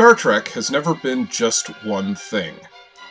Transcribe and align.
Star 0.00 0.14
Trek 0.14 0.48
has 0.52 0.70
never 0.70 0.94
been 0.94 1.28
just 1.28 1.68
one 1.84 2.14
thing. 2.14 2.54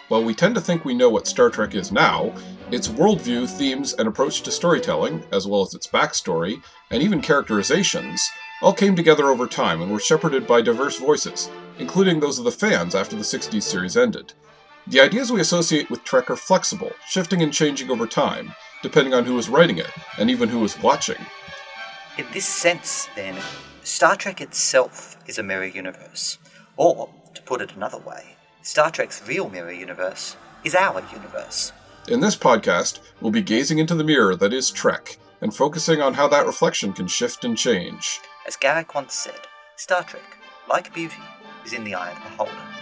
While 0.07 0.23
we 0.23 0.33
tend 0.33 0.55
to 0.55 0.61
think 0.61 0.83
we 0.83 0.95
know 0.95 1.07
what 1.07 1.27
Star 1.27 1.51
Trek 1.51 1.75
is 1.75 1.91
now, 1.91 2.33
its 2.71 2.87
worldview, 2.87 3.47
themes, 3.47 3.93
and 3.93 4.07
approach 4.07 4.41
to 4.41 4.51
storytelling, 4.51 5.23
as 5.31 5.45
well 5.45 5.61
as 5.61 5.75
its 5.75 5.85
backstory, 5.85 6.63
and 6.89 7.03
even 7.03 7.21
characterizations, 7.21 8.27
all 8.63 8.73
came 8.73 8.95
together 8.95 9.27
over 9.27 9.45
time 9.45 9.83
and 9.83 9.91
were 9.91 9.99
shepherded 9.99 10.47
by 10.47 10.63
diverse 10.63 10.97
voices, 10.97 11.51
including 11.77 12.19
those 12.19 12.39
of 12.39 12.45
the 12.45 12.51
fans 12.51 12.95
after 12.95 13.15
the 13.15 13.21
60s 13.21 13.61
series 13.61 13.95
ended. 13.95 14.33
The 14.87 14.99
ideas 14.99 15.31
we 15.31 15.41
associate 15.41 15.91
with 15.91 16.03
Trek 16.03 16.31
are 16.31 16.35
flexible, 16.35 16.93
shifting 17.07 17.43
and 17.43 17.53
changing 17.53 17.91
over 17.91 18.07
time, 18.07 18.55
depending 18.81 19.13
on 19.13 19.25
who 19.25 19.37
is 19.37 19.47
writing 19.47 19.77
it, 19.77 19.91
and 20.17 20.27
even 20.31 20.49
who 20.49 20.63
is 20.63 20.81
watching. 20.81 21.23
In 22.17 22.25
this 22.33 22.45
sense, 22.45 23.07
then, 23.15 23.39
Star 23.83 24.15
Trek 24.15 24.41
itself 24.41 25.17
is 25.27 25.37
a 25.37 25.43
mirror 25.43 25.65
universe. 25.65 26.39
Or, 26.79 27.09
to 27.33 27.41
put 27.41 27.59
it 27.59 27.75
another 27.75 27.97
way, 27.97 28.37
Star 28.61 28.89
Trek's 28.89 29.27
real 29.27 29.49
mirror 29.49 29.73
universe 29.73 30.37
is 30.63 30.73
our 30.73 31.03
universe. 31.11 31.73
In 32.07 32.21
this 32.21 32.37
podcast, 32.37 32.99
we'll 33.19 33.33
be 33.33 33.41
gazing 33.41 33.79
into 33.79 33.95
the 33.95 34.03
mirror 34.05 34.33
that 34.37 34.53
is 34.53 34.71
Trek 34.71 35.17
and 35.41 35.53
focusing 35.53 36.01
on 36.01 36.13
how 36.13 36.29
that 36.29 36.45
reflection 36.45 36.93
can 36.93 37.07
shift 37.07 37.43
and 37.43 37.57
change. 37.57 38.21
As 38.47 38.55
Garak 38.55 38.95
once 38.95 39.13
said, 39.13 39.41
Star 39.75 40.03
Trek, 40.03 40.37
like 40.69 40.93
beauty, 40.93 41.21
is 41.65 41.73
in 41.73 41.83
the 41.83 41.95
eye 41.95 42.11
of 42.11 42.23
the 42.23 42.29
beholder. 42.29 42.78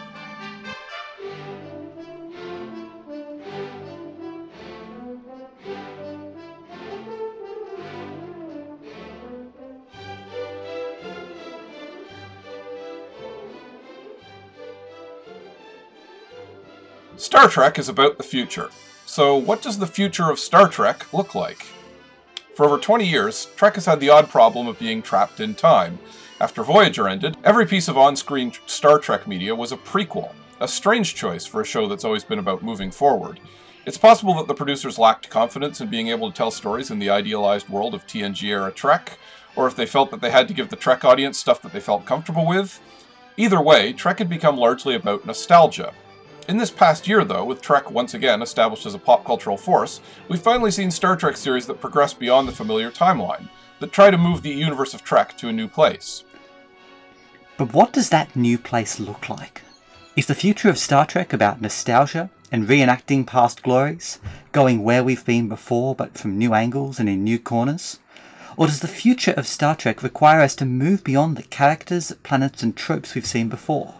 Star 17.27 17.49
Trek 17.49 17.77
is 17.77 17.89
about 17.89 18.17
the 18.17 18.23
future. 18.23 18.69
So, 19.05 19.35
what 19.35 19.61
does 19.61 19.79
the 19.79 19.85
future 19.85 20.31
of 20.31 20.39
Star 20.39 20.69
Trek 20.69 21.11
look 21.13 21.35
like? 21.35 21.63
For 22.55 22.65
over 22.65 22.77
20 22.77 23.05
years, 23.05 23.49
Trek 23.57 23.75
has 23.75 23.85
had 23.85 23.99
the 23.99 24.09
odd 24.09 24.29
problem 24.29 24.65
of 24.65 24.79
being 24.79 25.01
trapped 25.01 25.41
in 25.41 25.53
time. 25.53 25.99
After 26.39 26.63
Voyager 26.63 27.05
ended, 27.05 27.35
every 27.43 27.65
piece 27.65 27.89
of 27.89 27.97
on 27.97 28.15
screen 28.15 28.53
Star 28.65 28.97
Trek 28.97 29.27
media 29.27 29.53
was 29.53 29.73
a 29.73 29.77
prequel, 29.77 30.31
a 30.61 30.69
strange 30.69 31.15
choice 31.15 31.45
for 31.45 31.59
a 31.59 31.65
show 31.65 31.85
that's 31.85 32.05
always 32.05 32.23
been 32.23 32.39
about 32.39 32.63
moving 32.63 32.91
forward. 32.91 33.41
It's 33.85 33.97
possible 33.97 34.33
that 34.35 34.47
the 34.47 34.55
producers 34.55 34.97
lacked 34.97 35.29
confidence 35.29 35.81
in 35.81 35.89
being 35.89 36.07
able 36.07 36.31
to 36.31 36.37
tell 36.37 36.49
stories 36.49 36.91
in 36.91 36.97
the 36.97 37.09
idealized 37.09 37.67
world 37.67 37.93
of 37.93 38.07
TNG 38.07 38.43
era 38.43 38.71
Trek, 38.71 39.19
or 39.53 39.67
if 39.67 39.75
they 39.75 39.85
felt 39.85 40.11
that 40.11 40.21
they 40.21 40.31
had 40.31 40.47
to 40.47 40.53
give 40.53 40.69
the 40.69 40.77
Trek 40.77 41.03
audience 41.03 41.37
stuff 41.37 41.61
that 41.61 41.73
they 41.73 41.81
felt 41.81 42.05
comfortable 42.05 42.47
with. 42.47 42.79
Either 43.35 43.59
way, 43.59 43.91
Trek 43.91 44.19
had 44.19 44.29
become 44.29 44.55
largely 44.55 44.95
about 44.95 45.25
nostalgia, 45.25 45.91
in 46.47 46.57
this 46.57 46.71
past 46.71 47.07
year, 47.07 47.25
though, 47.25 47.43
with 47.43 47.61
Trek 47.61 47.91
once 47.91 48.13
again 48.13 48.41
established 48.41 48.85
as 48.85 48.93
a 48.93 48.99
pop 48.99 49.25
cultural 49.25 49.57
force, 49.57 49.99
we've 50.29 50.41
finally 50.41 50.71
seen 50.71 50.91
Star 50.91 51.15
Trek 51.15 51.35
series 51.35 51.67
that 51.67 51.81
progress 51.81 52.13
beyond 52.13 52.47
the 52.47 52.53
familiar 52.53 52.89
timeline, 52.89 53.49
that 53.79 53.91
try 53.91 54.09
to 54.09 54.17
move 54.17 54.41
the 54.41 54.49
universe 54.49 54.93
of 54.93 55.03
Trek 55.03 55.37
to 55.37 55.49
a 55.49 55.53
new 55.53 55.67
place. 55.67 56.23
But 57.57 57.73
what 57.73 57.91
does 57.91 58.09
that 58.09 58.35
new 58.35 58.57
place 58.57 58.99
look 58.99 59.29
like? 59.29 59.61
Is 60.15 60.27
the 60.27 60.35
future 60.35 60.69
of 60.69 60.77
Star 60.77 61.05
Trek 61.05 61.33
about 61.33 61.61
nostalgia 61.61 62.29
and 62.51 62.67
reenacting 62.67 63.27
past 63.27 63.61
glories, 63.61 64.19
going 64.51 64.83
where 64.83 65.03
we've 65.03 65.25
been 65.25 65.49
before 65.49 65.95
but 65.95 66.17
from 66.17 66.37
new 66.37 66.53
angles 66.53 66.99
and 66.99 67.09
in 67.09 67.23
new 67.23 67.39
corners? 67.39 67.99
Or 68.55 68.67
does 68.67 68.79
the 68.79 68.87
future 68.87 69.33
of 69.33 69.45
Star 69.45 69.75
Trek 69.75 70.01
require 70.01 70.39
us 70.41 70.55
to 70.55 70.65
move 70.65 71.03
beyond 71.03 71.35
the 71.35 71.43
characters, 71.43 72.13
planets, 72.23 72.63
and 72.63 72.75
tropes 72.75 73.13
we've 73.13 73.25
seen 73.25 73.49
before? 73.49 73.95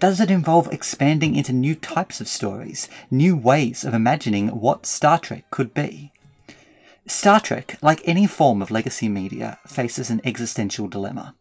Does 0.00 0.18
it 0.18 0.30
involve 0.30 0.72
expanding 0.72 1.36
into 1.36 1.52
new 1.52 1.74
types 1.74 2.22
of 2.22 2.28
stories, 2.28 2.88
new 3.10 3.36
ways 3.36 3.84
of 3.84 3.92
imagining 3.92 4.48
what 4.48 4.86
Star 4.86 5.18
Trek 5.18 5.44
could 5.50 5.74
be? 5.74 6.10
Star 7.06 7.38
Trek, 7.38 7.76
like 7.82 8.00
any 8.06 8.26
form 8.26 8.62
of 8.62 8.70
legacy 8.70 9.10
media, 9.10 9.58
faces 9.66 10.08
an 10.08 10.22
existential 10.24 10.88
dilemma. 10.88 11.34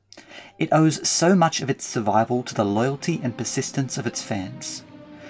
It 0.57 0.67
owes 0.73 1.07
so 1.07 1.35
much 1.35 1.61
of 1.61 1.69
its 1.69 1.85
survival 1.85 2.43
to 2.43 2.53
the 2.53 2.65
loyalty 2.65 3.21
and 3.23 3.37
persistence 3.37 3.97
of 3.97 4.05
its 4.05 4.21
fans. 4.21 4.83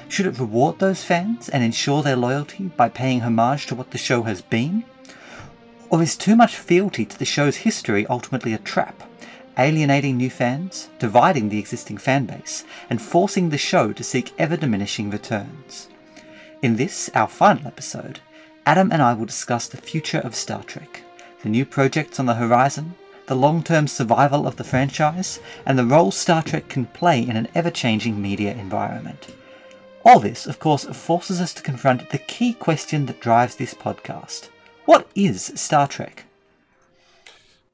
Should 0.07 0.25
it 0.25 0.39
reward 0.39 0.79
those 0.79 1.03
fans 1.03 1.49
and 1.49 1.63
ensure 1.63 2.01
their 2.01 2.15
loyalty 2.15 2.71
by 2.75 2.89
paying 2.89 3.19
homage 3.19 3.67
to 3.67 3.75
what 3.75 3.91
the 3.91 3.99
show 3.99 4.23
has 4.23 4.41
been? 4.41 4.85
Or 5.91 6.01
is 6.01 6.17
too 6.17 6.35
much 6.35 6.55
fealty 6.55 7.05
to 7.05 7.19
the 7.19 7.25
show's 7.25 7.57
history 7.57 8.07
ultimately 8.07 8.53
a 8.53 8.57
trap? 8.57 9.03
Alienating 9.59 10.17
new 10.17 10.29
fans, 10.29 10.89
dividing 10.97 11.49
the 11.49 11.59
existing 11.59 11.97
fanbase, 11.97 12.63
and 12.89 13.01
forcing 13.01 13.49
the 13.49 13.57
show 13.57 13.91
to 13.93 14.03
seek 14.03 14.33
ever 14.39 14.57
diminishing 14.57 15.09
returns. 15.09 15.89
In 16.61 16.77
this, 16.77 17.09
our 17.13 17.27
final 17.27 17.67
episode, 17.67 18.21
Adam 18.65 18.91
and 18.91 19.01
I 19.01 19.13
will 19.13 19.25
discuss 19.25 19.67
the 19.67 19.77
future 19.77 20.19
of 20.19 20.35
Star 20.35 20.63
Trek, 20.63 21.01
the 21.43 21.49
new 21.49 21.65
projects 21.65 22.19
on 22.19 22.25
the 22.25 22.35
horizon, 22.35 22.95
the 23.27 23.35
long 23.35 23.61
term 23.61 23.87
survival 23.87 24.47
of 24.47 24.55
the 24.55 24.63
franchise, 24.63 25.39
and 25.65 25.77
the 25.77 25.85
role 25.85 26.11
Star 26.11 26.41
Trek 26.41 26.67
can 26.67 26.85
play 26.85 27.21
in 27.21 27.35
an 27.35 27.47
ever 27.53 27.69
changing 27.69 28.21
media 28.21 28.53
environment. 28.53 29.35
All 30.05 30.19
this, 30.19 30.47
of 30.47 30.59
course, 30.59 30.85
forces 30.85 31.41
us 31.41 31.53
to 31.55 31.61
confront 31.61 32.09
the 32.09 32.17
key 32.17 32.53
question 32.53 33.05
that 33.07 33.19
drives 33.19 33.57
this 33.57 33.73
podcast 33.73 34.49
What 34.85 35.09
is 35.13 35.51
Star 35.55 35.87
Trek? 35.87 36.25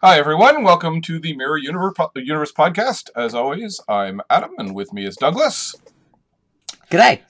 Hi, 0.07 0.19
everyone. 0.19 0.61
Welcome 0.61 1.01
to 1.01 1.17
the 1.17 1.35
Mirror 1.35 1.57
Universe, 1.57 1.95
Universe 2.15 2.51
podcast. 2.51 3.09
As 3.15 3.33
always, 3.33 3.81
I'm 3.89 4.21
Adam, 4.29 4.51
and 4.59 4.75
with 4.75 4.93
me 4.93 5.03
is 5.03 5.15
Douglas. 5.15 5.73
G'day. 6.91 7.21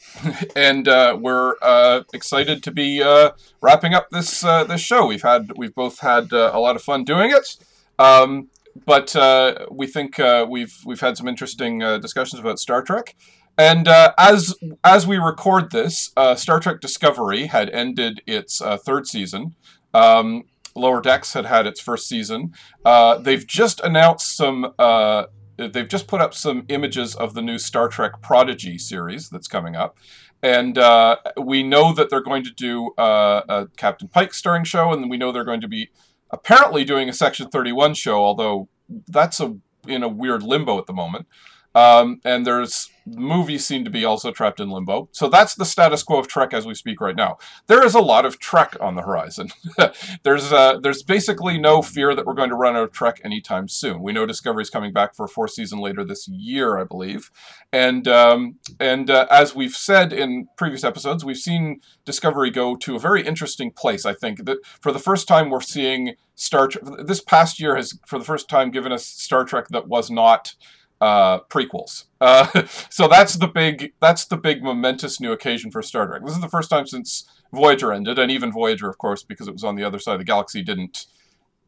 and 0.57 0.85
uh, 0.85 1.17
we're 1.17 1.53
uh, 1.61 2.03
excited 2.13 2.63
to 2.63 2.71
be 2.71 3.01
uh, 3.01 3.31
wrapping 3.61 3.93
up 3.93 4.09
this 4.09 4.43
uh, 4.43 4.65
this 4.65 4.81
show. 4.81 5.05
We've 5.05 5.21
had 5.21 5.53
we've 5.55 5.73
both 5.73 5.99
had 5.99 6.33
uh, 6.33 6.51
a 6.53 6.59
lot 6.59 6.75
of 6.75 6.81
fun 6.81 7.05
doing 7.05 7.31
it, 7.31 7.55
um, 7.97 8.49
but 8.85 9.15
uh, 9.15 9.67
we 9.71 9.87
think 9.87 10.19
we've 10.49 10.77
we've 10.85 10.99
had 10.99 11.15
some 11.15 11.29
interesting 11.29 11.79
discussions 12.01 12.41
about 12.41 12.59
Star 12.59 12.81
Trek. 12.81 13.15
And 13.57 13.87
as 13.87 14.53
as 14.83 15.07
we 15.07 15.17
record 15.17 15.71
this, 15.71 16.11
Star 16.35 16.59
Trek 16.59 16.81
Discovery 16.81 17.45
had 17.45 17.69
ended 17.69 18.21
its 18.27 18.61
third 18.83 19.07
season. 19.07 19.55
Um, 19.93 20.43
Lower 20.75 21.01
Decks 21.01 21.33
had 21.33 21.45
had 21.45 21.65
its 21.65 21.79
first 21.79 22.07
season. 22.07 22.53
Uh, 22.83 23.17
they've 23.17 23.45
just 23.45 23.79
announced 23.81 24.35
some. 24.35 24.73
Uh, 24.77 25.25
they've 25.57 25.87
just 25.87 26.07
put 26.07 26.21
up 26.21 26.33
some 26.33 26.65
images 26.67 27.15
of 27.15 27.33
the 27.33 27.41
new 27.41 27.57
Star 27.57 27.87
Trek 27.87 28.21
Prodigy 28.21 28.77
series 28.77 29.29
that's 29.29 29.47
coming 29.47 29.75
up, 29.75 29.97
and 30.43 30.77
uh, 30.77 31.17
we 31.41 31.63
know 31.63 31.93
that 31.93 32.09
they're 32.09 32.21
going 32.21 32.43
to 32.43 32.51
do 32.51 32.91
uh, 32.97 33.41
a 33.47 33.67
Captain 33.77 34.07
Pike 34.07 34.33
starring 34.33 34.65
show, 34.65 34.91
and 34.91 35.09
we 35.09 35.17
know 35.17 35.31
they're 35.31 35.45
going 35.45 35.61
to 35.61 35.67
be 35.67 35.89
apparently 36.29 36.83
doing 36.83 37.07
a 37.07 37.13
Section 37.13 37.49
Thirty 37.49 37.71
One 37.71 37.93
show, 37.93 38.17
although 38.17 38.67
that's 39.07 39.39
a 39.39 39.57
in 39.87 40.03
a 40.03 40.09
weird 40.09 40.43
limbo 40.43 40.77
at 40.77 40.87
the 40.87 40.93
moment. 40.93 41.27
Um, 41.73 42.19
and 42.23 42.45
there's 42.45 42.89
movies 43.05 43.65
seem 43.65 43.83
to 43.85 43.89
be 43.89 44.03
also 44.03 44.31
trapped 44.31 44.59
in 44.59 44.69
limbo. 44.69 45.09
So 45.11 45.27
that's 45.27 45.55
the 45.55 45.65
status 45.65 46.03
quo 46.03 46.19
of 46.19 46.27
Trek 46.27 46.53
as 46.53 46.65
we 46.65 46.73
speak 46.73 46.99
right 46.99 47.15
now. 47.15 47.37
There 47.67 47.85
is 47.85 47.93
a 47.93 48.01
lot 48.01 48.25
of 48.25 48.39
Trek 48.39 48.75
on 48.81 48.95
the 48.95 49.03
horizon. 49.03 49.49
there's 50.23 50.51
uh, 50.51 50.79
there's 50.79 51.03
basically 51.03 51.57
no 51.57 51.81
fear 51.81 52.15
that 52.15 52.25
we're 52.25 52.33
going 52.33 52.49
to 52.49 52.55
run 52.55 52.75
out 52.75 52.83
of 52.83 52.91
Trek 52.91 53.21
anytime 53.23 53.67
soon. 53.67 54.01
We 54.01 54.13
know 54.13 54.25
Discovery's 54.25 54.69
coming 54.69 54.93
back 54.93 55.15
for 55.15 55.25
a 55.25 55.29
fourth 55.29 55.51
season 55.51 55.79
later 55.79 56.03
this 56.03 56.27
year, 56.27 56.77
I 56.77 56.83
believe. 56.83 57.31
And 57.71 58.07
um, 58.07 58.55
and 58.79 59.09
uh, 59.09 59.27
as 59.29 59.55
we've 59.55 59.75
said 59.75 60.11
in 60.11 60.47
previous 60.57 60.83
episodes, 60.83 61.23
we've 61.23 61.37
seen 61.37 61.81
Discovery 62.05 62.49
go 62.49 62.75
to 62.75 62.95
a 62.95 62.99
very 62.99 63.25
interesting 63.25 63.71
place. 63.71 64.05
I 64.05 64.13
think 64.13 64.45
that 64.45 64.57
for 64.81 64.91
the 64.91 64.99
first 64.99 65.27
time 65.27 65.49
we're 65.49 65.61
seeing 65.61 66.15
Star 66.35 66.67
Trek. 66.67 66.83
This 67.05 67.21
past 67.21 67.59
year 67.59 67.75
has, 67.75 67.97
for 68.05 68.19
the 68.19 68.25
first 68.25 68.49
time, 68.49 68.69
given 68.69 68.91
us 68.91 69.05
Star 69.05 69.45
Trek 69.45 69.69
that 69.69 69.87
was 69.87 70.11
not 70.11 70.55
uh, 71.01 71.39
prequels. 71.41 72.05
Uh, 72.21 72.65
so 72.89 73.07
that's 73.07 73.35
the 73.35 73.47
big 73.47 73.93
that's 74.01 74.25
the 74.25 74.37
big 74.37 74.63
momentous 74.63 75.19
new 75.19 75.31
occasion 75.31 75.71
for 75.71 75.81
Star 75.81 76.07
Trek. 76.07 76.23
This 76.23 76.35
is 76.35 76.41
the 76.41 76.49
first 76.49 76.69
time 76.69 76.87
since 76.87 77.25
Voyager 77.53 77.91
ended, 77.91 78.19
and 78.19 78.31
even 78.31 78.51
Voyager, 78.51 78.89
of 78.89 78.97
course, 78.97 79.23
because 79.23 79.47
it 79.47 79.53
was 79.53 79.63
on 79.63 79.75
the 79.75 79.83
other 79.83 79.99
side 79.99 80.13
of 80.13 80.19
the 80.19 80.25
galaxy, 80.25 80.61
didn't 80.61 81.05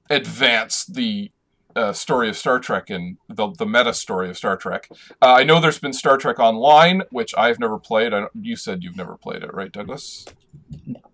advance 0.09 0.85
the 0.85 1.31
uh, 1.75 1.93
story 1.93 2.27
of 2.27 2.35
Star 2.35 2.59
Trek 2.59 2.89
and 2.89 3.17
the, 3.29 3.51
the 3.51 3.65
meta 3.65 3.93
story 3.93 4.29
of 4.29 4.37
Star 4.37 4.57
Trek. 4.57 4.89
Uh, 5.21 5.33
I 5.33 5.43
know 5.43 5.59
there's 5.59 5.79
been 5.79 5.93
Star 5.93 6.17
Trek 6.17 6.39
Online, 6.39 7.03
which 7.11 7.35
I've 7.37 7.59
never 7.59 7.77
played. 7.77 8.13
you 8.33 8.55
said 8.55 8.83
you've 8.83 8.97
never 8.97 9.15
played 9.15 9.43
it, 9.43 9.53
right, 9.53 9.71
Douglas? 9.71 10.25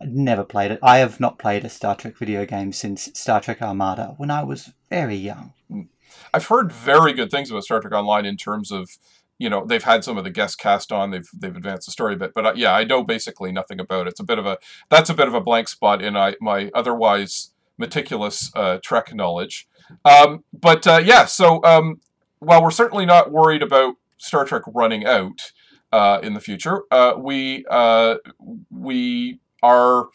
Never 0.01 0.43
played 0.43 0.71
it. 0.71 0.79
I 0.81 0.99
have 0.99 1.19
not 1.19 1.37
played 1.37 1.65
a 1.65 1.69
Star 1.69 1.95
Trek 1.95 2.17
video 2.17 2.45
game 2.45 2.71
since 2.71 3.09
Star 3.13 3.41
Trek 3.41 3.61
Armada 3.61 4.15
when 4.17 4.31
I 4.31 4.43
was 4.43 4.71
very 4.89 5.15
young. 5.15 5.53
I've 6.33 6.47
heard 6.47 6.71
very 6.71 7.13
good 7.13 7.31
things 7.31 7.49
about 7.49 7.63
Star 7.63 7.79
Trek 7.79 7.93
Online 7.93 8.25
in 8.25 8.37
terms 8.37 8.71
of 8.71 8.89
you 9.37 9.49
know 9.49 9.65
they've 9.65 9.83
had 9.83 10.03
some 10.03 10.17
of 10.17 10.23
the 10.23 10.29
guest 10.29 10.59
cast 10.59 10.91
on 10.91 11.09
they've 11.09 11.27
they've 11.33 11.55
advanced 11.55 11.87
the 11.87 11.91
story 11.91 12.13
a 12.13 12.17
bit 12.17 12.33
but 12.35 12.45
uh, 12.45 12.53
yeah 12.55 12.71
i 12.71 12.83
know 12.83 13.03
basically 13.03 13.51
nothing 13.51 13.79
about 13.79 14.05
it. 14.05 14.11
It's 14.11 14.19
a 14.19 14.23
bit 14.23 14.37
of 14.37 14.45
a 14.45 14.59
that's 14.89 15.09
a 15.09 15.13
bit 15.13 15.27
of 15.27 15.33
a 15.33 15.41
blank 15.41 15.67
spot 15.67 16.01
in 16.03 16.15
I, 16.15 16.35
my 16.39 16.69
otherwise 16.75 17.51
meticulous 17.77 18.51
uh, 18.55 18.77
trek 18.83 19.13
knowledge. 19.15 19.67
Um, 20.05 20.43
but 20.53 20.85
uh, 20.85 21.01
yeah 21.03 21.25
so 21.25 21.63
um, 21.63 21.99
while 22.39 22.61
we're 22.61 22.71
certainly 22.71 23.05
not 23.05 23.31
worried 23.31 23.63
about 23.63 23.95
Star 24.17 24.45
Trek 24.45 24.63
running 24.67 25.05
out 25.05 25.51
uh, 25.91 26.19
in 26.23 26.33
the 26.33 26.39
future, 26.39 26.83
uh, 26.91 27.13
we 27.17 27.65
uh, 27.69 28.15
we 28.69 29.39
are 29.61 30.07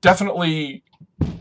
definitely 0.00 0.82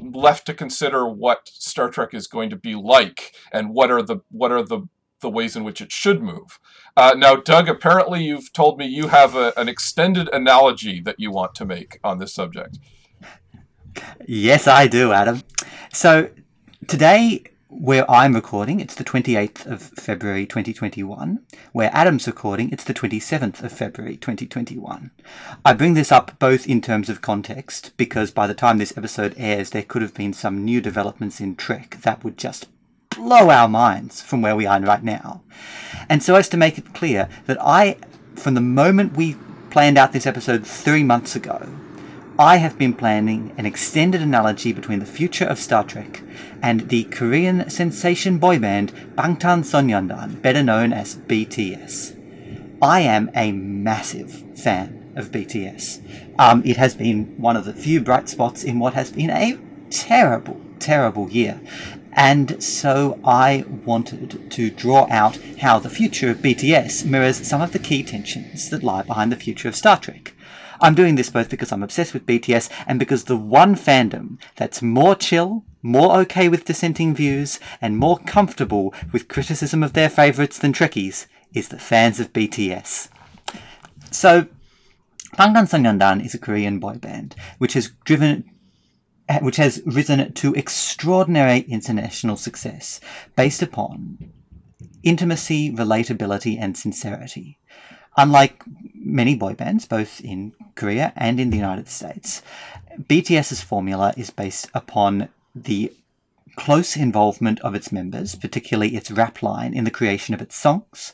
left 0.02 0.46
to 0.48 0.54
consider 0.54 1.08
what 1.08 1.50
Star 1.50 1.90
Trek 1.90 2.14
is 2.14 2.28
going 2.28 2.50
to 2.50 2.56
be 2.56 2.76
like 2.76 3.36
and 3.52 3.70
what 3.70 3.92
are 3.92 4.02
the 4.02 4.18
what 4.30 4.52
are 4.52 4.64
the 4.64 4.88
the 5.22 5.30
ways 5.30 5.56
in 5.56 5.64
which 5.64 5.82
it 5.82 5.92
should 5.92 6.22
move. 6.22 6.60
Uh, 6.96 7.16
now, 7.18 7.36
Doug, 7.36 7.68
apparently 7.68 8.24
you've 8.24 8.54
told 8.54 8.78
me 8.78 8.86
you 8.86 9.08
have 9.08 9.36
a, 9.36 9.52
an 9.58 9.68
extended 9.68 10.30
analogy 10.32 11.02
that 11.02 11.16
you 11.18 11.32
want 11.32 11.56
to 11.56 11.66
make 11.66 12.00
on 12.04 12.20
this 12.20 12.34
subject. 12.34 12.78
Yes, 14.28 14.68
I 14.68 14.88
do, 14.88 15.12
Adam. 15.12 15.42
So 15.92 16.30
today, 16.88 17.44
where 17.70 18.10
I'm 18.10 18.34
recording, 18.34 18.80
it's 18.80 18.96
the 18.96 19.04
28th 19.04 19.66
of 19.66 19.82
February 19.82 20.46
2021. 20.46 21.40
Where 21.74 21.92
Adam's 21.94 22.26
recording, 22.26 22.72
it's 22.72 22.86
the 22.86 22.94
27th 22.94 23.62
of 23.62 23.72
February 23.72 24.16
2021. 24.16 25.12
I 25.66 25.74
bring 25.74 25.94
this 25.94 26.12
up 26.12 26.40
both 26.40 26.66
in 26.66 26.82
terms 26.82 27.10
of 27.10 27.22
context, 27.22 27.92
because 27.98 28.32
by 28.32 28.48
the 28.48 28.54
time 28.54 28.78
this 28.78 28.98
episode 28.98 29.34
airs, 29.38 29.72
there 29.72 29.84
could 29.84 30.02
have 30.02 30.14
been 30.14 30.32
some 30.32 30.64
new 30.64 30.80
developments 30.80 31.42
in 31.42 31.56
Trek 31.56 31.98
that 32.04 32.24
would 32.24 32.38
just 32.38 32.68
blow 33.10 33.50
our 33.50 33.68
minds 33.68 34.22
from 34.22 34.42
where 34.42 34.56
we 34.56 34.66
are 34.66 34.80
right 34.80 35.04
now. 35.04 35.42
And 36.08 36.24
so 36.24 36.36
as 36.36 36.48
to 36.50 36.58
make 36.58 36.78
it 36.78 36.94
clear 36.94 37.28
that 37.48 37.58
I, 37.62 37.98
from 38.36 38.54
the 38.54 38.62
moment 38.62 39.18
we 39.18 39.36
planned 39.72 39.98
out 39.98 40.14
this 40.14 40.28
episode 40.28 40.66
three 40.66 41.04
months 41.04 41.36
ago, 41.36 41.68
I 42.40 42.58
have 42.58 42.78
been 42.78 42.94
planning 42.94 43.52
an 43.58 43.66
extended 43.66 44.22
analogy 44.22 44.72
between 44.72 45.00
the 45.00 45.08
future 45.08 45.46
of 45.46 45.58
Star 45.58 45.84
Trek 45.84 46.22
and 46.62 46.88
the 46.90 47.06
Korean 47.06 47.68
sensation 47.68 48.38
boy 48.38 48.60
band 48.60 48.94
Bangtan 49.16 49.64
Sonyeondan, 49.64 50.40
better 50.40 50.62
known 50.62 50.94
as 50.94 51.16
BTS. 51.16 52.16
I 52.80 53.00
am 53.00 53.32
a 53.34 53.52
massive 53.54 54.44
fan 54.56 55.12
of 55.16 55.32
BTS. 55.32 56.00
Um, 56.38 56.62
it 56.64 56.78
has 56.78 56.94
been 56.94 57.26
one 57.42 57.58
of 57.58 57.66
the 57.66 57.74
few 57.74 58.02
bright 58.02 58.30
spots 58.30 58.64
in 58.64 58.78
what 58.78 58.94
has 58.94 59.12
been 59.12 59.32
a 59.32 59.58
terrible, 59.90 60.62
terrible 60.78 61.32
year. 61.32 61.60
And 62.14 62.62
so 62.62 63.20
I 63.26 63.66
wanted 63.84 64.52
to 64.52 64.70
draw 64.70 65.08
out 65.10 65.40
how 65.62 65.80
the 65.80 65.90
future 65.90 66.30
of 66.30 66.38
BTS 66.38 67.04
mirrors 67.04 67.48
some 67.48 67.62
of 67.62 67.72
the 67.72 67.80
key 67.80 68.04
tensions 68.04 68.70
that 68.70 68.84
lie 68.84 69.02
behind 69.02 69.32
the 69.32 69.38
future 69.38 69.70
of 69.70 69.76
Star 69.76 70.00
Trek. 70.00 70.36
I'm 70.80 70.96
doing 70.96 71.16
this 71.16 71.30
both 71.30 71.50
because 71.50 71.72
I'm 71.72 71.84
obsessed 71.84 72.14
with 72.14 72.26
BTS 72.26 72.70
and 72.86 73.00
because 73.00 73.24
the 73.24 73.38
one 73.38 73.76
fandom 73.76 74.40
that's 74.56 74.82
more 74.82 75.16
chill, 75.16 75.64
more 75.82 76.18
okay 76.22 76.50
with 76.50 76.66
dissenting 76.66 77.16
views, 77.16 77.60
and 77.82 77.98
more 77.98 78.18
comfortable 78.20 78.94
with 79.12 79.28
criticism 79.28 79.84
of 79.84 79.94
their 79.94 80.10
favourites 80.10 80.60
than 80.60 80.74
Trekkies 80.74 81.28
is 81.54 81.70
the 81.70 81.80
fans 81.80 82.20
of 82.20 82.34
BTS. 82.34 83.10
So, 84.12 84.48
Bangtan 85.38 85.70
Sonyeondan 85.70 86.26
is 86.26 86.34
a 86.34 86.40
Korean 86.40 86.80
boy 86.80 86.96
band 86.96 87.36
which 87.58 87.74
has 87.74 87.92
driven 88.06 88.46
which 89.42 89.58
has 89.58 89.82
risen 89.86 90.32
to 90.34 90.54
extraordinary 90.54 91.60
international 91.68 92.38
success 92.38 93.02
based 93.36 93.62
upon 93.62 94.32
intimacy, 95.04 95.72
relatability, 95.72 96.58
and 96.60 96.78
sincerity. 96.78 97.60
Unlike 98.18 98.64
many 98.96 99.36
boy 99.36 99.54
bands, 99.54 99.86
both 99.86 100.20
in 100.22 100.54
Korea 100.76 101.14
and 101.16 101.40
in 101.40 101.52
the 101.52 101.58
United 101.58 101.88
States, 101.88 102.42
BTS's 103.00 103.62
formula 103.62 104.14
is 104.18 104.32
based 104.32 104.70
upon 104.74 105.30
the 105.56 105.94
close 106.56 106.98
involvement 106.98 107.60
of 107.62 107.76
its 107.76 107.92
members, 107.92 108.34
particularly 108.34 108.96
its 108.96 109.12
rap 109.12 109.44
line, 109.44 109.74
in 109.74 109.84
the 109.84 109.92
creation 109.92 110.34
of 110.34 110.42
its 110.42 110.56
songs, 110.56 111.14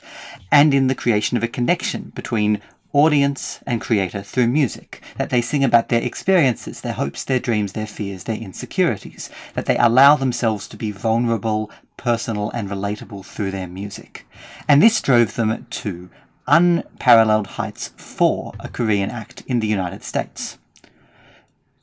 and 0.51 0.73
in 0.73 0.87
the 0.87 0.95
creation 0.95 1.35
of 1.35 1.43
a 1.43 1.47
connection 1.47 2.13
between 2.15 2.61
audience 2.93 3.59
and 3.65 3.81
creator 3.81 4.21
through 4.21 4.47
music, 4.47 5.01
that 5.17 5.29
they 5.29 5.41
sing 5.41 5.63
about 5.63 5.89
their 5.89 6.01
experiences, 6.01 6.81
their 6.81 6.93
hopes, 6.93 7.23
their 7.25 7.39
dreams, 7.39 7.73
their 7.73 7.87
fears, 7.87 8.23
their 8.23 8.37
insecurities, 8.37 9.29
that 9.55 9.65
they 9.65 9.77
allow 9.77 10.15
themselves 10.15 10.67
to 10.67 10.77
be 10.77 10.91
vulnerable, 10.91 11.69
personal, 11.97 12.49
and 12.51 12.69
relatable 12.69 13.25
through 13.25 13.51
their 13.51 13.67
music. 13.67 14.25
And 14.67 14.81
this 14.81 15.01
drove 15.01 15.35
them 15.35 15.65
to 15.69 16.09
unparalleled 16.47 17.47
heights 17.47 17.89
for 17.97 18.53
a 18.59 18.67
Korean 18.67 19.09
act 19.09 19.43
in 19.47 19.59
the 19.59 19.67
United 19.67 20.03
States. 20.03 20.57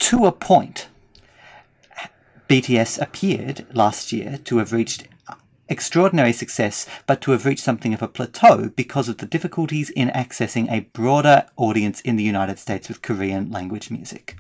To 0.01 0.27
a 0.27 0.33
point, 0.33 0.89
BTS 2.49 3.01
appeared 3.01 3.67
last 3.73 4.13
year 4.13 4.39
to 4.45 4.59
have 4.59 4.73
reached 4.73 5.07
extraordinary 5.69 6.33
success, 6.33 6.87
but 7.07 7.21
to 7.23 7.31
have 7.31 7.47
reached 7.47 7.63
something 7.63 7.95
of 7.95 8.03
a 8.03 8.09
plateau 8.09 8.71
because 8.75 9.09
of 9.09 9.19
the 9.19 9.27
difficulties 9.27 9.91
in 9.91 10.09
accessing 10.09 10.71
a 10.71 10.81
broader 10.93 11.47
audience 11.57 12.01
in 12.01 12.17
the 12.17 12.25
United 12.25 12.59
States 12.59 12.89
with 12.89 13.03
Korean 13.03 13.51
language 13.51 13.91
music. 13.91 14.37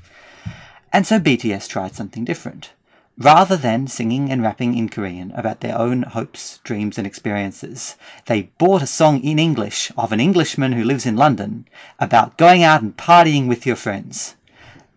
And 0.92 1.06
so 1.06 1.20
BTS 1.20 1.68
tried 1.68 1.94
something 1.94 2.24
different. 2.24 2.72
Rather 3.20 3.54
than 3.54 3.86
singing 3.86 4.30
and 4.30 4.42
rapping 4.42 4.74
in 4.74 4.88
Korean 4.88 5.30
about 5.32 5.60
their 5.60 5.78
own 5.78 6.04
hopes, 6.04 6.58
dreams, 6.64 6.96
and 6.96 7.06
experiences, 7.06 7.96
they 8.24 8.50
bought 8.56 8.80
a 8.80 8.86
song 8.86 9.22
in 9.22 9.38
English 9.38 9.92
of 9.94 10.10
an 10.10 10.20
Englishman 10.20 10.72
who 10.72 10.82
lives 10.82 11.04
in 11.04 11.16
London 11.16 11.68
about 11.98 12.38
going 12.38 12.62
out 12.62 12.80
and 12.80 12.96
partying 12.96 13.46
with 13.46 13.66
your 13.66 13.76
friends. 13.76 14.36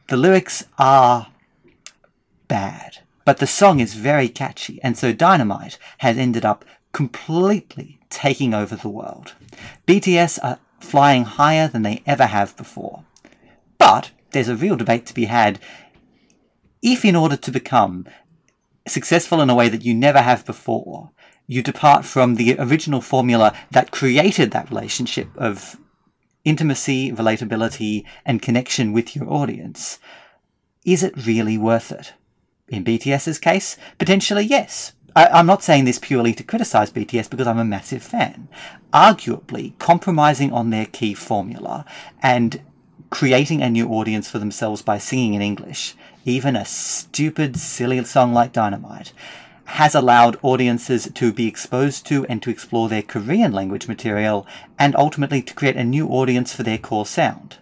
The 0.08 0.16
lyrics 0.16 0.66
are 0.80 1.28
bad, 2.48 3.00
but 3.26 3.40
the 3.40 3.48
song 3.48 3.82
is 3.82 3.94
very 3.94 4.30
catchy, 4.30 4.80
and 4.82 4.98
so 4.98 5.12
Dynamite 5.12 5.78
has 5.98 6.18
ended 6.18 6.46
up 6.46 6.64
completely 6.94 8.00
taking 8.10 8.54
over 8.54 8.78
the 8.78 8.88
world. 8.88 9.34
BTS 9.86 10.40
are 10.42 10.60
flying 10.80 11.26
higher 11.26 11.68
than 11.68 11.82
they 11.82 12.02
ever 12.06 12.28
have 12.28 12.56
before. 12.56 13.04
But 13.78 14.12
there's 14.32 14.50
a 14.50 14.56
real 14.56 14.78
debate 14.78 15.06
to 15.08 15.14
be 15.14 15.26
had 15.26 15.60
if 16.84 17.04
in 17.04 17.16
order 17.16 17.38
to 17.38 17.52
become 17.52 18.06
successful 18.86 19.42
in 19.42 19.50
a 19.50 19.56
way 19.56 19.70
that 19.70 19.84
you 19.84 19.96
never 19.96 20.22
have 20.22 20.46
before, 20.46 21.10
you 21.48 21.64
depart 21.64 22.06
from 22.06 22.36
the 22.36 22.56
original 22.60 23.02
formula 23.02 23.56
that 23.72 23.92
created 23.92 24.52
that 24.52 24.70
relationship 24.70 25.30
of 25.36 25.78
intimacy, 26.44 27.12
relatability, 27.12 28.04
and 28.26 28.42
connection 28.42 28.92
with 28.92 29.16
your 29.16 29.32
audience, 29.32 29.98
is 30.86 31.04
it 31.04 31.26
really 31.26 31.58
worth 31.58 31.92
it? 31.92 32.14
In 32.68 32.84
BTS's 32.84 33.40
case, 33.40 33.78
potentially 33.98 34.44
yes. 34.44 34.94
I, 35.16 35.40
am 35.40 35.46
not 35.46 35.64
saying 35.64 35.86
this 35.86 36.00
purely 36.00 36.34
to 36.34 36.44
criticize 36.44 36.92
BTS 36.92 37.30
because 37.30 37.48
I'm 37.48 37.60
a 37.60 37.66
massive 37.66 38.04
fan. 38.04 38.50
Arguably, 38.92 39.78
compromising 39.80 40.52
on 40.52 40.70
their 40.70 40.88
key 40.88 41.14
formula 41.14 41.86
and 42.22 42.62
creating 43.10 43.62
a 43.62 43.70
new 43.70 43.90
audience 43.90 44.30
for 44.30 44.40
themselves 44.40 44.82
by 44.82 44.98
singing 44.98 45.36
in 45.36 45.42
English 45.42 45.96
even 46.26 46.56
a 46.56 46.66
stupid, 46.66 47.58
silly 47.58 48.04
song 48.04 48.34
like 48.34 48.54
Dynamite, 48.54 49.14
has 49.66 49.96
allowed 49.96 50.38
audiences 50.42 51.10
to 51.14 51.32
be 51.32 51.48
exposed 51.48 52.06
to 52.08 52.26
and 52.26 52.42
to 52.44 52.50
explore 52.50 52.90
their 52.90 53.02
Korean 53.02 53.52
language 53.52 53.88
material 53.88 54.46
and 54.78 54.96
ultimately 54.96 55.42
to 55.42 55.54
create 55.54 55.78
a 55.78 55.84
new 55.84 56.08
audience 56.08 56.54
for 56.54 56.64
their 56.64 56.78
core 56.78 57.06
sound. 57.06 57.58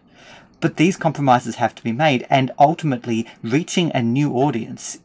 But 0.59 0.77
these 0.77 0.97
compromises 0.97 1.55
have 1.55 1.73
to 1.75 1.83
be 1.83 1.91
made, 1.91 2.25
and 2.29 2.51
ultimately, 2.59 3.27
reaching 3.41 3.91
a 3.93 4.01
new 4.01 4.33
audience 4.33 4.99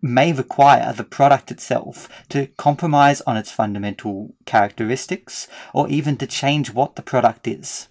may 0.00 0.32
require 0.32 0.92
the 0.92 1.04
product 1.04 1.52
itself 1.52 2.08
to 2.28 2.48
compromise 2.56 3.20
on 3.20 3.36
its 3.36 3.52
fundamental 3.52 4.34
characteristics 4.44 5.46
or 5.72 5.88
even 5.88 6.16
to 6.16 6.26
change 6.26 6.72
what 6.72 6.96
the 6.96 7.02
product 7.02 7.46
is. 7.46 7.88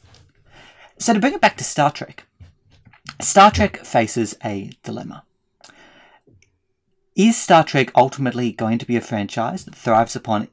So, 0.98 1.13
to 1.13 1.19
bring 1.19 1.33
it 1.33 1.41
back 1.41 1.55
to 1.57 1.63
Star 1.63 1.89
Trek, 1.91 2.25
Star 3.20 3.51
Trek 3.51 3.77
faces 3.86 4.36
a 4.43 4.72
dilemma. 4.84 5.24
Is 7.15 7.38
Star 7.38 7.63
Trek 7.63 7.91
ultimately 7.96 8.51
going 8.51 8.77
to 8.79 8.86
be 8.86 8.96
a 8.96 9.01
franchise 9.01 9.65
that 9.65 9.75
thrives 9.75 10.15
upon 10.15 10.48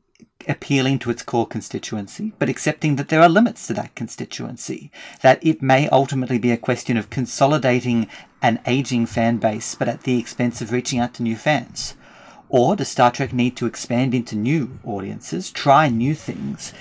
appealing 0.47 0.99
to 1.00 1.11
its 1.11 1.23
core 1.23 1.47
constituency, 1.47 2.33
but 2.38 2.49
accepting 2.49 2.97
that 2.97 3.09
there 3.09 3.21
are 3.21 3.28
limits 3.28 3.67
to 3.67 3.75
that 3.75 3.95
constituency, 3.95 4.90
that 5.21 5.45
it 5.45 5.62
may 5.62 5.88
ultimately 5.88 6.38
be 6.38 6.50
a 6.50 6.57
question 6.57 6.97
of 6.97 7.11
consolidating 7.11 8.09
an 8.40 8.61
aging 8.67 9.07
fan 9.07 9.37
base, 9.37 9.75
but 9.75 9.88
at 9.88 10.02
the 10.02 10.19
expense 10.19 10.61
of 10.61 10.73
reaching 10.73 10.99
out 10.99 11.14
to 11.14 11.23
new 11.23 11.37
fans? 11.37 11.95
Or 12.49 12.76
does 12.76 12.88
Star 12.88 13.11
Trek 13.11 13.33
need 13.33 13.57
to 13.59 13.67
expand 13.67 14.14
into 14.14 14.37
new 14.37 14.78
audiences, 14.85 15.50
try 15.50 15.88
new 15.88 16.14
things, 16.14 16.73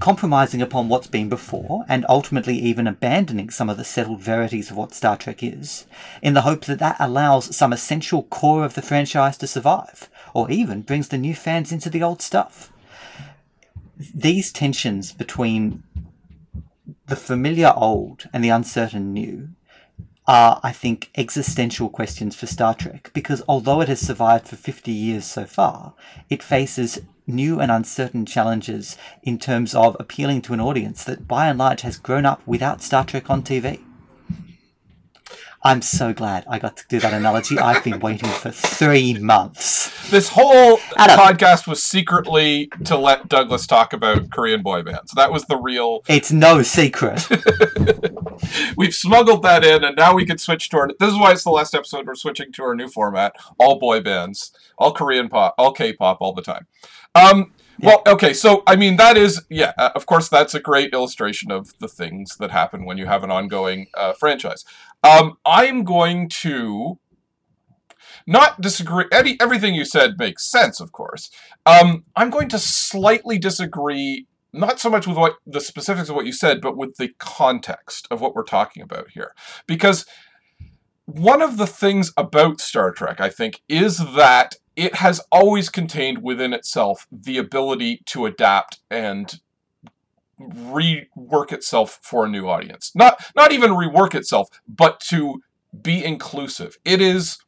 compromising 0.00 0.60
upon 0.60 0.88
what's 0.88 1.06
been 1.06 1.28
before 1.28 1.84
and 1.88 2.04
ultimately 2.08 2.56
even 2.56 2.86
abandoning 2.86 3.50
some 3.50 3.70
of 3.70 3.76
the 3.76 3.84
settled 3.84 4.20
verities 4.20 4.70
of 4.70 4.76
what 4.76 4.92
Star 4.94 5.16
Trek 5.16 5.42
is, 5.42 5.86
in 6.22 6.34
the 6.34 6.42
hope 6.42 6.64
that 6.64 6.78
that 6.78 6.96
allows 6.98 7.56
some 7.56 7.72
essential 7.72 8.24
core 8.24 8.64
of 8.64 8.74
the 8.74 8.82
franchise 8.82 9.36
to 9.38 9.46
survive, 9.46 10.08
or 10.32 10.50
even 10.50 10.82
brings 10.82 11.08
the 11.08 11.18
new 11.18 11.34
fans 11.34 11.72
into 11.72 11.88
the 11.88 12.02
old 12.02 12.20
stuff. 12.20 12.72
These 13.96 14.52
tensions 14.52 15.12
between 15.12 15.84
the 17.06 17.16
familiar 17.16 17.72
old 17.76 18.28
and 18.32 18.42
the 18.42 18.48
uncertain 18.48 19.12
new 19.12 19.50
are, 20.26 20.60
I 20.62 20.72
think, 20.72 21.10
existential 21.16 21.88
questions 21.88 22.34
for 22.34 22.46
Star 22.46 22.74
Trek 22.74 23.10
because 23.12 23.42
although 23.46 23.80
it 23.80 23.88
has 23.88 24.00
survived 24.00 24.48
for 24.48 24.56
50 24.56 24.90
years 24.90 25.24
so 25.24 25.44
far, 25.44 25.94
it 26.30 26.42
faces 26.42 27.00
new 27.26 27.60
and 27.60 27.70
uncertain 27.70 28.26
challenges 28.26 28.96
in 29.22 29.38
terms 29.38 29.74
of 29.74 29.96
appealing 29.98 30.42
to 30.42 30.52
an 30.52 30.60
audience 30.60 31.04
that 31.04 31.26
by 31.26 31.48
and 31.48 31.58
large 31.58 31.82
has 31.82 31.96
grown 31.96 32.26
up 32.26 32.42
without 32.46 32.82
Star 32.82 33.04
Trek 33.04 33.30
on 33.30 33.42
TV. 33.42 33.80
I'm 35.66 35.80
so 35.80 36.12
glad 36.12 36.44
I 36.46 36.58
got 36.58 36.76
to 36.76 36.84
do 36.90 37.00
that 37.00 37.14
analogy. 37.14 37.58
I've 37.58 37.82
been 37.82 37.98
waiting 37.98 38.28
for 38.28 38.50
three 38.50 39.14
months. 39.14 40.10
This 40.10 40.28
whole 40.28 40.78
Adam. 40.98 41.18
podcast 41.18 41.66
was 41.66 41.82
secretly 41.82 42.70
to 42.84 42.98
let 42.98 43.30
Douglas 43.30 43.66
talk 43.66 43.94
about 43.94 44.30
Korean 44.30 44.62
boy 44.62 44.82
bands. 44.82 45.12
That 45.12 45.32
was 45.32 45.46
the 45.46 45.56
real. 45.56 46.02
It's 46.06 46.30
no 46.30 46.60
secret. 46.60 47.26
We've 48.76 48.94
smuggled 48.94 49.42
that 49.44 49.64
in, 49.64 49.84
and 49.84 49.96
now 49.96 50.14
we 50.14 50.26
can 50.26 50.36
switch 50.36 50.68
to 50.68 50.76
our. 50.76 50.90
This 51.00 51.12
is 51.14 51.18
why 51.18 51.32
it's 51.32 51.44
the 51.44 51.50
last 51.50 51.74
episode. 51.74 52.06
We're 52.06 52.14
switching 52.14 52.52
to 52.52 52.62
our 52.62 52.74
new 52.74 52.88
format: 52.88 53.34
all 53.58 53.78
boy 53.78 54.02
bands, 54.02 54.52
all 54.76 54.92
Korean 54.92 55.30
pop, 55.30 55.54
all 55.56 55.72
K-pop, 55.72 56.18
all 56.20 56.34
the 56.34 56.42
time. 56.42 56.66
Um, 57.14 57.52
yeah. 57.78 57.88
Well, 57.88 58.02
okay, 58.06 58.32
so 58.32 58.62
I 58.66 58.76
mean 58.76 58.96
that 58.96 59.16
is 59.16 59.44
yeah, 59.48 59.72
uh, 59.76 59.90
of 59.94 60.06
course 60.06 60.28
that's 60.28 60.54
a 60.54 60.60
great 60.60 60.92
illustration 60.92 61.50
of 61.50 61.76
the 61.78 61.88
things 61.88 62.36
that 62.36 62.50
happen 62.50 62.84
when 62.84 62.98
you 62.98 63.06
have 63.06 63.24
an 63.24 63.30
ongoing 63.30 63.86
uh, 63.94 64.12
franchise. 64.12 64.64
Um, 65.04 65.36
I'm 65.44 65.84
going 65.84 66.28
to 66.40 66.98
not 68.26 68.60
disagree. 68.60 69.04
Any 69.12 69.36
everything 69.40 69.74
you 69.74 69.84
said 69.84 70.18
makes 70.18 70.50
sense, 70.50 70.80
of 70.80 70.92
course. 70.92 71.30
Um, 71.66 72.04
I'm 72.16 72.30
going 72.30 72.48
to 72.48 72.58
slightly 72.58 73.38
disagree, 73.38 74.26
not 74.52 74.80
so 74.80 74.88
much 74.88 75.06
with 75.06 75.16
what 75.16 75.36
the 75.46 75.60
specifics 75.60 76.08
of 76.08 76.16
what 76.16 76.26
you 76.26 76.32
said, 76.32 76.60
but 76.60 76.76
with 76.76 76.96
the 76.96 77.10
context 77.18 78.08
of 78.10 78.20
what 78.20 78.34
we're 78.34 78.44
talking 78.44 78.82
about 78.82 79.10
here, 79.10 79.34
because 79.66 80.06
one 81.06 81.42
of 81.42 81.58
the 81.58 81.66
things 81.66 82.12
about 82.16 82.60
Star 82.60 82.90
Trek, 82.90 83.20
I 83.20 83.28
think, 83.28 83.60
is 83.68 83.98
that 83.98 84.56
it 84.74 84.96
has 84.96 85.20
always 85.30 85.68
contained 85.68 86.22
within 86.22 86.52
itself 86.52 87.06
the 87.12 87.36
ability 87.36 88.02
to 88.06 88.26
adapt 88.26 88.80
and 88.90 89.40
rework 90.40 91.52
itself 91.52 91.98
for 92.02 92.26
a 92.26 92.28
new 92.28 92.48
audience. 92.48 92.92
Not 92.94 93.24
not 93.36 93.52
even 93.52 93.70
rework 93.70 94.14
itself, 94.14 94.48
but 94.68 95.00
to 95.08 95.42
be 95.82 96.04
inclusive. 96.04 96.78
It 96.84 97.00
is 97.00 97.38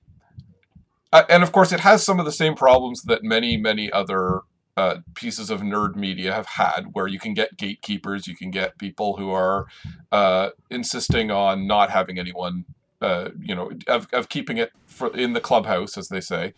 uh, 1.13 1.25
and 1.29 1.43
of 1.43 1.53
course 1.53 1.73
it 1.73 1.81
has 1.81 2.05
some 2.05 2.19
of 2.19 2.27
the 2.27 2.33
same 2.33 2.55
problems 2.55 3.03
that 3.03 3.23
many 3.23 3.57
many 3.57 3.91
other 3.91 4.43
uh, 4.77 4.97
pieces 5.15 5.49
of 5.51 5.63
nerd 5.63 5.97
media 5.97 6.33
have 6.35 6.47
had, 6.47 6.89
where 6.93 7.07
you 7.07 7.19
can 7.19 7.33
get 7.33 7.57
gatekeepers, 7.57 8.27
you 8.27 8.37
can 8.37 8.51
get 8.51 8.79
people 8.79 9.17
who 9.17 9.31
are 9.31 9.67
uh, 10.13 10.51
insisting 10.71 11.31
on 11.31 11.67
not 11.67 11.91
having 11.91 12.19
anyone, 12.19 12.67
uh, 13.01 13.31
you 13.41 13.55
know, 13.55 13.71
of, 13.87 14.07
of 14.13 14.29
keeping 14.29 14.59
it 14.59 14.73
for, 14.87 15.15
in 15.17 15.33
the 15.33 15.41
clubhouse, 15.41 15.97
as 15.97 16.09
they 16.09 16.21
say. 16.21 16.53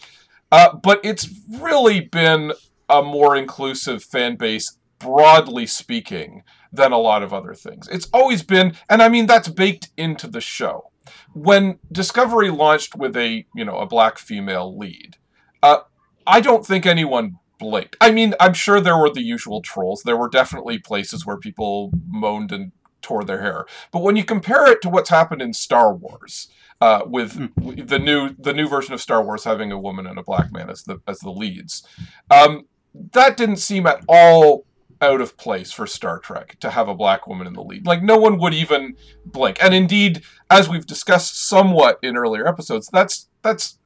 Uh, 0.51 0.75
but 0.75 0.99
it's 1.05 1.29
really 1.49 2.01
been 2.01 2.53
a 2.89 3.03
more 3.03 3.37
inclusive 3.37 4.03
fan 4.03 4.35
base, 4.35 4.78
broadly 4.99 5.67
speaking, 5.67 6.43
than 6.73 6.93
a 6.93 6.99
lot 6.99 7.23
of 7.23 7.33
other 7.33 7.55
things. 7.55 7.89
It's 7.89 8.09
always 8.13 8.43
been, 8.43 8.75
and 8.89 9.03
I 9.03 9.09
mean 9.09 9.27
that's 9.27 9.49
baked 9.49 9.91
into 9.97 10.27
the 10.27 10.41
show. 10.41 10.91
When 11.33 11.79
Discovery 11.91 12.51
launched 12.51 12.95
with 12.95 13.17
a 13.17 13.47
you 13.55 13.65
know 13.65 13.79
a 13.79 13.87
black 13.87 14.19
female 14.19 14.77
lead, 14.77 15.17
uh, 15.63 15.79
I 16.27 16.41
don't 16.41 16.67
think 16.67 16.85
anyone 16.87 17.39
blinked. 17.59 17.97
I 18.01 18.13
mean, 18.13 18.35
I'm 18.39 18.55
sure 18.55 18.81
there 18.81 18.99
were 18.99 19.11
the 19.11 19.23
usual 19.23 19.63
trolls. 19.63 20.03
There 20.03 20.17
were 20.17 20.29
definitely 20.29 20.79
places 20.79 21.27
where 21.27 21.37
people 21.37 21.91
moaned 22.07 22.53
and 22.53 22.73
tore 23.01 23.25
their 23.25 23.41
hair. 23.41 23.65
But 23.93 24.03
when 24.03 24.17
you 24.17 24.25
compare 24.25 24.71
it 24.71 24.83
to 24.83 24.89
what's 24.89 25.11
happened 25.11 25.43
in 25.43 25.53
Star 25.53 25.93
Wars, 25.95 26.49
uh, 26.81 27.03
with 27.07 27.35
mm. 27.35 27.89
the 27.89 27.99
new 27.99 28.35
the 28.39 28.53
new 28.53 28.69
version 28.69 28.95
of 28.95 29.01
Star 29.01 29.23
Wars 29.23 29.45
having 29.45 29.73
a 29.73 29.79
woman 29.79 30.07
and 30.07 30.19
a 30.19 30.23
black 30.23 30.53
man 30.53 30.71
as 30.71 30.85
the 30.85 31.01
as 31.07 31.19
the 31.21 31.31
leads. 31.31 31.87
Um, 32.31 32.67
that 33.13 33.37
didn't 33.37 33.57
seem 33.57 33.87
at 33.87 34.05
all 34.09 34.65
out 35.01 35.21
of 35.21 35.37
place 35.37 35.73
for 35.73 35.87
Star 35.87 36.19
Trek 36.19 36.57
to 36.61 36.71
have 36.71 36.89
a 36.89 36.95
black 36.95 37.27
woman 37.27 37.47
in 37.47 37.53
the 37.53 37.63
lead. 37.63 37.87
Like 37.87 38.03
no 38.03 38.17
one 38.17 38.39
would 38.39 38.55
even 38.55 38.97
blink. 39.25 39.63
And 39.63 39.75
indeed, 39.75 40.23
as 40.51 40.69
we've 40.69 40.87
discussed 40.87 41.49
somewhat 41.49 41.99
in 42.03 42.17
earlier 42.17 42.47
episodes, 42.47 42.89
that's 42.93 43.29
that's 43.43 43.79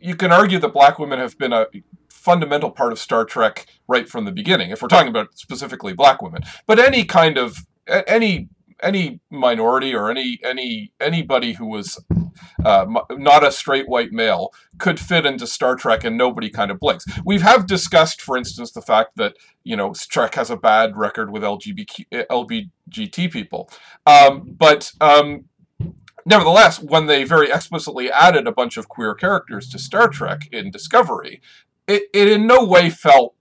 you 0.00 0.14
can 0.14 0.32
argue 0.32 0.58
that 0.58 0.72
black 0.72 0.98
women 0.98 1.18
have 1.18 1.36
been 1.38 1.52
a 1.52 1.66
fundamental 2.08 2.70
part 2.70 2.92
of 2.92 2.98
Star 2.98 3.24
Trek 3.24 3.66
right 3.86 4.08
from 4.08 4.24
the 4.24 4.32
beginning. 4.32 4.70
If 4.70 4.82
we're 4.82 4.88
talking 4.88 5.08
about 5.08 5.36
specifically 5.38 5.92
black 5.92 6.22
women, 6.22 6.42
but 6.66 6.78
any 6.78 7.04
kind 7.04 7.36
of 7.36 7.66
any 7.86 8.48
any 8.82 9.20
minority 9.30 9.94
or 9.94 10.10
any 10.10 10.38
any 10.44 10.92
anybody 11.00 11.54
who 11.54 11.66
was 11.66 12.02
uh, 12.64 12.86
not 13.10 13.46
a 13.46 13.52
straight 13.52 13.88
white 13.88 14.12
male 14.12 14.52
could 14.78 14.98
fit 15.00 15.26
into 15.26 15.46
Star 15.46 15.76
Trek, 15.76 16.04
and 16.04 16.16
nobody 16.16 16.50
kind 16.50 16.70
of 16.70 16.78
blinks. 16.78 17.04
We 17.24 17.40
have 17.40 17.66
discussed, 17.66 18.20
for 18.20 18.36
instance, 18.36 18.72
the 18.72 18.82
fact 18.82 19.16
that 19.16 19.34
you 19.64 19.76
know 19.76 19.94
Trek 20.10 20.34
has 20.34 20.50
a 20.50 20.56
bad 20.56 20.96
record 20.96 21.30
with 21.30 21.42
LGBT 21.42 22.26
LBGT 22.30 23.30
people, 23.30 23.70
um, 24.06 24.54
but 24.58 24.92
um, 25.00 25.44
nevertheless, 26.24 26.80
when 26.80 27.06
they 27.06 27.24
very 27.24 27.50
explicitly 27.50 28.10
added 28.10 28.46
a 28.46 28.52
bunch 28.52 28.76
of 28.76 28.88
queer 28.88 29.14
characters 29.14 29.68
to 29.70 29.78
Star 29.78 30.08
Trek 30.08 30.48
in 30.52 30.70
Discovery, 30.70 31.40
it, 31.86 32.04
it 32.12 32.28
in 32.28 32.46
no 32.46 32.64
way 32.64 32.90
felt 32.90 33.34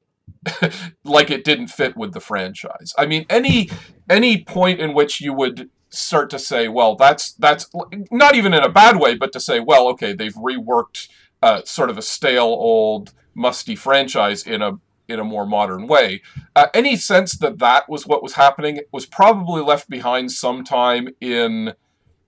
like 1.03 1.29
it 1.29 1.43
didn't 1.43 1.67
fit 1.67 1.97
with 1.97 2.13
the 2.13 2.19
franchise. 2.19 2.93
I 2.97 3.05
mean, 3.05 3.25
any 3.29 3.69
any 4.09 4.43
point 4.43 4.79
in 4.79 4.93
which 4.93 5.21
you 5.21 5.33
would 5.33 5.69
start 5.89 6.29
to 6.29 6.39
say, 6.39 6.67
well, 6.67 6.95
that's 6.95 7.33
that's 7.33 7.69
not 8.11 8.35
even 8.35 8.53
in 8.53 8.63
a 8.63 8.69
bad 8.69 8.99
way, 8.99 9.15
but 9.15 9.31
to 9.33 9.39
say, 9.39 9.59
well, 9.59 9.87
okay, 9.89 10.13
they've 10.13 10.33
reworked 10.33 11.07
uh, 11.41 11.61
sort 11.63 11.89
of 11.89 11.97
a 11.97 12.01
stale, 12.01 12.43
old, 12.43 13.13
musty 13.33 13.75
franchise 13.75 14.43
in 14.43 14.61
a 14.61 14.79
in 15.07 15.19
a 15.19 15.23
more 15.23 15.45
modern 15.45 15.87
way. 15.87 16.21
Uh, 16.55 16.67
any 16.73 16.95
sense 16.95 17.37
that 17.37 17.57
that 17.59 17.89
was 17.89 18.05
what 18.05 18.21
was 18.21 18.33
happening 18.33 18.81
was 18.91 19.05
probably 19.05 19.61
left 19.61 19.89
behind 19.89 20.31
sometime 20.31 21.09
in 21.19 21.73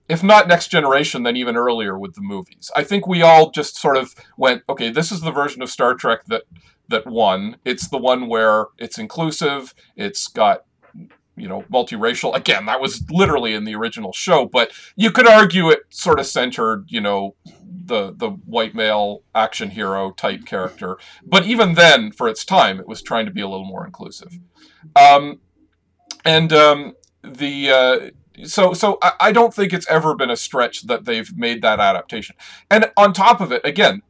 if 0.08 0.22
not 0.22 0.48
next 0.48 0.68
generation, 0.68 1.22
then 1.22 1.36
even 1.36 1.56
earlier 1.56 1.98
with 1.98 2.14
the 2.14 2.20
movies. 2.20 2.70
I 2.76 2.82
think 2.82 3.06
we 3.06 3.22
all 3.22 3.50
just 3.50 3.76
sort 3.76 3.96
of 3.96 4.14
went, 4.36 4.62
okay, 4.68 4.90
this 4.90 5.12
is 5.12 5.20
the 5.20 5.30
version 5.30 5.62
of 5.62 5.70
Star 5.70 5.94
Trek 5.94 6.26
that 6.26 6.42
that 6.92 7.06
won. 7.06 7.56
It's 7.64 7.88
the 7.88 7.98
one 7.98 8.28
where 8.28 8.66
it's 8.78 8.98
inclusive. 8.98 9.74
It's 9.96 10.28
got 10.28 10.64
you 11.36 11.48
know 11.48 11.62
multiracial. 11.72 12.34
Again, 12.34 12.66
that 12.66 12.80
was 12.80 13.10
literally 13.10 13.54
in 13.54 13.64
the 13.64 13.74
original 13.74 14.12
show, 14.12 14.46
but 14.46 14.70
you 14.94 15.10
could 15.10 15.26
argue 15.26 15.68
it 15.70 15.80
sort 15.90 16.20
of 16.20 16.26
centered 16.26 16.84
you 16.88 17.00
know 17.00 17.34
the 17.84 18.14
the 18.16 18.30
white 18.30 18.74
male 18.74 19.22
action 19.34 19.70
hero 19.70 20.12
type 20.12 20.46
character. 20.46 20.96
But 21.24 21.46
even 21.46 21.74
then, 21.74 22.12
for 22.12 22.28
its 22.28 22.44
time, 22.44 22.78
it 22.78 22.86
was 22.86 23.02
trying 23.02 23.26
to 23.26 23.32
be 23.32 23.40
a 23.40 23.48
little 23.48 23.66
more 23.66 23.84
inclusive. 23.84 24.38
Um, 24.94 25.40
and 26.24 26.52
um, 26.52 26.94
the 27.22 27.70
uh, 27.70 28.46
so 28.46 28.72
so 28.72 28.98
I, 29.02 29.12
I 29.20 29.32
don't 29.32 29.54
think 29.54 29.72
it's 29.72 29.88
ever 29.88 30.14
been 30.14 30.30
a 30.30 30.36
stretch 30.36 30.82
that 30.86 31.04
they've 31.04 31.36
made 31.36 31.62
that 31.62 31.80
adaptation. 31.80 32.36
And 32.70 32.90
on 32.96 33.12
top 33.12 33.40
of 33.40 33.52
it, 33.52 33.62
again, 33.64 34.02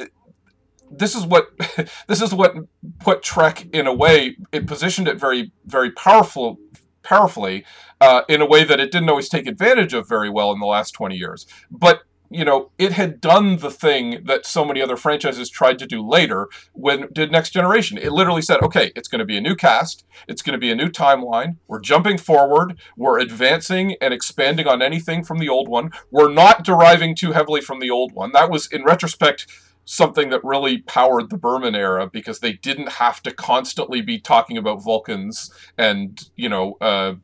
this 0.92 1.14
is 1.14 1.26
what 1.26 1.50
this 2.06 2.22
is 2.22 2.34
what 2.34 2.54
put 3.00 3.22
Trek 3.22 3.66
in 3.72 3.86
a 3.86 3.94
way 3.94 4.36
it 4.52 4.66
positioned 4.66 5.08
it 5.08 5.18
very 5.18 5.52
very 5.64 5.90
powerful 5.90 6.58
powerfully 7.02 7.64
uh, 8.00 8.22
in 8.28 8.40
a 8.40 8.46
way 8.46 8.64
that 8.64 8.80
it 8.80 8.90
didn't 8.90 9.08
always 9.08 9.28
take 9.28 9.46
advantage 9.46 9.94
of 9.94 10.08
very 10.08 10.30
well 10.30 10.52
in 10.52 10.60
the 10.60 10.66
last 10.66 10.92
20 10.92 11.16
years. 11.16 11.46
But 11.70 12.02
you 12.30 12.46
know 12.46 12.70
it 12.78 12.92
had 12.92 13.20
done 13.20 13.58
the 13.58 13.70
thing 13.70 14.24
that 14.24 14.46
so 14.46 14.64
many 14.64 14.80
other 14.80 14.96
franchises 14.96 15.50
tried 15.50 15.78
to 15.78 15.86
do 15.86 16.00
later 16.06 16.48
when 16.72 17.08
did 17.12 17.30
next 17.30 17.50
generation. 17.50 17.98
It 17.98 18.10
literally 18.10 18.40
said 18.40 18.62
okay 18.62 18.90
it's 18.96 19.08
going 19.08 19.18
to 19.18 19.26
be 19.26 19.36
a 19.36 19.40
new 19.42 19.54
cast 19.54 20.06
it's 20.26 20.40
going 20.40 20.54
to 20.54 20.58
be 20.58 20.70
a 20.70 20.74
new 20.74 20.88
timeline 20.88 21.56
we're 21.68 21.78
jumping 21.78 22.16
forward 22.16 22.78
we're 22.96 23.20
advancing 23.20 23.96
and 24.00 24.14
expanding 24.14 24.66
on 24.66 24.80
anything 24.80 25.22
from 25.22 25.40
the 25.40 25.50
old 25.50 25.68
one 25.68 25.90
we're 26.10 26.32
not 26.32 26.64
deriving 26.64 27.14
too 27.14 27.32
heavily 27.32 27.60
from 27.60 27.80
the 27.80 27.90
old 27.90 28.12
one. 28.12 28.32
That 28.32 28.50
was 28.50 28.66
in 28.66 28.82
retrospect 28.82 29.46
something 29.84 30.30
that 30.30 30.44
really 30.44 30.78
powered 30.78 31.30
the 31.30 31.38
Berman 31.38 31.74
era 31.74 32.08
because 32.08 32.40
they 32.40 32.52
didn't 32.52 32.92
have 32.92 33.22
to 33.22 33.32
constantly 33.32 34.00
be 34.00 34.18
talking 34.18 34.56
about 34.56 34.82
Vulcans 34.82 35.52
and 35.76 36.30
you 36.36 36.48
know 36.48 36.76
uh, 36.80 37.14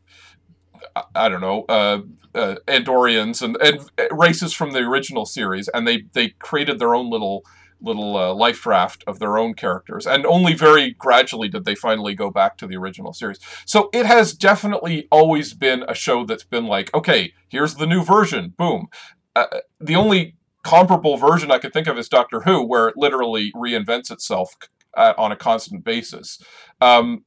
I 1.15 1.29
don't 1.29 1.41
know 1.41 1.65
uh, 1.69 2.01
uh, 2.35 2.57
Andorians 2.67 3.43
and, 3.43 3.57
and 3.61 3.89
races 4.11 4.53
from 4.53 4.73
the 4.73 4.81
original 4.81 5.27
series, 5.27 5.69
and 5.69 5.87
they 5.87 6.05
they 6.13 6.31
created 6.39 6.79
their 6.79 6.95
own 6.95 7.11
little 7.11 7.45
little 7.81 8.17
uh, 8.17 8.35
life 8.35 8.63
draft 8.63 9.05
of 9.07 9.19
their 9.19 9.39
own 9.39 9.55
characters, 9.55 10.07
and 10.07 10.27
only 10.27 10.55
very 10.55 10.93
gradually 10.93 11.49
did 11.49 11.65
they 11.65 11.75
finally 11.75 12.15
go 12.15 12.31
back 12.31 12.57
to 12.59 12.67
the 12.67 12.77
original 12.77 13.13
series. 13.13 13.39
So 13.65 13.89
it 13.93 14.07
has 14.07 14.33
definitely 14.33 15.07
always 15.11 15.55
been 15.55 15.85
a 15.89 15.95
show 15.95 16.25
that's 16.25 16.45
been 16.45 16.67
like, 16.67 16.93
okay, 16.95 17.35
here's 17.49 17.75
the 17.77 17.87
new 17.87 18.03
version, 18.03 18.55
boom. 18.57 18.89
Uh, 19.37 19.47
the 19.81 19.95
only 19.95 20.35
comparable 20.63 21.17
version 21.17 21.51
I 21.51 21.59
could 21.59 21.73
think 21.73 21.87
of 21.87 21.99
is 21.99 22.09
Doctor 22.09 22.43
Who, 22.43 22.65
where 22.65 22.89
it 22.89 22.97
literally 22.97 23.53
reinvents 23.55 24.11
itself 24.11 24.55
uh, 24.97 25.15
on 25.17 25.33
a 25.33 25.37
constant 25.37 25.85
basis. 25.85 26.39
Um, 26.81 27.25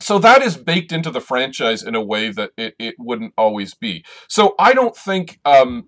so 0.00 0.18
that 0.18 0.42
is 0.42 0.56
baked 0.56 0.92
into 0.92 1.10
the 1.10 1.20
franchise 1.20 1.82
in 1.82 1.94
a 1.94 2.02
way 2.02 2.30
that 2.30 2.50
it, 2.56 2.74
it 2.78 2.94
wouldn't 2.98 3.32
always 3.36 3.74
be. 3.74 4.04
So 4.28 4.54
I 4.58 4.72
don't 4.72 4.96
think 4.96 5.40
um, 5.44 5.86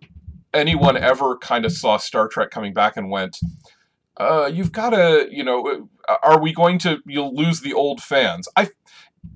anyone 0.55 0.97
ever 0.97 1.37
kind 1.37 1.65
of 1.65 1.73
saw 1.73 1.99
Star 1.99 2.29
Trek 2.29 2.51
coming 2.51 2.73
back 2.73 2.97
and 2.97 3.11
went, 3.11 3.39
uh, 4.17 4.51
you've 4.53 4.73
got 4.73 4.91
to, 4.91 5.29
you 5.31 5.45
know, 5.45 5.89
uh, 6.09 6.17
are 6.23 6.41
we 6.41 6.53
going 6.53 6.79
to, 6.79 6.99
you'll 7.07 7.35
lose 7.35 7.61
the 7.61 7.75
old 7.75 8.03
fans? 8.03 8.49
I, 8.57 8.71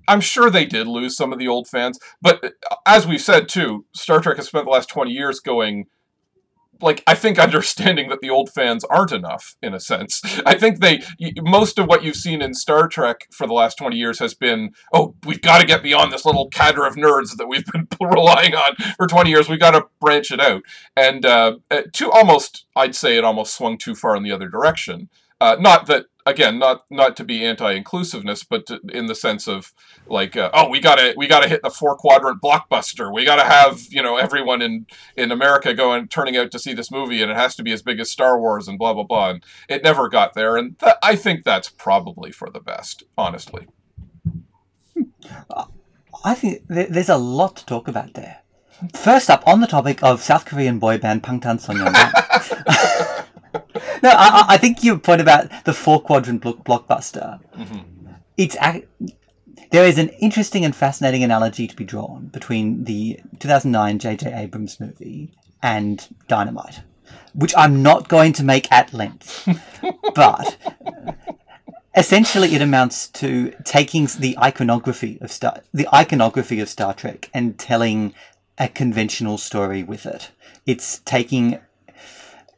I'm 0.08 0.20
sure 0.20 0.50
they 0.50 0.64
did 0.64 0.86
lose 0.86 1.16
some 1.16 1.32
of 1.32 1.38
the 1.38 1.48
old 1.48 1.68
fans, 1.68 1.98
but 2.20 2.42
uh, 2.44 2.76
as 2.86 3.06
we've 3.06 3.20
said 3.20 3.48
too, 3.48 3.84
Star 3.94 4.20
Trek 4.20 4.36
has 4.36 4.46
spent 4.46 4.64
the 4.64 4.70
last 4.70 4.88
20 4.88 5.10
years 5.10 5.38
going, 5.38 5.86
like 6.80 7.02
I 7.06 7.14
think 7.14 7.38
understanding 7.38 8.08
that 8.08 8.20
the 8.20 8.30
old 8.30 8.50
fans 8.50 8.84
aren't 8.84 9.12
enough 9.12 9.56
in 9.62 9.74
a 9.74 9.80
sense. 9.80 10.22
I 10.44 10.58
think 10.58 10.80
they 10.80 11.02
most 11.42 11.78
of 11.78 11.86
what 11.86 12.02
you've 12.02 12.16
seen 12.16 12.42
in 12.42 12.54
Star 12.54 12.88
Trek 12.88 13.28
for 13.30 13.46
the 13.46 13.52
last 13.52 13.76
20 13.78 13.96
years 13.96 14.18
has 14.18 14.34
been, 14.34 14.70
oh, 14.92 15.14
we've 15.24 15.40
got 15.42 15.60
to 15.60 15.66
get 15.66 15.82
beyond 15.82 16.12
this 16.12 16.24
little 16.24 16.48
cadre 16.48 16.86
of 16.86 16.96
nerds 16.96 17.36
that 17.36 17.48
we've 17.48 17.66
been 17.72 17.86
relying 18.00 18.54
on 18.54 18.74
for 18.96 19.06
20 19.06 19.30
years. 19.30 19.48
We've 19.48 19.60
got 19.60 19.72
to 19.72 19.86
branch 20.00 20.30
it 20.30 20.40
out. 20.40 20.62
And 20.96 21.24
uh, 21.24 21.56
uh, 21.70 21.82
to 21.92 22.10
almost, 22.10 22.66
I'd 22.74 22.94
say 22.94 23.16
it 23.16 23.24
almost 23.24 23.54
swung 23.54 23.78
too 23.78 23.94
far 23.94 24.16
in 24.16 24.22
the 24.22 24.32
other 24.32 24.48
direction. 24.48 25.08
Uh, 25.40 25.56
not 25.58 25.86
that 25.86 26.06
again, 26.26 26.58
not 26.58 26.84
not 26.90 27.16
to 27.16 27.24
be 27.24 27.44
anti-inclusiveness, 27.44 28.44
but 28.44 28.66
to, 28.66 28.80
in 28.92 29.06
the 29.06 29.14
sense 29.14 29.48
of 29.48 29.72
like, 30.06 30.36
uh, 30.36 30.50
oh, 30.52 30.68
we 30.68 30.80
gotta 30.80 31.14
we 31.16 31.26
gotta 31.26 31.48
hit 31.48 31.62
the 31.62 31.70
four 31.70 31.96
quadrant 31.96 32.40
blockbuster. 32.42 33.12
We 33.12 33.24
gotta 33.24 33.44
have 33.44 33.82
you 33.90 34.02
know 34.02 34.16
everyone 34.16 34.62
in 34.62 34.86
in 35.16 35.32
America 35.32 35.74
going 35.74 36.08
turning 36.08 36.36
out 36.36 36.50
to 36.52 36.58
see 36.58 36.74
this 36.74 36.90
movie, 36.90 37.22
and 37.22 37.30
it 37.30 37.36
has 37.36 37.54
to 37.56 37.62
be 37.62 37.72
as 37.72 37.82
big 37.82 38.00
as 38.00 38.10
Star 38.10 38.38
Wars 38.38 38.68
and 38.68 38.78
blah 38.78 38.94
blah 38.94 39.04
blah. 39.04 39.30
And 39.30 39.44
it 39.68 39.82
never 39.82 40.08
got 40.08 40.34
there, 40.34 40.56
and 40.56 40.78
th- 40.78 40.96
I 41.02 41.16
think 41.16 41.44
that's 41.44 41.68
probably 41.68 42.32
for 42.32 42.50
the 42.50 42.60
best, 42.60 43.04
honestly. 43.16 43.66
I 46.24 46.34
think 46.34 46.62
there's 46.68 47.08
a 47.08 47.16
lot 47.16 47.56
to 47.56 47.66
talk 47.66 47.88
about 47.88 48.14
there. 48.14 48.38
First 48.94 49.30
up, 49.30 49.46
on 49.46 49.60
the 49.60 49.66
topic 49.66 50.02
of 50.02 50.22
South 50.22 50.44
Korean 50.44 50.78
boy 50.78 50.98
band 50.98 51.22
Bangtan 51.22 51.60
Sonyeondan. 51.60 52.88
no, 54.02 54.10
I, 54.10 54.44
I, 54.48 54.56
think 54.56 54.82
your 54.82 54.98
point 54.98 55.20
about 55.20 55.64
the 55.64 55.72
four 55.72 56.00
quadrant 56.00 56.42
blockbuster. 56.42 57.40
Mm-hmm. 57.56 58.12
It's 58.36 58.56
there 59.72 59.86
is 59.86 59.98
an 59.98 60.10
interesting 60.10 60.64
and 60.64 60.76
fascinating 60.76 61.24
analogy 61.24 61.66
to 61.66 61.74
be 61.74 61.84
drawn 61.84 62.26
between 62.26 62.84
the 62.84 63.20
2009 63.38 63.98
J.J. 63.98 64.32
Abrams 64.32 64.78
movie 64.78 65.32
and 65.62 66.06
Dynamite, 66.28 66.82
which 67.34 67.54
I'm 67.56 67.82
not 67.82 68.08
going 68.08 68.34
to 68.34 68.44
make 68.44 68.70
at 68.70 68.92
length, 68.92 69.48
but 70.14 70.58
essentially 71.96 72.54
it 72.54 72.62
amounts 72.62 73.08
to 73.08 73.54
taking 73.64 74.08
the 74.18 74.36
iconography 74.38 75.18
of 75.20 75.32
Star 75.32 75.62
the 75.72 75.88
iconography 75.92 76.60
of 76.60 76.68
Star 76.68 76.92
Trek 76.92 77.30
and 77.32 77.58
telling 77.58 78.14
a 78.58 78.68
conventional 78.68 79.38
story 79.38 79.82
with 79.82 80.04
it. 80.06 80.30
It's 80.66 80.98
taking 81.00 81.58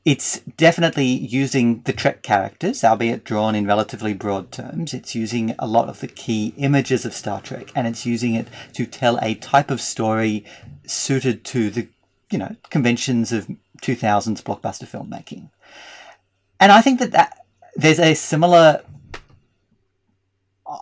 it's 0.04 0.40
definitely 0.40 1.06
using 1.06 1.80
the 1.82 1.92
Trek 1.92 2.22
characters, 2.22 2.84
albeit 2.84 3.24
drawn 3.24 3.54
in 3.54 3.66
relatively 3.66 4.12
broad 4.12 4.52
terms. 4.52 4.92
It's 4.92 5.14
using 5.14 5.54
a 5.58 5.66
lot 5.66 5.88
of 5.88 6.00
the 6.00 6.08
key 6.08 6.52
images 6.58 7.06
of 7.06 7.14
Star 7.14 7.40
Trek, 7.40 7.72
and 7.74 7.86
it's 7.86 8.04
using 8.04 8.34
it 8.34 8.48
to 8.74 8.84
tell 8.84 9.18
a 9.22 9.34
type 9.34 9.70
of 9.70 9.80
story 9.80 10.44
suited 10.86 11.42
to 11.44 11.70
the, 11.70 11.88
you 12.30 12.38
know, 12.38 12.54
conventions 12.68 13.32
of 13.32 13.48
2000s 13.80 14.42
blockbuster 14.42 14.86
filmmaking. 14.86 15.48
And 16.60 16.70
I 16.70 16.82
think 16.82 16.98
that, 16.98 17.12
that 17.12 17.46
there's 17.74 17.98
a 18.00 18.14
similar. 18.14 18.82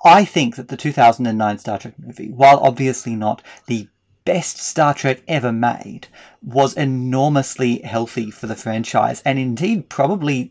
I 0.05 0.25
think 0.25 0.57
that 0.57 0.69
the 0.69 0.76
2009 0.76 1.59
Star 1.59 1.79
Trek 1.79 1.95
movie, 1.99 2.31
while 2.31 2.59
obviously 2.59 3.14
not 3.14 3.43
the 3.67 3.88
best 4.25 4.59
Star 4.59 4.95
Trek 4.95 5.23
ever 5.26 5.52
made 5.52 6.09
was 6.43 6.75
enormously 6.75 7.78
healthy 7.80 8.30
for 8.30 8.47
the 8.47 8.56
franchise 8.56 9.23
and 9.25 9.39
indeed 9.39 9.89
probably 9.89 10.50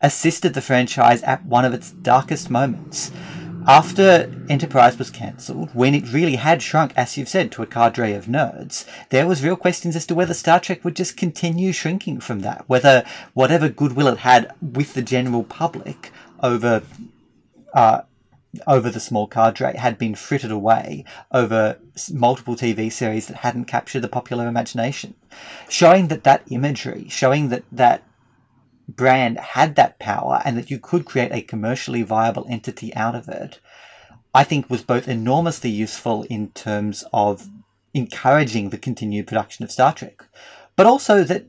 assisted 0.00 0.54
the 0.54 0.60
franchise 0.60 1.22
at 1.22 1.44
one 1.44 1.64
of 1.64 1.74
its 1.74 1.90
darkest 1.90 2.50
moments. 2.50 3.12
After 3.66 4.28
Enterprise 4.48 4.98
was 4.98 5.10
cancelled, 5.10 5.70
when 5.72 5.94
it 5.94 6.12
really 6.12 6.34
had 6.34 6.62
shrunk, 6.62 6.92
as 6.96 7.16
you've 7.16 7.28
said, 7.28 7.52
to 7.52 7.62
a 7.62 7.66
cadre 7.66 8.12
of 8.12 8.26
nerds, 8.26 8.88
there 9.10 9.28
was 9.28 9.44
real 9.44 9.54
questions 9.54 9.94
as 9.94 10.04
to 10.06 10.16
whether 10.16 10.34
Star 10.34 10.58
Trek 10.58 10.84
would 10.84 10.96
just 10.96 11.16
continue 11.16 11.72
shrinking 11.72 12.18
from 12.18 12.40
that, 12.40 12.64
whether 12.66 13.04
whatever 13.34 13.68
goodwill 13.68 14.08
it 14.08 14.18
had 14.18 14.52
with 14.60 14.94
the 14.94 15.02
general 15.02 15.44
public 15.44 16.10
over 16.42 16.82
uh, 17.72 18.00
over 18.66 18.90
the 18.90 19.00
small 19.00 19.26
cadre 19.26 19.76
had 19.76 19.96
been 19.98 20.14
frittered 20.14 20.50
away 20.50 21.04
over 21.30 21.78
multiple 22.12 22.54
TV 22.54 22.92
series 22.92 23.26
that 23.26 23.38
hadn't 23.38 23.64
captured 23.64 24.00
the 24.00 24.08
popular 24.08 24.46
imagination. 24.46 25.14
Showing 25.68 26.08
that 26.08 26.24
that 26.24 26.42
imagery, 26.50 27.06
showing 27.08 27.48
that 27.48 27.64
that 27.72 28.02
brand 28.88 29.38
had 29.38 29.76
that 29.76 29.98
power 29.98 30.42
and 30.44 30.56
that 30.58 30.70
you 30.70 30.78
could 30.78 31.04
create 31.04 31.32
a 31.32 31.42
commercially 31.42 32.02
viable 32.02 32.46
entity 32.48 32.94
out 32.94 33.14
of 33.14 33.28
it, 33.28 33.58
I 34.34 34.44
think 34.44 34.68
was 34.68 34.82
both 34.82 35.08
enormously 35.08 35.70
useful 35.70 36.24
in 36.24 36.50
terms 36.50 37.04
of 37.12 37.48
encouraging 37.94 38.70
the 38.70 38.78
continued 38.78 39.26
production 39.26 39.64
of 39.64 39.72
Star 39.72 39.92
Trek, 39.92 40.24
but 40.76 40.86
also 40.86 41.24
that 41.24 41.46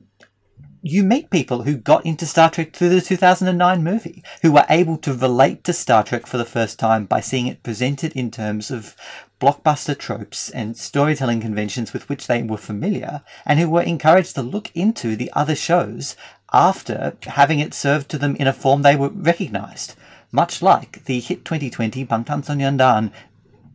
you 0.86 1.02
meet 1.02 1.30
people 1.30 1.63
who 1.63 1.78
got 1.78 2.06
into 2.06 2.26
Star 2.26 2.50
Trek 2.50 2.74
through 2.74 2.89
the 2.89 3.00
2009 3.00 3.82
movie, 3.82 4.22
who 4.41 4.52
were 4.52 4.65
able 4.69 4.98
to 4.98 5.13
relate 5.13 5.63
to 5.63 5.72
Star 5.72 6.04
Trek 6.04 6.28
for 6.28 6.38
the 6.38 6.43
first 6.43 6.78
time 6.78 7.06
by 7.06 7.22
seeing 7.22 7.48
it 7.48 7.63
presented 7.63 8.12
in 8.12 8.30
terms 8.30 8.69
of 8.69 8.93
blockbuster 9.39 9.98
tropes 9.98 10.50
and 10.50 10.76
storytelling 10.76 11.39
conventions 11.39 11.93
with 11.93 12.10
which 12.10 12.28
they 12.28 12.43
were 12.43 12.58
familiar, 12.58 13.24
and 13.46 13.62
who 13.62 13.69
were 13.69 13.82
encouraged 13.82 14.36
to 14.36 14.41
look 14.41 14.72
into 14.76 15.15
the 15.15 15.32
other 15.34 15.56
shows 15.56 16.17
after 16.52 17.15
having 17.28 17.60
it 17.60 17.74
served 17.74 18.10
to 18.10 18.17
them 18.17 18.36
in 18.36 18.46
a 18.46 18.54
form 18.54 18.82
they 18.82 18.98
were 18.98 19.10
recognized, 19.10 19.96
much 20.34 20.62
like 20.62 21.06
the 21.06 21.22
hit 21.22 21.46
2020 21.46 22.06
Bangtan 22.06 22.46
Sonyeondan 22.46 23.10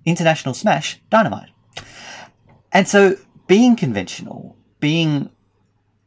international 0.05 0.53
smash 0.53 1.01
Dynamite. 1.09 1.49
And 2.71 2.87
so, 2.87 3.17
being 3.47 3.77
conventional, 3.77 4.59
being 4.79 5.31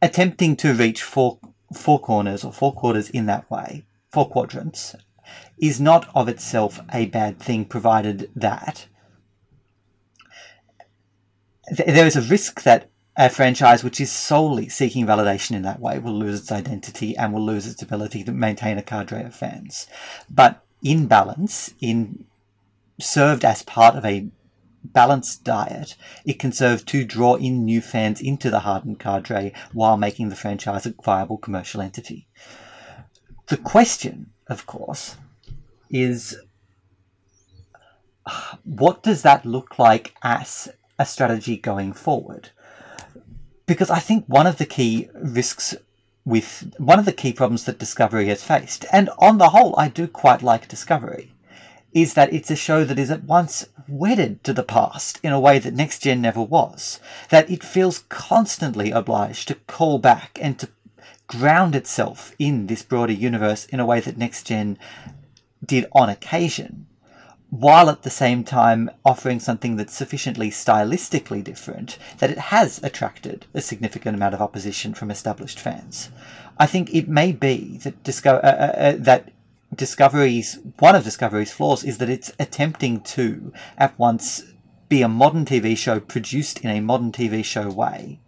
attempting 0.02 0.56
to 0.56 0.74
reach 0.74 1.02
four 1.02 1.38
four 1.72 1.98
corners 1.98 2.44
or 2.44 2.52
four 2.52 2.74
quarters 2.74 3.08
in 3.08 3.24
that 3.26 3.50
way, 3.50 3.84
four 4.10 4.28
quadrants, 4.28 4.94
is 5.58 5.80
not 5.80 6.10
of 6.14 6.28
itself 6.28 6.80
a 6.92 7.06
bad 7.06 7.38
thing, 7.38 7.64
provided 7.64 8.30
that 8.36 8.86
th- 11.74 11.88
there 11.88 12.06
is 12.06 12.16
a 12.16 12.22
risk 12.22 12.62
that 12.62 12.90
a 13.16 13.28
franchise 13.28 13.84
which 13.84 14.00
is 14.00 14.10
solely 14.10 14.68
seeking 14.68 15.06
validation 15.06 15.54
in 15.54 15.62
that 15.62 15.80
way 15.80 15.98
will 15.98 16.18
lose 16.18 16.40
its 16.40 16.52
identity 16.52 17.16
and 17.16 17.32
will 17.32 17.44
lose 17.44 17.66
its 17.66 17.82
ability 17.82 18.24
to 18.24 18.32
maintain 18.32 18.78
a 18.78 18.82
cadre 18.82 19.22
of 19.22 19.34
fans. 19.34 19.86
But 20.30 20.64
in 20.82 21.06
balance, 21.06 21.74
in 21.80 22.24
served 23.00 23.44
as 23.44 23.62
part 23.62 23.96
of 23.96 24.04
a 24.04 24.28
balanced 24.84 25.44
diet, 25.44 25.96
it 26.24 26.38
can 26.38 26.52
serve 26.52 26.84
to 26.86 27.04
draw 27.04 27.34
in 27.34 27.64
new 27.64 27.80
fans 27.80 28.20
into 28.20 28.50
the 28.50 28.60
hardened 28.60 28.98
cadre 28.98 29.52
while 29.72 29.96
making 29.96 30.28
the 30.28 30.36
franchise 30.36 30.86
a 30.86 30.94
viable 31.02 31.38
commercial 31.38 31.80
entity. 31.80 32.26
The 33.48 33.56
question, 33.56 34.30
of 34.48 34.66
course, 34.66 35.16
is 35.90 36.36
what 38.64 39.02
does 39.02 39.22
that 39.22 39.44
look 39.44 39.78
like 39.78 40.14
as 40.22 40.68
a 40.98 41.06
strategy 41.06 41.56
going 41.56 41.92
forward? 41.92 42.50
Because 43.66 43.90
I 43.90 43.98
think 43.98 44.24
one 44.26 44.46
of 44.46 44.58
the 44.58 44.66
key 44.66 45.08
risks 45.14 45.74
with 46.24 46.72
one 46.78 46.98
of 46.98 47.04
the 47.04 47.12
key 47.12 47.32
problems 47.32 47.64
that 47.64 47.78
Discovery 47.78 48.26
has 48.28 48.44
faced, 48.44 48.84
and 48.92 49.10
on 49.18 49.38
the 49.38 49.48
whole, 49.48 49.74
I 49.76 49.88
do 49.88 50.06
quite 50.06 50.40
like 50.42 50.68
Discovery, 50.68 51.31
is 51.92 52.14
that 52.14 52.32
it's 52.32 52.50
a 52.50 52.56
show 52.56 52.84
that 52.84 52.98
is 52.98 53.10
at 53.10 53.24
once 53.24 53.66
wedded 53.88 54.42
to 54.44 54.52
the 54.52 54.62
past 54.62 55.20
in 55.22 55.32
a 55.32 55.40
way 55.40 55.58
that 55.58 55.74
Next 55.74 56.00
Gen 56.00 56.22
never 56.22 56.42
was. 56.42 57.00
That 57.28 57.50
it 57.50 57.62
feels 57.62 58.04
constantly 58.08 58.90
obliged 58.90 59.48
to 59.48 59.54
call 59.54 59.98
back 59.98 60.38
and 60.40 60.58
to 60.58 60.68
ground 61.26 61.74
itself 61.74 62.34
in 62.38 62.66
this 62.66 62.82
broader 62.82 63.12
universe 63.12 63.64
in 63.66 63.80
a 63.80 63.86
way 63.86 64.00
that 64.00 64.18
Next 64.18 64.46
Gen 64.46 64.78
did 65.64 65.86
on 65.92 66.08
occasion, 66.08 66.86
while 67.50 67.90
at 67.90 68.02
the 68.02 68.10
same 68.10 68.42
time 68.44 68.90
offering 69.04 69.38
something 69.38 69.76
that's 69.76 69.94
sufficiently 69.94 70.50
stylistically 70.50 71.44
different 71.44 71.98
that 72.18 72.30
it 72.30 72.38
has 72.38 72.82
attracted 72.82 73.46
a 73.54 73.60
significant 73.60 74.16
amount 74.16 74.34
of 74.34 74.40
opposition 74.40 74.94
from 74.94 75.10
established 75.10 75.60
fans. 75.60 76.10
I 76.58 76.66
think 76.66 76.94
it 76.94 77.08
may 77.08 77.32
be 77.32 77.78
that 77.78 78.02
disco- 78.02 78.36
uh, 78.36 78.72
uh, 78.76 78.78
uh, 78.78 78.96
that 78.98 79.30
Discovery's 79.74 80.58
one 80.80 80.94
of 80.94 81.04
Discovery's 81.04 81.52
flaws 81.52 81.82
is 81.82 81.98
that 81.98 82.10
it's 82.10 82.32
attempting 82.38 83.00
to 83.00 83.52
at 83.78 83.98
once 83.98 84.44
be 84.88 85.00
a 85.00 85.08
modern 85.08 85.46
TV 85.46 85.76
show 85.76 85.98
produced 85.98 86.60
in 86.60 86.68
a 86.68 86.80
modern 86.80 87.10
TV 87.10 87.42
show 87.42 87.70
way, 87.70 88.20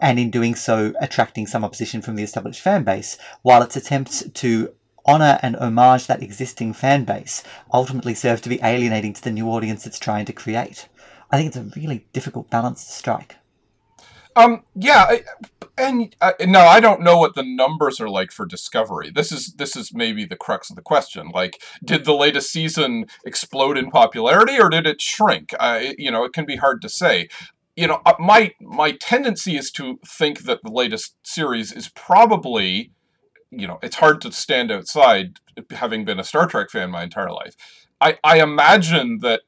and 0.00 0.20
in 0.20 0.30
doing 0.30 0.54
so 0.54 0.94
attracting 1.00 1.48
some 1.48 1.64
opposition 1.64 2.00
from 2.00 2.14
the 2.14 2.22
established 2.22 2.60
fan 2.60 2.84
base, 2.84 3.18
while 3.42 3.60
its 3.60 3.74
attempts 3.74 4.22
to 4.30 4.72
honour 5.04 5.40
and 5.42 5.56
homage 5.56 6.06
that 6.06 6.22
existing 6.22 6.72
fan 6.74 7.04
base 7.04 7.42
ultimately 7.72 8.14
serve 8.14 8.40
to 8.42 8.48
be 8.48 8.60
alienating 8.62 9.12
to 9.12 9.24
the 9.24 9.32
new 9.32 9.48
audience 9.48 9.84
it's 9.84 9.98
trying 9.98 10.26
to 10.26 10.32
create. 10.32 10.88
I 11.32 11.38
think 11.38 11.48
it's 11.48 11.56
a 11.56 11.80
really 11.80 12.06
difficult 12.12 12.50
balance 12.50 12.84
to 12.84 12.92
strike. 12.92 13.36
Um, 14.40 14.62
yeah, 14.74 15.06
I, 15.08 15.24
and 15.76 16.14
uh, 16.20 16.32
no, 16.40 16.60
I 16.60 16.80
don't 16.80 17.02
know 17.02 17.18
what 17.18 17.34
the 17.34 17.42
numbers 17.42 18.00
are 18.00 18.08
like 18.08 18.32
for 18.32 18.46
Discovery. 18.46 19.10
This 19.10 19.32
is 19.32 19.54
this 19.54 19.76
is 19.76 19.92
maybe 19.94 20.24
the 20.24 20.36
crux 20.36 20.70
of 20.70 20.76
the 20.76 20.82
question. 20.82 21.30
Like, 21.32 21.60
did 21.84 22.04
the 22.04 22.14
latest 22.14 22.50
season 22.50 23.06
explode 23.24 23.76
in 23.76 23.90
popularity, 23.90 24.58
or 24.58 24.68
did 24.68 24.86
it 24.86 25.00
shrink? 25.00 25.52
You 25.98 26.10
know, 26.10 26.24
it 26.24 26.32
can 26.32 26.46
be 26.46 26.56
hard 26.56 26.82
to 26.82 26.88
say. 26.88 27.28
You 27.76 27.86
know, 27.86 28.02
uh, 28.04 28.14
my 28.18 28.52
my 28.60 28.92
tendency 28.92 29.56
is 29.56 29.70
to 29.72 29.98
think 30.06 30.40
that 30.40 30.62
the 30.62 30.70
latest 30.70 31.16
series 31.22 31.72
is 31.72 31.88
probably, 31.88 32.92
you 33.50 33.66
know, 33.66 33.78
it's 33.82 33.96
hard 33.96 34.20
to 34.22 34.32
stand 34.32 34.70
outside 34.70 35.38
having 35.70 36.04
been 36.04 36.20
a 36.20 36.24
Star 36.24 36.46
Trek 36.46 36.70
fan 36.70 36.90
my 36.90 37.02
entire 37.02 37.32
life. 37.32 37.54
I 38.00 38.18
I 38.24 38.42
imagine 38.42 39.18
that 39.20 39.42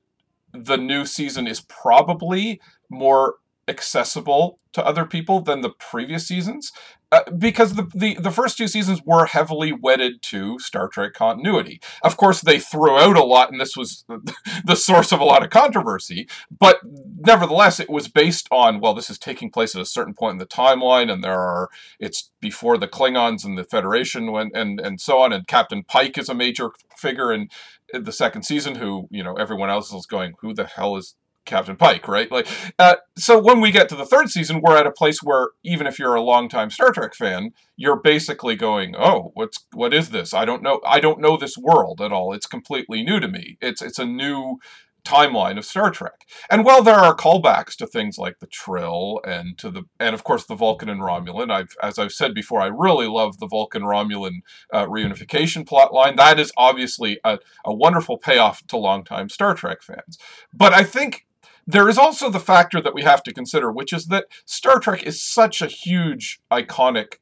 the 0.53 0.77
new 0.77 1.05
season 1.07 1.47
is 1.47 1.61
probably 1.61 2.61
more 2.91 3.37
accessible 3.73 4.59
to 4.73 4.85
other 4.87 5.05
people 5.05 5.41
than 5.41 5.63
the 5.63 5.71
previous 5.71 6.27
seasons 6.27 6.73
uh, 7.13 7.31
because 7.37 7.75
the, 7.75 7.87
the 7.95 8.15
the 8.15 8.31
first 8.31 8.57
two 8.57 8.67
seasons 8.67 9.03
were 9.05 9.27
heavily 9.27 9.71
wedded 9.71 10.23
to 10.23 10.59
Star 10.59 10.89
Trek 10.89 11.13
continuity. 11.13 11.79
Of 12.03 12.17
course, 12.17 12.41
they 12.41 12.59
threw 12.59 12.99
out 12.99 13.19
a 13.19 13.23
lot, 13.23 13.53
and 13.53 13.61
this 13.61 13.77
was 13.77 14.07
the 14.65 14.75
source 14.75 15.13
of 15.13 15.21
a 15.21 15.25
lot 15.25 15.45
of 15.45 15.51
controversy. 15.51 16.27
But 16.51 16.81
nevertheless, 17.19 17.79
it 17.79 17.91
was 17.91 18.09
based 18.09 18.49
on 18.51 18.81
well, 18.81 18.95
this 18.95 19.11
is 19.11 19.19
taking 19.19 19.51
place 19.51 19.75
at 19.77 19.83
a 19.83 19.87
certain 19.87 20.15
point 20.15 20.33
in 20.33 20.39
the 20.39 20.47
timeline, 20.47 21.13
and 21.13 21.23
there 21.23 21.39
are 21.39 21.69
it's 22.01 22.31
before 22.41 22.79
the 22.79 22.89
Klingons 22.89 23.45
and 23.45 23.59
the 23.59 23.65
Federation, 23.65 24.33
when, 24.33 24.51
and 24.55 24.81
and 24.81 24.99
so 24.99 25.21
on. 25.21 25.35
And 25.35 25.47
Captain 25.47 25.85
Pike 25.85 26.17
is 26.17 26.31
a 26.31 26.35
major 26.35 26.71
figure 26.97 27.31
in 27.31 27.49
the 27.93 28.13
second 28.13 28.45
season, 28.45 28.77
who 28.77 29.07
you 29.11 29.23
know 29.23 29.35
everyone 29.35 29.69
else 29.69 29.93
is 29.93 30.07
going, 30.07 30.33
who 30.41 30.55
the 30.55 30.65
hell 30.65 30.97
is 30.97 31.15
Captain 31.45 31.77
Pike, 31.77 32.07
right? 32.09 32.31
Like, 32.31 32.47
uh, 32.79 32.97
so 33.17 33.39
when 33.41 33.61
we 33.61 33.71
get 33.71 33.89
to 33.89 33.97
the 33.97 34.07
third 34.07 34.31
season, 34.31 34.61
we're 34.63 34.77
at 34.77 34.87
a 34.87 34.93
place 34.93 35.23
where 35.23 35.51
even 35.65 35.87
if 35.87 35.99
you're 35.99 36.15
a 36.15 36.23
longtime 36.23 36.71
Star 36.71 36.93
Trek 36.93 37.15
fan, 37.15 37.51
you're 37.77 38.01
basically 38.01 38.55
going, 38.55 38.95
"Oh, 38.97 39.33
what's 39.35 39.67
what 39.73 39.93
is 39.93 40.11
this? 40.11 40.33
I 40.33 40.45
don't 40.45 40.63
know. 40.63 40.81
I 40.87 41.01
don't 41.01 41.21
know 41.21 41.37
this 41.37 41.59
world 41.59 42.01
at 42.01 42.13
all. 42.13 42.33
It's 42.33 42.47
completely 42.47 43.03
new 43.03 43.21
to 43.21 43.29
me. 43.29 43.59
It's 43.61 43.83
it's 43.83 43.99
a 43.99 44.07
new 44.07 44.59
timeline 45.05 45.59
of 45.59 45.65
Star 45.65 45.91
Trek. 45.91 46.27
And 46.51 46.65
while 46.65 46.83
there 46.83 46.95
are 46.99 47.15
callbacks 47.15 47.77
to 47.77 47.87
things 47.87 48.19
like 48.19 48.39
the 48.39 48.47
Trill 48.47 49.21
and 49.25 49.59
to 49.59 49.71
the 49.71 49.83
and 49.99 50.15
of 50.15 50.25
course 50.25 50.45
the 50.45 50.55
Vulcan 50.55 50.89
and 50.89 51.01
Romulan, 51.01 51.51
I've 51.51 51.77
as 51.83 51.99
I've 51.99 52.13
said 52.13 52.35
before, 52.35 52.61
I 52.61 52.67
really 52.67 53.07
love 53.07 53.39
the 53.39 53.47
Vulcan 53.47 53.83
Romulan 53.83 54.43
uh, 54.73 54.87
reunification 54.87 55.67
plotline. 55.67 56.17
That 56.17 56.39
is 56.39 56.53
obviously 56.57 57.19
a, 57.25 57.39
a 57.65 57.75
wonderful 57.75 58.19
payoff 58.19 58.67
to 58.69 58.77
longtime 58.77 59.29
Star 59.29 59.55
Trek 59.55 59.83
fans. 59.83 60.19
But 60.53 60.73
I 60.73 60.85
think 60.85 61.27
there 61.67 61.89
is 61.89 61.99
also 61.99 62.29
the 62.29 62.41
factor 62.41 62.81
that 62.81 62.95
we 62.95 63.03
have 63.03 63.23
to 63.25 63.33
consider, 63.33 63.71
which 63.71 63.93
is 63.93 64.07
that 64.07 64.27
Star 64.45 64.79
Trek 64.79 65.03
is 65.05 65.23
such 65.23 65.63
a 65.63 65.67
huge, 65.67 66.41
iconic 66.51 67.15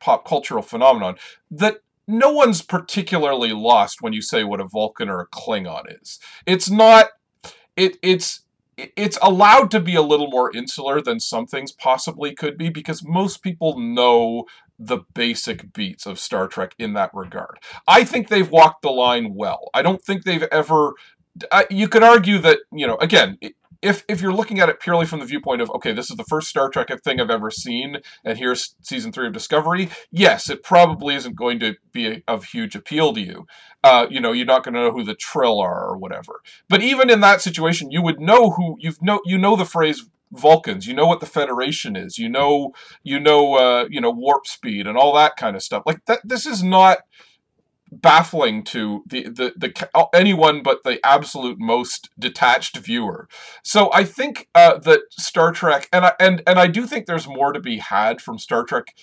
pop 0.00 0.26
cultural 0.26 0.62
phenomenon 0.62 1.16
that 1.50 1.78
no 2.06 2.30
one's 2.30 2.62
particularly 2.62 3.52
lost 3.52 4.02
when 4.02 4.12
you 4.12 4.20
say 4.20 4.44
what 4.44 4.60
a 4.60 4.68
Vulcan 4.68 5.08
or 5.08 5.20
a 5.20 5.28
Klingon 5.28 5.84
is. 6.02 6.18
It's 6.46 6.70
not. 6.70 7.08
It 7.76 7.96
it's 8.02 8.42
it's 8.76 9.18
allowed 9.22 9.70
to 9.70 9.80
be 9.80 9.94
a 9.94 10.02
little 10.02 10.28
more 10.28 10.54
insular 10.54 11.00
than 11.00 11.20
some 11.20 11.46
things 11.46 11.72
possibly 11.72 12.34
could 12.34 12.58
be 12.58 12.68
because 12.68 13.04
most 13.04 13.42
people 13.42 13.78
know 13.78 14.44
the 14.78 14.98
basic 15.14 15.72
beats 15.72 16.06
of 16.06 16.18
Star 16.18 16.48
Trek 16.48 16.74
in 16.78 16.94
that 16.94 17.10
regard. 17.14 17.58
I 17.86 18.04
think 18.04 18.28
they've 18.28 18.50
walked 18.50 18.82
the 18.82 18.90
line 18.90 19.34
well. 19.34 19.70
I 19.72 19.82
don't 19.82 20.02
think 20.02 20.24
they've 20.24 20.42
ever 20.44 20.94
uh, 21.50 21.64
you 21.70 21.88
could 21.88 22.02
argue 22.02 22.38
that 22.38 22.58
you 22.72 22.86
know 22.86 22.96
again 22.96 23.38
if 23.82 24.04
if 24.08 24.20
you're 24.20 24.32
looking 24.32 24.60
at 24.60 24.68
it 24.68 24.80
purely 24.80 25.04
from 25.04 25.20
the 25.20 25.26
viewpoint 25.26 25.60
of 25.60 25.70
okay 25.70 25.92
this 25.92 26.10
is 26.10 26.16
the 26.16 26.24
first 26.24 26.48
star 26.48 26.68
trek 26.68 26.88
thing 27.02 27.20
i've 27.20 27.30
ever 27.30 27.50
seen 27.50 27.98
and 28.24 28.38
here's 28.38 28.74
season 28.80 29.12
three 29.12 29.26
of 29.26 29.32
discovery 29.32 29.88
yes 30.10 30.48
it 30.48 30.62
probably 30.62 31.14
isn't 31.14 31.36
going 31.36 31.58
to 31.58 31.74
be 31.92 32.22
of 32.26 32.44
huge 32.44 32.74
appeal 32.74 33.12
to 33.12 33.20
you 33.20 33.46
uh, 33.82 34.06
you 34.08 34.20
know 34.20 34.32
you're 34.32 34.46
not 34.46 34.64
going 34.64 34.74
to 34.74 34.80
know 34.80 34.92
who 34.92 35.04
the 35.04 35.14
trill 35.14 35.60
are 35.60 35.86
or 35.86 35.96
whatever 35.96 36.40
but 36.68 36.82
even 36.82 37.10
in 37.10 37.20
that 37.20 37.42
situation 37.42 37.90
you 37.90 38.00
would 38.00 38.20
know 38.20 38.50
who 38.50 38.76
you've 38.80 39.02
know 39.02 39.20
you 39.24 39.36
know 39.38 39.56
the 39.56 39.64
phrase 39.64 40.08
Vulcans. 40.32 40.86
You 40.86 40.94
know 40.94 41.06
what 41.06 41.20
the 41.20 41.26
Federation 41.26 41.94
is. 41.94 42.18
You 42.18 42.28
know, 42.28 42.72
you 43.02 43.20
know, 43.20 43.54
uh, 43.54 43.86
you 43.88 44.00
know 44.00 44.10
warp 44.10 44.46
speed 44.46 44.86
and 44.86 44.96
all 44.96 45.14
that 45.14 45.36
kind 45.36 45.54
of 45.54 45.62
stuff. 45.62 45.84
Like 45.86 46.04
that. 46.06 46.20
This 46.24 46.44
is 46.46 46.62
not 46.62 46.98
baffling 48.00 48.62
to 48.64 49.02
the, 49.06 49.24
the, 49.24 49.52
the 49.56 50.08
anyone 50.14 50.62
but 50.62 50.84
the 50.84 51.04
absolute 51.04 51.58
most 51.58 52.10
detached 52.18 52.76
viewer. 52.76 53.28
So 53.62 53.90
I 53.92 54.04
think 54.04 54.48
uh, 54.54 54.78
that 54.78 55.00
Star 55.10 55.52
Trek, 55.52 55.88
and 55.92 56.06
I, 56.06 56.12
and 56.18 56.42
and 56.46 56.58
I 56.58 56.66
do 56.66 56.86
think 56.86 57.06
there's 57.06 57.28
more 57.28 57.52
to 57.52 57.60
be 57.60 57.78
had 57.78 58.20
from 58.20 58.38
Star 58.38 58.64
Trek 58.64 58.94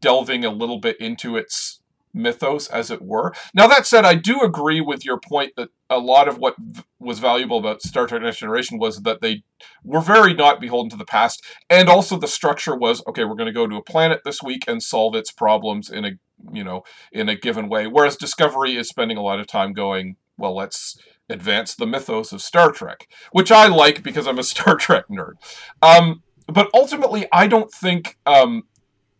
delving 0.00 0.44
a 0.44 0.50
little 0.50 0.78
bit 0.78 1.00
into 1.00 1.36
its 1.36 1.80
mythos, 2.14 2.68
as 2.68 2.90
it 2.90 3.02
were. 3.02 3.34
Now, 3.52 3.66
that 3.66 3.86
said, 3.86 4.04
I 4.04 4.14
do 4.14 4.40
agree 4.40 4.80
with 4.80 5.04
your 5.04 5.18
point 5.18 5.52
that 5.56 5.70
a 5.90 5.98
lot 5.98 6.28
of 6.28 6.38
what 6.38 6.54
v- 6.58 6.82
was 7.00 7.18
valuable 7.18 7.58
about 7.58 7.82
Star 7.82 8.06
Trek 8.06 8.22
Next 8.22 8.38
Generation 8.38 8.78
was 8.78 9.02
that 9.02 9.20
they 9.20 9.42
were 9.82 10.00
very 10.00 10.32
not 10.32 10.60
beholden 10.60 10.90
to 10.90 10.96
the 10.96 11.04
past. 11.04 11.44
And 11.68 11.88
also, 11.88 12.16
the 12.16 12.28
structure 12.28 12.76
was 12.76 13.02
okay, 13.08 13.24
we're 13.24 13.34
going 13.34 13.46
to 13.46 13.52
go 13.52 13.66
to 13.66 13.76
a 13.76 13.82
planet 13.82 14.20
this 14.24 14.42
week 14.42 14.64
and 14.68 14.82
solve 14.82 15.14
its 15.14 15.32
problems 15.32 15.90
in 15.90 16.04
a 16.04 16.12
you 16.52 16.64
know 16.64 16.82
in 17.12 17.28
a 17.28 17.36
given 17.36 17.68
way 17.68 17.86
whereas 17.86 18.16
discovery 18.16 18.76
is 18.76 18.88
spending 18.88 19.16
a 19.16 19.22
lot 19.22 19.40
of 19.40 19.46
time 19.46 19.72
going 19.72 20.16
well 20.36 20.54
let's 20.54 20.98
advance 21.30 21.74
the 21.74 21.86
mythos 21.86 22.32
of 22.32 22.42
star 22.42 22.70
trek 22.70 23.08
which 23.32 23.50
i 23.50 23.66
like 23.66 24.02
because 24.02 24.26
i'm 24.26 24.38
a 24.38 24.42
star 24.54 24.76
trek 24.76 25.04
nerd. 25.08 25.34
Um, 25.82 26.22
but 26.46 26.68
ultimately 26.74 27.26
i 27.32 27.46
don't 27.46 27.72
think 27.72 28.18
um, 28.26 28.64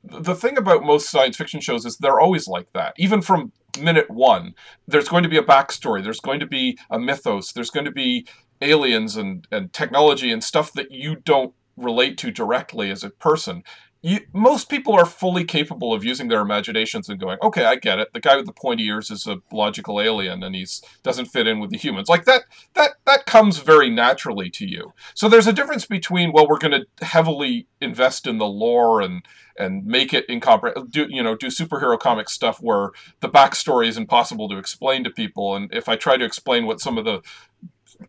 the 0.04 0.34
thing 0.34 0.58
about 0.58 0.84
most 0.84 1.10
science 1.10 1.36
fiction 1.36 1.60
shows 1.60 1.86
is 1.86 1.96
they're 1.96 2.20
always 2.20 2.46
like 2.46 2.72
that. 2.74 2.94
Even 2.98 3.22
from 3.22 3.52
minute 3.80 4.08
one 4.08 4.54
there's 4.86 5.08
going 5.08 5.24
to 5.24 5.28
be 5.28 5.36
a 5.36 5.42
backstory 5.42 6.00
there's 6.00 6.20
going 6.20 6.38
to 6.38 6.46
be 6.46 6.78
a 6.90 6.96
mythos 6.96 7.52
there's 7.52 7.70
going 7.70 7.84
to 7.84 7.90
be 7.90 8.24
aliens 8.60 9.16
and, 9.16 9.48
and 9.50 9.72
technology 9.72 10.30
and 10.30 10.44
stuff 10.44 10.72
that 10.72 10.92
you 10.92 11.16
don't 11.16 11.52
relate 11.76 12.16
to 12.16 12.30
directly 12.30 12.88
as 12.88 13.02
a 13.02 13.10
person 13.10 13.64
you, 14.04 14.20
most 14.34 14.68
people 14.68 14.92
are 14.92 15.06
fully 15.06 15.44
capable 15.44 15.94
of 15.94 16.04
using 16.04 16.28
their 16.28 16.42
imaginations 16.42 17.08
and 17.08 17.18
going, 17.18 17.38
okay, 17.42 17.64
I 17.64 17.76
get 17.76 17.98
it. 17.98 18.12
The 18.12 18.20
guy 18.20 18.36
with 18.36 18.44
the 18.44 18.52
pointy 18.52 18.84
ears 18.84 19.10
is 19.10 19.26
a 19.26 19.38
logical 19.50 19.98
alien, 19.98 20.42
and 20.42 20.54
he's 20.54 20.82
doesn't 21.02 21.26
fit 21.26 21.46
in 21.46 21.58
with 21.58 21.70
the 21.70 21.78
humans. 21.78 22.10
Like 22.10 22.26
that, 22.26 22.42
that 22.74 22.96
that 23.06 23.24
comes 23.24 23.60
very 23.60 23.88
naturally 23.88 24.50
to 24.50 24.66
you. 24.66 24.92
So 25.14 25.30
there's 25.30 25.46
a 25.46 25.54
difference 25.54 25.86
between 25.86 26.32
well, 26.32 26.46
we're 26.46 26.58
going 26.58 26.82
to 26.82 27.06
heavily 27.06 27.66
invest 27.80 28.26
in 28.26 28.36
the 28.36 28.46
lore 28.46 29.00
and 29.00 29.22
and 29.58 29.86
make 29.86 30.12
it 30.12 30.26
incomprehensible. 30.28 30.88
Do 30.88 31.06
you 31.08 31.22
know 31.22 31.34
do 31.34 31.46
superhero 31.46 31.98
comic 31.98 32.28
stuff 32.28 32.58
where 32.60 32.90
the 33.20 33.30
backstory 33.30 33.88
is 33.88 33.96
impossible 33.96 34.50
to 34.50 34.58
explain 34.58 35.02
to 35.04 35.10
people, 35.10 35.56
and 35.56 35.72
if 35.72 35.88
I 35.88 35.96
try 35.96 36.18
to 36.18 36.26
explain 36.26 36.66
what 36.66 36.78
some 36.78 36.98
of 36.98 37.06
the 37.06 37.22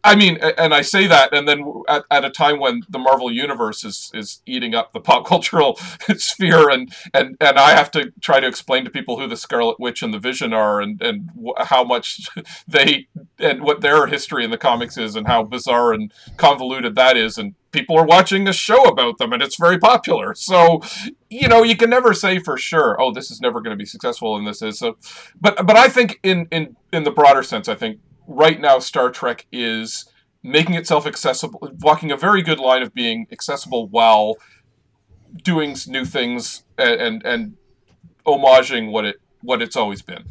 I 0.04 0.16
mean, 0.16 0.38
and 0.58 0.74
I 0.74 0.82
say 0.82 1.08
that, 1.08 1.34
and 1.34 1.48
then 1.48 1.84
at, 1.88 2.06
at 2.10 2.26
a 2.26 2.30
time 2.30 2.60
when 2.60 2.82
the 2.90 3.00
Marvel 3.00 3.32
universe 3.32 3.84
is 3.84 4.12
is 4.14 4.42
eating 4.46 4.74
up 4.74 4.94
the 4.94 5.00
pop 5.00 5.26
cultural 5.28 5.76
sphere, 6.18 6.70
and 6.70 6.94
and 7.14 7.38
and 7.40 7.58
I 7.58 7.72
have 7.72 7.92
to 7.92 8.12
try 8.22 8.40
to 8.40 8.48
explain 8.48 8.84
to 8.86 8.90
people 8.90 9.20
who 9.20 9.28
the 9.28 9.38
Scarlet 9.38 9.80
Witch 9.80 10.02
and 10.02 10.14
the 10.14 10.20
Vision 10.20 10.54
are, 10.54 10.82
and 10.82 11.02
and 11.02 11.30
how 11.58 11.84
much 11.84 12.28
they 12.68 13.08
and 13.40 13.64
what 13.64 13.82
their 13.82 14.08
history 14.08 14.44
in 14.44 14.52
the 14.52 14.58
comics 14.58 14.98
is, 14.98 15.16
and 15.16 15.28
how 15.28 15.44
bizarre 15.44 15.94
and 15.94 16.12
convoluted 16.38 16.96
that 16.96 17.18
is, 17.18 17.38
and 17.38 17.56
people 17.76 17.98
are 17.98 18.06
watching 18.06 18.48
a 18.48 18.54
show 18.54 18.84
about 18.84 19.18
them, 19.18 19.34
and 19.34 19.44
it's 19.44 19.58
very 19.58 19.78
popular. 19.78 20.34
So, 20.34 20.82
you 21.30 21.48
know, 21.48 21.62
you 21.62 21.76
can 21.76 21.90
never 21.90 22.14
say 22.14 22.40
for 22.40 22.58
sure, 22.58 23.00
oh, 23.00 23.12
this 23.12 23.30
is 23.30 23.42
never 23.42 23.60
going 23.60 23.76
to 23.76 23.78
be 23.78 23.86
successful, 23.86 24.36
and 24.38 24.48
this 24.48 24.62
is 24.62 24.80
so. 24.80 24.98
But 25.40 25.66
but 25.66 25.76
I 25.76 25.90
think 25.90 26.20
in 26.24 26.48
in 26.52 26.76
in 26.92 27.04
the 27.04 27.12
broader 27.12 27.44
sense, 27.44 27.68
I 27.68 27.76
think 27.76 28.00
right 28.28 28.60
now 28.60 28.80
Star 28.80 29.10
Trek 29.10 29.46
is 29.52 30.06
making 30.44 30.76
itself 30.76 31.08
accessible, 31.08 31.72
walking 31.82 32.12
a 32.12 32.18
very 32.18 32.42
good 32.42 32.60
line 32.60 32.84
of 32.84 32.94
being 32.94 33.28
accessible 33.32 33.88
while 33.88 34.38
doing 35.44 35.76
new 35.88 36.06
things 36.06 36.64
and 36.78 37.02
and, 37.02 37.26
and 37.26 37.58
homaging 38.26 38.92
what 38.92 39.06
it 39.06 39.18
what 39.42 39.62
it's 39.62 39.76
always 39.76 40.02
been. 40.02 40.24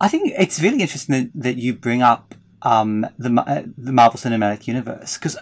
I 0.00 0.08
think 0.08 0.32
it's 0.36 0.60
really 0.60 0.80
interesting 0.80 1.14
that, 1.14 1.30
that 1.34 1.56
you 1.56 1.72
bring 1.72 2.02
up 2.02 2.34
um, 2.62 3.06
the 3.18 3.30
uh, 3.46 3.62
the 3.76 3.92
Marvel 3.92 4.18
Cinematic 4.18 4.66
Universe 4.66 5.16
because 5.16 5.36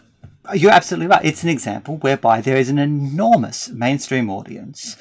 you're 0.54 0.72
absolutely 0.72 1.06
right. 1.06 1.24
It's 1.24 1.42
an 1.42 1.48
example 1.48 1.96
whereby 1.98 2.40
there 2.40 2.56
is 2.56 2.68
an 2.68 2.78
enormous 2.78 3.68
mainstream 3.70 4.28
audience 4.28 4.96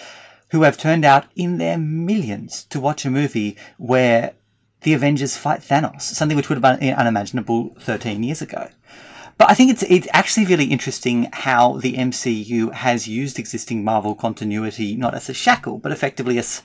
who 0.50 0.64
have 0.64 0.78
turned 0.78 1.06
out 1.06 1.26
in 1.36 1.58
their 1.58 1.78
millions 1.78 2.66
to 2.66 2.80
watch 2.80 3.06
a 3.06 3.10
movie 3.10 3.58
where 3.78 4.34
the 4.82 4.94
Avengers 4.94 5.38
fight 5.38 5.62
Thanos, 5.62 6.02
something 6.02 6.36
which 6.36 6.50
would 6.50 6.64
have 6.64 6.80
been 6.80 6.94
unimaginable 6.94 7.76
13 7.80 8.24
years 8.24 8.42
ago. 8.42 8.70
But 9.38 9.50
I 9.50 9.54
think 9.54 9.72
it's 9.72 9.84
it's 9.84 10.08
actually 10.14 10.46
really 10.46 10.66
interesting 10.66 11.28
how 11.34 11.78
the 11.78 11.94
MCU 11.94 12.74
has 12.74 13.08
used 13.08 13.40
existing 13.40 13.84
Marvel 13.84 14.14
continuity 14.14 14.96
not 14.96 15.16
as 15.16 15.30
a 15.30 15.34
shackle, 15.34 15.80
but 15.80 15.92
effectively 15.92 16.38
as 16.38 16.62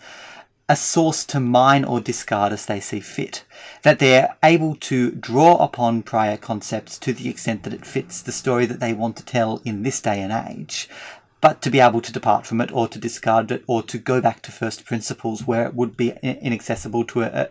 a 0.68 0.76
source 0.76 1.24
to 1.24 1.38
mine 1.38 1.84
or 1.84 2.00
discard 2.00 2.52
as 2.52 2.66
they 2.66 2.80
see 2.80 3.00
fit. 3.00 3.44
That 3.82 3.98
they're 3.98 4.36
able 4.42 4.74
to 4.76 5.12
draw 5.12 5.56
upon 5.56 6.02
prior 6.02 6.36
concepts 6.36 6.98
to 6.98 7.12
the 7.12 7.28
extent 7.28 7.62
that 7.62 7.72
it 7.72 7.86
fits 7.86 8.20
the 8.20 8.32
story 8.32 8.66
that 8.66 8.80
they 8.80 8.92
want 8.92 9.16
to 9.16 9.24
tell 9.24 9.62
in 9.64 9.82
this 9.82 10.00
day 10.00 10.20
and 10.20 10.32
age, 10.32 10.88
but 11.40 11.62
to 11.62 11.70
be 11.70 11.80
able 11.80 12.00
to 12.00 12.12
depart 12.12 12.46
from 12.46 12.60
it 12.60 12.72
or 12.72 12.88
to 12.88 12.98
discard 12.98 13.50
it 13.52 13.62
or 13.66 13.82
to 13.84 13.96
go 13.96 14.20
back 14.20 14.42
to 14.42 14.52
first 14.52 14.84
principles 14.84 15.46
where 15.46 15.66
it 15.66 15.74
would 15.74 15.96
be 15.96 16.12
inaccessible 16.22 17.04
to 17.04 17.22
a, 17.22 17.48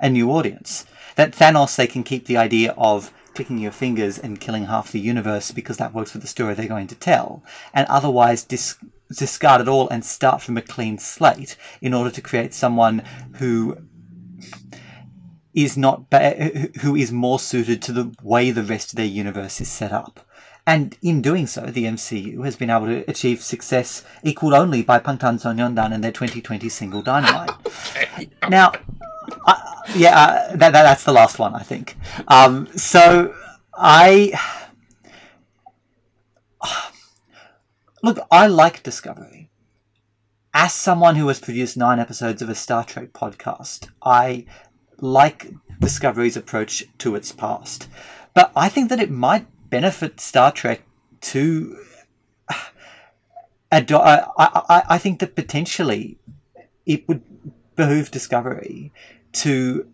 a 0.00 0.10
new 0.10 0.30
audience. 0.30 0.84
That 1.16 1.32
Thanos, 1.32 1.76
they 1.76 1.86
can 1.86 2.02
keep 2.02 2.26
the 2.26 2.36
idea 2.36 2.74
of 2.76 3.12
clicking 3.34 3.58
your 3.58 3.72
fingers 3.72 4.18
and 4.18 4.40
killing 4.40 4.66
half 4.66 4.92
the 4.92 5.00
universe 5.00 5.50
because 5.50 5.76
that 5.76 5.92
works 5.92 6.12
for 6.12 6.18
the 6.18 6.26
story 6.26 6.54
they're 6.54 6.68
going 6.68 6.86
to 6.88 6.94
tell, 6.94 7.42
and 7.72 7.86
otherwise 7.88 8.44
dis- 8.44 8.76
discard 9.10 9.60
it 9.60 9.68
all 9.68 9.88
and 9.88 10.04
start 10.04 10.42
from 10.42 10.56
a 10.56 10.62
clean 10.62 10.98
slate 10.98 11.56
in 11.80 11.94
order 11.94 12.10
to 12.10 12.20
create 12.20 12.54
someone 12.54 13.02
who 13.34 13.76
is 15.52 15.76
not 15.76 16.10
ba- 16.10 16.68
who 16.80 16.96
is 16.96 17.12
more 17.12 17.38
suited 17.38 17.80
to 17.82 17.92
the 17.92 18.12
way 18.22 18.50
the 18.50 18.62
rest 18.62 18.92
of 18.92 18.96
their 18.96 19.06
universe 19.06 19.60
is 19.60 19.68
set 19.68 19.92
up. 19.92 20.26
And 20.66 20.96
in 21.02 21.20
doing 21.20 21.46
so, 21.46 21.66
the 21.66 21.84
MCU 21.84 22.42
has 22.44 22.56
been 22.56 22.70
able 22.70 22.86
to 22.86 23.08
achieve 23.08 23.42
success 23.42 24.02
equaled 24.22 24.54
only 24.54 24.82
by 24.82 24.98
Bangtan 24.98 25.38
Sonyeondan 25.38 25.92
and 25.92 26.02
their 26.02 26.10
2020 26.10 26.70
single 26.70 27.02
Dynamite. 27.02 27.50
now, 28.48 28.72
I, 29.46 29.82
yeah, 29.94 30.18
uh, 30.18 30.56
that, 30.56 30.72
that, 30.72 30.72
that's 30.72 31.04
the 31.04 31.12
last 31.12 31.38
one, 31.38 31.54
I 31.54 31.62
think. 31.62 31.96
Um, 32.28 32.68
so 32.76 33.34
I 33.74 34.32
look, 38.02 38.18
I 38.30 38.46
like 38.46 38.82
Discovery. 38.82 39.50
As 40.52 40.72
someone 40.72 41.16
who 41.16 41.26
has 41.28 41.40
produced 41.40 41.76
nine 41.76 41.98
episodes 41.98 42.40
of 42.42 42.48
a 42.48 42.54
Star 42.54 42.84
Trek 42.84 43.12
podcast, 43.12 43.88
I 44.02 44.46
like 44.98 45.50
Discovery's 45.80 46.36
approach 46.36 46.84
to 46.98 47.16
its 47.16 47.32
past. 47.32 47.88
But 48.34 48.52
I 48.54 48.68
think 48.68 48.88
that 48.90 49.00
it 49.00 49.10
might 49.10 49.46
benefit 49.70 50.20
Star 50.20 50.52
Trek 50.52 50.82
to. 51.22 51.78
Ado- 53.72 53.96
I, 53.96 54.26
I, 54.38 54.82
I 54.90 54.98
think 54.98 55.18
that 55.18 55.34
potentially 55.34 56.18
it 56.86 57.08
would 57.08 57.22
behoove 57.74 58.12
Discovery 58.12 58.92
to 59.34 59.88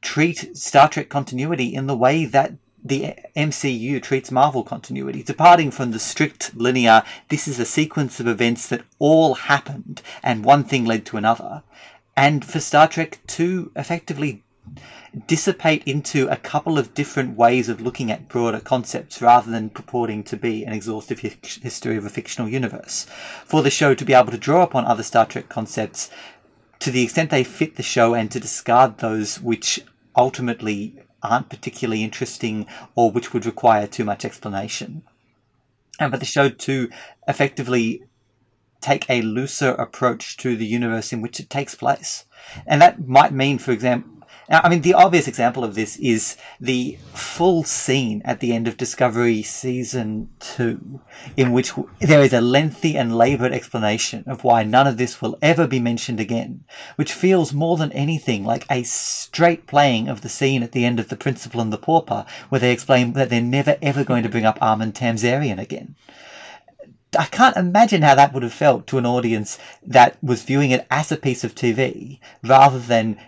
treat 0.00 0.56
Star 0.56 0.88
Trek 0.88 1.08
continuity 1.08 1.74
in 1.74 1.86
the 1.86 1.96
way 1.96 2.24
that 2.24 2.54
the 2.84 3.14
MCU 3.34 4.02
treats 4.02 4.30
Marvel 4.30 4.62
continuity, 4.62 5.22
departing 5.22 5.70
from 5.70 5.90
the 5.90 5.98
strict 5.98 6.54
linear, 6.54 7.02
this 7.30 7.48
is 7.48 7.58
a 7.58 7.64
sequence 7.64 8.20
of 8.20 8.28
events 8.28 8.68
that 8.68 8.84
all 8.98 9.34
happened 9.34 10.02
and 10.22 10.44
one 10.44 10.64
thing 10.64 10.84
led 10.84 11.06
to 11.06 11.16
another, 11.16 11.62
and 12.14 12.44
for 12.44 12.60
Star 12.60 12.86
Trek 12.86 13.20
to 13.28 13.72
effectively 13.74 14.42
dissipate 15.26 15.84
into 15.84 16.28
a 16.28 16.36
couple 16.36 16.78
of 16.78 16.92
different 16.94 17.36
ways 17.36 17.68
of 17.68 17.80
looking 17.80 18.10
at 18.10 18.28
broader 18.28 18.60
concepts 18.60 19.22
rather 19.22 19.50
than 19.50 19.70
purporting 19.70 20.24
to 20.24 20.36
be 20.36 20.64
an 20.64 20.72
exhaustive 20.72 21.20
history 21.20 21.96
of 21.96 22.04
a 22.04 22.10
fictional 22.10 22.48
universe. 22.48 23.06
For 23.44 23.62
the 23.62 23.70
show 23.70 23.94
to 23.94 24.04
be 24.04 24.12
able 24.12 24.32
to 24.32 24.38
draw 24.38 24.62
upon 24.62 24.84
other 24.84 25.02
Star 25.02 25.24
Trek 25.26 25.48
concepts 25.48 26.10
to 26.84 26.90
the 26.90 27.02
extent 27.02 27.30
they 27.30 27.44
fit 27.44 27.76
the 27.76 27.82
show 27.82 28.12
and 28.12 28.30
to 28.30 28.38
discard 28.38 28.98
those 28.98 29.40
which 29.40 29.80
ultimately 30.14 30.94
aren't 31.22 31.48
particularly 31.48 32.04
interesting 32.04 32.66
or 32.94 33.10
which 33.10 33.32
would 33.32 33.46
require 33.46 33.86
too 33.86 34.04
much 34.04 34.22
explanation. 34.22 35.02
And 35.98 36.12
for 36.12 36.18
the 36.18 36.26
show 36.26 36.50
to 36.50 36.90
effectively 37.26 38.02
take 38.82 39.08
a 39.08 39.22
looser 39.22 39.70
approach 39.70 40.36
to 40.36 40.58
the 40.58 40.66
universe 40.66 41.10
in 41.10 41.22
which 41.22 41.40
it 41.40 41.48
takes 41.48 41.74
place. 41.74 42.26
And 42.66 42.82
that 42.82 43.08
might 43.08 43.32
mean, 43.32 43.56
for 43.56 43.72
example, 43.72 44.23
now, 44.48 44.60
I 44.62 44.68
mean, 44.68 44.82
the 44.82 44.94
obvious 44.94 45.26
example 45.26 45.64
of 45.64 45.74
this 45.74 45.96
is 45.96 46.36
the 46.60 46.98
full 47.14 47.64
scene 47.64 48.20
at 48.24 48.40
the 48.40 48.52
end 48.52 48.68
of 48.68 48.76
Discovery 48.76 49.42
Season 49.42 50.28
2, 50.40 51.00
in 51.36 51.52
which 51.52 51.72
there 52.00 52.20
is 52.20 52.32
a 52.32 52.40
lengthy 52.40 52.96
and 52.96 53.16
laboured 53.16 53.52
explanation 53.52 54.24
of 54.26 54.44
why 54.44 54.62
none 54.62 54.86
of 54.86 54.98
this 54.98 55.22
will 55.22 55.38
ever 55.40 55.66
be 55.66 55.80
mentioned 55.80 56.20
again, 56.20 56.64
which 56.96 57.12
feels 57.12 57.54
more 57.54 57.76
than 57.78 57.92
anything 57.92 58.44
like 58.44 58.66
a 58.70 58.82
straight 58.82 59.66
playing 59.66 60.08
of 60.08 60.20
the 60.20 60.28
scene 60.28 60.62
at 60.62 60.72
the 60.72 60.84
end 60.84 61.00
of 61.00 61.08
The 61.08 61.16
Principal 61.16 61.60
and 61.60 61.72
the 61.72 61.78
Pauper, 61.78 62.26
where 62.50 62.60
they 62.60 62.72
explain 62.72 63.14
that 63.14 63.30
they're 63.30 63.40
never 63.40 63.78
ever 63.80 64.04
going 64.04 64.22
to 64.22 64.28
bring 64.28 64.44
up 64.44 64.58
Armin 64.60 64.92
Tamzarian 64.92 65.58
again. 65.58 65.96
I 67.18 67.26
can't 67.26 67.56
imagine 67.56 68.02
how 68.02 68.14
that 68.16 68.32
would 68.32 68.42
have 68.42 68.52
felt 68.52 68.86
to 68.88 68.98
an 68.98 69.06
audience 69.06 69.58
that 69.86 70.22
was 70.22 70.42
viewing 70.42 70.70
it 70.70 70.86
as 70.90 71.12
a 71.12 71.16
piece 71.16 71.44
of 71.44 71.54
TV 71.54 72.18
rather 72.42 72.78
than 72.78 73.20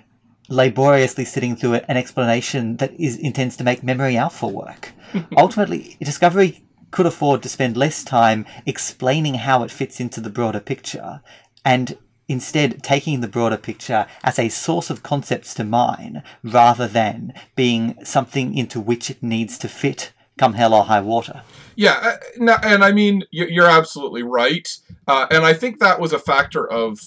laboriously 0.49 1.25
sitting 1.25 1.57
through 1.57 1.75
an 1.75 1.97
explanation 1.97 2.77
that 2.77 2.93
is 2.99 3.17
intends 3.17 3.57
to 3.57 3.65
make 3.65 3.83
memory 3.83 4.17
alpha 4.17 4.47
work. 4.47 4.93
Ultimately, 5.37 5.97
Discovery 6.01 6.65
could 6.91 7.07
afford 7.07 7.43
to 7.43 7.49
spend 7.49 7.77
less 7.77 8.05
time 8.05 8.47
explaining 8.65 9.35
how 9.35 9.63
it 9.63 9.71
fits 9.71 10.01
into 10.01 10.21
the 10.21 10.31
broader 10.31 10.61
picture 10.61 11.21
and 11.65 11.99
instead 12.29 12.83
taking 12.83 13.21
the 13.21 13.29
broader 13.29 13.57
picture 13.57 14.07
as 14.25 14.39
a 14.39 14.49
source 14.49 14.91
of 14.91 15.03
concepts 15.03 15.55
to 15.55 15.65
mine 15.65 16.23
rather 16.43 16.89
than 16.89 17.33
being 17.55 17.97
something 18.05 18.57
into 18.57 18.81
which 18.81 19.11
it 19.11 19.23
needs 19.23 19.59
to 19.59 19.69
fit 19.69 20.13
come 20.39 20.55
hell 20.55 20.75
or 20.75 20.85
high 20.85 21.01
water. 21.01 21.43
Yeah, 21.77 22.19
uh, 22.39 22.59
and 22.63 22.85
I 22.85 22.93
mean, 22.93 23.25
you're 23.31 23.67
absolutely 23.67 24.23
right. 24.23 24.69
Uh, 25.09 25.27
and 25.31 25.45
I 25.45 25.55
think 25.55 25.79
that 25.79 26.01
was 26.01 26.13
a 26.13 26.19
factor 26.19 26.67
of 26.67 26.99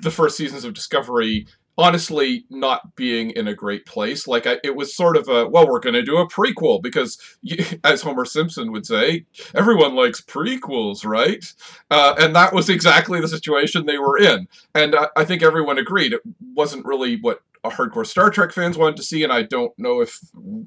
the 0.00 0.10
first 0.10 0.36
seasons 0.36 0.64
of 0.64 0.74
Discovery 0.74 1.46
honestly 1.82 2.44
not 2.48 2.94
being 2.94 3.30
in 3.30 3.48
a 3.48 3.54
great 3.54 3.84
place. 3.84 4.28
Like 4.28 4.46
I, 4.46 4.58
it 4.62 4.76
was 4.76 4.94
sort 4.94 5.16
of 5.16 5.28
a 5.28 5.48
well, 5.48 5.66
we're 5.68 5.80
going 5.80 5.94
to 5.94 6.02
do 6.02 6.16
a 6.18 6.28
prequel 6.28 6.80
because, 6.80 7.18
as 7.84 8.02
Homer 8.02 8.24
Simpson 8.24 8.70
would 8.70 8.86
say, 8.86 9.26
everyone 9.52 9.96
likes 9.96 10.20
prequels, 10.20 11.04
right? 11.04 11.44
Uh, 11.90 12.14
and 12.18 12.36
that 12.36 12.52
was 12.52 12.70
exactly 12.70 13.20
the 13.20 13.26
situation 13.26 13.86
they 13.86 13.98
were 13.98 14.16
in. 14.16 14.46
And 14.76 14.94
I, 14.94 15.08
I 15.16 15.24
think 15.24 15.42
everyone 15.42 15.76
agreed 15.76 16.12
it 16.12 16.22
wasn't 16.54 16.86
really 16.86 17.16
what 17.20 17.42
hardcore 17.70 18.06
Star 18.06 18.30
Trek 18.30 18.52
fans 18.52 18.76
wanted 18.76 18.96
to 18.96 19.02
see, 19.02 19.22
and 19.22 19.32
I 19.32 19.42
don't 19.42 19.72
know 19.78 20.00
if 20.00 20.18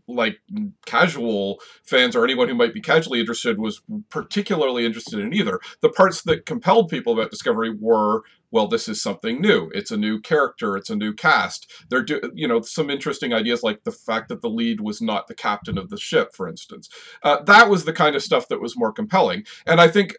like 0.07 0.39
casual 0.85 1.59
fans 1.83 2.15
or 2.15 2.23
anyone 2.23 2.47
who 2.47 2.55
might 2.55 2.73
be 2.73 2.81
casually 2.81 3.19
interested 3.19 3.59
was 3.59 3.81
particularly 4.09 4.85
interested 4.85 5.19
in 5.19 5.33
either. 5.33 5.59
The 5.81 5.89
parts 5.89 6.21
that 6.23 6.45
compelled 6.45 6.89
people 6.89 7.13
about 7.13 7.31
Discovery 7.31 7.75
were 7.77 8.23
well, 8.51 8.67
this 8.67 8.87
is 8.87 9.01
something 9.01 9.41
new. 9.41 9.69
It's 9.73 9.91
a 9.91 9.97
new 9.97 10.21
character. 10.21 10.77
It's 10.77 10.89
a 10.89 10.95
new 10.95 11.13
cast. 11.13 11.69
They're 11.89 12.03
do, 12.03 12.21
you 12.33 12.47
know 12.47 12.61
some 12.61 12.89
interesting 12.89 13.33
ideas 13.33 13.63
like 13.63 13.83
the 13.83 13.91
fact 13.91 14.29
that 14.29 14.41
the 14.41 14.49
lead 14.49 14.79
was 14.79 15.01
not 15.01 15.27
the 15.27 15.35
captain 15.35 15.77
of 15.77 15.89
the 15.89 15.97
ship, 15.97 16.33
for 16.33 16.47
instance. 16.47 16.87
Uh, 17.21 17.43
that 17.43 17.69
was 17.69 17.83
the 17.83 17.91
kind 17.91 18.15
of 18.15 18.23
stuff 18.23 18.47
that 18.47 18.61
was 18.61 18.77
more 18.77 18.93
compelling, 18.93 19.43
and 19.65 19.81
I 19.81 19.89
think 19.89 20.15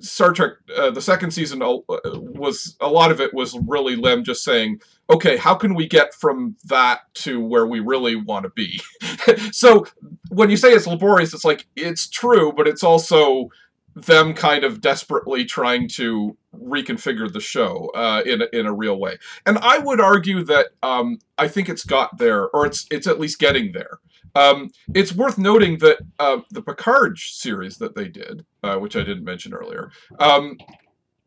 Star 0.00 0.32
Trek, 0.32 0.52
uh, 0.76 0.90
the 0.90 1.00
second 1.00 1.30
season 1.30 1.62
uh, 1.62 1.78
was 1.86 2.76
a 2.80 2.88
lot 2.88 3.10
of 3.10 3.20
it 3.20 3.32
was 3.32 3.58
really 3.66 3.96
Lem 3.96 4.24
just 4.24 4.42
saying, 4.42 4.80
okay, 5.08 5.36
how 5.36 5.54
can 5.54 5.74
we 5.74 5.86
get 5.86 6.14
from 6.14 6.56
that 6.64 7.00
to 7.14 7.40
where 7.40 7.66
we 7.66 7.80
really 7.80 8.16
want 8.16 8.44
to 8.44 8.50
be? 8.50 8.80
so 9.52 9.86
when 10.30 10.50
you 10.50 10.56
say 10.56 10.72
it's 10.72 10.86
laborious, 10.86 11.32
it's 11.32 11.44
like 11.44 11.66
it's 11.76 12.08
true, 12.08 12.52
but 12.52 12.66
it's 12.66 12.82
also 12.82 13.50
them 13.94 14.34
kind 14.34 14.64
of 14.64 14.80
desperately 14.80 15.44
trying 15.44 15.88
to 15.88 16.36
reconfigure 16.54 17.32
the 17.32 17.40
show 17.40 17.90
uh, 17.94 18.22
in 18.26 18.42
a, 18.42 18.46
in 18.52 18.66
a 18.66 18.72
real 18.72 18.98
way. 18.98 19.18
And 19.46 19.58
I 19.58 19.78
would 19.78 20.00
argue 20.00 20.42
that 20.44 20.68
um, 20.82 21.18
I 21.38 21.48
think 21.48 21.68
it's 21.68 21.84
got 21.84 22.18
there, 22.18 22.48
or 22.48 22.66
it's 22.66 22.86
it's 22.90 23.06
at 23.06 23.20
least 23.20 23.38
getting 23.38 23.72
there. 23.72 24.00
Um, 24.34 24.70
it's 24.94 25.14
worth 25.14 25.38
noting 25.38 25.78
that 25.78 25.98
uh, 26.18 26.38
the 26.50 26.62
Picard 26.62 27.18
series 27.18 27.78
that 27.78 27.94
they 27.94 28.08
did, 28.08 28.44
uh, 28.62 28.76
which 28.76 28.96
I 28.96 29.02
didn't 29.02 29.24
mention 29.24 29.54
earlier, 29.54 29.90
um, 30.18 30.58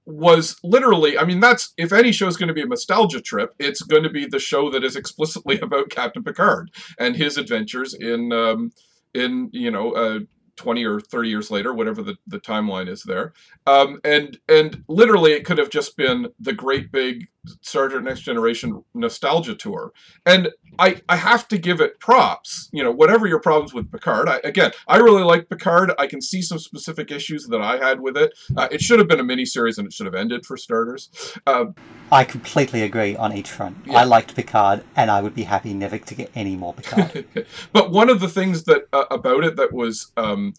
was 0.05 0.57
literally, 0.63 1.17
I 1.17 1.25
mean, 1.25 1.39
that's, 1.39 1.73
if 1.77 1.91
any 1.91 2.11
show 2.11 2.27
is 2.27 2.37
going 2.37 2.47
to 2.47 2.53
be 2.53 2.61
a 2.61 2.65
nostalgia 2.65 3.21
trip, 3.21 3.53
it's 3.59 3.81
going 3.81 4.03
to 4.03 4.09
be 4.09 4.25
the 4.25 4.39
show 4.39 4.69
that 4.71 4.83
is 4.83 4.95
explicitly 4.95 5.59
about 5.61 5.89
Captain 5.89 6.23
Picard 6.23 6.71
and 6.97 7.15
his 7.15 7.37
adventures 7.37 7.93
in, 7.93 8.31
um, 8.31 8.71
in, 9.13 9.49
you 9.51 9.71
know, 9.71 9.91
uh, 9.91 10.19
20 10.57 10.83
or 10.85 10.99
30 10.99 11.29
years 11.29 11.51
later, 11.51 11.73
whatever 11.73 12.01
the, 12.01 12.17
the 12.25 12.39
timeline 12.39 12.89
is 12.89 13.03
there. 13.03 13.31
Um, 13.65 14.01
and 14.03 14.39
and 14.49 14.83
literally 14.87 15.33
it 15.33 15.45
could 15.45 15.59
have 15.59 15.69
just 15.69 15.95
been 15.95 16.29
the 16.39 16.53
great 16.53 16.91
big 16.91 17.27
Star 17.61 17.89
Trek 17.89 18.03
Next 18.03 18.21
Generation 18.21 18.83
nostalgia 18.93 19.55
tour. 19.55 19.91
And 20.25 20.49
I, 20.79 21.01
I 21.09 21.15
have 21.15 21.47
to 21.49 21.57
give 21.57 21.81
it 21.81 21.99
props. 21.99 22.69
You 22.71 22.83
know, 22.83 22.91
whatever 22.91 23.27
your 23.27 23.39
problems 23.39 23.73
with 23.73 23.91
Picard, 23.91 24.29
I, 24.29 24.39
again, 24.43 24.71
I 24.87 24.97
really 24.97 25.23
like 25.23 25.49
Picard. 25.49 25.91
I 25.97 26.07
can 26.07 26.21
see 26.21 26.41
some 26.41 26.59
specific 26.59 27.11
issues 27.11 27.47
that 27.47 27.61
I 27.61 27.77
had 27.77 27.99
with 27.99 28.17
it. 28.17 28.37
Uh, 28.55 28.67
it 28.71 28.81
should 28.81 28.99
have 28.99 29.07
been 29.07 29.19
a 29.19 29.23
miniseries 29.23 29.77
and 29.77 29.87
it 29.87 29.93
should 29.93 30.05
have 30.05 30.15
ended 30.15 30.45
for 30.45 30.57
starters. 30.57 31.09
Uh, 31.45 31.65
I 32.11 32.23
completely 32.23 32.83
agree 32.83 33.15
on 33.15 33.33
each 33.33 33.49
front. 33.49 33.77
Yeah. 33.85 33.97
I 33.97 34.03
liked 34.03 34.35
Picard 34.35 34.83
and 34.95 35.09
I 35.09 35.21
would 35.21 35.35
be 35.35 35.43
happy 35.43 35.73
never 35.73 35.97
to 35.97 36.15
get 36.15 36.31
any 36.35 36.55
more 36.55 36.73
Picard. 36.73 37.25
but 37.73 37.91
one 37.91 38.09
of 38.09 38.19
the 38.19 38.29
things 38.29 38.63
that 38.65 38.87
uh, 38.93 39.05
about 39.09 39.43
it 39.43 39.55
that 39.55 39.73
was 39.73 40.11
um, 40.17 40.53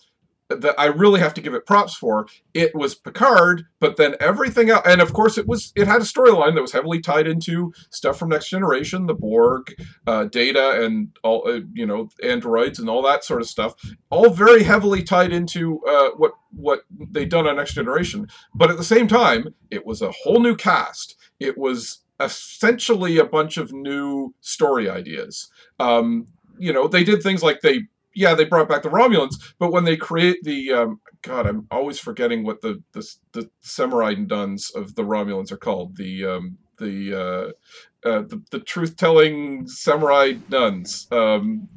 that 0.49 0.75
I 0.79 0.87
really 0.87 1.21
have 1.21 1.35
to 1.35 1.41
give 1.41 1.55
it 1.55 1.67
props 1.67 1.95
for. 1.95 2.27
It 2.55 2.75
was 2.75 2.95
Picard, 2.95 3.67
but 3.81 3.97
then 3.97 4.17
everything 4.19 4.71
else, 4.71 4.83
and 4.87 5.01
of 5.01 5.13
course, 5.13 5.37
it 5.37 5.47
was 5.47 5.73
it 5.77 5.87
had 5.87 6.01
a 6.01 6.05
storyline 6.05 6.55
that 6.55 6.63
was 6.63 6.73
heavily 6.73 7.01
tied 7.01 7.27
into 7.27 7.73
stuff 7.91 8.19
from 8.19 8.31
Next 8.31 8.49
Generation, 8.49 9.07
the 9.07 9.15
Borg, 9.15 9.75
uh, 10.07 10.25
Data, 10.25 10.83
and 10.83 11.17
all 11.23 11.47
uh, 11.47 11.61
you 11.75 11.87
know 11.87 12.09
androids 12.23 12.79
and 12.79 12.89
all 12.89 13.03
that 13.03 13.25
sort 13.25 13.43
of 13.43 13.49
stuff. 13.49 13.75
All 14.11 14.31
very 14.31 14.63
heavily 14.63 15.03
tied 15.03 15.33
into 15.33 15.81
uh, 15.87 16.11
what 16.17 16.33
what 16.51 16.81
they'd 17.11 17.29
done 17.29 17.47
on 17.47 17.57
Next 17.57 17.75
Generation. 17.75 18.29
But 18.55 18.71
at 18.71 18.79
the 18.79 18.85
same 18.85 19.09
time, 19.09 19.55
it 19.71 19.85
was 19.85 20.01
a 20.03 20.13
whole 20.13 20.41
new 20.41 20.57
cast. 20.57 21.15
It 21.39 21.59
was 21.59 22.01
essentially 22.21 23.19
a 23.19 23.25
bunch 23.25 23.57
of 23.59 23.73
new 23.73 24.35
story 24.41 24.89
ideas. 24.89 25.51
Um, 25.79 26.27
you 26.59 26.73
know, 26.73 26.89
they 26.89 27.05
did 27.05 27.23
things 27.23 27.43
like 27.43 27.61
they 27.61 27.83
yeah, 28.19 28.35
they 28.35 28.45
brought 28.45 28.69
back 28.69 28.83
the 28.83 28.89
Romulans, 28.89 29.37
but 29.61 29.71
when 29.71 29.85
they 29.85 29.97
create 29.97 30.43
the 30.43 30.73
um, 30.73 31.01
God, 31.23 31.47
I'm 31.47 31.69
always 31.71 32.01
forgetting 32.01 32.45
what 32.45 32.63
the 32.63 32.83
the, 32.93 33.09
the 33.33 33.51
samurai 33.61 34.15
nuns 34.15 34.71
of 34.71 34.97
the 34.97 35.05
Romulans 35.05 35.53
are 35.53 35.57
called. 35.57 35.97
The 35.97 36.25
um, 36.25 36.59
the 36.79 37.15
uh, 37.15 38.09
uh, 38.09 38.23
the, 38.23 38.43
the 38.51 38.59
truth 38.59 38.97
telling 38.97 39.69
samurai 39.69 40.35
nuns. 40.49 41.07
Um, 41.13 41.69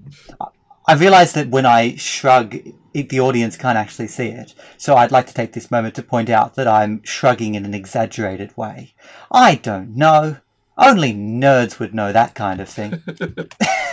I 0.87 0.95
realize 0.95 1.33
that 1.33 1.49
when 1.49 1.67
I 1.67 1.95
shrug, 1.95 2.57
the 2.93 3.19
audience 3.19 3.55
can't 3.55 3.77
actually 3.77 4.07
see 4.07 4.29
it. 4.29 4.55
So 4.77 4.95
I'd 4.95 5.11
like 5.11 5.27
to 5.27 5.33
take 5.35 5.53
this 5.53 5.69
moment 5.69 5.93
to 5.95 6.03
point 6.03 6.29
out 6.29 6.55
that 6.55 6.67
I'm 6.67 7.03
shrugging 7.03 7.53
in 7.53 7.65
an 7.65 7.75
exaggerated 7.75 8.57
way. 8.57 8.95
I 9.31 9.55
don't 9.55 9.95
know. 9.95 10.37
Only 10.75 11.13
nerds 11.13 11.77
would 11.77 11.93
know 11.93 12.11
that 12.11 12.33
kind 12.33 12.59
of 12.59 12.67
thing. 12.67 12.91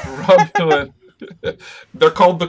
Romulan. 0.08 0.94
They're 1.94 2.10
called 2.10 2.38
the 2.38 2.48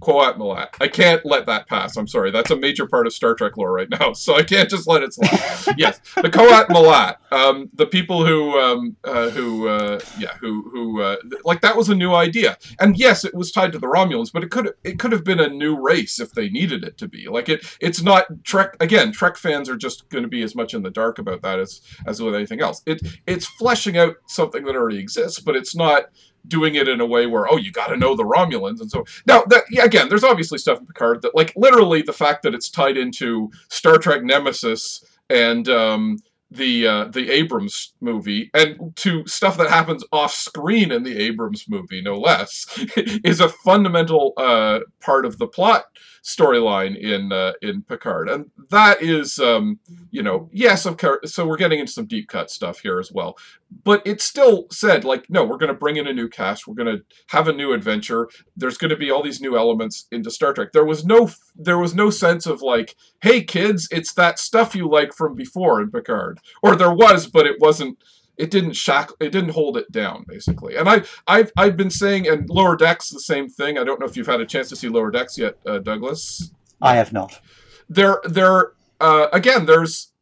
Qowat 0.00 0.36
Milat. 0.36 0.68
I 0.80 0.88
can't 0.88 1.24
let 1.24 1.46
that 1.46 1.68
pass. 1.68 1.96
I'm 1.96 2.06
sorry. 2.06 2.30
That's 2.30 2.50
a 2.50 2.56
major 2.56 2.86
part 2.86 3.06
of 3.06 3.12
Star 3.12 3.34
Trek 3.34 3.56
lore 3.56 3.72
right 3.72 3.88
now, 3.88 4.12
so 4.14 4.36
I 4.36 4.42
can't 4.42 4.68
just 4.68 4.86
let 4.86 5.02
it 5.02 5.14
slide. 5.14 5.74
yes, 5.78 6.00
the 6.14 6.30
Qowat 6.30 6.66
Milat. 6.68 7.16
Um, 7.32 7.70
the 7.74 7.86
people 7.86 8.26
who, 8.26 8.58
um, 8.58 8.96
uh, 9.04 9.30
who, 9.30 9.68
uh, 9.68 10.00
yeah, 10.18 10.34
who, 10.40 10.70
who, 10.70 11.02
uh, 11.02 11.16
like 11.44 11.60
that 11.60 11.76
was 11.76 11.88
a 11.88 11.94
new 11.94 12.14
idea. 12.14 12.56
And 12.78 12.96
yes, 12.96 13.24
it 13.24 13.34
was 13.34 13.50
tied 13.50 13.72
to 13.72 13.78
the 13.78 13.86
Romulans, 13.86 14.32
but 14.32 14.44
it 14.44 14.50
could, 14.50 14.74
it 14.84 14.98
could 14.98 15.12
have 15.12 15.24
been 15.24 15.40
a 15.40 15.48
new 15.48 15.78
race 15.78 16.20
if 16.20 16.32
they 16.32 16.48
needed 16.48 16.84
it 16.84 16.98
to 16.98 17.08
be. 17.08 17.28
Like 17.28 17.48
it, 17.48 17.76
it's 17.80 18.02
not 18.02 18.44
Trek. 18.44 18.76
Again, 18.80 19.12
Trek 19.12 19.36
fans 19.36 19.68
are 19.68 19.76
just 19.76 20.08
going 20.08 20.22
to 20.22 20.28
be 20.28 20.42
as 20.42 20.54
much 20.54 20.74
in 20.74 20.82
the 20.82 20.90
dark 20.90 21.18
about 21.18 21.42
that 21.42 21.58
as, 21.58 21.80
as 22.06 22.22
with 22.22 22.34
anything 22.34 22.60
else. 22.60 22.82
It, 22.86 23.00
it's 23.26 23.46
fleshing 23.46 23.96
out 23.96 24.16
something 24.26 24.64
that 24.64 24.76
already 24.76 24.98
exists, 24.98 25.40
but 25.40 25.56
it's 25.56 25.74
not 25.74 26.06
doing 26.48 26.74
it 26.74 26.88
in 26.88 27.00
a 27.00 27.06
way 27.06 27.26
where 27.26 27.50
oh 27.50 27.56
you 27.56 27.72
got 27.72 27.88
to 27.88 27.96
know 27.96 28.14
the 28.14 28.24
Romulans 28.24 28.80
and 28.80 28.90
so 28.90 29.04
now 29.26 29.42
that 29.48 29.64
yeah, 29.70 29.84
again 29.84 30.08
there's 30.08 30.24
obviously 30.24 30.58
stuff 30.58 30.78
in 30.78 30.86
Picard 30.86 31.22
that 31.22 31.34
like 31.34 31.52
literally 31.56 32.02
the 32.02 32.12
fact 32.12 32.42
that 32.42 32.54
it's 32.54 32.70
tied 32.70 32.96
into 32.96 33.50
Star 33.68 33.98
Trek 33.98 34.22
Nemesis 34.22 35.04
and 35.28 35.68
um, 35.68 36.18
the 36.50 36.86
uh, 36.86 37.04
the 37.06 37.30
Abrams 37.30 37.94
movie 38.00 38.50
and 38.54 38.94
to 38.96 39.26
stuff 39.26 39.56
that 39.58 39.68
happens 39.68 40.04
off 40.12 40.32
screen 40.32 40.92
in 40.92 41.02
the 41.02 41.18
Abrams 41.18 41.66
movie 41.68 42.00
no 42.00 42.18
less 42.18 42.66
is 42.96 43.40
a 43.40 43.48
fundamental 43.48 44.32
uh, 44.36 44.80
part 45.00 45.26
of 45.26 45.38
the 45.38 45.48
plot 45.48 45.86
storyline 46.26 46.98
in 46.98 47.30
uh, 47.32 47.52
in 47.62 47.82
Picard, 47.82 48.28
and 48.28 48.50
that 48.70 49.00
is, 49.00 49.38
um, 49.38 49.78
you 50.10 50.22
know, 50.22 50.50
yes, 50.52 50.84
of 50.84 50.96
course. 50.96 51.32
So 51.32 51.46
we're 51.46 51.56
getting 51.56 51.78
into 51.78 51.92
some 51.92 52.06
deep 52.06 52.28
cut 52.28 52.50
stuff 52.50 52.80
here 52.80 52.98
as 52.98 53.12
well, 53.12 53.38
but 53.84 54.02
it's 54.04 54.24
still 54.24 54.66
said 54.72 55.04
like, 55.04 55.30
no, 55.30 55.44
we're 55.44 55.56
going 55.56 55.72
to 55.72 55.78
bring 55.78 55.96
in 55.96 56.08
a 56.08 56.12
new 56.12 56.28
cast, 56.28 56.66
we're 56.66 56.74
going 56.74 56.96
to 56.96 57.04
have 57.28 57.46
a 57.46 57.52
new 57.52 57.72
adventure. 57.72 58.28
There's 58.56 58.76
going 58.76 58.90
to 58.90 58.96
be 58.96 59.08
all 59.08 59.22
these 59.22 59.40
new 59.40 59.56
elements 59.56 60.08
into 60.10 60.32
Star 60.32 60.52
Trek. 60.52 60.72
There 60.72 60.84
was 60.84 61.04
no 61.04 61.30
there 61.54 61.78
was 61.78 61.94
no 61.94 62.10
sense 62.10 62.44
of 62.44 62.60
like, 62.60 62.96
hey 63.22 63.44
kids, 63.44 63.86
it's 63.92 64.12
that 64.14 64.40
stuff 64.40 64.74
you 64.74 64.90
like 64.90 65.12
from 65.12 65.36
before 65.36 65.80
in 65.80 65.92
Picard, 65.92 66.40
or 66.60 66.74
there 66.74 66.92
was, 66.92 67.28
but 67.28 67.46
it 67.46 67.60
wasn't 67.60 67.98
it 68.38 68.50
didn't 68.50 68.74
shackle 68.74 69.16
it 69.20 69.30
didn't 69.30 69.50
hold 69.50 69.76
it 69.76 69.90
down 69.90 70.24
basically. 70.26 70.76
And 70.76 70.88
i 70.88 71.02
i've 71.26 71.52
i've 71.56 71.76
been 71.76 71.90
saying 71.90 72.28
and 72.28 72.48
lower 72.48 72.76
decks 72.76 73.10
the 73.10 73.20
same 73.20 73.48
thing. 73.48 73.78
I 73.78 73.84
don't 73.84 74.00
know 74.00 74.06
if 74.06 74.16
you've 74.16 74.26
had 74.26 74.40
a 74.40 74.46
chance 74.46 74.68
to 74.70 74.76
see 74.76 74.88
lower 74.88 75.10
decks 75.10 75.38
yet 75.38 75.58
uh, 75.66 75.78
douglas. 75.78 76.52
I 76.80 76.96
have 76.96 77.12
not. 77.12 77.40
There 77.88 78.20
there 78.24 78.72
uh, 79.00 79.28
again 79.32 79.66
there's 79.66 80.12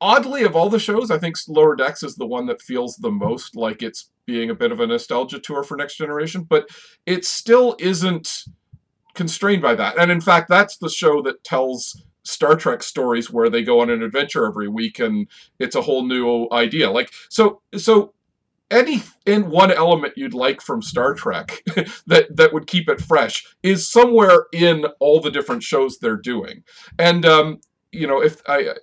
oddly 0.00 0.42
of 0.42 0.54
all 0.54 0.68
the 0.68 0.78
shows 0.78 1.10
i 1.10 1.16
think 1.16 1.34
lower 1.48 1.74
decks 1.74 2.02
is 2.02 2.16
the 2.16 2.26
one 2.26 2.44
that 2.44 2.60
feels 2.60 2.96
the 2.96 3.10
most 3.10 3.56
like 3.56 3.82
it's 3.82 4.10
being 4.26 4.50
a 4.50 4.54
bit 4.54 4.70
of 4.70 4.80
a 4.80 4.86
nostalgia 4.86 5.38
tour 5.38 5.62
for 5.62 5.78
next 5.78 5.96
generation 5.96 6.42
but 6.42 6.68
it 7.06 7.24
still 7.24 7.74
isn't 7.78 8.44
constrained 9.14 9.62
by 9.62 9.74
that. 9.74 9.98
And 9.98 10.10
in 10.10 10.20
fact 10.20 10.48
that's 10.48 10.76
the 10.76 10.88
show 10.88 11.22
that 11.22 11.44
tells 11.44 12.02
Star 12.24 12.56
Trek 12.56 12.82
stories 12.82 13.30
where 13.30 13.50
they 13.50 13.62
go 13.62 13.80
on 13.80 13.90
an 13.90 14.02
adventure 14.02 14.46
every 14.46 14.68
week 14.68 14.98
and 14.98 15.28
it's 15.58 15.76
a 15.76 15.82
whole 15.82 16.04
new 16.04 16.48
idea. 16.52 16.90
Like 16.90 17.12
so 17.28 17.62
so 17.76 18.14
any 18.70 19.02
in 19.26 19.50
one 19.50 19.70
element 19.70 20.14
you'd 20.16 20.34
like 20.34 20.60
from 20.60 20.82
Star 20.82 21.14
Trek 21.14 21.62
that 22.06 22.36
that 22.36 22.52
would 22.52 22.66
keep 22.66 22.88
it 22.88 23.00
fresh 23.00 23.44
is 23.62 23.88
somewhere 23.88 24.46
in 24.52 24.86
all 24.98 25.20
the 25.20 25.30
different 25.30 25.62
shows 25.62 25.98
they're 25.98 26.16
doing. 26.16 26.64
And 26.98 27.24
um, 27.26 27.60
you 27.92 28.06
know, 28.06 28.22
if 28.22 28.40
I, 28.46 28.74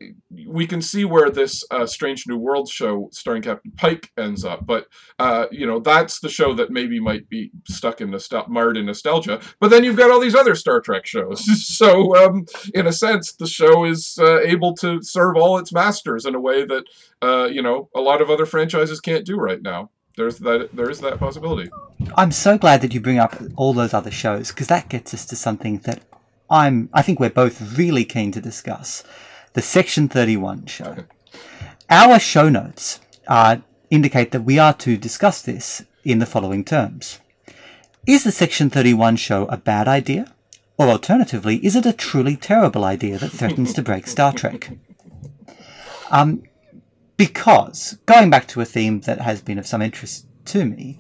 we 0.46 0.68
can 0.68 0.84
see 0.84 1.04
where 1.04 1.32
this 1.32 1.64
uh, 1.72 1.88
Strange 1.88 2.28
New 2.28 2.38
World 2.38 2.70
show 2.70 3.10
starring 3.12 3.42
Captain 3.42 3.72
Pike 3.72 4.12
ends 4.16 4.46
up, 4.46 4.68
but 4.68 4.88
uh, 5.18 5.48
you 5.52 5.66
know, 5.66 5.80
that's 5.80 6.20
the 6.20 6.30
show 6.30 6.54
that 6.54 6.70
maybe 6.70 7.00
might 7.00 7.28
be 7.28 7.52
stuck 7.68 8.02
in 8.02 8.12
nostal- 8.12 8.48
marred 8.48 8.78
in 8.78 8.86
nostalgia. 8.86 9.42
But 9.60 9.72
then 9.72 9.84
you've 9.84 9.98
got 9.98 10.12
all 10.12 10.20
these 10.20 10.36
other 10.36 10.54
Star 10.54 10.80
Trek 10.80 11.08
shows, 11.08 11.44
so 11.78 12.16
um, 12.16 12.46
in 12.76 12.86
a 12.86 12.94
sense, 12.94 13.34
the 13.34 13.48
show 13.48 13.84
is 13.84 14.20
uh, 14.22 14.42
able 14.42 14.76
to 14.76 15.02
serve 15.02 15.36
all 15.36 15.58
its 15.58 15.74
masters 15.74 16.26
in 16.26 16.36
a 16.36 16.40
way 16.40 16.64
that 16.64 16.84
uh, 17.24 17.46
you 17.52 17.64
know 17.64 17.90
a 17.96 18.02
lot 18.02 18.22
of 18.22 18.30
other 18.30 18.46
franchises 18.46 19.02
can't 19.02 19.26
do 19.26 19.38
right 19.38 19.64
now. 19.64 19.90
There's 20.18 20.38
that. 20.40 20.76
There 20.76 20.90
is 20.90 21.00
that 21.00 21.18
possibility. 21.18 21.72
I'm 22.16 22.32
so 22.32 22.60
glad 22.60 22.82
that 22.82 22.94
you 22.94 23.02
bring 23.02 23.18
up 23.18 23.36
all 23.56 23.74
those 23.74 23.94
other 23.94 24.12
shows 24.12 24.50
because 24.50 24.68
that 24.68 24.88
gets 24.88 25.16
us 25.16 25.26
to 25.28 25.36
something 25.36 25.80
that 25.80 26.04
I'm, 26.50 26.90
I 26.94 27.02
think 27.02 27.20
we're 27.20 27.30
both 27.30 27.78
really 27.78 28.06
keen 28.06 28.32
to 28.32 28.42
discuss 28.42 29.04
the 29.54 29.62
Section 29.62 30.10
31 30.10 30.66
show. 30.66 31.06
Our 31.90 32.20
show 32.20 32.50
notes 32.50 33.00
uh, 33.28 33.58
indicate 33.90 34.32
that 34.32 34.44
we 34.44 34.60
are 34.60 34.74
to 34.74 34.98
discuss 34.98 35.42
this 35.42 35.84
in 36.04 36.20
the 36.20 36.26
following 36.26 36.64
terms. 36.64 37.20
Is 38.08 38.24
the 38.24 38.32
Section 38.32 38.70
31 38.70 39.18
show 39.18 39.46
a 39.46 39.58
bad 39.58 39.88
idea? 39.88 40.34
Or 40.78 40.88
alternatively, 40.88 41.58
is 41.58 41.76
it 41.76 41.86
a 41.86 41.94
truly 41.94 42.36
terrible 42.36 42.86
idea 42.86 43.18
that 43.18 43.32
threatens 43.32 43.74
to 43.74 43.82
break 43.82 44.08
Star 44.08 44.34
Trek? 44.34 44.72
Um, 46.12 46.42
because, 47.18 48.00
going 48.08 48.32
back 48.32 48.48
to 48.48 48.62
a 48.62 48.66
theme 48.66 49.02
that 49.02 49.22
has 49.22 49.42
been 49.42 49.60
of 49.60 49.68
some 49.68 49.80
interest 49.80 50.26
to 50.46 50.66
me, 50.66 50.98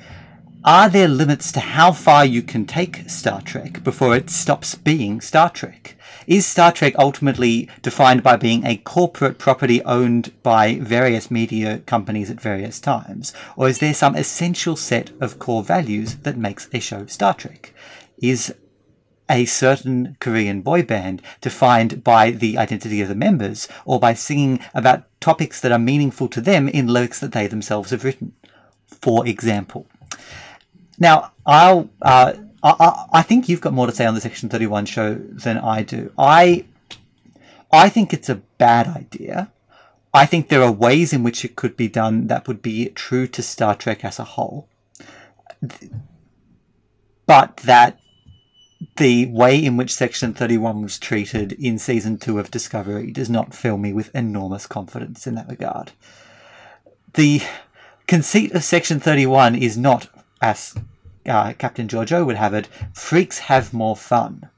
are 0.65 0.89
there 0.89 1.08
limits 1.08 1.54
to 1.54 1.60
how 1.62 1.93
far 1.93 2.26
you 2.26 2.41
can 2.41 2.65
take 2.65 3.10
Star 3.10 3.41
Trek 3.41 3.82
before 3.82 4.13
it 4.13 4.30
stops 4.30 4.76
being 4.76 5.22
Star 5.22 5.50
Trek? 5.50 5.95
Is 6.28 6.45
Star 6.45 6.74
Trek 6.74 6.93
ultimately 6.98 7.69
defined 7.82 8.24
by 8.24 8.36
being 8.36 8.65
a 8.65 8.76
corporate 8.76 9.38
property 9.38 9.82
owned 9.84 10.34
by 10.43 10.76
various 10.76 11.32
media 11.32 11.80
companies 11.86 12.30
at 12.30 12.41
various 12.41 12.82
times? 12.82 13.32
Or 13.56 13.69
is 13.69 13.80
there 13.80 13.93
some 13.93 14.17
essential 14.17 14.76
set 14.76 15.12
of 15.22 15.39
core 15.39 15.63
values 15.63 16.17
that 16.17 16.38
makes 16.38 16.67
a 16.74 16.82
show 16.82 17.06
Star 17.06 17.34
Trek? 17.34 17.74
Is 18.22 18.54
a 19.30 19.45
certain 19.45 20.17
Korean 20.19 20.62
boy 20.62 20.84
band 20.84 21.22
defined 21.39 22.04
by 22.04 22.32
the 22.32 22.58
identity 22.58 23.00
of 23.02 23.08
the 23.08 23.15
members 23.15 23.69
or 23.86 23.98
by 23.98 24.13
singing 24.13 24.60
about 24.74 25.06
topics 25.22 25.62
that 25.62 25.72
are 25.72 25.80
meaningful 25.80 26.28
to 26.28 26.41
them 26.41 26.67
in 26.67 26.88
lyrics 26.88 27.22
that 27.22 27.32
they 27.32 27.48
themselves 27.48 27.91
have 27.91 28.04
written? 28.04 28.34
For 28.88 29.26
example. 29.26 29.88
Now, 31.00 31.32
I'll. 31.46 31.90
Uh, 32.02 32.34
I, 32.62 33.06
I 33.14 33.22
think 33.22 33.48
you've 33.48 33.62
got 33.62 33.74
more 33.74 33.88
to 33.88 33.96
say 33.96 34.06
on 34.06 34.16
the 34.16 34.22
Section 34.22 34.50
31 34.50 34.86
show 34.86 35.16
than 35.16 35.58
I 35.58 35.82
do. 35.82 36.12
I, 36.18 36.66
I 37.72 37.88
think 37.88 38.14
it's 38.14 38.28
a 38.28 38.36
bad 38.36 38.88
idea. 38.88 39.52
I 40.14 40.26
think 40.26 40.50
there 40.50 40.64
are 40.64 40.72
ways 40.72 41.14
in 41.14 41.24
which 41.24 41.46
it 41.46 41.56
could 41.56 41.78
be 41.78 41.88
done 41.88 42.28
that 42.28 42.48
would 42.48 42.62
be 42.62 42.90
true 42.90 43.28
to 43.28 43.42
Star 43.42 43.76
Trek 43.76 44.04
as 44.04 44.19
a 44.19 44.23
whole. 44.23 44.67
But 47.26 47.58
that 47.58 48.00
the 48.98 49.28
way 49.28 49.63
in 49.63 49.78
which 49.78 49.94
Section 49.94 50.34
31 50.34 50.82
was 50.82 50.98
treated 50.98 51.54
in 51.54 51.78
season 51.78 52.17
two 52.17 52.40
of 52.40 52.50
Discovery 52.50 53.12
does 53.12 53.30
not 53.30 53.54
fill 53.54 53.78
me 53.78 53.94
with 53.94 54.13
enormous 54.15 54.65
confidence 54.65 55.28
in 55.28 55.36
that 55.36 55.50
regard. 55.50 55.92
The 57.13 57.42
conceit 58.08 58.54
of 58.54 58.63
Section 58.63 59.00
31 59.00 59.56
is 59.56 59.78
not 59.78 60.10
as 60.42 60.76
uh, 61.30 61.54
Captain 61.54 61.88
Georgiou 61.88 62.25
would 62.25 62.36
have 62.36 62.54
it, 62.54 62.67
freaks 62.94 63.40
have 63.40 63.73
more 63.73 63.96
fun. 63.96 64.50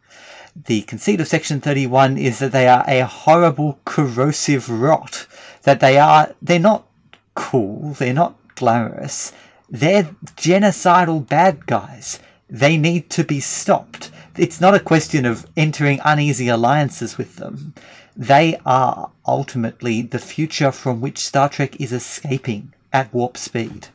The 0.56 0.82
conceit 0.82 1.22
of 1.22 1.28
Section 1.28 1.62
31 1.62 2.18
is 2.18 2.40
that 2.40 2.52
they 2.52 2.68
are 2.68 2.84
a 2.88 3.06
horrible, 3.06 3.80
corrosive 3.86 4.70
rot. 4.70 5.28
That 5.64 5.80
they 5.80 5.98
are, 5.98 6.34
they're 6.42 6.60
not 6.60 6.88
cool, 7.36 7.94
they're 7.94 8.14
not 8.14 8.36
glamorous, 8.56 9.32
they're 9.70 10.16
genocidal 10.36 11.28
bad 11.28 11.66
guys. 11.66 12.20
They 12.50 12.76
need 12.76 13.10
to 13.12 13.24
be 13.24 13.40
stopped. 13.40 14.12
it's 14.38 14.60
not 14.60 14.76
a 14.76 14.80
question 14.80 15.26
of 15.26 15.46
entering 15.56 16.00
uneasy 16.04 16.50
alliances 16.50 17.18
with 17.18 17.38
them. 17.38 17.74
They 18.16 18.60
are 18.66 19.12
ultimately 19.26 20.02
the 20.02 20.20
future 20.20 20.72
from 20.72 21.00
which 21.00 21.18
Star 21.18 21.48
Trek 21.48 21.80
is 21.80 21.94
escaping 21.94 22.74
at 22.92 23.14
warp 23.14 23.38
speed. 23.38 23.88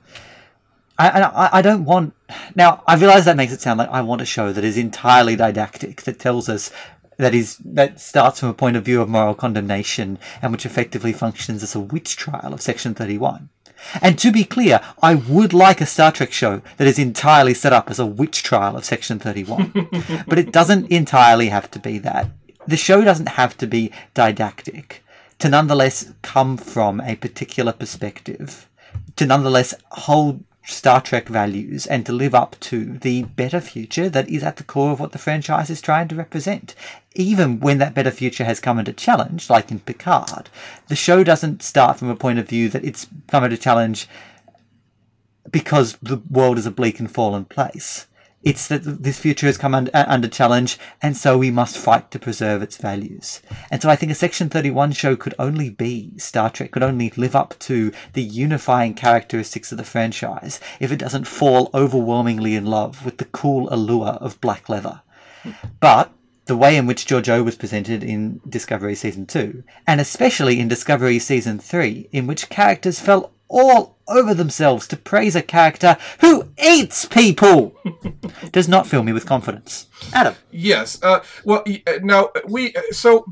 I, 0.99 1.11
I, 1.11 1.59
I 1.59 1.63
don't 1.63 1.85
want. 1.85 2.15
Now, 2.55 2.83
I 2.87 2.97
realize 2.97 3.25
that 3.25 3.37
makes 3.37 3.53
it 3.53 3.61
sound 3.61 3.79
like 3.79 3.91
I 3.91 4.01
want 4.01 4.21
a 4.21 4.27
show 4.27 4.53
that 4.53 4.65
is 4.65 4.77
entirely 4.77 5.37
didactic, 5.37 6.03
that 6.03 6.19
tells 6.19 6.49
us 6.49 6.71
that 7.19 7.35
is 7.35 7.57
that 7.59 7.99
starts 7.99 8.41
from 8.41 8.51
a 8.51 8.55
point 8.55 8.77
of 8.77 8.85
view 8.85 9.01
of 9.01 9.09
moral 9.09 9.35
condemnation 9.35 10.19
and 10.43 10.53
which 10.53 10.67
effectively 10.67 11.13
functions 11.13 11.63
as 11.63 11.75
a 11.75 11.81
witch 11.81 12.17
trial 12.17 12.53
of 12.53 12.61
Section 12.61 12.95
31. 12.95 13.49
And 14.01 14.19
to 14.19 14.33
be 14.33 14.45
clear, 14.45 14.81
I 15.03 15.15
would 15.15 15.53
like 15.53 15.81
a 15.81 15.87
Star 15.87 16.11
Trek 16.13 16.33
show 16.33 16.63
that 16.77 16.87
is 16.87 16.99
entirely 16.99 17.55
set 17.55 17.73
up 17.73 17.91
as 17.91 17.99
a 17.99 18.07
witch 18.07 18.43
trial 18.43 18.77
of 18.77 18.85
Section 18.85 19.19
31. 19.19 20.25
but 20.27 20.39
it 20.39 20.53
doesn't 20.53 20.91
entirely 20.91 21.49
have 21.49 21.71
to 21.73 21.79
be 21.79 21.99
that. 21.99 22.31
The 22.67 22.77
show 22.77 23.03
doesn't 23.03 23.31
have 23.31 23.57
to 23.59 23.67
be 23.67 23.93
didactic 24.15 25.05
to 25.39 25.49
nonetheless 25.49 26.13
come 26.23 26.57
from 26.57 27.01
a 27.01 27.17
particular 27.17 27.73
perspective, 27.73 28.69
to 29.17 29.27
nonetheless 29.27 29.75
hold 29.91 30.43
Star 30.67 31.01
Trek 31.01 31.29
values 31.29 31.87
and 31.87 32.05
to 32.05 32.13
live 32.13 32.35
up 32.35 32.57
to 32.61 32.99
the 32.99 33.23
better 33.23 33.61
future 33.61 34.09
that 34.09 34.29
is 34.29 34.43
at 34.43 34.57
the 34.57 34.65
core 34.65 34.91
of 34.91 35.01
what 35.01 35.13
the 35.13 35.19
franchise 35.19 35.71
is 35.71 35.81
trying 35.81 36.09
to 36.09 36.17
represent. 36.17 36.75
Even 37.15 37.61
when 37.61 37.79
that 37.79 37.95
better 37.95 38.11
future 38.11 38.45
has 38.45 38.59
come 38.59 38.79
under 38.79 38.93
challenge, 38.93 39.49
like 39.49 39.71
in 39.71 39.79
Picard, 39.79 40.51
the 40.89 40.97
show 40.97 41.23
doesn't 41.23 41.63
start 41.63 41.99
from 41.99 42.09
a 42.09 42.17
point 42.17 42.41
of 42.41 42.49
view 42.49 42.69
that 42.69 42.85
it's 42.85 43.07
come 43.29 43.45
into 43.45 43.57
challenge 43.57 44.09
because 45.51 45.97
the 46.03 46.21
world 46.29 46.59
is 46.59 46.67
a 46.67 46.73
bleak 46.73 46.99
and 46.99 47.11
fallen 47.11 47.45
place. 47.45 48.07
It's 48.47 48.69
that 48.69 49.03
this 49.03 49.19
future 49.19 49.49
has 49.49 49.59
come 49.59 49.75
under, 49.75 49.91
uh, 49.93 50.05
under 50.07 50.29
challenge, 50.29 50.79
and 51.03 51.17
so 51.17 51.37
we 51.37 51.51
must 51.51 51.77
fight 51.77 52.13
to 52.13 52.21
preserve 52.21 52.63
its 52.63 52.77
values. 52.77 53.43
And 53.73 53.83
so 53.83 53.91
I 53.91 53.97
think 53.97 54.13
a 54.13 54.15
Section 54.15 54.49
31 54.49 54.93
show 54.93 55.17
could 55.17 55.35
only 55.37 55.69
be 55.69 56.17
Star 56.17 56.49
Trek, 56.49 56.71
could 56.71 56.85
only 56.85 57.13
live 57.17 57.35
up 57.35 57.57
to 57.59 57.91
the 58.13 58.23
unifying 58.23 58.95
characteristics 58.95 59.73
of 59.73 59.79
the 59.79 59.85
franchise 59.85 60.61
if 60.79 60.93
it 60.93 61.01
doesn't 61.01 61.27
fall 61.27 61.71
overwhelmingly 61.75 62.55
in 62.55 62.67
love 62.67 63.05
with 63.05 63.19
the 63.19 63.25
cool 63.25 63.69
allure 63.75 64.15
of 64.21 64.41
black 64.41 64.69
leather. 64.69 65.03
But 65.81 66.13
the 66.45 66.57
way 66.57 66.77
in 66.77 66.87
which 66.87 67.07
Georgiou 67.07 67.45
was 67.45 67.57
presented 67.57 68.05
in 68.05 68.41
Discovery 68.49 68.95
Season 68.95 69.27
2, 69.27 69.65
and 69.89 70.01
especially 70.01 70.61
in 70.61 70.69
Discovery 70.69 71.19
Season 71.19 71.59
3, 71.59 72.11
in 72.13 72.29
which 72.29 72.49
characters 72.49 73.01
fell 73.01 73.33
all 73.49 73.99
over 74.09 74.35
themselves 74.35 74.87
to 74.89 74.97
praise 74.97 75.35
a 75.37 75.43
character 75.43 75.97
who 76.21 76.49
eats 76.63 77.05
people 77.07 77.77
does 78.53 78.69
not 78.69 78.87
fill 78.87 79.03
me 79.03 79.13
with 79.13 79.27
confidence. 79.27 79.87
Adam. 80.13 80.35
Yes. 80.51 81.03
Uh, 81.03 81.21
well, 81.45 81.65
uh, 81.87 81.99
now 82.03 82.31
we 82.47 82.75
uh, 82.75 82.83
so 82.91 83.25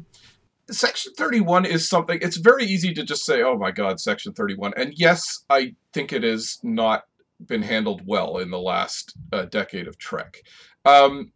Section 0.70 1.12
31 1.16 1.66
is 1.66 1.88
something 1.88 2.18
it's 2.22 2.38
very 2.38 2.64
easy 2.64 2.94
to 2.94 3.04
just 3.04 3.24
say, 3.24 3.42
"Oh 3.42 3.56
my 3.56 3.70
god, 3.70 4.00
Section 4.00 4.32
31." 4.32 4.72
And 4.76 4.94
yes, 4.96 5.44
I 5.50 5.74
think 5.92 6.12
it 6.12 6.22
has 6.22 6.58
not 6.62 7.04
been 7.44 7.62
handled 7.62 8.02
well 8.06 8.38
in 8.38 8.50
the 8.50 8.60
last 8.60 9.14
uh, 9.32 9.44
decade 9.44 9.86
of 9.86 9.98
Trek. 9.98 10.38
Um, 10.84 11.32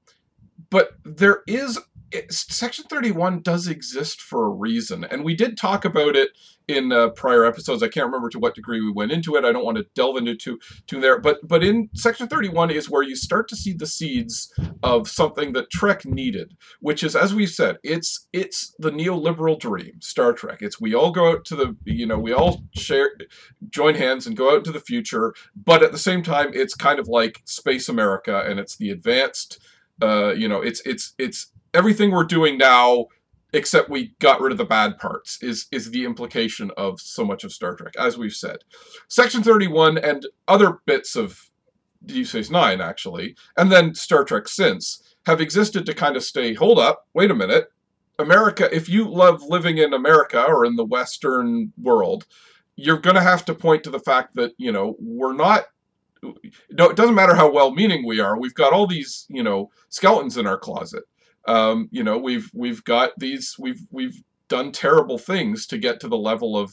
but 0.70 0.92
there 1.04 1.42
is 1.46 1.78
it, 2.10 2.32
Section 2.32 2.86
31 2.86 3.42
does 3.42 3.68
exist 3.68 4.20
for 4.20 4.46
a 4.46 4.50
reason, 4.50 5.04
and 5.04 5.24
we 5.24 5.34
did 5.34 5.56
talk 5.56 5.84
about 5.84 6.16
it 6.16 6.30
in 6.66 6.92
uh, 6.92 7.08
prior 7.08 7.44
episodes. 7.44 7.82
I 7.82 7.88
can't 7.88 8.06
remember 8.06 8.28
to 8.30 8.38
what 8.38 8.54
degree 8.54 8.80
we 8.80 8.92
went 8.92 9.12
into 9.12 9.36
it. 9.36 9.44
I 9.44 9.52
don't 9.52 9.64
want 9.64 9.78
to 9.78 9.86
delve 9.94 10.18
into 10.18 10.36
too, 10.36 10.58
too 10.86 11.00
there, 11.00 11.18
but 11.18 11.46
but 11.46 11.64
in 11.64 11.88
Section 11.94 12.28
31 12.28 12.70
is 12.70 12.88
where 12.88 13.02
you 13.02 13.16
start 13.16 13.48
to 13.48 13.56
see 13.56 13.72
the 13.72 13.86
seeds 13.86 14.52
of 14.82 15.08
something 15.08 15.52
that 15.54 15.70
Trek 15.70 16.04
needed, 16.04 16.56
which 16.80 17.02
is, 17.02 17.16
as 17.16 17.34
we 17.34 17.46
said, 17.46 17.78
it's 17.82 18.26
it's 18.32 18.74
the 18.78 18.90
neoliberal 18.90 19.58
dream, 19.58 20.00
Star 20.00 20.32
Trek. 20.32 20.58
It's 20.60 20.80
we 20.80 20.94
all 20.94 21.10
go 21.10 21.30
out 21.30 21.44
to 21.46 21.56
the, 21.56 21.76
you 21.84 22.06
know, 22.06 22.18
we 22.18 22.32
all 22.32 22.64
share, 22.74 23.10
join 23.68 23.94
hands 23.94 24.26
and 24.26 24.36
go 24.36 24.52
out 24.52 24.58
into 24.58 24.72
the 24.72 24.80
future, 24.80 25.34
but 25.56 25.82
at 25.82 25.92
the 25.92 25.98
same 25.98 26.22
time, 26.22 26.50
it's 26.52 26.74
kind 26.74 26.98
of 26.98 27.08
like 27.08 27.42
Space 27.44 27.88
America, 27.88 28.44
and 28.46 28.58
it's 28.60 28.76
the 28.76 28.90
advanced. 28.90 29.58
Uh, 30.00 30.32
you 30.32 30.46
know, 30.46 30.62
it's 30.62 30.80
it's 30.86 31.14
it's 31.18 31.50
everything 31.74 32.10
we're 32.10 32.24
doing 32.24 32.58
now 32.58 33.06
except 33.54 33.88
we 33.88 34.14
got 34.18 34.40
rid 34.40 34.52
of 34.52 34.58
the 34.58 34.64
bad 34.64 34.98
parts 34.98 35.38
is 35.42 35.66
is 35.72 35.90
the 35.90 36.04
implication 36.04 36.70
of 36.76 37.00
so 37.00 37.24
much 37.24 37.44
of 37.44 37.52
Star 37.52 37.74
Trek 37.74 37.94
as 37.98 38.18
we've 38.18 38.34
said 38.34 38.58
section 39.08 39.42
31 39.42 39.98
and 39.98 40.26
other 40.46 40.78
bits 40.86 41.16
of 41.16 41.50
Deep 42.04 42.26
Space 42.26 42.50
9 42.50 42.80
actually 42.80 43.34
and 43.56 43.72
then 43.72 43.94
Star 43.94 44.24
Trek 44.24 44.48
since 44.48 45.02
have 45.26 45.40
existed 45.40 45.86
to 45.86 45.94
kind 45.94 46.16
of 46.16 46.22
stay 46.22 46.54
hold 46.54 46.78
up 46.78 47.06
wait 47.14 47.30
a 47.30 47.34
minute 47.34 47.72
America 48.18 48.74
if 48.74 48.88
you 48.88 49.08
love 49.08 49.42
living 49.42 49.78
in 49.78 49.94
America 49.94 50.42
or 50.42 50.64
in 50.64 50.76
the 50.76 50.84
western 50.84 51.72
world 51.80 52.26
you're 52.76 52.98
going 52.98 53.16
to 53.16 53.22
have 53.22 53.44
to 53.44 53.54
point 53.54 53.82
to 53.84 53.90
the 53.90 53.98
fact 53.98 54.36
that 54.36 54.52
you 54.58 54.70
know 54.70 54.96
we're 55.00 55.34
not 55.34 55.66
no, 56.22 56.88
it 56.88 56.96
doesn't 56.96 57.14
matter 57.14 57.34
how 57.34 57.50
well 57.50 57.70
meaning 57.70 58.06
we 58.06 58.20
are. 58.20 58.38
We've 58.38 58.54
got 58.54 58.72
all 58.72 58.86
these, 58.86 59.26
you 59.28 59.42
know, 59.42 59.70
skeletons 59.88 60.36
in 60.36 60.46
our 60.46 60.58
closet. 60.58 61.04
Um, 61.48 61.88
you 61.90 62.04
know, 62.04 62.18
we've 62.18 62.50
we've 62.54 62.84
got 62.84 63.12
these 63.18 63.56
we've 63.58 63.80
we've 63.90 64.22
done 64.48 64.70
terrible 64.70 65.18
things 65.18 65.66
to 65.66 65.78
get 65.78 65.98
to 66.00 66.08
the 66.08 66.18
level 66.18 66.56
of 66.56 66.72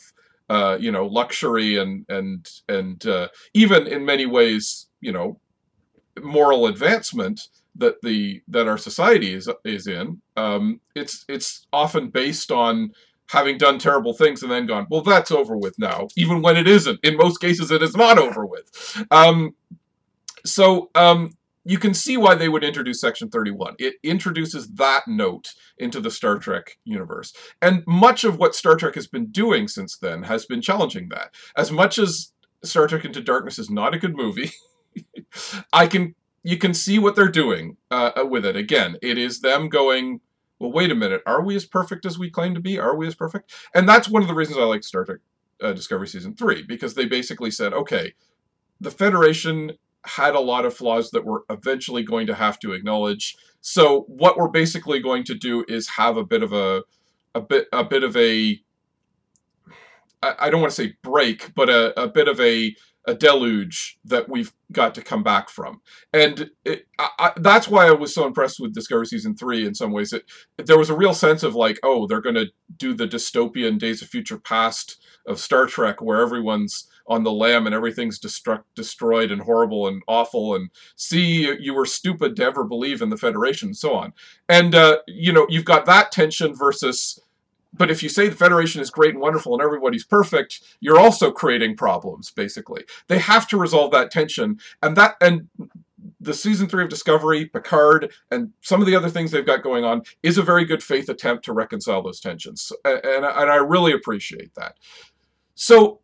uh, 0.50 0.78
you 0.80 0.92
know 0.92 1.06
luxury 1.06 1.78
and 1.78 2.06
and 2.10 2.48
and 2.70 3.06
uh, 3.08 3.30
even 3.54 3.88
in 3.88 4.06
many 4.06 4.26
ways 4.26 4.88
you 5.02 5.12
know 5.12 5.40
moral 6.22 6.68
advancement 6.68 7.48
that 7.76 7.96
the 8.04 8.42
that 8.48 8.68
our 8.68 8.78
society 8.78 9.34
is 9.34 9.50
is 9.64 9.88
in. 9.88 10.22
Um, 10.36 10.82
it's 10.96 11.26
it's 11.28 11.66
often 11.74 12.10
based 12.10 12.52
on 12.52 12.92
having 13.32 13.58
done 13.58 13.80
terrible 13.80 14.14
things 14.14 14.44
and 14.44 14.52
then 14.52 14.68
gone 14.68 14.86
well 14.92 15.02
that's 15.02 15.32
over 15.32 15.58
with 15.58 15.74
now 15.80 16.08
even 16.16 16.44
when 16.44 16.56
it 16.56 16.68
isn't 16.68 17.00
in 17.04 17.18
most 17.18 17.40
cases 17.40 17.72
it 17.72 17.82
is 17.82 17.96
not 17.96 18.20
over 18.20 18.46
with 18.46 19.04
um, 19.10 19.56
so 20.46 20.92
um, 20.94 21.32
you 21.66 21.80
can 21.80 21.96
see 21.96 22.16
why 22.16 22.36
they 22.36 22.48
would 22.48 22.64
introduce 22.64 23.02
Section 23.02 23.30
31. 23.30 23.76
It 23.80 23.96
introduces 24.04 24.68
that 24.76 25.08
note 25.08 25.54
into 25.78 26.00
the 26.00 26.12
Star 26.12 26.38
Trek 26.38 26.78
universe. 26.86 27.34
And 27.60 27.84
much 27.88 28.24
of 28.24 28.38
what 28.38 28.56
Star 28.56 28.76
Trek 28.76 28.94
has 28.96 29.08
been 29.08 29.32
doing 29.32 29.68
since 29.68 29.98
then 29.98 30.24
has 30.24 30.46
been 30.46 30.62
challenging 30.62 31.10
that. 31.10 31.34
As 31.58 31.72
much 31.72 31.98
as 31.98 32.34
Star 32.64 32.88
Trek 32.88 33.04
Into 33.04 33.22
Darkness 33.22 33.58
is 33.58 33.70
not 33.70 33.96
a 33.96 34.00
good 34.00 34.16
movie, 34.16 34.52
I 35.74 35.88
can 35.88 36.14
you 36.44 36.58
can 36.58 36.76
see 36.76 37.00
what 37.00 37.16
they're 37.16 37.28
doing 37.28 37.78
uh, 37.90 38.12
uh, 38.22 38.26
with 38.26 38.46
it. 38.46 38.56
Again, 38.56 38.98
it 39.02 39.18
is 39.18 39.42
them 39.42 39.68
going, 39.68 40.22
well, 40.60 40.72
wait 40.72 40.92
a 40.92 40.96
minute, 40.96 41.24
are 41.26 41.42
we 41.42 41.56
as 41.56 41.66
perfect 41.66 42.06
as 42.06 42.20
we 42.20 42.30
claim 42.30 42.54
to 42.54 42.60
be? 42.60 42.78
Are 42.78 42.96
we 42.96 43.08
as 43.08 43.16
perfect? 43.16 43.52
And 43.74 43.90
that's 43.90 44.08
one 44.08 44.22
of 44.22 44.28
the 44.28 44.36
reasons 44.36 44.60
I 44.60 44.62
like 44.66 44.84
Star 44.84 45.06
Trek 45.06 45.22
uh, 45.60 45.74
Discovery 45.74 46.08
Season 46.08 46.36
3, 46.36 46.62
because 46.62 46.94
they 46.94 47.06
basically 47.06 47.50
said, 47.50 47.74
okay, 47.74 48.14
the 48.80 48.92
Federation 48.92 49.72
had 50.06 50.36
a 50.36 50.40
lot 50.40 50.66
of 50.66 50.74
flaws 50.74 51.12
that 51.12 51.26
we're 51.26 51.42
eventually 51.50 52.04
going 52.04 52.28
to 52.28 52.36
have 52.36 52.60
to 52.60 52.74
acknowledge. 52.74 53.36
So 53.62 54.02
what 54.08 54.38
we're 54.38 54.48
basically 54.48 55.00
going 55.00 55.24
to 55.26 55.36
do 55.36 55.66
is 55.68 55.90
have 55.98 56.18
a 56.18 56.24
bit 56.24 56.44
of 56.44 56.54
a 56.54 56.84
a 57.34 57.42
bit 57.42 57.68
a 57.74 57.84
bit 57.84 58.04
of 58.04 58.16
a 58.16 58.60
I 60.24 60.50
don't 60.50 60.62
want 60.62 60.74
to 60.74 60.82
say 60.84 60.94
break, 61.04 61.54
but 61.56 61.70
a, 61.70 62.00
a 62.00 62.08
bit 62.08 62.28
of 62.28 62.40
a 62.40 62.76
a 63.08 63.14
deluge 63.14 64.00
that 64.04 64.30
we've 64.30 64.52
got 64.72 64.96
to 64.96 65.02
come 65.02 65.24
back 65.24 65.50
from. 65.50 65.82
And 66.12 66.50
it, 66.64 66.88
I, 66.98 67.34
that's 67.38 67.68
why 67.68 67.88
I 67.88 67.92
was 67.92 68.14
so 68.14 68.26
impressed 68.26 68.60
with 68.60 68.74
Discovery 68.74 69.06
Season 69.06 69.36
3 69.36 69.66
in 69.66 69.76
some 69.76 69.92
ways. 69.92 70.12
It, 70.12 70.24
there 70.58 70.78
was 70.78 70.90
a 70.90 70.96
real 70.96 71.14
sense 71.14 71.44
of 71.44 71.54
like, 71.54 71.80
oh, 71.84 72.08
they're 72.08 72.22
going 72.22 72.36
to 72.36 72.52
do 72.76 72.94
the 72.94 73.08
dystopian 73.08 73.78
Days 73.78 74.02
of 74.02 74.08
Future 74.08 74.40
Past 74.40 75.00
of 75.28 75.40
Star 75.40 75.68
Trek 75.68 76.02
where 76.02 76.22
everyone's 76.22 76.88
on 77.08 77.24
the 77.24 77.32
lam 77.32 77.66
and 77.66 77.76
everything's 77.76 78.20
destruct, 78.20 78.64
destroyed 78.76 79.32
and 79.32 79.44
horrible 79.44 79.88
and 79.88 80.02
awful 80.08 80.56
and 80.56 80.70
see 80.96 81.56
you 81.60 81.74
were 81.74 81.86
stupid 81.86 82.36
to 82.36 82.44
ever 82.44 82.64
believe 82.64 83.02
in 83.02 83.10
the 83.10 83.18
federation 83.18 83.70
and 83.70 83.78
so 83.78 83.94
on 83.94 84.14
and 84.50 84.74
uh, 84.76 84.98
you 85.08 85.32
know 85.32 85.46
you've 85.50 85.66
got 85.66 85.86
that 85.86 86.12
tension 86.12 86.56
versus 86.56 87.20
but 87.78 87.92
if 87.92 88.02
you 88.02 88.10
say 88.10 88.30
the 88.30 88.36
federation 88.36 88.82
is 88.82 88.90
great 88.90 89.12
and 89.12 89.20
wonderful 89.20 89.54
and 89.54 89.62
everybody's 89.62 90.06
perfect 90.06 90.62
you're 90.80 91.00
also 91.00 91.32
creating 91.32 91.76
problems 91.76 92.32
basically 92.32 92.84
they 93.08 93.20
have 93.20 93.48
to 93.48 93.58
resolve 93.58 93.92
that 93.92 94.12
tension 94.12 94.60
and 94.82 94.96
that 94.96 95.16
and 95.22 95.48
the 96.20 96.34
season 96.34 96.68
three 96.68 96.84
of 96.84 96.90
Discovery, 96.90 97.46
Picard, 97.46 98.12
and 98.32 98.54
some 98.62 98.82
of 98.82 98.88
the 98.88 98.96
other 98.96 99.10
things 99.10 99.32
they've 99.32 99.46
got 99.46 99.64
going 99.64 99.84
on 99.84 100.04
is 100.24 100.38
a 100.38 100.44
very 100.44 100.66
good 100.66 100.84
faith 100.84 101.10
attempt 101.10 101.46
to 101.46 101.54
reconcile 101.54 102.02
those 102.02 102.20
tensions. 102.20 102.72
And, 102.84 103.04
and, 103.04 103.26
and 103.26 103.52
I 103.52 103.56
really 103.56 103.92
appreciate 103.92 104.54
that. 104.56 104.76
So 105.56 106.00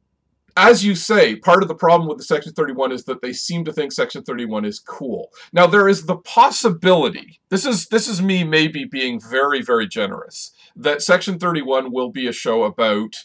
as 0.58 0.84
you 0.84 0.96
say, 0.96 1.36
part 1.36 1.62
of 1.62 1.68
the 1.68 1.76
problem 1.76 2.08
with 2.08 2.18
the 2.18 2.24
Section 2.24 2.54
31 2.54 2.92
is 2.92 3.06
that 3.06 3.22
they 3.22 3.34
seem 3.34 3.64
to 3.66 3.74
think 3.74 3.92
Section 3.92 4.24
31 4.24 4.66
is 4.66 4.80
cool. 4.80 5.30
Now 5.54 5.68
there 5.68 5.88
is 5.88 6.06
the 6.06 6.18
possibility, 6.18 7.40
this 7.50 7.66
is 7.66 7.88
this 7.88 8.08
is 8.08 8.22
me 8.22 8.44
maybe 8.44 8.86
being 8.86 9.20
very, 9.20 9.62
very 9.62 9.88
generous, 9.88 10.52
that 10.76 11.02
Section 11.02 11.40
31 11.40 11.92
will 11.92 12.12
be 12.12 12.28
a 12.28 12.34
show 12.34 12.64
about 12.64 13.16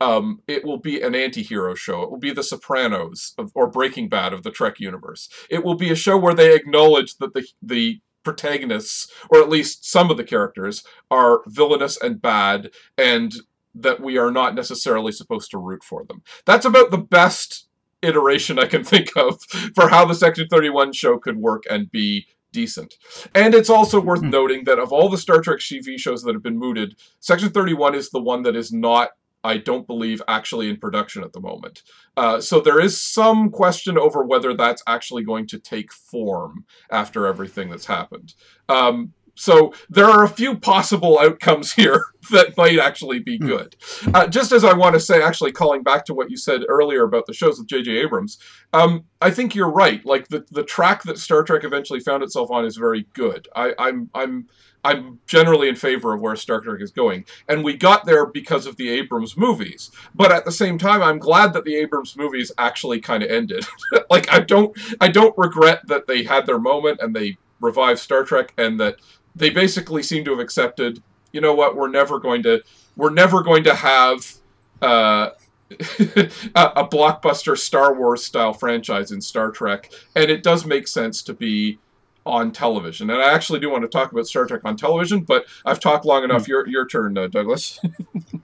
um, 0.00 0.40
it 0.46 0.64
will 0.64 0.78
be 0.78 1.00
an 1.00 1.14
anti-hero 1.14 1.74
show. 1.74 2.02
It 2.02 2.10
will 2.10 2.18
be 2.18 2.32
The 2.32 2.42
Sopranos 2.42 3.32
of, 3.38 3.52
or 3.54 3.70
Breaking 3.70 4.08
Bad 4.08 4.32
of 4.32 4.42
the 4.42 4.50
Trek 4.50 4.80
universe. 4.80 5.28
It 5.48 5.64
will 5.64 5.76
be 5.76 5.90
a 5.90 5.96
show 5.96 6.18
where 6.18 6.34
they 6.34 6.54
acknowledge 6.54 7.16
that 7.18 7.32
the 7.32 7.46
the 7.62 8.00
protagonists, 8.24 9.10
or 9.30 9.40
at 9.40 9.50
least 9.50 9.84
some 9.84 10.10
of 10.10 10.16
the 10.16 10.24
characters, 10.24 10.82
are 11.10 11.42
villainous 11.46 11.96
and 12.00 12.20
bad, 12.20 12.70
and 12.98 13.34
that 13.74 14.00
we 14.00 14.18
are 14.18 14.30
not 14.30 14.54
necessarily 14.54 15.12
supposed 15.12 15.50
to 15.50 15.58
root 15.58 15.82
for 15.82 16.04
them. 16.04 16.22
That's 16.44 16.66
about 16.66 16.90
the 16.90 16.98
best 16.98 17.68
iteration 18.02 18.58
I 18.58 18.66
can 18.66 18.84
think 18.84 19.16
of 19.16 19.42
for 19.74 19.88
how 19.88 20.04
the 20.04 20.14
Section 20.14 20.48
31 20.48 20.92
show 20.92 21.18
could 21.18 21.36
work 21.36 21.64
and 21.70 21.90
be 21.90 22.26
decent. 22.52 22.94
And 23.34 23.54
it's 23.54 23.70
also 23.70 24.00
worth 24.00 24.20
mm-hmm. 24.20 24.30
noting 24.30 24.64
that 24.64 24.78
of 24.78 24.92
all 24.92 25.08
the 25.08 25.18
Star 25.18 25.40
Trek 25.40 25.58
TV 25.58 25.98
shows 25.98 26.22
that 26.22 26.34
have 26.34 26.42
been 26.42 26.58
mooted, 26.58 26.96
Section 27.20 27.50
31 27.50 27.94
is 27.94 28.10
the 28.10 28.22
one 28.22 28.42
that 28.42 28.56
is 28.56 28.72
not 28.72 29.10
I 29.46 29.58
don't 29.58 29.86
believe 29.86 30.22
actually 30.26 30.70
in 30.70 30.78
production 30.78 31.22
at 31.22 31.34
the 31.34 31.40
moment. 31.40 31.82
Uh, 32.16 32.40
so 32.40 32.60
there 32.60 32.80
is 32.80 32.98
some 32.98 33.50
question 33.50 33.98
over 33.98 34.24
whether 34.24 34.54
that's 34.54 34.82
actually 34.86 35.22
going 35.22 35.46
to 35.48 35.58
take 35.58 35.92
form 35.92 36.64
after 36.90 37.26
everything 37.26 37.68
that's 37.68 37.84
happened. 37.84 38.32
Um, 38.70 39.12
so 39.34 39.74
there 39.88 40.06
are 40.06 40.24
a 40.24 40.28
few 40.28 40.56
possible 40.56 41.18
outcomes 41.18 41.72
here 41.74 42.04
that 42.30 42.56
might 42.56 42.78
actually 42.78 43.18
be 43.18 43.36
hmm. 43.36 43.46
good. 43.46 43.76
Uh, 44.12 44.26
just 44.26 44.52
as 44.52 44.64
I 44.64 44.72
want 44.72 44.94
to 44.94 45.00
say, 45.00 45.22
actually, 45.22 45.52
calling 45.52 45.82
back 45.82 46.04
to 46.06 46.14
what 46.14 46.30
you 46.30 46.36
said 46.36 46.62
earlier 46.68 47.02
about 47.04 47.26
the 47.26 47.34
shows 47.34 47.58
with 47.58 47.68
J.J. 47.68 47.98
Abrams, 47.98 48.38
um, 48.72 49.04
I 49.20 49.30
think 49.30 49.54
you're 49.54 49.70
right. 49.70 50.04
Like 50.04 50.28
the 50.28 50.44
the 50.50 50.64
track 50.64 51.02
that 51.04 51.18
Star 51.18 51.42
Trek 51.42 51.64
eventually 51.64 52.00
found 52.00 52.22
itself 52.22 52.50
on 52.50 52.64
is 52.64 52.76
very 52.76 53.06
good. 53.12 53.48
I, 53.54 53.74
I'm 53.78 54.10
I'm 54.14 54.48
I'm 54.84 55.20
generally 55.26 55.68
in 55.68 55.76
favor 55.76 56.12
of 56.12 56.20
where 56.20 56.36
Star 56.36 56.60
Trek 56.60 56.80
is 56.80 56.90
going. 56.90 57.24
And 57.48 57.64
we 57.64 57.74
got 57.74 58.04
there 58.04 58.26
because 58.26 58.66
of 58.66 58.76
the 58.76 58.90
Abrams 58.90 59.36
movies. 59.36 59.90
But 60.14 60.30
at 60.30 60.44
the 60.44 60.52
same 60.52 60.76
time, 60.76 61.02
I'm 61.02 61.18
glad 61.18 61.54
that 61.54 61.64
the 61.64 61.76
Abrams 61.76 62.16
movies 62.16 62.52
actually 62.58 63.00
kind 63.00 63.22
of 63.22 63.30
ended. 63.30 63.64
like 64.10 64.30
I 64.32 64.40
don't 64.40 64.76
I 65.00 65.08
don't 65.08 65.36
regret 65.38 65.86
that 65.88 66.06
they 66.06 66.24
had 66.24 66.46
their 66.46 66.58
moment 66.58 67.00
and 67.00 67.16
they 67.16 67.38
revived 67.60 67.98
Star 67.98 68.24
Trek 68.24 68.52
and 68.58 68.78
that 68.78 68.96
they 69.34 69.50
basically 69.50 70.02
seem 70.02 70.24
to 70.24 70.30
have 70.30 70.40
accepted, 70.40 71.02
you 71.32 71.40
know 71.40 71.54
what, 71.54 71.76
we're 71.76 71.88
never 71.88 72.18
going 72.18 72.42
to 72.44 72.62
we're 72.96 73.10
never 73.10 73.42
going 73.42 73.64
to 73.64 73.74
have 73.74 74.34
uh, 74.80 75.30
a, 75.70 76.86
blockbuster 76.86 77.58
Star 77.58 77.94
Wars 77.94 78.24
style 78.24 78.52
franchise 78.52 79.10
in 79.10 79.20
Star 79.20 79.50
Trek, 79.50 79.92
and 80.14 80.30
it 80.30 80.42
does 80.42 80.64
make 80.64 80.86
sense 80.86 81.22
to 81.22 81.34
be 81.34 81.78
on 82.24 82.52
television. 82.52 83.10
And 83.10 83.20
I 83.20 83.32
actually 83.32 83.60
do 83.60 83.70
want 83.70 83.82
to 83.82 83.88
talk 83.88 84.12
about 84.12 84.26
Star 84.26 84.46
Trek 84.46 84.60
on 84.64 84.76
television, 84.76 85.20
but 85.20 85.46
I've 85.64 85.80
talked 85.80 86.04
long 86.04 86.24
enough. 86.24 86.46
Hmm. 86.46 86.50
Your 86.50 86.68
your 86.68 86.86
turn, 86.86 87.18
uh, 87.18 87.26
Douglas. 87.26 87.80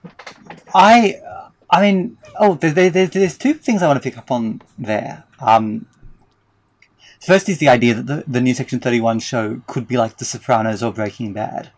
I 0.75 1.15
I 1.69 1.81
mean, 1.81 2.17
oh, 2.39 2.55
there, 2.55 2.89
there, 2.89 3.07
there's 3.07 3.37
two 3.37 3.53
things 3.53 3.81
I 3.81 3.87
want 3.87 4.01
to 4.01 4.03
pick 4.03 4.17
up 4.17 4.29
on 4.29 4.61
there. 4.77 5.23
Um, 5.39 5.85
First 7.21 7.49
is 7.49 7.59
the 7.59 7.69
idea 7.69 7.93
that 7.93 8.07
the, 8.07 8.23
the 8.27 8.41
new 8.41 8.55
Section 8.55 8.79
31 8.79 9.19
show 9.19 9.61
could 9.67 9.87
be 9.87 9.95
like 9.95 10.17
The 10.17 10.25
Sopranos 10.25 10.81
or 10.81 10.91
Breaking 10.91 11.33
Bad. 11.33 11.71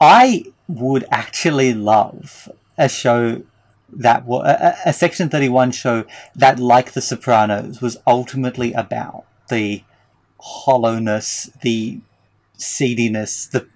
I 0.00 0.46
would 0.66 1.04
actually 1.10 1.74
love 1.74 2.48
a 2.78 2.88
show 2.88 3.42
that 3.90 4.24
was 4.24 4.46
a, 4.46 4.76
a 4.86 4.92
Section 4.94 5.28
31 5.28 5.72
show 5.72 6.04
that, 6.34 6.58
like 6.58 6.92
The 6.92 7.02
Sopranos, 7.02 7.82
was 7.82 7.98
ultimately 8.06 8.72
about 8.72 9.26
the 9.50 9.84
hollowness, 10.40 11.50
the 11.60 12.00
seediness, 12.56 13.46
the 13.46 13.68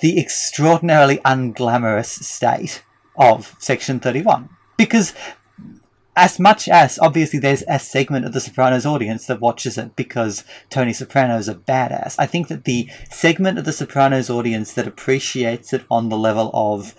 the 0.00 0.18
extraordinarily 0.18 1.18
unglamorous 1.18 2.22
state 2.24 2.82
of 3.16 3.54
Section 3.58 4.00
31. 4.00 4.48
Because 4.76 5.14
as 6.16 6.38
much 6.38 6.68
as 6.68 6.98
obviously 7.00 7.38
there's 7.38 7.64
a 7.66 7.78
segment 7.78 8.24
of 8.24 8.32
the 8.32 8.40
Sopranos 8.40 8.86
audience 8.86 9.26
that 9.26 9.40
watches 9.40 9.76
it 9.76 9.96
because 9.96 10.44
Tony 10.70 10.92
Soprano 10.92 11.36
is 11.36 11.48
a 11.48 11.54
badass, 11.54 12.16
I 12.18 12.26
think 12.26 12.48
that 12.48 12.64
the 12.64 12.88
segment 13.10 13.58
of 13.58 13.64
the 13.64 13.72
Sopranos 13.72 14.30
audience 14.30 14.72
that 14.74 14.86
appreciates 14.86 15.72
it 15.72 15.84
on 15.90 16.08
the 16.08 16.16
level 16.16 16.50
of 16.54 16.94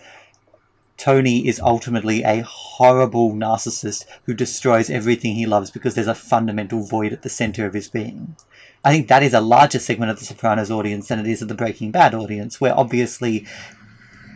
Tony 0.97 1.47
is 1.47 1.59
ultimately 1.59 2.23
a 2.23 2.41
horrible 2.41 3.33
narcissist 3.33 4.05
who 4.23 4.33
destroys 4.33 4.89
everything 4.89 5.35
he 5.35 5.45
loves 5.45 5.69
because 5.69 5.95
there's 5.95 6.07
a 6.07 6.15
fundamental 6.15 6.85
void 6.85 7.11
at 7.11 7.21
the 7.21 7.29
center 7.29 7.65
of 7.65 7.73
his 7.73 7.89
being. 7.89 8.35
I 8.83 8.91
think 8.91 9.07
that 9.07 9.23
is 9.23 9.33
a 9.33 9.41
larger 9.41 9.79
segment 9.79 10.11
of 10.11 10.19
the 10.19 10.25
Sopranos 10.25 10.71
audience 10.71 11.07
than 11.07 11.19
it 11.19 11.27
is 11.27 11.41
of 11.41 11.47
the 11.47 11.55
Breaking 11.55 11.91
Bad 11.91 12.13
audience, 12.13 12.61
where 12.61 12.77
obviously 12.77 13.45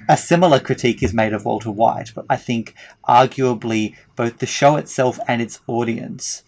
a 0.10 0.18
similar 0.18 0.60
critique 0.60 1.04
is 1.04 1.14
made 1.14 1.34
of 1.34 1.46
Walter 1.46 1.70
White, 1.70 2.14
but 2.16 2.26
I 2.30 2.36
think 2.36 2.74
arguably 3.08 3.96
both 4.16 4.40
the 4.40 4.48
show 4.48 4.76
itself 4.76 5.20
and 5.28 5.40
its 5.40 5.62
audience 5.68 6.44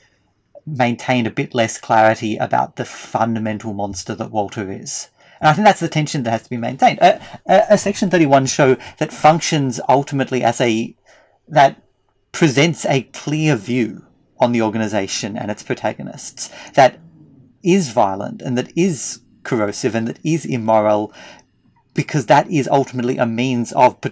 maintained 0.66 1.28
a 1.28 1.32
bit 1.32 1.54
less 1.54 1.78
clarity 1.78 2.38
about 2.38 2.76
the 2.76 2.86
fundamental 2.86 3.74
monster 3.74 4.16
that 4.16 4.32
Walter 4.32 4.72
is. 4.72 5.10
And 5.40 5.48
I 5.48 5.54
think 5.54 5.66
that's 5.66 5.80
the 5.80 5.88
tension 5.88 6.24
that 6.24 6.32
has 6.32 6.44
to 6.44 6.50
be 6.50 6.58
maintained. 6.58 6.98
A, 7.02 7.22
a, 7.46 7.64
a 7.72 7.78
Section 7.78 8.10
31 8.10 8.48
show 8.48 8.78
that 8.98 9.14
functions 9.14 9.80
ultimately 9.88 10.44
as 10.44 10.60
a, 10.60 10.96
that 11.48 11.84
presents 12.32 12.84
a 12.88 13.04
clear 13.04 13.56
view 13.56 14.04
on 14.40 14.54
the 14.54 14.64
organization 14.64 15.38
and 15.38 15.52
its 15.52 15.62
protagonists, 15.62 16.50
that 16.74 17.00
is 17.62 17.92
violent 17.92 18.42
and 18.42 18.58
that 18.58 18.76
is 18.76 19.22
corrosive 19.44 19.94
and 19.94 20.08
that 20.08 20.20
is 20.24 20.46
immoral 20.46 21.14
because 21.94 22.28
that 22.28 22.50
is 22.50 22.68
ultimately 22.68 23.18
a 23.18 23.26
means 23.26 23.72
of 23.74 24.00
p- 24.02 24.12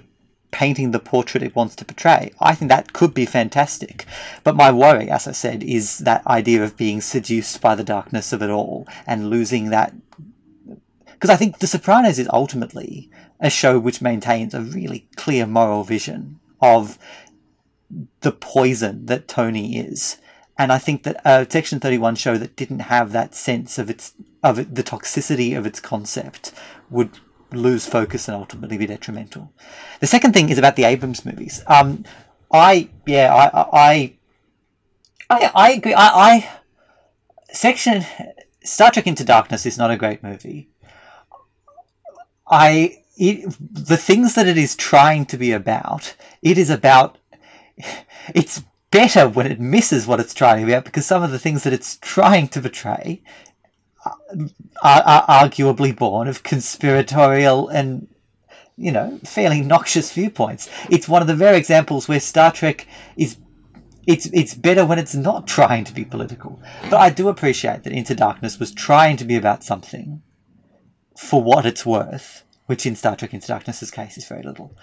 painting 0.52 0.92
the 0.92 1.00
portrait 1.00 1.44
it 1.44 1.56
wants 1.56 1.76
to 1.76 1.86
portray. 1.86 2.32
I 2.40 2.56
think 2.56 2.70
that 2.70 2.94
could 2.94 3.14
be 3.14 3.26
fantastic. 3.26 4.06
But 4.44 4.56
my 4.56 4.72
worry, 4.72 5.10
as 5.10 5.28
I 5.28 5.32
said, 5.32 5.64
is 5.64 6.00
that 6.00 6.26
idea 6.26 6.64
of 6.64 6.78
being 6.78 7.02
seduced 7.02 7.62
by 7.62 7.76
the 7.76 7.84
darkness 7.84 8.34
of 8.34 8.42
it 8.42 8.50
all 8.50 8.88
and 9.06 9.30
losing 9.30 9.70
that. 9.70 9.94
Because 11.14 11.30
I 11.30 11.36
think 11.36 11.60
The 11.60 11.68
Sopranos 11.68 12.18
is 12.18 12.30
ultimately 12.32 13.10
a 13.40 13.50
show 13.50 13.80
which 13.80 14.02
maintains 14.02 14.54
a 14.54 14.62
really 14.62 15.08
clear 15.16 15.46
moral 15.46 15.84
vision 15.84 16.40
of 16.62 16.98
the 18.22 18.32
poison 18.32 19.06
that 19.06 19.28
Tony 19.28 19.78
is. 19.78 20.18
And 20.58 20.74
I 20.74 20.78
think 20.78 21.04
that 21.04 21.22
a 21.24 21.48
Section 21.50 21.80
31 21.80 22.16
show 22.16 22.38
that 22.38 22.56
didn't 22.56 22.80
have 22.80 23.12
that 23.12 23.34
sense 23.34 23.78
of 23.78 23.90
its 23.90 24.14
of 24.44 24.60
it, 24.60 24.76
the 24.76 24.84
toxicity 24.84 25.58
of 25.58 25.66
its 25.66 25.80
concept 25.80 26.54
would 26.90 27.12
lose 27.52 27.86
focus 27.86 28.28
and 28.28 28.36
ultimately 28.36 28.78
be 28.78 28.86
detrimental. 28.86 29.54
The 30.00 30.08
second 30.08 30.34
thing 30.34 30.50
is 30.50 30.58
about 30.58 30.76
the 30.76 30.84
Abrams 30.84 31.26
movies. 31.26 31.64
Um, 31.68 32.06
I 32.52 32.90
yeah 33.06 33.34
I 33.34 33.80
I 33.88 34.18
I, 35.30 35.52
I 35.54 35.72
agree. 35.72 35.94
I, 35.94 36.08
I 36.08 36.50
section 37.52 38.06
Star 38.64 38.92
Trek 38.92 39.08
Into 39.08 39.24
Darkness 39.24 39.66
is 39.66 39.78
not 39.78 39.92
a 39.92 39.98
great 39.98 40.24
movie. 40.24 40.70
I 42.48 43.04
it, 43.18 43.56
the 43.60 43.98
things 43.98 44.36
that 44.36 44.48
it 44.48 44.58
is 44.58 44.76
trying 44.76 45.26
to 45.28 45.38
be 45.38 45.52
about, 45.52 46.16
it 46.42 46.58
is 46.58 46.70
about. 46.70 47.18
It's 48.36 48.64
better 48.92 49.30
when 49.30 49.48
it 49.48 49.60
misses 49.60 50.08
what 50.08 50.20
it's 50.20 50.34
trying 50.34 50.60
to 50.60 50.66
be 50.66 50.74
about 50.74 50.86
because 50.86 51.06
some 51.06 51.24
of 51.24 51.32
the 51.32 51.40
things 51.40 51.64
that 51.64 51.74
it's 51.74 51.98
trying 52.02 52.48
to 52.50 52.62
portray 52.62 53.24
are, 54.84 55.02
are 55.02 55.26
arguably 55.28 55.96
born 55.96 56.28
of 56.28 56.44
conspiratorial 56.44 57.68
and 57.70 58.08
you 58.78 58.92
know 58.92 59.20
fairly 59.24 59.62
noxious 59.62 60.12
viewpoints. 60.12 60.70
It's 60.90 61.08
one 61.08 61.22
of 61.22 61.28
the 61.28 61.36
rare 61.36 61.56
examples 61.56 62.08
where 62.08 62.20
Star 62.20 62.52
Trek 62.52 62.88
is 63.18 63.38
it's 64.08 64.26
it's 64.28 64.56
better 64.56 64.86
when 64.86 65.00
it's 65.00 65.16
not 65.16 65.48
trying 65.48 65.84
to 65.84 65.94
be 65.94 66.06
political. 66.06 66.60
But 66.90 67.00
I 67.00 67.10
do 67.10 67.30
appreciate 67.30 67.84
that 67.84 67.94
Into 67.94 68.16
Darkness 68.16 68.60
was 68.60 68.72
trying 68.72 69.18
to 69.18 69.26
be 69.26 69.36
about 69.36 69.64
something 69.64 70.22
for 71.18 71.44
what 71.44 71.66
it's 71.66 71.86
worth, 71.86 72.44
which 72.66 72.86
in 72.86 72.96
Star 72.96 73.16
Trek 73.16 73.34
Into 73.34 73.48
Darkness's 73.48 73.92
case 73.92 74.18
is 74.18 74.28
very 74.28 74.42
little. 74.42 74.76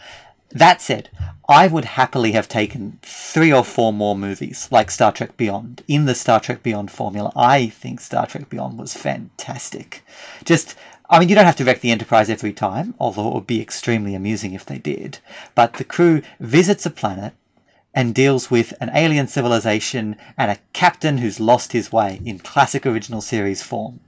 That 0.50 0.80
said, 0.80 1.10
I 1.48 1.66
would 1.66 1.84
happily 1.84 2.32
have 2.32 2.48
taken 2.48 2.98
three 3.02 3.52
or 3.52 3.64
four 3.64 3.92
more 3.92 4.16
movies 4.16 4.68
like 4.70 4.90
Star 4.90 5.12
Trek 5.12 5.36
Beyond 5.36 5.82
in 5.86 6.06
the 6.06 6.14
Star 6.14 6.40
Trek 6.40 6.62
Beyond 6.62 6.90
formula. 6.90 7.32
I 7.36 7.68
think 7.68 8.00
Star 8.00 8.26
Trek 8.26 8.48
Beyond 8.48 8.78
was 8.78 8.94
fantastic. 8.94 10.02
Just, 10.44 10.74
I 11.08 11.18
mean, 11.18 11.28
you 11.28 11.34
don't 11.34 11.44
have 11.44 11.56
to 11.56 11.64
wreck 11.64 11.80
the 11.80 11.92
Enterprise 11.92 12.28
every 12.28 12.52
time, 12.52 12.94
although 12.98 13.28
it 13.28 13.34
would 13.34 13.46
be 13.46 13.62
extremely 13.62 14.14
amusing 14.14 14.54
if 14.54 14.64
they 14.64 14.78
did. 14.78 15.18
But 15.54 15.74
the 15.74 15.84
crew 15.84 16.22
visits 16.40 16.84
a 16.84 16.90
planet 16.90 17.34
and 17.94 18.14
deals 18.14 18.50
with 18.50 18.74
an 18.80 18.90
alien 18.92 19.28
civilization 19.28 20.16
and 20.36 20.50
a 20.50 20.58
captain 20.72 21.18
who's 21.18 21.40
lost 21.40 21.72
his 21.72 21.92
way 21.92 22.20
in 22.24 22.38
classic 22.38 22.84
original 22.84 23.20
series 23.20 23.62
form. 23.62 24.00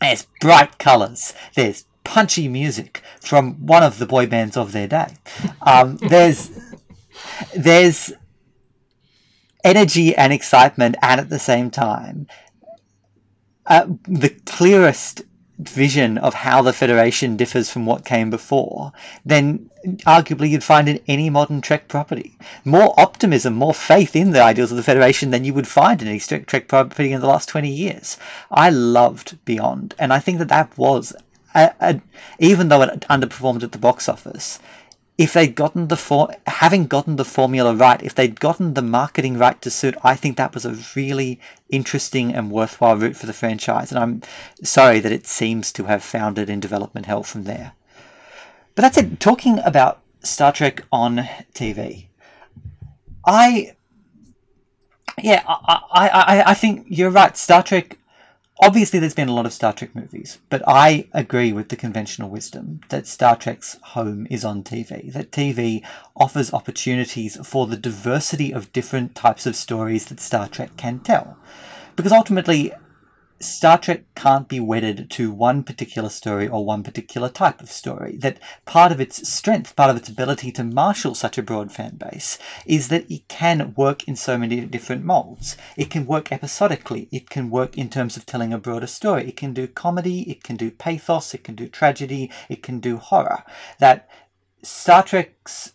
There's 0.00 0.26
bright 0.40 0.78
colours, 0.78 1.32
there's 1.54 1.84
punchy 2.04 2.48
music 2.48 3.02
from 3.20 3.66
one 3.66 3.82
of 3.82 3.98
the 3.98 4.06
boy 4.06 4.26
bands 4.26 4.56
of 4.56 4.72
their 4.72 4.88
day. 4.88 5.16
Um, 5.62 5.96
there's 5.96 6.50
there's 7.56 8.12
energy 9.64 10.14
and 10.16 10.32
excitement, 10.32 10.96
and 11.02 11.20
at 11.20 11.28
the 11.28 11.38
same 11.38 11.70
time, 11.70 12.26
uh, 13.66 13.86
the 14.04 14.30
clearest 14.46 15.22
vision 15.58 16.16
of 16.16 16.32
how 16.32 16.62
the 16.62 16.72
Federation 16.72 17.36
differs 17.36 17.70
from 17.70 17.84
what 17.84 18.04
came 18.04 18.30
before 18.30 18.92
then 19.26 19.70
arguably 20.06 20.50
you'd 20.50 20.64
find 20.64 20.88
in 20.88 21.00
any 21.06 21.30
modern 21.30 21.60
Trek 21.60 21.88
property. 21.88 22.36
More 22.64 22.98
optimism, 22.98 23.54
more 23.54 23.74
faith 23.74 24.14
in 24.14 24.30
the 24.30 24.42
ideals 24.42 24.70
of 24.70 24.76
the 24.76 24.82
Federation 24.82 25.30
than 25.30 25.44
you 25.44 25.54
would 25.54 25.68
find 25.68 26.02
in 26.02 26.08
any 26.08 26.18
Trek 26.18 26.68
property 26.68 27.12
in 27.12 27.20
the 27.20 27.26
last 27.26 27.48
20 27.48 27.68
years. 27.68 28.16
I 28.50 28.70
loved 28.70 29.42
Beyond, 29.44 29.94
and 29.98 30.12
I 30.12 30.18
think 30.18 30.38
that 30.38 30.48
that 30.48 30.76
was, 30.76 31.14
a, 31.54 31.72
a, 31.80 32.00
even 32.38 32.68
though 32.68 32.82
it 32.82 33.00
underperformed 33.08 33.62
at 33.62 33.72
the 33.72 33.78
box 33.78 34.08
office, 34.08 34.58
if 35.18 35.34
they'd 35.34 35.54
gotten 35.54 35.88
the 35.88 35.96
for 35.98 36.34
having 36.46 36.86
gotten 36.86 37.16
the 37.16 37.26
formula 37.26 37.74
right, 37.74 38.02
if 38.02 38.14
they'd 38.14 38.40
gotten 38.40 38.72
the 38.72 38.82
marketing 38.82 39.36
right 39.36 39.60
to 39.60 39.70
suit, 39.70 39.94
I 40.02 40.16
think 40.16 40.36
that 40.36 40.54
was 40.54 40.64
a 40.64 40.78
really 40.96 41.38
interesting 41.68 42.34
and 42.34 42.50
worthwhile 42.50 42.96
route 42.96 43.16
for 43.16 43.26
the 43.26 43.34
franchise. 43.34 43.92
And 43.92 43.98
I'm 43.98 44.22
sorry 44.62 44.98
that 45.00 45.12
it 45.12 45.26
seems 45.26 45.72
to 45.72 45.84
have 45.84 46.02
foundered 46.02 46.48
in 46.48 46.58
development 46.58 47.04
hell 47.04 47.22
from 47.22 47.44
there. 47.44 47.72
But 48.74 48.82
that's 48.82 48.96
it. 48.96 49.20
Talking 49.20 49.58
about 49.58 50.00
Star 50.22 50.52
Trek 50.52 50.84
on 50.90 51.28
TV, 51.52 52.06
I 53.26 53.76
yeah, 55.22 55.44
I, 55.46 55.82
I, 55.92 56.08
I, 56.08 56.50
I 56.50 56.54
think 56.54 56.86
you're 56.88 57.10
right. 57.10 57.36
Star 57.36 57.62
Trek 57.62 57.98
obviously 58.60 58.98
there's 58.98 59.14
been 59.14 59.28
a 59.28 59.34
lot 59.34 59.46
of 59.46 59.52
Star 59.52 59.72
Trek 59.72 59.94
movies, 59.94 60.38
but 60.48 60.62
I 60.66 61.08
agree 61.12 61.52
with 61.52 61.68
the 61.68 61.76
conventional 61.76 62.30
wisdom 62.30 62.80
that 62.88 63.06
Star 63.06 63.36
Trek's 63.36 63.78
home 63.82 64.26
is 64.30 64.44
on 64.44 64.62
TV, 64.62 65.12
that 65.12 65.32
TV 65.32 65.84
offers 66.16 66.52
opportunities 66.52 67.36
for 67.46 67.66
the 67.66 67.76
diversity 67.76 68.52
of 68.52 68.72
different 68.72 69.14
types 69.14 69.46
of 69.46 69.56
stories 69.56 70.06
that 70.06 70.20
Star 70.20 70.48
Trek 70.48 70.76
can 70.76 71.00
tell. 71.00 71.38
Because 71.96 72.12
ultimately, 72.12 72.72
Star 73.42 73.78
Trek 73.78 74.02
can't 74.14 74.48
be 74.48 74.60
wedded 74.60 75.10
to 75.12 75.32
one 75.32 75.62
particular 75.62 76.10
story 76.10 76.46
or 76.46 76.62
one 76.62 76.82
particular 76.82 77.30
type 77.30 77.62
of 77.62 77.70
story. 77.70 78.18
That 78.18 78.38
part 78.66 78.92
of 78.92 79.00
its 79.00 79.26
strength, 79.26 79.74
part 79.74 79.88
of 79.88 79.96
its 79.96 80.10
ability 80.10 80.52
to 80.52 80.64
marshal 80.64 81.14
such 81.14 81.38
a 81.38 81.42
broad 81.42 81.72
fan 81.72 81.96
base, 81.96 82.38
is 82.66 82.88
that 82.88 83.10
it 83.10 83.28
can 83.28 83.72
work 83.78 84.06
in 84.06 84.14
so 84.14 84.36
many 84.36 84.60
different 84.66 85.06
molds. 85.06 85.56
It 85.74 85.88
can 85.88 86.04
work 86.04 86.30
episodically, 86.30 87.08
it 87.10 87.30
can 87.30 87.48
work 87.48 87.78
in 87.78 87.88
terms 87.88 88.18
of 88.18 88.26
telling 88.26 88.52
a 88.52 88.58
broader 88.58 88.86
story, 88.86 89.28
it 89.28 89.38
can 89.38 89.54
do 89.54 89.66
comedy, 89.66 90.30
it 90.30 90.44
can 90.44 90.56
do 90.56 90.70
pathos, 90.70 91.32
it 91.32 91.42
can 91.42 91.54
do 91.54 91.66
tragedy, 91.66 92.30
it 92.50 92.62
can 92.62 92.78
do 92.78 92.98
horror. 92.98 93.42
That 93.78 94.06
Star 94.62 95.02
Trek's. 95.02 95.72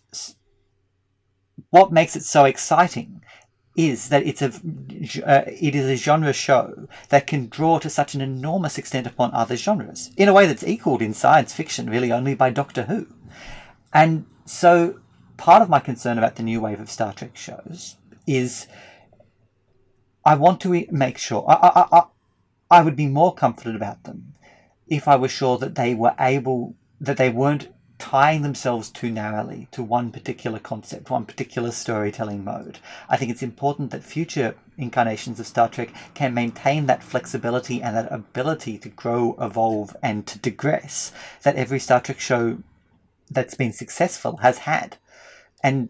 What 1.70 1.90
makes 1.92 2.14
it 2.14 2.22
so 2.22 2.44
exciting 2.44 3.22
is 3.76 4.08
that 4.08 4.26
it's 4.26 4.40
a 4.40 4.46
uh, 5.26 5.44
it 5.46 5.74
is 5.74 5.86
a 5.86 5.96
genre 5.96 6.32
show 6.32 6.88
that 7.10 7.26
can 7.26 7.46
draw 7.48 7.78
to 7.78 7.90
such 7.90 8.14
an 8.14 8.22
enormous 8.22 8.78
extent 8.78 9.06
upon 9.06 9.32
other 9.34 9.56
genres 9.56 10.10
in 10.16 10.28
a 10.28 10.32
way 10.32 10.46
that's 10.46 10.64
equaled 10.64 11.02
in 11.02 11.12
science 11.12 11.52
fiction 11.52 11.88
really 11.88 12.10
only 12.10 12.34
by 12.34 12.48
Doctor 12.50 12.84
Who. 12.84 13.06
And 13.92 14.24
so 14.46 15.00
part 15.36 15.62
of 15.62 15.68
my 15.68 15.78
concern 15.78 16.16
about 16.16 16.36
the 16.36 16.42
new 16.42 16.60
wave 16.60 16.80
of 16.80 16.90
Star 16.90 17.12
Trek 17.12 17.36
shows 17.36 17.96
is 18.26 18.66
I 20.24 20.34
want 20.34 20.60
to 20.62 20.86
make 20.90 21.18
sure 21.18 21.44
I, 21.46 21.54
I, 21.54 21.98
I, 21.98 22.02
I 22.70 22.82
would 22.82 22.96
be 22.96 23.06
more 23.06 23.34
confident 23.34 23.76
about 23.76 24.04
them 24.04 24.32
if 24.88 25.06
I 25.06 25.16
was 25.16 25.30
sure 25.30 25.58
that 25.58 25.74
they 25.74 25.94
were 25.94 26.14
able 26.18 26.74
that 27.00 27.18
they 27.18 27.28
weren't 27.28 27.68
tying 27.98 28.42
themselves 28.42 28.90
too 28.90 29.10
narrowly 29.10 29.68
to 29.72 29.82
one 29.82 30.10
particular 30.10 30.58
concept, 30.58 31.10
one 31.10 31.24
particular 31.24 31.70
storytelling 31.70 32.44
mode. 32.44 32.78
I 33.08 33.16
think 33.16 33.30
it's 33.30 33.42
important 33.42 33.90
that 33.90 34.04
future 34.04 34.54
incarnations 34.76 35.40
of 35.40 35.46
Star 35.46 35.68
Trek 35.68 35.90
can 36.14 36.34
maintain 36.34 36.86
that 36.86 37.02
flexibility 37.02 37.82
and 37.82 37.96
that 37.96 38.12
ability 38.12 38.78
to 38.78 38.88
grow, 38.88 39.36
evolve, 39.40 39.96
and 40.02 40.26
to 40.26 40.38
digress 40.38 41.12
that 41.42 41.56
every 41.56 41.78
Star 41.78 42.00
Trek 42.00 42.20
show 42.20 42.58
that's 43.30 43.54
been 43.54 43.72
successful 43.72 44.36
has 44.38 44.58
had. 44.58 44.98
And 45.62 45.88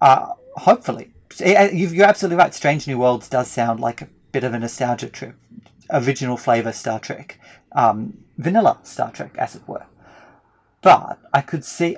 uh, 0.00 0.32
hopefully, 0.56 1.12
eh, 1.40 1.54
eh, 1.54 1.70
you're 1.72 2.06
absolutely 2.06 2.36
right. 2.36 2.54
Strange 2.54 2.86
New 2.86 2.98
Worlds 2.98 3.28
does 3.28 3.48
sound 3.50 3.80
like 3.80 4.02
a 4.02 4.08
bit 4.32 4.44
of 4.44 4.54
a 4.54 4.58
nostalgia 4.58 5.08
trip. 5.08 5.36
Original 5.90 6.36
flavor 6.36 6.72
Star 6.72 6.98
Trek, 6.98 7.38
um, 7.72 8.16
vanilla 8.38 8.78
Star 8.82 9.12
Trek, 9.12 9.36
as 9.38 9.54
it 9.54 9.62
were. 9.68 9.84
But 10.84 11.18
I 11.32 11.40
could 11.40 11.64
see, 11.64 11.96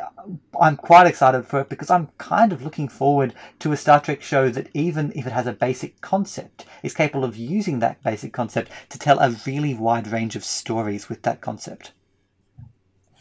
I'm 0.61 0.76
quite 0.76 1.09
excited 1.09 1.45
for 1.45 1.61
it 1.61 1.68
because 1.68 1.91
I'm 1.91 2.09
kind 2.18 2.53
of 2.53 2.62
looking 2.62 2.87
forward 2.87 3.34
to 3.59 3.72
a 3.72 3.76
Star 3.76 3.99
Trek 3.99 4.22
show 4.22 4.49
that, 4.49 4.68
even 4.74 5.12
if 5.16 5.26
it 5.26 5.32
has 5.32 5.49
a 5.49 5.53
basic 5.53 6.01
concept, 6.01 6.64
is 6.84 6.95
capable 6.95 7.24
of 7.24 7.37
using 7.37 7.80
that 7.80 8.01
basic 8.05 8.32
concept 8.32 8.70
to 8.91 8.99
tell 8.99 9.18
a 9.18 9.34
really 9.45 9.74
wide 9.74 10.07
range 10.07 10.37
of 10.37 10.45
stories 10.45 11.09
with 11.09 11.22
that 11.22 11.41
concept. 11.41 11.91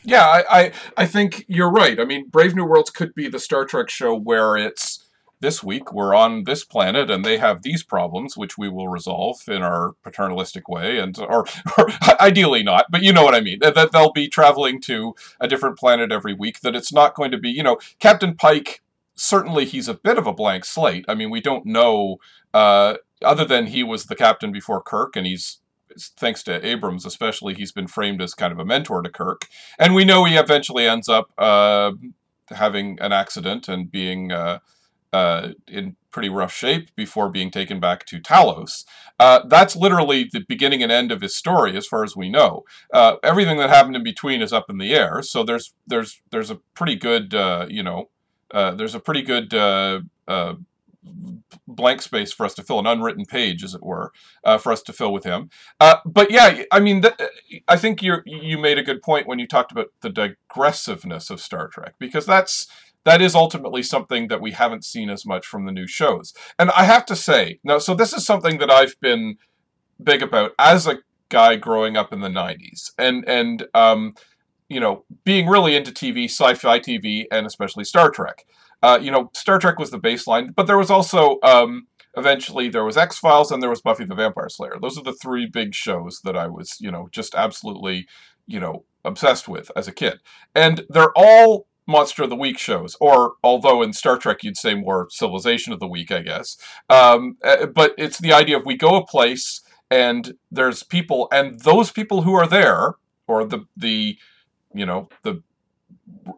Yeah, 0.04 0.24
I, 0.24 0.44
I, 0.52 0.72
I 0.98 1.06
think 1.08 1.46
you're 1.48 1.72
right. 1.72 2.00
I 2.00 2.06
mean, 2.06 2.28
Brave 2.30 2.56
New 2.56 2.66
Worlds 2.66 2.92
could 2.92 3.16
be 3.16 3.28
the 3.28 3.40
Star 3.40 3.66
Trek 3.66 3.90
show 3.90 4.16
where 4.16 4.56
it's 4.56 5.05
this 5.46 5.62
week 5.62 5.94
we're 5.94 6.16
on 6.16 6.46
this 6.46 6.64
planet 6.64 7.12
and 7.12 7.24
they 7.24 7.38
have 7.38 7.62
these 7.62 7.84
problems 7.84 8.36
which 8.36 8.58
we 8.58 8.68
will 8.68 8.88
resolve 8.88 9.48
in 9.48 9.62
our 9.62 9.92
paternalistic 10.02 10.68
way 10.68 10.98
and 10.98 11.20
or, 11.20 11.46
or 11.78 11.88
ideally 12.20 12.64
not 12.64 12.88
but 12.90 13.04
you 13.04 13.14
know 13.14 13.24
what 13.24 13.36
i 13.36 13.40
mean 13.40 13.60
that 13.60 13.92
they'll 13.92 14.12
be 14.12 14.28
traveling 14.28 14.82
to 14.82 15.14
a 15.40 15.48
different 15.48 15.78
planet 15.78 16.12
every 16.12 16.34
week 16.34 16.62
that 16.62 16.76
it's 16.76 16.92
not 16.92 17.14
going 17.14 17.30
to 17.30 17.38
be 17.38 17.52
you 17.52 17.62
know 17.62 17.78
captain 18.00 18.34
pike 18.34 18.82
certainly 19.14 19.66
he's 19.66 19.88
a 19.88 19.94
bit 19.94 20.18
of 20.18 20.26
a 20.26 20.34
blank 20.34 20.66
slate 20.66 21.06
i 21.08 21.14
mean 21.14 21.30
we 21.30 21.40
don't 21.40 21.64
know 21.64 22.18
uh, 22.56 22.96
other 23.22 23.46
than 23.46 23.68
he 23.68 23.84
was 23.84 24.06
the 24.06 24.16
captain 24.16 24.52
before 24.52 24.82
kirk 24.82 25.16
and 25.16 25.28
he's 25.28 25.60
thanks 26.18 26.44
to 26.44 26.66
Abrams 26.66 27.06
especially, 27.06 27.54
he's 27.54 27.72
been 27.72 27.88
framed 27.88 28.22
as 28.22 28.34
kind 28.34 28.52
of 28.52 28.60
a 28.60 28.66
mentor 28.66 29.02
to 29.02 29.10
Kirk. 29.10 29.48
And 29.80 29.96
we 29.96 30.04
know 30.04 30.26
he 30.26 30.36
eventually 30.36 30.86
ends 30.86 31.08
up 31.08 31.32
uh, 31.38 31.94
having 32.50 33.00
an 33.00 33.14
accident 33.14 33.70
and 33.70 33.90
being 33.90 34.34
uh, 34.34 34.60
uh, 35.14 35.50
in 35.68 35.96
pretty 36.12 36.30
rough 36.30 36.54
shape 36.54 36.96
before 36.96 37.30
being 37.30 37.52
taken 37.52 37.80
back 37.80 38.06
to 38.06 38.20
Talos. 38.20 38.86
Uh, 39.20 39.42
that's 39.48 39.76
literally 39.76 40.30
the 40.32 40.40
beginning 40.48 40.82
and 40.82 40.92
end 40.92 41.12
of 41.12 41.22
his 41.22 41.36
story, 41.36 41.76
as 41.76 41.88
far 41.88 42.04
as 42.04 42.16
we 42.16 42.30
know. 42.30 42.64
Uh, 42.94 43.16
everything 43.24 43.58
that 43.58 43.70
happened 43.70 43.96
in 43.96 44.04
between 44.04 44.42
is 44.42 44.54
up 44.54 44.70
in 44.70 44.78
the 44.78 44.94
air. 44.94 45.22
So 45.22 45.44
there's 45.44 45.74
there's 45.88 46.22
there's 46.32 46.50
a 46.50 46.60
pretty 46.74 46.96
good 46.96 47.34
uh, 47.34 47.68
you 47.70 47.84
know 47.84 48.10
uh, 48.52 48.72
there's 48.76 48.96
a 48.96 49.00
pretty 49.00 49.22
good 49.22 49.54
uh, 49.54 50.02
blank 51.68 52.02
space 52.02 52.32
for 52.34 52.46
us 52.46 52.54
to 52.56 52.64
fill, 52.64 52.80
an 52.80 52.88
unwritten 52.88 53.26
page, 53.26 53.64
as 53.64 53.74
it 53.74 53.84
were, 53.84 54.12
for 54.60 54.72
us 54.72 54.82
to 54.84 54.94
fill 54.94 55.14
with 55.14 55.24
him. 55.24 55.50
but 55.80 56.32
yeah, 56.32 56.64
I 56.72 56.80
mean, 56.80 57.02
th- 57.02 57.16
I 57.68 57.78
think 57.78 58.02
you 58.02 58.18
you 58.26 58.58
made 58.58 58.78
a 58.78 58.84
good 58.84 59.02
point 59.02 59.28
when 59.28 59.40
you 59.40 59.48
talked 59.48 59.72
about 59.72 59.88
the 60.02 60.10
digressiveness 60.10 61.30
of 61.30 61.42
Star 61.42 61.68
Trek 61.68 61.96
because 62.00 62.26
that's 62.26 62.68
that 63.06 63.22
is 63.22 63.36
ultimately 63.36 63.82
something 63.82 64.28
that 64.28 64.42
we 64.42 64.52
haven't 64.52 64.84
seen 64.84 65.10
as 65.10 65.26
much 65.26 65.46
from 65.46 65.66
the 65.66 65.72
new 65.72 65.88
shows. 65.88 66.34
And 66.60 66.72
I 66.72 66.84
have 66.84 67.06
to 67.06 67.16
say, 67.16 67.60
now, 67.64 67.78
so 67.78 67.94
this 67.94 68.14
is 68.14 68.26
something 68.26 68.58
that 68.58 68.72
I've 68.72 69.00
been 69.00 69.38
big 70.04 70.22
about 70.22 70.52
as 70.60 70.88
a 70.88 70.98
guy 71.30 71.56
growing 71.56 71.96
up 71.96 72.12
in 72.12 72.20
the 72.20 72.30
90s. 72.30 72.92
And, 72.98 73.28
and, 73.28 73.68
um, 73.74 74.14
you 74.68 74.80
know, 74.80 75.06
being 75.24 75.48
really 75.48 75.76
into 75.76 75.92
TV, 75.92 76.26
sci-fi 76.26 76.80
TV, 76.80 77.26
and 77.32 77.46
especially 77.46 77.84
Star 77.84 78.10
Trek. 78.10 78.46
Uh, 78.82 79.00
you 79.02 79.12
know, 79.12 79.30
Star 79.34 79.60
Trek 79.60 79.80
was 79.80 79.92
the 79.92 80.00
baseline, 80.00 80.54
but 80.56 80.68
there 80.68 80.78
was 80.78 80.90
also 80.90 81.38
um, 81.44 81.88
eventually 82.18 82.70
there 82.70 82.84
was 82.84 82.98
X 82.98 83.18
Files 83.18 83.52
and 83.52 83.62
there 83.62 83.70
was 83.70 83.82
Buffy 83.82 84.06
the 84.06 84.16
Vampire 84.16 84.50
Slayer. 84.50 84.78
Those 84.82 84.98
are 84.98 85.04
the 85.04 85.14
three 85.14 85.46
big 85.46 85.74
shows 85.74 86.22
that 86.24 86.36
I 86.36 86.48
was, 86.48 86.78
you 86.80 86.92
know, 86.92 87.08
just 87.12 87.36
absolutely, 87.36 88.08
you 88.48 88.60
know, 88.60 88.86
obsessed 89.04 89.48
with 89.48 89.72
as 89.76 89.88
a 89.88 89.94
kid. 89.94 90.20
And 90.54 90.86
they're 90.90 91.14
all 91.16 91.68
Monster 91.88 92.24
of 92.24 92.30
the 92.30 92.36
Week 92.36 92.58
shows, 92.58 92.98
or 93.00 93.34
although 93.44 93.82
in 93.82 93.94
Star 93.94 94.18
Trek 94.18 94.44
you'd 94.44 94.58
say 94.58 94.74
more 94.74 95.08
Civilization 95.10 95.74
of 95.74 95.80
the 95.80 95.88
Week, 95.88 96.12
I 96.12 96.22
guess. 96.22 96.58
Um, 96.90 97.38
eh, 97.44 97.66
but 97.66 97.94
it's 97.98 98.18
the 98.18 98.34
idea 98.34 98.58
of 98.58 98.66
we 98.66 98.76
go 98.76 98.96
a 98.96 99.06
place 99.06 99.62
and 99.90 100.36
there's 100.52 100.84
people, 100.84 101.28
and 101.32 101.60
those 101.62 101.92
people 101.92 102.24
who 102.24 102.34
are 102.34 102.48
there, 102.48 102.96
or 103.28 103.46
the 103.46 103.66
the 103.78 104.18
you 104.74 104.86
know 104.86 105.10
the 105.24 105.44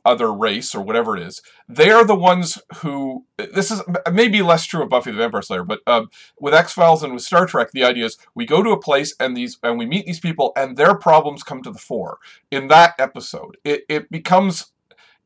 other 0.05 0.33
race 0.33 0.75
or 0.75 0.81
whatever 0.81 1.15
it 1.15 1.23
is, 1.23 1.41
they 1.67 1.89
are 1.89 2.03
the 2.03 2.15
ones 2.15 2.57
who. 2.77 3.25
This 3.37 3.71
is 3.71 3.81
maybe 4.11 4.41
less 4.41 4.65
true 4.65 4.83
of 4.83 4.89
Buffy 4.89 5.11
the 5.11 5.17
Vampire 5.17 5.41
Slayer, 5.41 5.63
but 5.63 5.79
um, 5.87 6.09
with 6.39 6.53
X 6.53 6.73
Files 6.73 7.03
and 7.03 7.13
with 7.13 7.23
Star 7.23 7.45
Trek, 7.45 7.71
the 7.71 7.83
idea 7.83 8.05
is 8.05 8.17
we 8.35 8.45
go 8.45 8.61
to 8.61 8.71
a 8.71 8.79
place 8.79 9.15
and 9.19 9.35
these 9.35 9.57
and 9.63 9.77
we 9.77 9.85
meet 9.85 10.05
these 10.05 10.19
people 10.19 10.51
and 10.55 10.75
their 10.75 10.95
problems 10.95 11.43
come 11.43 11.63
to 11.63 11.71
the 11.71 11.79
fore. 11.79 12.17
In 12.51 12.67
that 12.67 12.95
episode, 12.99 13.57
it, 13.63 13.85
it 13.87 14.11
becomes 14.11 14.71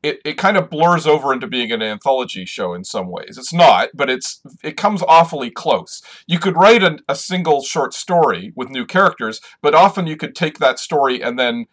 it, 0.02 0.20
it 0.24 0.34
kind 0.34 0.56
of 0.56 0.68
blurs 0.68 1.06
over 1.06 1.32
into 1.32 1.46
being 1.46 1.70
an 1.70 1.82
anthology 1.82 2.44
show 2.44 2.74
in 2.74 2.84
some 2.84 3.08
ways. 3.08 3.38
It's 3.38 3.52
not, 3.52 3.90
but 3.94 4.10
it's 4.10 4.40
it 4.62 4.76
comes 4.76 5.02
awfully 5.02 5.50
close. 5.50 6.02
You 6.26 6.38
could 6.38 6.56
write 6.56 6.82
a, 6.82 6.98
a 7.08 7.14
single 7.14 7.62
short 7.62 7.94
story 7.94 8.52
with 8.56 8.70
new 8.70 8.84
characters, 8.84 9.40
but 9.60 9.74
often 9.74 10.06
you 10.06 10.16
could 10.16 10.34
take 10.34 10.58
that 10.58 10.78
story 10.78 11.22
and 11.22 11.38
then 11.38 11.66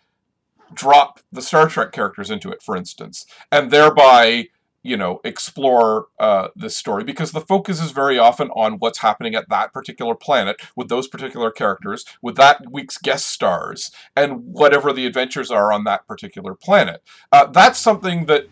drop 0.73 1.19
the 1.31 1.41
Star 1.41 1.67
Trek 1.67 1.91
characters 1.91 2.29
into 2.29 2.51
it, 2.51 2.61
for 2.61 2.75
instance, 2.77 3.25
and 3.51 3.71
thereby 3.71 4.47
you 4.89 4.97
know, 4.97 5.19
explore 5.23 6.07
uh, 6.19 6.47
this 6.55 6.75
story 6.75 7.03
because 7.03 7.31
the 7.31 7.41
focus 7.41 7.79
is 7.79 7.91
very 7.91 8.17
often 8.17 8.49
on 8.49 8.73
what's 8.79 8.99
happening 8.99 9.35
at 9.35 9.47
that 9.49 9.71
particular 9.71 10.15
planet 10.15 10.59
with 10.75 10.89
those 10.89 11.07
particular 11.07 11.51
characters, 11.51 12.05
with 12.23 12.35
that 12.37 12.63
week's 12.71 12.97
guest 12.97 13.27
stars, 13.27 13.91
and 14.15 14.43
whatever 14.43 14.91
the 14.91 15.05
adventures 15.05 15.51
are 15.51 15.71
on 15.71 15.83
that 15.83 16.07
particular 16.07 16.55
planet. 16.55 17.03
Uh, 17.31 17.45
that's 17.45 17.77
something 17.77 18.25
that 18.25 18.47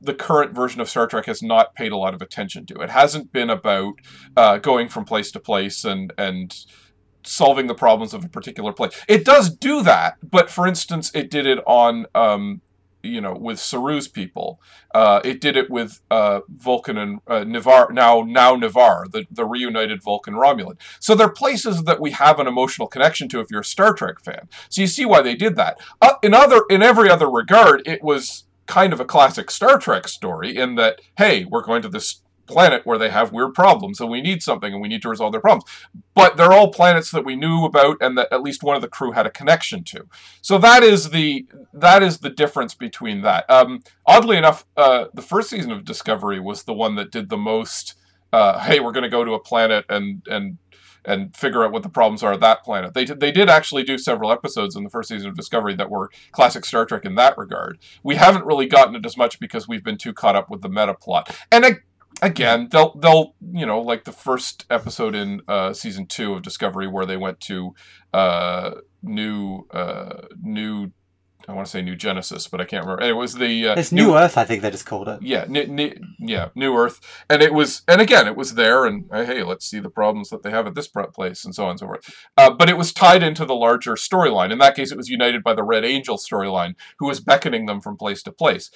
the 0.00 0.14
current 0.14 0.54
version 0.54 0.82
of 0.82 0.88
Star 0.88 1.06
Trek 1.06 1.26
has 1.26 1.42
not 1.42 1.74
paid 1.74 1.92
a 1.92 1.96
lot 1.96 2.12
of 2.12 2.20
attention 2.20 2.66
to. 2.66 2.80
It 2.80 2.90
hasn't 2.90 3.32
been 3.32 3.48
about 3.48 3.94
uh, 4.36 4.58
going 4.58 4.88
from 4.88 5.04
place 5.04 5.30
to 5.32 5.40
place 5.40 5.84
and 5.84 6.12
and 6.18 6.54
solving 7.22 7.66
the 7.66 7.74
problems 7.74 8.14
of 8.14 8.24
a 8.24 8.28
particular 8.28 8.72
place. 8.72 8.92
It 9.08 9.24
does 9.24 9.50
do 9.54 9.82
that, 9.82 10.16
but 10.22 10.50
for 10.50 10.66
instance, 10.66 11.10
it 11.14 11.30
did 11.30 11.46
it 11.46 11.58
on 11.66 12.06
um, 12.14 12.62
you 13.02 13.20
know 13.20 13.34
with 13.34 13.58
Saru's 13.58 14.08
people. 14.08 14.60
Uh, 14.94 15.20
it 15.24 15.40
did 15.40 15.56
it 15.56 15.70
with 15.70 16.00
uh, 16.10 16.40
Vulcan 16.48 16.98
and 16.98 17.20
uh, 17.26 17.44
Ni'Var 17.44 17.92
now 17.92 18.22
now 18.22 18.56
Ni'Var, 18.56 19.06
the 19.10 19.26
the 19.30 19.44
reunited 19.44 20.02
Vulcan 20.02 20.34
Romulan. 20.34 20.78
So 20.98 21.14
they're 21.14 21.28
places 21.28 21.84
that 21.84 22.00
we 22.00 22.10
have 22.12 22.38
an 22.38 22.46
emotional 22.46 22.88
connection 22.88 23.28
to 23.30 23.40
if 23.40 23.50
you're 23.50 23.60
a 23.60 23.64
Star 23.64 23.92
Trek 23.94 24.20
fan. 24.20 24.48
So 24.68 24.80
you 24.80 24.86
see 24.86 25.04
why 25.04 25.22
they 25.22 25.34
did 25.34 25.56
that. 25.56 25.78
Uh, 26.00 26.14
in 26.22 26.34
other 26.34 26.64
in 26.70 26.82
every 26.82 27.08
other 27.08 27.30
regard, 27.30 27.82
it 27.86 28.02
was 28.02 28.44
kind 28.66 28.92
of 28.92 29.00
a 29.00 29.04
classic 29.04 29.50
Star 29.50 29.78
Trek 29.78 30.08
story 30.08 30.56
in 30.56 30.76
that 30.76 31.00
hey, 31.16 31.44
we're 31.44 31.64
going 31.64 31.82
to 31.82 31.88
this 31.88 32.22
planet 32.50 32.84
where 32.84 32.98
they 32.98 33.10
have 33.10 33.32
weird 33.32 33.54
problems 33.54 34.00
and 34.00 34.10
we 34.10 34.20
need 34.20 34.42
something 34.42 34.72
and 34.72 34.82
we 34.82 34.88
need 34.88 35.02
to 35.02 35.08
resolve 35.08 35.32
their 35.32 35.40
problems. 35.40 35.64
But 36.14 36.36
they're 36.36 36.52
all 36.52 36.72
planets 36.72 37.10
that 37.12 37.24
we 37.24 37.36
knew 37.36 37.64
about 37.64 37.96
and 38.00 38.18
that 38.18 38.32
at 38.32 38.42
least 38.42 38.62
one 38.62 38.76
of 38.76 38.82
the 38.82 38.88
crew 38.88 39.12
had 39.12 39.26
a 39.26 39.30
connection 39.30 39.84
to. 39.84 40.06
So 40.42 40.58
that 40.58 40.82
is 40.82 41.10
the 41.10 41.46
that 41.72 42.02
is 42.02 42.18
the 42.18 42.30
difference 42.30 42.74
between 42.74 43.22
that. 43.22 43.48
Um, 43.48 43.80
oddly 44.06 44.36
enough, 44.36 44.66
uh, 44.76 45.06
the 45.14 45.22
first 45.22 45.50
season 45.50 45.70
of 45.70 45.84
Discovery 45.84 46.40
was 46.40 46.64
the 46.64 46.74
one 46.74 46.96
that 46.96 47.10
did 47.10 47.28
the 47.28 47.38
most. 47.38 47.94
Uh, 48.32 48.60
hey, 48.60 48.78
we're 48.78 48.92
going 48.92 49.02
to 49.02 49.08
go 49.08 49.24
to 49.24 49.32
a 49.34 49.40
planet 49.40 49.84
and 49.88 50.22
and 50.28 50.58
and 51.04 51.34
figure 51.34 51.64
out 51.64 51.72
what 51.72 51.82
the 51.82 51.88
problems 51.88 52.22
are 52.22 52.32
at 52.32 52.40
that 52.40 52.64
planet. 52.64 52.94
They, 52.94 53.04
they 53.04 53.32
did 53.32 53.48
actually 53.48 53.84
do 53.84 53.98
several 53.98 54.30
episodes 54.30 54.76
in 54.76 54.84
the 54.84 54.90
first 54.90 55.08
season 55.08 55.28
of 55.28 55.36
Discovery 55.36 55.74
that 55.76 55.90
were 55.90 56.10
classic 56.32 56.64
Star 56.64 56.84
Trek 56.84 57.04
in 57.04 57.14
that 57.14 57.38
regard. 57.38 57.78
We 58.02 58.16
haven't 58.16 58.44
really 58.44 58.66
gotten 58.66 58.94
it 58.94 59.06
as 59.06 59.16
much 59.16 59.40
because 59.40 59.66
we've 59.66 59.84
been 59.84 59.98
too 59.98 60.12
caught 60.12 60.36
up 60.36 60.50
with 60.50 60.62
the 60.62 60.68
meta 60.68 60.94
plot. 60.94 61.34
And 61.50 61.64
again, 62.22 62.68
they'll 62.70 62.94
they'll 62.94 63.34
you 63.52 63.66
know 63.66 63.80
like 63.80 64.04
the 64.04 64.12
first 64.12 64.66
episode 64.70 65.14
in 65.14 65.42
uh, 65.48 65.72
season 65.72 66.06
two 66.06 66.34
of 66.34 66.42
Discovery 66.42 66.86
where 66.86 67.06
they 67.06 67.16
went 67.16 67.40
to 67.40 67.74
uh, 68.12 68.72
new 69.02 69.66
uh, 69.70 70.26
new. 70.40 70.92
I 71.48 71.52
want 71.52 71.66
to 71.66 71.70
say 71.70 71.82
New 71.82 71.96
Genesis, 71.96 72.46
but 72.46 72.60
I 72.60 72.64
can't 72.64 72.84
remember. 72.84 73.02
It 73.02 73.16
was 73.16 73.34
the 73.34 73.68
uh, 73.68 73.74
it's 73.76 73.90
New, 73.90 74.08
new, 74.08 74.16
Earth, 74.16 74.38
I 74.38 74.44
think 74.44 74.62
they 74.62 74.70
just 74.70 74.86
called 74.86 75.08
it. 75.08 75.20
Yeah, 75.22 75.46
yeah, 75.48 76.50
New 76.54 76.76
Earth, 76.76 77.00
and 77.28 77.42
it 77.42 77.52
was, 77.52 77.82
and 77.88 78.00
again, 78.00 78.28
it 78.28 78.36
was 78.36 78.54
there, 78.54 78.84
and 78.84 79.06
uh, 79.10 79.24
hey, 79.24 79.42
let's 79.42 79.66
see 79.66 79.80
the 79.80 79.90
problems 79.90 80.28
that 80.28 80.42
they 80.42 80.50
have 80.50 80.66
at 80.66 80.74
this 80.74 80.86
place, 80.86 81.44
and 81.44 81.54
so 81.54 81.64
on 81.64 81.70
and 81.70 81.80
so 81.80 81.86
forth. 81.86 82.28
Uh, 82.36 82.50
but 82.50 82.68
it 82.68 82.76
was 82.76 82.92
tied 82.92 83.22
into 83.22 83.44
the 83.44 83.54
larger 83.54 83.94
storyline. 83.94 84.52
In 84.52 84.58
that 84.58 84.76
case, 84.76 84.92
it 84.92 84.98
was 84.98 85.08
united 85.08 85.42
by 85.42 85.54
the 85.54 85.64
Red 85.64 85.84
Angel 85.84 86.18
storyline, 86.18 86.74
who 86.98 87.06
was 87.06 87.20
beckoning 87.20 87.66
them 87.66 87.80
from 87.80 87.96
place 87.96 88.22
to 88.24 88.32
place. 88.32 88.70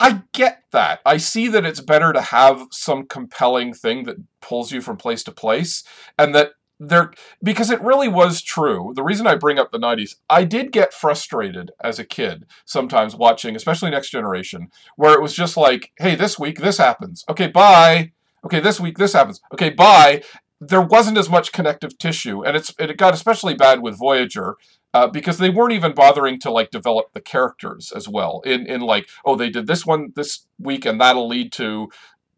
I 0.00 0.22
get 0.32 0.62
that. 0.72 1.00
I 1.04 1.18
see 1.18 1.46
that 1.48 1.66
it's 1.66 1.80
better 1.80 2.12
to 2.12 2.22
have 2.22 2.66
some 2.72 3.06
compelling 3.06 3.74
thing 3.74 4.04
that 4.04 4.16
pulls 4.40 4.72
you 4.72 4.80
from 4.80 4.96
place 4.96 5.22
to 5.24 5.32
place 5.32 5.84
and 6.18 6.34
that 6.34 6.52
there 6.80 7.12
because 7.42 7.70
it 7.70 7.82
really 7.82 8.08
was 8.08 8.40
true. 8.40 8.92
The 8.96 9.02
reason 9.02 9.26
I 9.26 9.34
bring 9.34 9.58
up 9.58 9.70
the 9.70 9.78
90s, 9.78 10.16
I 10.30 10.44
did 10.44 10.72
get 10.72 10.94
frustrated 10.94 11.70
as 11.84 11.98
a 11.98 12.06
kid 12.06 12.46
sometimes 12.64 13.14
watching, 13.14 13.54
especially 13.54 13.90
Next 13.90 14.10
Generation, 14.10 14.70
where 14.96 15.12
it 15.12 15.20
was 15.20 15.34
just 15.34 15.58
like, 15.58 15.92
"Hey, 15.98 16.14
this 16.14 16.38
week 16.38 16.58
this 16.60 16.78
happens. 16.78 17.22
Okay, 17.28 17.48
bye. 17.48 18.12
Okay, 18.42 18.60
this 18.60 18.80
week 18.80 18.96
this 18.96 19.12
happens. 19.12 19.42
Okay, 19.52 19.68
bye." 19.68 20.22
There 20.62 20.80
wasn't 20.80 21.18
as 21.18 21.28
much 21.28 21.52
connective 21.52 21.98
tissue, 21.98 22.42
and 22.42 22.56
it's 22.56 22.74
it 22.78 22.96
got 22.96 23.14
especially 23.14 23.54
bad 23.54 23.82
with 23.82 23.98
Voyager 23.98 24.56
uh, 24.92 25.06
because 25.06 25.38
they 25.38 25.50
weren't 25.50 25.72
even 25.72 25.94
bothering 25.94 26.38
to 26.40 26.50
like 26.50 26.70
develop 26.70 27.12
the 27.12 27.20
characters 27.20 27.92
as 27.94 28.08
well. 28.08 28.40
In 28.44 28.66
in 28.66 28.80
like, 28.80 29.08
oh, 29.24 29.36
they 29.36 29.50
did 29.50 29.66
this 29.66 29.86
one 29.86 30.12
this 30.16 30.46
week, 30.58 30.84
and 30.84 31.00
that'll 31.00 31.28
lead 31.28 31.52
to 31.52 31.90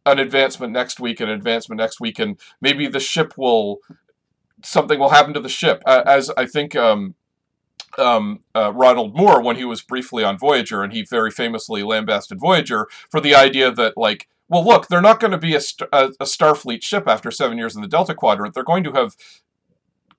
an 0.05 0.19
advancement 0.19 0.73
next 0.73 1.01
week, 1.01 1.21
an 1.21 1.29
advancement 1.29 1.79
next 1.79 2.01
week, 2.01 2.19
and 2.19 2.39
maybe 2.61 2.87
the 2.87 3.01
ship 3.01 3.35
will 3.37 3.79
something 4.63 4.99
will 4.99 5.11
happen 5.11 5.35
to 5.35 5.41
the 5.41 5.49
ship. 5.49 5.83
Uh, 5.87 6.03
as 6.07 6.31
I 6.37 6.47
think 6.47 6.77
um, 6.77 7.15
um, 7.99 8.41
uh, 8.55 8.73
Ronald 8.73 9.17
Moore, 9.17 9.43
when 9.43 9.57
he 9.57 9.65
was 9.65 9.83
briefly 9.83 10.25
on 10.25 10.39
Voyager, 10.39 10.83
and 10.83 10.93
he 10.93 11.03
very 11.03 11.31
famously 11.31 11.83
lambasted 11.83 12.39
Voyager 12.41 12.87
for 13.11 13.21
the 13.21 13.35
idea 13.35 13.71
that 13.71 13.97
like. 13.97 14.29
Well, 14.49 14.67
look, 14.67 14.89
they're 14.89 15.01
not 15.01 15.19
going 15.19 15.31
to 15.31 15.39
be 15.39 15.55
a, 15.55 15.61
a, 15.93 16.11
a 16.21 16.25
Starfleet 16.27 16.83
ship 16.83 17.05
after 17.07 17.31
seven 17.31 17.57
years 17.57 17.75
in 17.75 17.81
the 17.81 17.89
Delta 17.89 18.15
Quadrant. 18.15 18.53
They're 18.53 18.63
going 18.63 18.85
to 18.85 18.93
have 18.93 19.17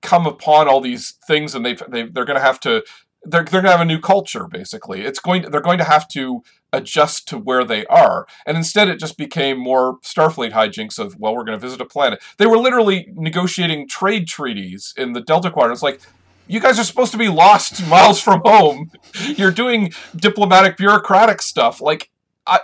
come 0.04 0.26
upon 0.26 0.68
all 0.68 0.80
these 0.80 1.12
things 1.26 1.54
and 1.54 1.66
they've, 1.66 1.82
they, 1.88 2.04
they're 2.04 2.24
going 2.24 2.38
to 2.38 2.44
have 2.44 2.60
to 2.60 2.84
they're, 3.26 3.42
they're 3.42 3.62
going 3.62 3.64
to 3.64 3.70
have 3.70 3.80
a 3.80 3.86
new 3.86 4.00
culture 4.00 4.46
basically. 4.46 5.00
It's 5.00 5.18
going 5.18 5.42
to, 5.42 5.50
they're 5.50 5.60
going 5.60 5.78
to 5.78 5.84
have 5.84 6.06
to 6.08 6.42
adjust 6.72 7.26
to 7.28 7.38
where 7.38 7.64
they 7.64 7.86
are. 7.86 8.26
And 8.46 8.56
instead 8.56 8.88
it 8.88 9.00
just 9.00 9.16
became 9.16 9.58
more 9.58 9.98
starfleet 10.00 10.52
hijinks 10.52 10.98
of 10.98 11.18
well 11.18 11.34
we're 11.34 11.44
going 11.44 11.58
to 11.58 11.66
visit 11.66 11.80
a 11.80 11.86
planet. 11.86 12.22
They 12.38 12.46
were 12.46 12.58
literally 12.58 13.08
negotiating 13.14 13.88
trade 13.88 14.28
treaties 14.28 14.92
in 14.96 15.12
the 15.12 15.20
delta 15.20 15.50
quadrant. 15.50 15.76
It's 15.76 15.82
like 15.82 16.00
you 16.46 16.60
guys 16.60 16.78
are 16.78 16.84
supposed 16.84 17.12
to 17.12 17.18
be 17.18 17.28
lost 17.28 17.86
miles 17.88 18.20
from 18.20 18.42
home. 18.44 18.90
You're 19.36 19.50
doing 19.50 19.92
diplomatic 20.14 20.76
bureaucratic 20.76 21.42
stuff. 21.42 21.80
Like 21.80 22.10
I, 22.46 22.60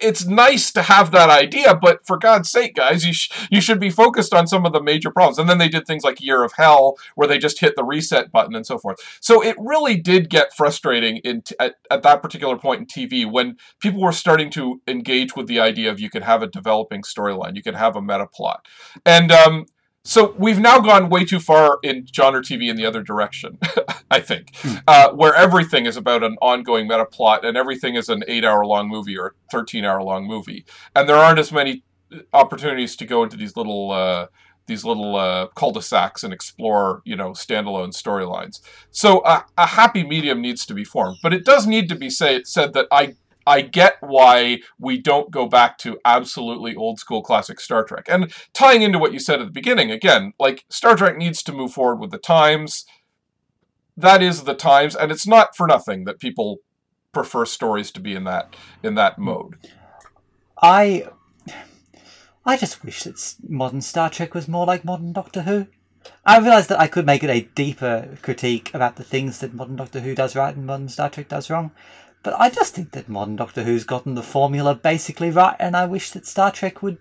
it's 0.00 0.26
nice 0.26 0.70
to 0.72 0.82
have 0.82 1.10
that 1.12 1.30
idea, 1.30 1.74
but 1.74 2.06
for 2.06 2.18
God's 2.18 2.50
sake, 2.50 2.74
guys, 2.74 3.06
you 3.06 3.12
sh- 3.12 3.30
you 3.50 3.60
should 3.60 3.80
be 3.80 3.90
focused 3.90 4.34
on 4.34 4.46
some 4.46 4.66
of 4.66 4.72
the 4.72 4.82
major 4.82 5.10
problems. 5.10 5.38
And 5.38 5.48
then 5.48 5.58
they 5.58 5.68
did 5.68 5.86
things 5.86 6.04
like 6.04 6.20
Year 6.20 6.44
of 6.44 6.52
Hell, 6.56 6.96
where 7.14 7.28
they 7.28 7.38
just 7.38 7.60
hit 7.60 7.76
the 7.76 7.84
reset 7.84 8.30
button 8.30 8.54
and 8.54 8.66
so 8.66 8.78
forth. 8.78 8.98
So 9.20 9.42
it 9.42 9.56
really 9.58 9.96
did 9.96 10.28
get 10.28 10.54
frustrating 10.54 11.18
in 11.18 11.42
t- 11.42 11.56
at, 11.58 11.76
at 11.90 12.02
that 12.02 12.22
particular 12.22 12.58
point 12.58 12.80
in 12.80 12.86
TV 12.86 13.30
when 13.30 13.56
people 13.80 14.00
were 14.00 14.12
starting 14.12 14.50
to 14.50 14.80
engage 14.86 15.34
with 15.34 15.46
the 15.46 15.60
idea 15.60 15.90
of 15.90 16.00
you 16.00 16.10
could 16.10 16.22
have 16.22 16.42
a 16.42 16.46
developing 16.46 17.02
storyline, 17.02 17.56
you 17.56 17.62
could 17.62 17.74
have 17.74 17.96
a 17.96 18.02
meta 18.02 18.26
plot, 18.26 18.66
and 19.04 19.32
um, 19.32 19.66
so 20.06 20.34
we've 20.38 20.60
now 20.60 20.78
gone 20.78 21.08
way 21.08 21.24
too 21.24 21.40
far 21.40 21.78
in 21.82 22.06
genre 22.14 22.40
TV 22.40 22.70
in 22.70 22.76
the 22.76 22.86
other 22.86 23.02
direction, 23.02 23.58
I 24.10 24.20
think, 24.20 24.54
hmm. 24.56 24.76
uh, 24.86 25.10
where 25.12 25.34
everything 25.34 25.86
is 25.86 25.96
about 25.96 26.22
an 26.22 26.36
ongoing 26.40 26.86
meta 26.86 27.04
plot 27.04 27.44
and 27.44 27.56
everything 27.56 27.96
is 27.96 28.08
an 28.08 28.22
eight-hour-long 28.28 28.88
movie 28.88 29.18
or 29.18 29.34
thirteen-hour-long 29.50 30.26
movie, 30.26 30.64
and 30.94 31.08
there 31.08 31.16
aren't 31.16 31.38
as 31.40 31.50
many 31.50 31.82
opportunities 32.32 32.94
to 32.96 33.04
go 33.04 33.24
into 33.24 33.36
these 33.36 33.56
little 33.56 33.90
uh, 33.90 34.26
these 34.66 34.84
little 34.84 35.16
uh, 35.16 35.46
cul-de-sacs 35.48 36.24
and 36.24 36.32
explore, 36.32 37.02
you 37.04 37.16
know, 37.16 37.30
standalone 37.30 37.90
storylines. 37.90 38.60
So 38.90 39.20
uh, 39.20 39.42
a 39.56 39.66
happy 39.66 40.04
medium 40.04 40.40
needs 40.40 40.66
to 40.66 40.74
be 40.74 40.84
formed, 40.84 41.18
but 41.22 41.32
it 41.32 41.44
does 41.44 41.66
need 41.66 41.88
to 41.88 41.94
be 41.94 42.10
say, 42.10 42.42
said 42.44 42.72
that 42.74 42.86
I 42.90 43.14
I 43.46 43.60
get 43.60 43.96
why 44.00 44.60
we 44.78 45.00
don't 45.00 45.30
go 45.30 45.46
back 45.46 45.78
to 45.78 45.98
absolutely 46.04 46.74
old 46.74 46.98
school 46.98 47.22
classic 47.22 47.60
Star 47.60 47.84
Trek. 47.84 48.06
And 48.08 48.32
tying 48.52 48.82
into 48.82 48.98
what 48.98 49.12
you 49.12 49.20
said 49.20 49.40
at 49.40 49.46
the 49.46 49.52
beginning, 49.52 49.90
again, 49.90 50.32
like 50.38 50.64
Star 50.68 50.96
Trek 50.96 51.16
needs 51.16 51.42
to 51.44 51.52
move 51.52 51.72
forward 51.72 52.00
with 52.00 52.10
the 52.10 52.18
times. 52.18 52.84
That 53.96 54.22
is 54.22 54.42
the 54.42 54.54
times, 54.54 54.94
and 54.94 55.10
it's 55.10 55.26
not 55.26 55.56
for 55.56 55.66
nothing 55.66 56.04
that 56.04 56.18
people 56.18 56.58
prefer 57.12 57.46
stories 57.46 57.90
to 57.92 58.00
be 58.00 58.14
in 58.14 58.24
that 58.24 58.54
in 58.82 58.94
that 58.94 59.16
mm. 59.16 59.24
mode. 59.24 59.56
I 60.60 61.08
I 62.44 62.56
just 62.56 62.84
wish 62.84 63.04
that 63.04 63.34
modern 63.48 63.80
Star 63.80 64.10
Trek 64.10 64.34
was 64.34 64.48
more 64.48 64.66
like 64.66 64.84
modern 64.84 65.12
Doctor 65.12 65.42
Who. 65.42 65.66
I 66.24 66.38
realised 66.38 66.68
that 66.68 66.78
I 66.78 66.86
could 66.86 67.06
make 67.06 67.24
it 67.24 67.30
a 67.30 67.48
deeper 67.54 68.18
critique 68.22 68.72
about 68.74 68.96
the 68.96 69.02
things 69.02 69.40
that 69.40 69.54
modern 69.54 69.76
Doctor 69.76 70.00
Who 70.00 70.14
does 70.14 70.36
right 70.36 70.54
and 70.54 70.66
modern 70.66 70.88
Star 70.88 71.08
Trek 71.08 71.28
does 71.28 71.48
wrong. 71.48 71.72
But 72.26 72.40
I 72.40 72.50
just 72.50 72.74
think 72.74 72.90
that 72.90 73.08
modern 73.08 73.36
Doctor 73.36 73.62
Who's 73.62 73.84
gotten 73.84 74.16
the 74.16 74.20
formula 74.20 74.74
basically 74.74 75.30
right, 75.30 75.54
and 75.60 75.76
I 75.76 75.86
wish 75.86 76.10
that 76.10 76.26
Star 76.26 76.50
Trek 76.50 76.82
would 76.82 76.98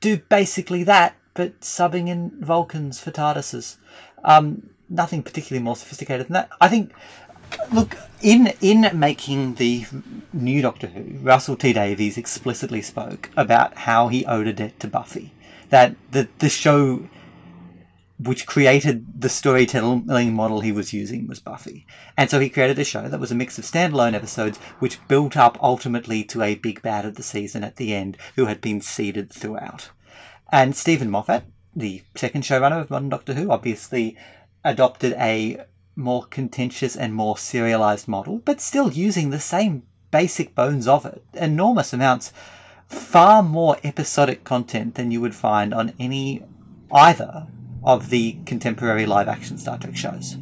do 0.00 0.16
basically 0.16 0.82
that, 0.82 1.14
but 1.34 1.60
subbing 1.60 2.08
in 2.08 2.32
Vulcans 2.40 2.98
for 2.98 3.12
TARDISes. 3.12 3.76
Um, 4.24 4.70
nothing 4.88 5.22
particularly 5.22 5.62
more 5.62 5.76
sophisticated 5.76 6.26
than 6.26 6.34
that. 6.34 6.48
I 6.60 6.66
think. 6.66 6.92
Look, 7.72 7.96
in 8.20 8.52
in 8.60 8.90
making 8.98 9.54
the 9.54 9.84
new 10.32 10.60
Doctor 10.60 10.88
Who, 10.88 11.18
Russell 11.18 11.54
T 11.54 11.72
Davies 11.72 12.18
explicitly 12.18 12.82
spoke 12.82 13.30
about 13.36 13.76
how 13.76 14.08
he 14.08 14.26
owed 14.26 14.48
a 14.48 14.52
debt 14.52 14.80
to 14.80 14.88
Buffy. 14.88 15.30
That 15.70 15.94
the 16.10 16.26
the 16.40 16.48
show 16.48 17.08
which 18.18 18.46
created 18.46 19.20
the 19.20 19.28
storytelling 19.28 20.34
model 20.34 20.60
he 20.60 20.70
was 20.70 20.92
using 20.92 21.26
was 21.26 21.40
Buffy. 21.40 21.86
And 22.16 22.30
so 22.30 22.38
he 22.38 22.48
created 22.48 22.78
a 22.78 22.84
show 22.84 23.08
that 23.08 23.20
was 23.20 23.32
a 23.32 23.34
mix 23.34 23.58
of 23.58 23.64
standalone 23.64 24.14
episodes, 24.14 24.58
which 24.78 25.06
built 25.08 25.36
up 25.36 25.58
ultimately 25.62 26.22
to 26.24 26.42
a 26.42 26.54
big 26.54 26.80
bad 26.80 27.04
of 27.04 27.16
the 27.16 27.24
season 27.24 27.64
at 27.64 27.76
the 27.76 27.92
end, 27.92 28.16
who 28.36 28.46
had 28.46 28.60
been 28.60 28.80
seeded 28.80 29.32
throughout. 29.32 29.90
And 30.52 30.76
Steven 30.76 31.10
Moffat, 31.10 31.44
the 31.74 32.02
second 32.14 32.42
showrunner 32.42 32.80
of 32.80 32.90
Modern 32.90 33.08
Doctor 33.08 33.34
Who, 33.34 33.50
obviously 33.50 34.16
adopted 34.64 35.14
a 35.14 35.64
more 35.96 36.24
contentious 36.24 36.96
and 36.96 37.14
more 37.14 37.36
serialized 37.36 38.06
model, 38.06 38.38
but 38.38 38.60
still 38.60 38.92
using 38.92 39.30
the 39.30 39.40
same 39.40 39.82
basic 40.12 40.54
bones 40.54 40.86
of 40.86 41.04
it, 41.04 41.24
enormous 41.34 41.92
amounts, 41.92 42.32
far 42.86 43.42
more 43.42 43.76
episodic 43.82 44.44
content 44.44 44.94
than 44.94 45.10
you 45.10 45.20
would 45.20 45.34
find 45.34 45.74
on 45.74 45.92
any 45.98 46.42
either 46.92 47.48
of 47.84 48.10
the 48.10 48.38
contemporary 48.46 49.06
live 49.06 49.28
action 49.28 49.58
Star 49.58 49.78
Trek 49.78 49.96
shows. 49.96 50.36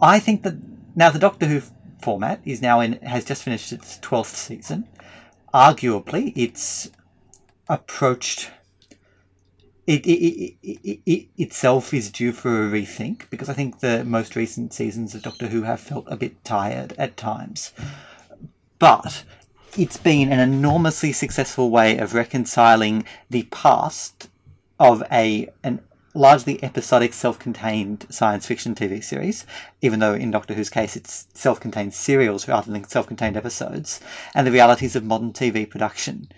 I 0.00 0.18
think 0.18 0.42
that 0.42 0.56
now 0.94 1.10
the 1.10 1.18
Doctor 1.18 1.46
Who 1.46 1.62
format 2.02 2.40
is 2.44 2.60
now 2.60 2.80
in 2.80 2.94
has 3.02 3.24
just 3.24 3.42
finished 3.42 3.72
its 3.72 3.98
12th 3.98 4.34
season. 4.34 4.86
Arguably, 5.52 6.32
it's 6.36 6.90
approached 7.68 8.50
it, 9.86 10.06
it, 10.06 10.56
it, 10.62 11.00
it, 11.04 11.28
itself 11.36 11.92
is 11.92 12.10
due 12.10 12.32
for 12.32 12.66
a 12.66 12.70
rethink 12.70 13.28
because 13.28 13.48
I 13.48 13.52
think 13.52 13.80
the 13.80 14.02
most 14.04 14.34
recent 14.34 14.72
seasons 14.72 15.14
of 15.14 15.22
Doctor 15.22 15.48
Who 15.48 15.62
have 15.62 15.80
felt 15.80 16.06
a 16.08 16.16
bit 16.16 16.42
tired 16.42 16.94
at 16.96 17.16
times. 17.16 17.72
But 18.78 19.24
it's 19.76 19.98
been 19.98 20.32
an 20.32 20.40
enormously 20.40 21.12
successful 21.12 21.70
way 21.70 21.98
of 21.98 22.14
reconciling 22.14 23.04
the 23.28 23.42
past 23.44 24.30
of 24.78 25.02
a 25.12 25.50
an 25.62 25.80
largely 26.14 26.62
episodic 26.62 27.12
self-contained 27.12 28.06
science 28.08 28.46
fiction 28.46 28.74
TV 28.74 29.02
series, 29.02 29.44
even 29.82 29.98
though 29.98 30.14
in 30.14 30.30
Doctor 30.30 30.54
Who's 30.54 30.70
case 30.70 30.96
it's 30.96 31.26
self-contained 31.34 31.92
serials 31.92 32.48
rather 32.48 32.70
than 32.70 32.84
self-contained 32.84 33.36
episodes, 33.36 34.00
and 34.34 34.46
the 34.46 34.52
realities 34.52 34.94
of 34.96 35.04
modern 35.04 35.32
TV 35.32 35.68
production. 35.68 36.28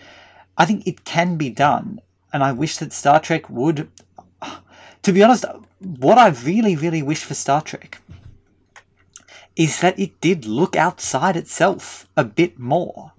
I 0.57 0.64
think 0.64 0.87
it 0.87 1.05
can 1.05 1.37
be 1.37 1.51
done 1.51 2.01
and 2.33 2.43
I 2.43 2.53
wish 2.53 2.77
that 2.79 2.93
Star 2.93 3.20
Trek 3.20 3.49
would. 3.51 3.89
To 5.03 5.12
be 5.12 5.22
honest, 5.22 5.45
what 5.79 6.18
I 6.18 6.29
really, 6.31 6.74
really 6.74 7.01
wish 7.01 7.22
for 7.22 7.35
Star 7.35 7.62
Trek 7.62 8.03
is 9.55 9.81
that 9.81 9.97
it 9.99 10.20
did 10.20 10.45
look 10.45 10.74
outside 10.74 11.37
itself 11.37 12.09
a 12.16 12.24
bit 12.24 12.59
more. 12.59 13.12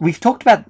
We've 0.00 0.20
talked 0.20 0.42
about 0.42 0.66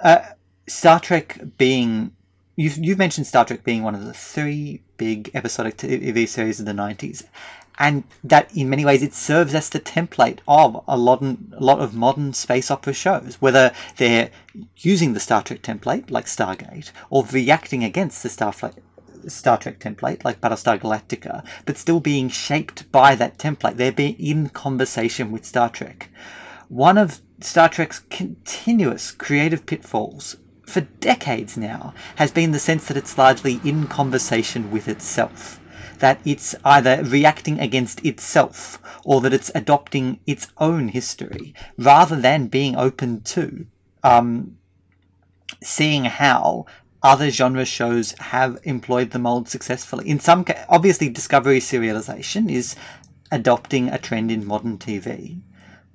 uh, 0.00 0.20
Star 0.68 1.00
Trek 1.00 1.40
being. 1.58 2.12
You've, 2.58 2.78
you've 2.78 2.98
mentioned 2.98 3.26
Star 3.26 3.44
Trek 3.44 3.64
being 3.64 3.82
one 3.82 3.94
of 3.94 4.06
the 4.06 4.14
three 4.14 4.80
big 4.96 5.30
episodic 5.34 5.76
TV 5.76 6.26
series 6.26 6.58
of 6.58 6.64
the 6.64 6.72
90s, 6.72 7.24
and 7.78 8.04
that 8.24 8.50
in 8.56 8.70
many 8.70 8.82
ways 8.82 9.02
it 9.02 9.12
serves 9.12 9.54
as 9.54 9.68
the 9.68 9.78
template 9.78 10.38
of 10.48 10.82
a 10.88 10.96
lot, 10.96 11.22
a 11.22 11.62
lot 11.62 11.80
of 11.80 11.94
modern 11.94 12.32
space 12.32 12.70
opera 12.70 12.94
shows, 12.94 13.36
whether 13.40 13.72
they're 13.98 14.30
using 14.78 15.12
the 15.12 15.20
Star 15.20 15.42
Trek 15.42 15.60
template 15.60 16.10
like 16.10 16.24
Stargate 16.24 16.92
or 17.10 17.26
reacting 17.26 17.84
against 17.84 18.22
the 18.22 18.30
Star, 18.30 18.54
Star 19.28 19.58
Trek 19.58 19.78
template 19.78 20.24
like 20.24 20.40
Battlestar 20.40 20.80
Galactica, 20.80 21.44
but 21.66 21.76
still 21.76 22.00
being 22.00 22.30
shaped 22.30 22.90
by 22.90 23.14
that 23.16 23.36
template. 23.36 23.76
They're 23.76 23.92
being 23.92 24.18
in 24.18 24.48
conversation 24.48 25.30
with 25.30 25.44
Star 25.44 25.68
Trek. 25.68 26.08
One 26.68 26.96
of 26.96 27.20
Star 27.40 27.68
Trek's 27.68 27.98
continuous 27.98 29.10
creative 29.12 29.66
pitfalls 29.66 30.38
for 30.66 30.82
decades 31.00 31.56
now 31.56 31.94
has 32.16 32.30
been 32.30 32.52
the 32.52 32.58
sense 32.58 32.86
that 32.88 32.96
it's 32.96 33.16
largely 33.16 33.60
in 33.64 33.86
conversation 33.86 34.70
with 34.70 34.88
itself 34.88 35.60
that 35.98 36.20
it's 36.24 36.54
either 36.64 37.02
reacting 37.04 37.58
against 37.58 38.04
itself 38.04 38.78
or 39.04 39.20
that 39.20 39.32
it's 39.32 39.50
adopting 39.54 40.20
its 40.26 40.48
own 40.58 40.88
history 40.88 41.54
rather 41.78 42.16
than 42.16 42.48
being 42.48 42.76
open 42.76 43.20
to 43.22 43.66
um, 44.02 44.56
seeing 45.62 46.04
how 46.04 46.66
other 47.02 47.30
genre 47.30 47.64
shows 47.64 48.12
have 48.18 48.58
employed 48.64 49.10
the 49.10 49.18
mold 49.18 49.48
successfully. 49.48 50.08
In 50.08 50.20
some, 50.20 50.44
ca- 50.44 50.64
obviously, 50.68 51.08
Discovery 51.08 51.60
serialization 51.60 52.50
is 52.50 52.74
adopting 53.30 53.88
a 53.88 53.98
trend 53.98 54.30
in 54.30 54.44
modern 54.44 54.78
TV, 54.78 55.40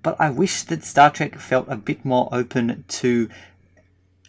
but 0.03 0.15
I 0.19 0.29
wish 0.29 0.63
that 0.63 0.83
Star 0.83 1.09
Trek 1.09 1.37
felt 1.37 1.67
a 1.69 1.75
bit 1.75 2.05
more 2.05 2.29
open 2.31 2.85
to 2.87 3.29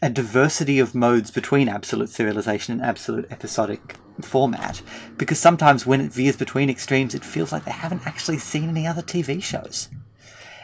a 0.03 0.11
diversity 0.11 0.81
of 0.81 0.95
modes 0.95 1.31
between 1.31 1.69
absolute 1.69 2.09
serialization 2.09 2.71
and 2.71 2.83
absolute 2.83 3.31
episodic 3.31 3.97
format 4.21 4.83
because 5.17 5.39
sometimes 5.39 5.87
when 5.87 6.01
it 6.01 6.13
veers 6.13 6.37
between 6.37 6.69
extremes, 6.69 7.15
it 7.15 7.25
feels 7.25 7.53
like 7.53 7.65
they 7.65 7.71
haven't 7.71 8.07
actually 8.07 8.39
seen 8.39 8.69
any 8.69 8.87
other 8.87 9.01
TV 9.01 9.41
shows. 9.41 9.89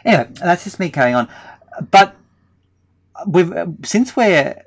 Anyway, 0.03 0.29
that's 0.35 0.65
just 0.65 0.79
me 0.79 0.89
carrying 0.89 1.15
on. 1.15 1.29
But 1.89 2.15
we've, 3.25 3.53
since 3.83 4.15
we're 4.15 4.61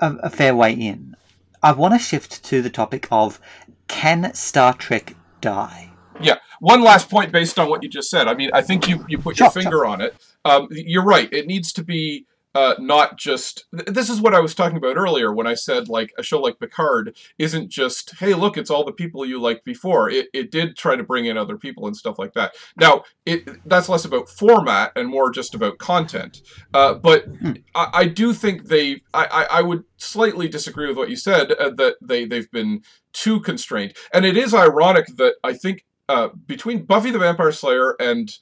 a, 0.00 0.14
a 0.16 0.30
fair 0.30 0.54
way 0.54 0.72
in, 0.72 1.16
I 1.62 1.72
want 1.72 1.94
to 1.94 1.98
shift 1.98 2.44
to 2.44 2.62
the 2.62 2.70
topic 2.70 3.06
of 3.12 3.40
can 3.86 4.34
Star 4.34 4.74
Trek 4.74 5.14
die? 5.40 5.90
Yeah. 6.20 6.38
One 6.60 6.82
last 6.82 7.08
point 7.08 7.30
based 7.30 7.58
on 7.58 7.68
what 7.68 7.82
you 7.82 7.88
just 7.88 8.10
said. 8.10 8.26
I 8.26 8.34
mean, 8.34 8.50
I 8.52 8.62
think 8.62 8.88
you, 8.88 9.04
you 9.08 9.18
put 9.18 9.38
your 9.38 9.50
finger 9.50 9.70
sure. 9.70 9.86
on 9.86 10.00
it. 10.00 10.14
Um, 10.44 10.68
you're 10.70 11.04
right. 11.04 11.32
It 11.32 11.46
needs 11.46 11.72
to 11.74 11.84
be 11.84 12.26
uh, 12.56 12.74
not 12.78 13.18
just 13.18 13.66
this 13.70 14.08
is 14.08 14.18
what 14.18 14.34
I 14.34 14.40
was 14.40 14.54
talking 14.54 14.78
about 14.78 14.96
earlier 14.96 15.30
when 15.30 15.46
I 15.46 15.52
said 15.52 15.90
like 15.90 16.14
a 16.18 16.22
show 16.22 16.40
like 16.40 16.58
Picard 16.58 17.14
isn't 17.38 17.68
just 17.68 18.14
hey 18.18 18.32
look 18.32 18.56
it's 18.56 18.70
all 18.70 18.82
the 18.82 18.92
people 18.92 19.26
you 19.26 19.38
liked 19.38 19.62
before. 19.66 20.08
It, 20.08 20.28
it 20.32 20.50
did 20.50 20.74
try 20.74 20.96
to 20.96 21.02
bring 21.02 21.26
in 21.26 21.36
other 21.36 21.58
people 21.58 21.86
and 21.86 21.94
stuff 21.94 22.18
like 22.18 22.32
that. 22.32 22.54
Now 22.74 23.04
it 23.26 23.46
that's 23.68 23.90
less 23.90 24.06
about 24.06 24.30
format 24.30 24.92
and 24.96 25.06
more 25.06 25.30
just 25.30 25.54
about 25.54 25.76
content. 25.76 26.40
Uh, 26.72 26.94
but 26.94 27.24
hmm. 27.26 27.52
I, 27.74 27.90
I, 27.92 28.04
do 28.06 28.32
think 28.32 28.68
they 28.68 29.02
I, 29.12 29.26
I, 29.26 29.58
I, 29.58 29.62
would 29.62 29.84
slightly 29.98 30.48
disagree 30.48 30.88
with 30.88 30.96
what 30.96 31.10
you 31.10 31.16
said 31.16 31.52
uh, 31.52 31.68
that 31.76 31.96
they 32.00 32.24
they've 32.24 32.50
been 32.50 32.80
too 33.12 33.40
constrained. 33.40 33.94
And 34.14 34.24
it 34.24 34.38
is 34.38 34.54
ironic 34.54 35.08
that 35.18 35.34
I 35.44 35.52
think 35.52 35.84
uh, 36.08 36.28
between 36.46 36.86
Buffy 36.86 37.10
the 37.10 37.18
Vampire 37.18 37.52
Slayer 37.52 37.96
and 38.00 38.34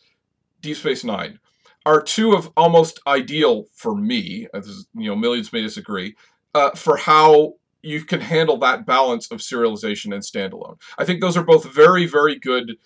Deep 0.61 0.77
Space 0.77 1.03
Nine 1.03 1.41
are 1.87 2.01
two 2.01 2.33
of 2.33 2.51
almost 2.57 3.01
ideal 3.07 3.67
for 3.75 3.95
me. 3.95 4.49
As 4.55 4.87
you 4.95 5.09
know, 5.09 5.17
millions 5.17 5.53
may 5.53 5.63
disagree. 5.63 6.17
Uh, 6.55 6.71
for 6.71 6.99
how 6.99 7.55
you 7.83 8.05
can 8.05 8.21
handle 8.21 8.57
that 8.57 8.87
balance 8.87 9.31
of 9.31 9.41
serialization 9.41 10.15
and 10.15 10.23
standalone. 10.23 10.81
I 10.97 11.05
think 11.05 11.21
those 11.21 11.37
are 11.37 11.43
both 11.43 11.65
very, 11.65 12.07
very 12.07 12.39
good 12.39 12.79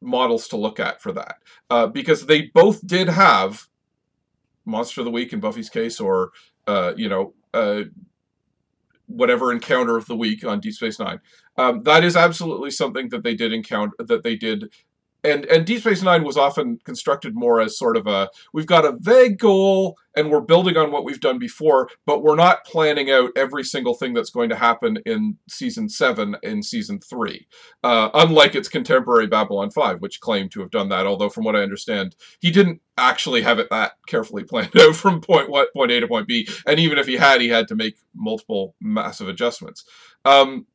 models 0.00 0.48
to 0.48 0.56
look 0.56 0.80
at 0.80 1.00
for 1.00 1.12
that 1.12 1.36
uh, 1.68 1.86
because 1.86 2.26
they 2.26 2.42
both 2.54 2.86
did 2.86 3.08
have 3.08 3.68
Monster 4.64 5.02
of 5.02 5.04
the 5.04 5.10
Week 5.10 5.32
in 5.32 5.40
Buffy's 5.40 5.70
case, 5.70 6.00
or 6.00 6.30
uh, 6.66 6.92
you 6.96 7.08
know, 7.08 7.34
uh, 7.54 7.82
whatever 9.06 9.52
encounter 9.52 9.96
of 9.96 10.06
the 10.06 10.16
week 10.16 10.44
on 10.44 10.60
Deep 10.60 10.74
Space 10.74 10.98
Nine. 10.98 11.20
Um, 11.56 11.82
that 11.82 12.04
is 12.04 12.16
absolutely 12.16 12.70
something 12.70 13.08
that 13.08 13.22
they 13.22 13.34
did 13.34 13.52
encounter 13.52 13.94
that 13.98 14.22
they 14.22 14.36
did 14.36 14.72
and 15.24 15.44
and 15.46 15.66
Deep 15.66 15.80
Space 15.80 16.02
Nine 16.02 16.24
was 16.24 16.36
often 16.36 16.78
constructed 16.84 17.34
more 17.34 17.60
as 17.60 17.78
sort 17.78 17.96
of 17.96 18.06
a 18.06 18.28
we've 18.52 18.66
got 18.66 18.84
a 18.84 18.96
vague 18.98 19.38
goal 19.38 19.96
and 20.16 20.30
we're 20.30 20.40
building 20.40 20.76
on 20.76 20.90
what 20.90 21.04
we've 21.04 21.20
done 21.20 21.38
before, 21.38 21.88
but 22.04 22.22
we're 22.22 22.34
not 22.34 22.64
planning 22.64 23.10
out 23.10 23.30
every 23.36 23.62
single 23.62 23.94
thing 23.94 24.12
that's 24.12 24.30
going 24.30 24.48
to 24.48 24.56
happen 24.56 24.98
in 25.06 25.38
season 25.48 25.88
seven 25.88 26.36
in 26.42 26.62
season 26.62 26.98
three. 26.98 27.46
Uh, 27.84 28.10
unlike 28.14 28.54
its 28.54 28.68
contemporary 28.68 29.26
Babylon 29.26 29.70
Five, 29.70 30.00
which 30.00 30.20
claimed 30.20 30.50
to 30.52 30.60
have 30.60 30.70
done 30.70 30.88
that, 30.88 31.06
although 31.06 31.28
from 31.28 31.44
what 31.44 31.56
I 31.56 31.62
understand, 31.62 32.16
he 32.40 32.50
didn't 32.50 32.80
actually 32.98 33.42
have 33.42 33.58
it 33.58 33.68
that 33.70 33.92
carefully 34.06 34.44
planned 34.50 34.76
out 34.76 34.96
from 34.96 35.20
point 35.20 35.50
what 35.50 35.72
point 35.72 35.92
A 35.92 36.00
to 36.00 36.08
point 36.08 36.26
B, 36.26 36.48
and 36.66 36.80
even 36.80 36.98
if 36.98 37.06
he 37.06 37.16
had, 37.16 37.40
he 37.40 37.48
had 37.48 37.68
to 37.68 37.76
make 37.76 37.98
multiple 38.14 38.74
massive 38.80 39.28
adjustments. 39.28 39.84
Um, 40.24 40.66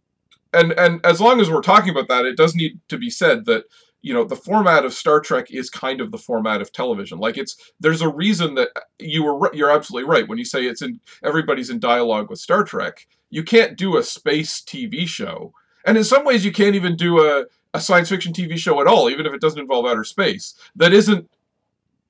and 0.54 0.72
and 0.74 1.06
as 1.06 1.20
long 1.20 1.42
as 1.42 1.50
we're 1.50 1.62
talking 1.62 1.90
about 1.90 2.08
that, 2.08 2.26
it 2.26 2.38
does 2.38 2.56
need 2.56 2.80
to 2.88 2.98
be 2.98 3.10
said 3.10 3.46
that 3.46 3.66
you 4.06 4.14
know 4.14 4.24
the 4.24 4.36
format 4.36 4.86
of 4.86 4.94
Star 4.94 5.20
Trek 5.20 5.50
is 5.50 5.72
kind 5.72 6.00
of 6.00 6.12
the 6.12 6.20
format 6.20 6.62
of 6.62 6.72
television. 6.72 7.18
Like 7.18 7.40
it's 7.40 7.58
there's 7.80 8.04
a 8.04 8.08
reason 8.08 8.54
that 8.54 8.70
you 9.00 9.24
were 9.24 9.50
you're 9.52 9.72
absolutely 9.72 10.08
right 10.08 10.28
when 10.28 10.38
you 10.38 10.46
say 10.46 10.66
it's 10.66 10.84
in 10.84 11.00
everybody's 11.24 11.72
in 11.72 11.80
dialogue 11.80 12.30
with 12.30 12.38
Star 12.38 12.64
Trek. 12.64 13.08
You 13.32 13.42
can't 13.42 13.76
do 13.76 13.98
a 13.98 14.04
space 14.04 14.62
TV 14.62 15.08
show, 15.08 15.54
and 15.84 15.98
in 15.98 16.04
some 16.04 16.24
ways 16.24 16.46
you 16.46 16.52
can't 16.52 16.76
even 16.76 16.96
do 16.96 17.20
a 17.20 17.46
a 17.74 17.82
science 17.82 18.10
fiction 18.10 18.32
TV 18.32 18.60
show 18.60 18.80
at 18.80 18.86
all, 18.86 19.10
even 19.10 19.26
if 19.26 19.34
it 19.34 19.42
doesn't 19.42 19.60
involve 19.60 19.88
outer 19.88 20.04
space. 20.04 20.54
That 20.76 20.94
isn't 20.94 21.28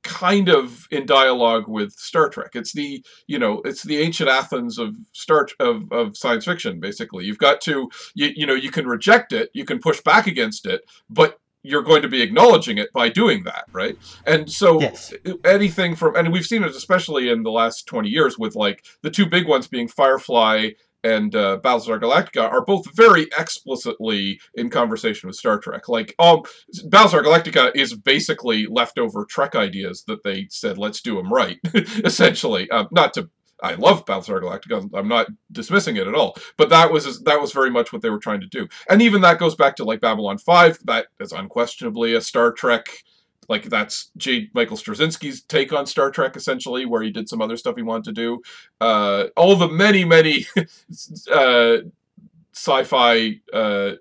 kind 0.04 0.50
of 0.50 0.90
in 0.92 1.06
dialogue 1.06 1.64
with 1.70 1.94
Star 1.94 2.28
Trek. 2.28 2.52
It's 2.56 2.74
the 2.74 3.06
you 3.26 3.40
know 3.40 3.62
it's 3.64 3.84
the 3.84 4.00
ancient 4.00 4.30
Athens 4.30 4.78
of 4.78 4.98
Star 5.14 5.48
of, 5.62 5.90
of 5.94 6.18
science 6.18 6.44
fiction. 6.44 6.82
Basically, 6.82 7.24
you've 7.24 7.38
got 7.38 7.62
to 7.62 7.90
you, 8.16 8.32
you 8.36 8.46
know 8.46 8.54
you 8.54 8.70
can 8.70 8.86
reject 8.86 9.32
it, 9.32 9.50
you 9.54 9.64
can 9.64 9.80
push 9.80 10.02
back 10.02 10.28
against 10.28 10.66
it, 10.66 10.82
but 11.10 11.40
you're 11.66 11.84
going 11.84 12.02
to 12.02 12.08
be 12.08 12.22
acknowledging 12.22 12.78
it 12.78 12.92
by 12.94 13.10
doing 13.10 13.44
that, 13.44 13.66
right? 13.72 13.98
And 14.26 14.50
so 14.50 14.80
yes. 14.80 15.14
anything 15.44 15.96
from 15.96 16.16
and 16.16 16.32
we've 16.32 16.46
seen 16.46 16.64
it 16.64 16.76
especially 16.76 17.30
in 17.30 17.44
the 17.44 17.52
last 17.52 17.88
20 17.88 18.10
years 18.10 18.38
with 18.38 18.56
like 18.56 18.86
the 19.02 19.10
two 19.10 19.26
big 19.26 19.48
ones 19.48 19.68
being 19.68 19.88
Firefly 19.88 20.72
and 21.06 21.36
uh, 21.36 21.60
Battlestar 21.64 22.02
Galactica 22.02 22.52
are 22.52 22.66
both 22.66 22.96
very 22.96 23.28
explicitly 23.38 24.40
in 24.56 24.72
conversation 24.72 25.28
with 25.28 25.36
Star 25.36 25.60
Trek. 25.60 25.88
Like, 25.88 26.16
um, 26.18 26.42
Battlestar 26.88 27.24
Galactica 27.24 27.72
is 27.76 27.94
basically 27.94 28.66
leftover 28.66 29.24
Trek 29.24 29.56
ideas 29.56 30.04
that 30.08 30.24
they 30.24 30.48
said, 30.50 30.80
let's 30.80 31.02
do 31.02 31.16
them 31.16 31.32
right, 31.32 31.60
essentially. 31.76 32.68
Um, 32.72 32.88
not 32.92 33.14
to 33.14 33.30
I 33.66 33.76
love 33.76 34.06
Battlestar 34.06 34.42
Galactica. 34.42 34.90
I'm 34.94 35.08
not 35.08 35.28
dismissing 35.52 35.96
it 35.96 36.08
at 36.08 36.16
all, 36.16 36.36
but 36.58 36.70
that 36.70 36.92
was 36.92 37.24
that 37.24 37.42
was 37.42 37.52
very 37.52 37.72
much 37.72 37.92
what 37.92 38.02
they 38.02 38.10
were 38.10 38.20
trying 38.20 38.42
to 38.42 38.48
do. 38.48 38.68
And 38.90 39.02
even 39.02 39.22
that 39.22 39.40
goes 39.40 39.56
back 39.56 39.76
to 39.78 39.84
like 39.84 40.02
Babylon 40.02 40.38
Five. 40.38 40.80
That 40.86 41.08
is 41.20 41.32
unquestionably 41.32 42.14
a 42.14 42.22
Star 42.22 42.52
Trek 42.52 42.86
like 43.48 43.64
that's 43.64 44.12
J. 44.18 44.50
Michael 44.54 44.78
Straczynski's 44.78 45.42
take 45.42 45.72
on 45.74 45.86
Star 45.86 46.12
Trek, 46.12 46.36
essentially, 46.36 46.86
where 46.86 47.02
he 47.02 47.12
did 47.12 47.30
some 47.30 47.42
other 47.42 47.58
stuff 47.58 47.76
he 47.76 47.82
wanted 47.82 48.06
to 48.06 48.12
do. 48.12 48.42
Uh, 48.82 49.26
all 49.36 49.56
the 49.56 49.68
many, 49.68 50.04
many 50.06 50.46
uh, 51.34 51.78
sci-fi, 52.54 53.40
uh, 53.54 53.92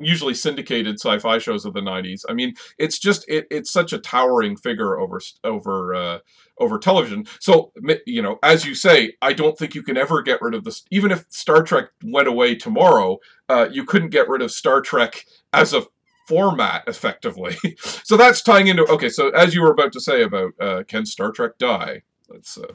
usually 0.00 0.34
syndicated 0.34 0.96
sci-fi 0.96 1.38
shows 1.38 1.64
of 1.64 1.74
the 1.74 1.80
'90s. 1.80 2.24
I 2.28 2.34
mean, 2.34 2.54
it's 2.78 2.98
just 2.98 3.28
it, 3.28 3.46
it's 3.50 3.70
such 3.70 3.92
a 3.92 3.98
towering 3.98 4.56
figure 4.56 4.98
over 4.98 5.20
over 5.44 5.94
uh, 5.94 6.18
over 6.58 6.78
television. 6.78 7.26
So 7.40 7.72
you 8.06 8.22
know, 8.22 8.38
as 8.42 8.64
you 8.64 8.74
say, 8.74 9.14
I 9.20 9.32
don't 9.32 9.58
think 9.58 9.74
you 9.74 9.82
can 9.82 9.96
ever 9.96 10.22
get 10.22 10.42
rid 10.42 10.54
of 10.54 10.64
this. 10.64 10.84
Even 10.90 11.10
if 11.10 11.26
Star 11.28 11.62
Trek 11.62 11.90
went 12.04 12.28
away 12.28 12.54
tomorrow, 12.54 13.18
uh, 13.48 13.68
you 13.70 13.84
couldn't 13.84 14.10
get 14.10 14.28
rid 14.28 14.42
of 14.42 14.50
Star 14.50 14.80
Trek 14.80 15.24
as 15.52 15.72
a 15.72 15.82
format 16.26 16.84
effectively. 16.86 17.56
so 17.78 18.16
that's 18.16 18.42
tying 18.42 18.66
into 18.66 18.84
okay. 18.86 19.08
So 19.08 19.30
as 19.30 19.54
you 19.54 19.62
were 19.62 19.72
about 19.72 19.92
to 19.92 20.00
say 20.00 20.22
about 20.22 20.52
uh, 20.60 20.82
can 20.86 21.06
Star 21.06 21.32
Trek 21.32 21.58
die? 21.58 22.02
Let's. 22.28 22.58
Uh... 22.58 22.72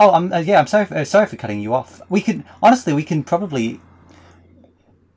Oh, 0.00 0.10
I'm 0.10 0.32
uh, 0.32 0.38
yeah. 0.38 0.58
I'm 0.58 0.66
sorry. 0.66 0.86
For, 0.86 0.96
uh, 0.96 1.04
sorry 1.04 1.26
for 1.26 1.36
cutting 1.36 1.60
you 1.60 1.74
off. 1.74 2.00
We 2.08 2.20
could 2.20 2.44
honestly, 2.62 2.92
we 2.92 3.02
can 3.02 3.24
probably 3.24 3.80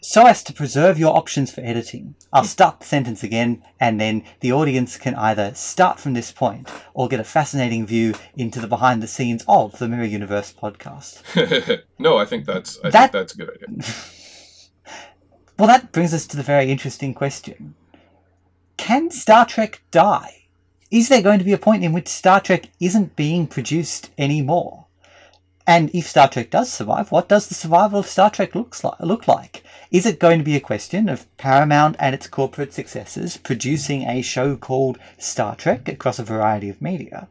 so 0.08 0.26
as 0.26 0.41
to 0.41 0.53
preserve 0.53 0.97
your 0.97 1.18
options 1.18 1.51
for 1.51 1.60
editing. 1.60 2.16
I'll 2.32 2.45
start 2.45 2.80
the 2.80 2.86
sentence 2.86 3.24
again, 3.24 3.62
and 3.78 3.99
then 3.99 4.24
the 4.39 4.53
audience 4.53 4.97
can 4.97 5.14
either 5.16 5.53
start 5.53 5.99
from 5.99 6.14
this 6.14 6.32
point 6.32 6.72
or 6.93 7.10
get 7.10 7.20
a 7.20 7.26
fascinating 7.26 7.86
view 7.86 8.14
into 8.38 8.62
the 8.62 8.68
behind 8.68 9.03
the 9.03 9.08
scenes 9.08 9.43
of 9.49 9.78
the 9.80 9.88
Mirror 9.89 10.05
Universe 10.05 10.53
podcast. 10.53 11.84
no, 11.99 12.16
I 12.16 12.24
think 12.24 12.45
that's 12.45 12.80
I 12.86 12.89
that, 12.89 13.12
think 13.12 13.12
that's 13.12 13.34
a 13.34 13.38
good 13.38 13.49
idea. 13.49 13.86
Well, 15.60 15.68
that 15.68 15.91
brings 15.91 16.14
us 16.14 16.28
to 16.28 16.38
the 16.38 16.43
very 16.43 16.72
interesting 16.72 17.16
question 17.16 17.74
Can 18.78 19.10
Star 19.10 19.43
Trek 19.45 19.82
die? 19.91 20.43
Is 20.91 21.10
there 21.10 21.24
going 21.24 21.39
to 21.39 21.45
be 21.45 21.51
a 21.51 21.58
point 21.58 21.84
in 21.84 21.93
which 21.93 22.08
Star 22.08 22.39
Trek 22.39 22.70
isn't 22.80 23.16
being 23.16 23.47
produced 23.47 24.12
anymore? 24.20 24.87
And 25.68 25.93
if 25.93 26.07
Star 26.07 26.30
Trek 26.30 26.49
does 26.49 26.72
survive, 26.72 27.11
what 27.11 27.28
does 27.28 27.47
the 27.47 27.53
survival 27.53 27.99
of 27.99 28.07
Star 28.07 28.30
Trek 28.30 28.55
looks 28.55 28.86
like, 28.86 29.01
look 29.01 29.28
like? 29.28 29.65
Is 29.91 30.05
it 30.05 30.18
going 30.18 30.39
to 30.39 30.45
be 30.45 30.55
a 30.55 30.61
question 30.61 31.09
of 31.09 31.28
Paramount 31.36 31.97
and 31.99 32.15
its 32.15 32.26
corporate 32.26 32.74
successors 32.74 33.36
producing 33.36 34.03
a 34.03 34.22
show 34.22 34.55
called 34.55 34.97
Star 35.18 35.57
Trek 35.57 35.89
across 35.89 36.20
a 36.20 36.24
variety 36.24 36.70
of 36.70 36.82
media? 36.82 37.28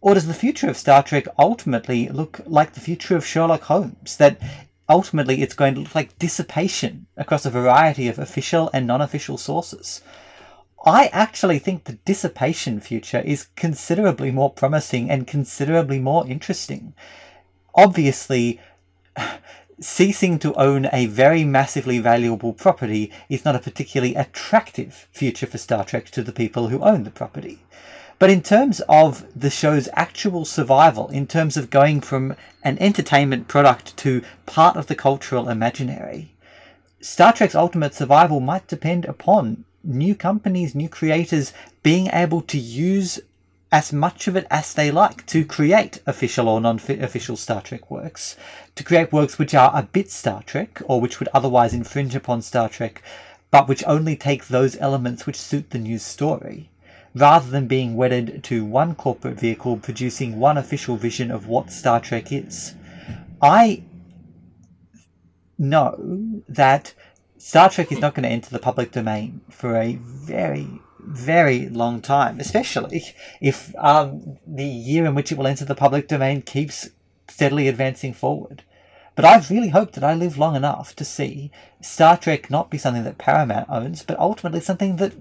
Or 0.00 0.14
does 0.14 0.26
the 0.26 0.32
future 0.32 0.70
of 0.70 0.78
Star 0.78 1.02
Trek 1.02 1.26
ultimately 1.38 2.08
look 2.08 2.40
like 2.46 2.72
the 2.72 2.80
future 2.80 3.16
of 3.16 3.26
Sherlock 3.26 3.64
Holmes? 3.64 4.16
That 4.16 4.40
ultimately 4.88 5.42
it's 5.42 5.54
going 5.54 5.74
to 5.74 5.80
look 5.80 5.94
like 5.94 6.18
dissipation 6.18 7.06
across 7.18 7.44
a 7.44 7.50
variety 7.50 8.08
of 8.08 8.18
official 8.18 8.70
and 8.72 8.86
non 8.86 9.02
official 9.02 9.36
sources. 9.36 10.00
I 10.86 11.08
actually 11.08 11.58
think 11.58 11.84
the 11.84 11.98
dissipation 12.04 12.80
future 12.80 13.20
is 13.20 13.48
considerably 13.56 14.30
more 14.30 14.50
promising 14.50 15.10
and 15.10 15.26
considerably 15.26 15.98
more 15.98 16.26
interesting. 16.26 16.94
Obviously, 17.74 18.60
ceasing 19.80 20.38
to 20.38 20.54
own 20.54 20.88
a 20.92 21.06
very 21.06 21.44
massively 21.44 21.98
valuable 21.98 22.52
property 22.52 23.12
is 23.28 23.44
not 23.44 23.56
a 23.56 23.60
particularly 23.60 24.14
attractive 24.14 25.08
future 25.12 25.46
for 25.46 25.58
Star 25.58 25.84
Trek 25.84 26.10
to 26.10 26.22
the 26.22 26.32
people 26.32 26.68
who 26.68 26.82
own 26.82 27.04
the 27.04 27.10
property. 27.10 27.58
But 28.20 28.30
in 28.30 28.42
terms 28.42 28.80
of 28.88 29.26
the 29.38 29.50
show's 29.50 29.88
actual 29.94 30.44
survival, 30.44 31.08
in 31.08 31.26
terms 31.26 31.56
of 31.56 31.70
going 31.70 32.00
from 32.00 32.36
an 32.62 32.78
entertainment 32.78 33.48
product 33.48 33.96
to 33.98 34.22
part 34.46 34.76
of 34.76 34.86
the 34.86 34.94
cultural 34.94 35.48
imaginary, 35.48 36.32
Star 37.00 37.32
Trek's 37.32 37.56
ultimate 37.56 37.94
survival 37.94 38.38
might 38.40 38.68
depend 38.68 39.04
upon 39.04 39.64
new 39.82 40.14
companies, 40.14 40.74
new 40.74 40.88
creators 40.88 41.52
being 41.82 42.08
able 42.12 42.40
to 42.42 42.56
use 42.56 43.20
as 43.74 43.92
much 43.92 44.28
of 44.28 44.36
it 44.36 44.46
as 44.52 44.72
they 44.72 44.92
like 44.92 45.26
to 45.26 45.44
create 45.44 46.00
official 46.06 46.48
or 46.48 46.60
non 46.60 46.76
official 46.76 47.36
Star 47.36 47.60
Trek 47.60 47.90
works, 47.90 48.36
to 48.76 48.84
create 48.84 49.12
works 49.12 49.36
which 49.36 49.52
are 49.52 49.72
a 49.74 49.82
bit 49.82 50.12
Star 50.12 50.44
Trek 50.44 50.80
or 50.84 51.00
which 51.00 51.18
would 51.18 51.28
otherwise 51.34 51.74
infringe 51.74 52.14
upon 52.14 52.40
Star 52.40 52.68
Trek, 52.68 53.02
but 53.50 53.66
which 53.66 53.82
only 53.84 54.14
take 54.14 54.46
those 54.46 54.76
elements 54.76 55.26
which 55.26 55.34
suit 55.34 55.70
the 55.70 55.80
news 55.80 56.04
story 56.04 56.70
rather 57.16 57.50
than 57.50 57.66
being 57.66 57.96
wedded 57.96 58.44
to 58.44 58.64
one 58.64 58.94
corporate 58.94 59.40
vehicle 59.40 59.76
producing 59.76 60.38
one 60.38 60.56
official 60.56 60.94
vision 60.96 61.32
of 61.32 61.48
what 61.48 61.72
Star 61.72 61.98
Trek 61.98 62.30
is. 62.30 62.76
I 63.42 63.82
know 65.58 66.42
that 66.48 66.94
Star 67.38 67.68
Trek 67.70 67.90
is 67.90 67.98
not 67.98 68.14
going 68.14 68.22
to 68.22 68.28
enter 68.28 68.50
the 68.50 68.60
public 68.60 68.92
domain 68.92 69.40
for 69.50 69.74
a 69.74 69.96
very, 69.96 70.80
very 71.06 71.68
long 71.68 72.00
time, 72.00 72.40
especially 72.40 73.04
if 73.40 73.74
um, 73.78 74.38
the 74.46 74.64
year 74.64 75.04
in 75.06 75.14
which 75.14 75.30
it 75.30 75.38
will 75.38 75.46
enter 75.46 75.64
the 75.64 75.74
public 75.74 76.08
domain 76.08 76.42
keeps 76.42 76.90
steadily 77.28 77.68
advancing 77.68 78.12
forward. 78.12 78.62
But 79.14 79.24
I 79.24 79.44
really 79.48 79.68
hope 79.68 79.92
that 79.92 80.04
I 80.04 80.14
live 80.14 80.38
long 80.38 80.56
enough 80.56 80.96
to 80.96 81.04
see 81.04 81.50
Star 81.80 82.16
Trek 82.16 82.50
not 82.50 82.70
be 82.70 82.78
something 82.78 83.04
that 83.04 83.18
Paramount 83.18 83.68
owns, 83.70 84.02
but 84.02 84.18
ultimately 84.18 84.60
something 84.60 84.96
that 84.96 85.12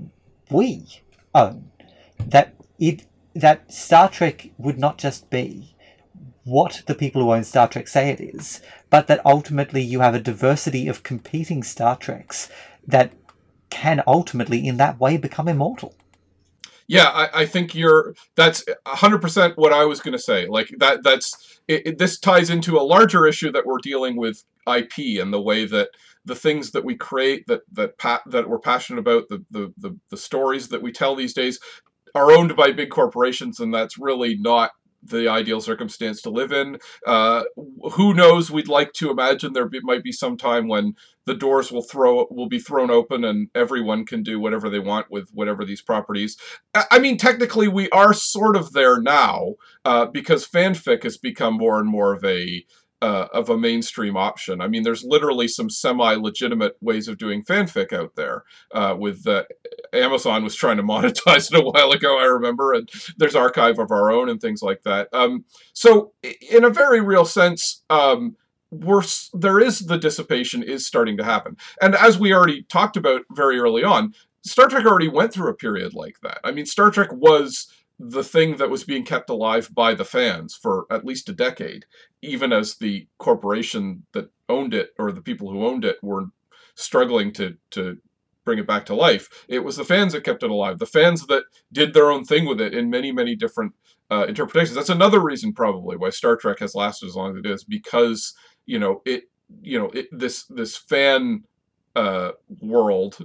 we 0.49 1.01
own 1.35 1.71
that 2.19 2.53
it 2.79 3.05
that 3.35 3.71
Star 3.71 4.09
Trek 4.09 4.49
would 4.57 4.77
not 4.77 4.97
just 4.97 5.29
be 5.29 5.75
what 6.43 6.83
the 6.87 6.95
people 6.95 7.21
who 7.21 7.31
own 7.31 7.43
Star 7.43 7.67
Trek 7.67 7.87
say 7.87 8.09
it 8.09 8.19
is, 8.19 8.61
but 8.89 9.07
that 9.07 9.25
ultimately 9.25 9.81
you 9.81 10.01
have 10.01 10.13
a 10.13 10.19
diversity 10.19 10.87
of 10.87 11.03
competing 11.03 11.63
Star 11.63 11.95
Treks 11.95 12.49
that 12.85 13.13
can 13.73 14.03
ultimately, 14.05 14.65
in 14.65 14.77
that 14.77 14.99
way, 14.99 15.17
become 15.17 15.47
immortal. 15.47 15.95
Yeah, 16.87 17.07
I, 17.07 17.41
I 17.41 17.45
think 17.45 17.73
you're. 17.73 18.13
That's 18.35 18.63
hundred 18.85 19.19
percent 19.19 19.57
what 19.57 19.73
I 19.73 19.85
was 19.85 19.99
going 19.99 20.11
to 20.13 20.19
say. 20.19 20.47
Like 20.47 20.69
that. 20.77 21.03
That's 21.03 21.59
it, 21.67 21.87
it, 21.87 21.97
this 21.97 22.19
ties 22.19 22.49
into 22.49 22.77
a 22.77 22.83
larger 22.83 23.25
issue 23.25 23.51
that 23.51 23.65
we're 23.65 23.79
dealing 23.81 24.15
with 24.15 24.43
IP 24.67 25.19
and 25.19 25.33
the 25.33 25.41
way 25.41 25.65
that 25.65 25.89
the 26.23 26.35
things 26.35 26.71
that 26.71 26.85
we 26.85 26.95
create 26.95 27.45
that 27.47 27.61
that 27.71 27.97
pa- 27.97 28.21
that 28.27 28.47
we're 28.47 28.59
passionate 28.59 28.99
about 28.99 29.23
the, 29.29 29.43
the 29.49 29.73
the 29.77 29.97
the 30.11 30.17
stories 30.17 30.67
that 30.67 30.83
we 30.83 30.91
tell 30.91 31.15
these 31.15 31.33
days 31.33 31.57
are 32.13 32.31
owned 32.31 32.55
by 32.55 32.71
big 32.71 32.91
corporations, 32.91 33.59
and 33.59 33.73
that's 33.73 33.97
really 33.97 34.37
not 34.37 34.71
the 35.01 35.27
ideal 35.27 35.59
circumstance 35.59 36.21
to 36.21 36.29
live 36.29 36.51
in. 36.51 36.77
Uh, 37.05 37.43
who 37.93 38.13
knows? 38.13 38.51
We'd 38.51 38.67
like 38.67 38.93
to 38.93 39.09
imagine 39.09 39.53
there 39.53 39.67
be, 39.67 39.79
might 39.81 40.03
be 40.03 40.11
some 40.11 40.37
time 40.37 40.67
when 40.67 40.93
the 41.25 41.33
doors 41.33 41.71
will 41.71 41.83
throw 41.83 42.27
will 42.29 42.49
be 42.49 42.59
thrown 42.59 42.91
open 42.91 43.23
and 43.23 43.49
everyone 43.55 44.05
can 44.05 44.23
do 44.23 44.39
whatever 44.39 44.69
they 44.69 44.79
want 44.79 45.09
with 45.09 45.29
whatever 45.33 45.63
these 45.63 45.81
properties. 45.81 46.37
I, 46.73 46.99
mean, 46.99 47.17
technically, 47.17 47.67
we 47.67 47.89
are 47.89 48.13
sort 48.13 48.55
of 48.55 48.73
there 48.73 48.99
now 48.99 49.55
uh, 49.85 50.05
because 50.05 50.47
fanfic 50.47 51.03
has 51.03 51.17
become 51.17 51.55
more 51.55 51.79
and 51.79 51.87
more 51.87 52.13
of 52.13 52.23
a 52.23 52.65
uh, 53.03 53.27
of 53.33 53.49
a 53.49 53.57
mainstream 53.57 54.15
option. 54.15 54.61
I 54.61 54.69
mean, 54.69 54.83
there's 54.83 55.03
literally 55.03 55.49
some 55.49 55.69
semi-legitimate 55.69 56.77
ways 56.79 57.09
of 57.09 57.17
doing 57.17 57.43
fanfic 57.43 57.91
out 57.91 58.15
there. 58.15 58.45
Uh, 58.71 58.95
with 58.97 59.27
uh, 59.27 59.43
Amazon 59.91 60.41
was 60.41 60.55
trying 60.55 60.77
to 60.77 60.83
monetize 60.83 61.51
it 61.51 61.59
a 61.59 61.61
while 61.61 61.91
ago, 61.91 62.17
I 62.17 62.23
remember, 62.23 62.71
and 62.71 62.89
there's 63.17 63.35
archive 63.35 63.77
of 63.77 63.91
our 63.91 64.09
own 64.09 64.29
and 64.29 64.39
things 64.39 64.61
like 64.61 64.83
that. 64.83 65.09
Um, 65.11 65.43
so, 65.73 66.13
in 66.49 66.63
a 66.63 66.69
very 66.69 67.01
real 67.01 67.25
sense, 67.25 67.83
um, 67.89 68.37
we're, 68.73 69.03
there 69.33 69.59
is 69.59 69.79
the 69.79 69.97
dissipation 69.97 70.63
is 70.63 70.85
starting 70.85 71.17
to 71.17 71.23
happen, 71.23 71.57
and 71.81 71.95
as 71.95 72.19
we 72.19 72.33
already 72.33 72.63
talked 72.63 72.97
about 72.97 73.21
very 73.31 73.59
early 73.59 73.83
on, 73.83 74.13
Star 74.43 74.67
Trek 74.67 74.85
already 74.85 75.07
went 75.07 75.33
through 75.33 75.49
a 75.49 75.55
period 75.55 75.93
like 75.93 76.19
that. 76.21 76.39
I 76.43 76.51
mean, 76.51 76.65
Star 76.65 76.91
Trek 76.91 77.09
was 77.11 77.67
the 77.99 78.23
thing 78.23 78.57
that 78.57 78.69
was 78.69 78.83
being 78.83 79.05
kept 79.05 79.29
alive 79.29 79.69
by 79.73 79.93
the 79.93 80.03
fans 80.03 80.55
for 80.55 80.85
at 80.89 81.05
least 81.05 81.29
a 81.29 81.33
decade, 81.33 81.85
even 82.21 82.51
as 82.51 82.75
the 82.75 83.07
corporation 83.17 84.05
that 84.13 84.31
owned 84.49 84.73
it 84.73 84.89
or 84.99 85.11
the 85.11 85.21
people 85.21 85.51
who 85.51 85.65
owned 85.65 85.85
it 85.85 85.97
were 86.01 86.25
struggling 86.75 87.31
to 87.31 87.57
to 87.69 87.99
bring 88.45 88.59
it 88.59 88.67
back 88.67 88.85
to 88.85 88.95
life. 88.95 89.45
It 89.47 89.63
was 89.63 89.77
the 89.77 89.85
fans 89.85 90.11
that 90.11 90.25
kept 90.25 90.43
it 90.43 90.49
alive, 90.49 90.79
the 90.79 90.85
fans 90.85 91.27
that 91.27 91.43
did 91.71 91.93
their 91.93 92.11
own 92.11 92.25
thing 92.25 92.45
with 92.45 92.59
it 92.59 92.73
in 92.73 92.89
many, 92.89 93.11
many 93.11 93.35
different 93.37 93.73
uh, 94.11 94.25
interpretations. 94.27 94.75
That's 94.75 94.89
another 94.89 95.21
reason, 95.21 95.53
probably, 95.53 95.95
why 95.95 96.09
Star 96.09 96.35
Trek 96.35 96.59
has 96.59 96.75
lasted 96.75 97.07
as 97.07 97.15
long 97.15 97.37
as 97.37 97.37
it 97.37 97.49
is, 97.49 97.63
because 97.63 98.33
you 98.65 98.79
know 98.79 99.01
it, 99.05 99.23
you 99.61 99.79
know 99.79 99.89
it, 99.89 100.07
this 100.11 100.45
this 100.45 100.75
fan 100.77 101.43
uh, 101.95 102.31
world 102.61 103.17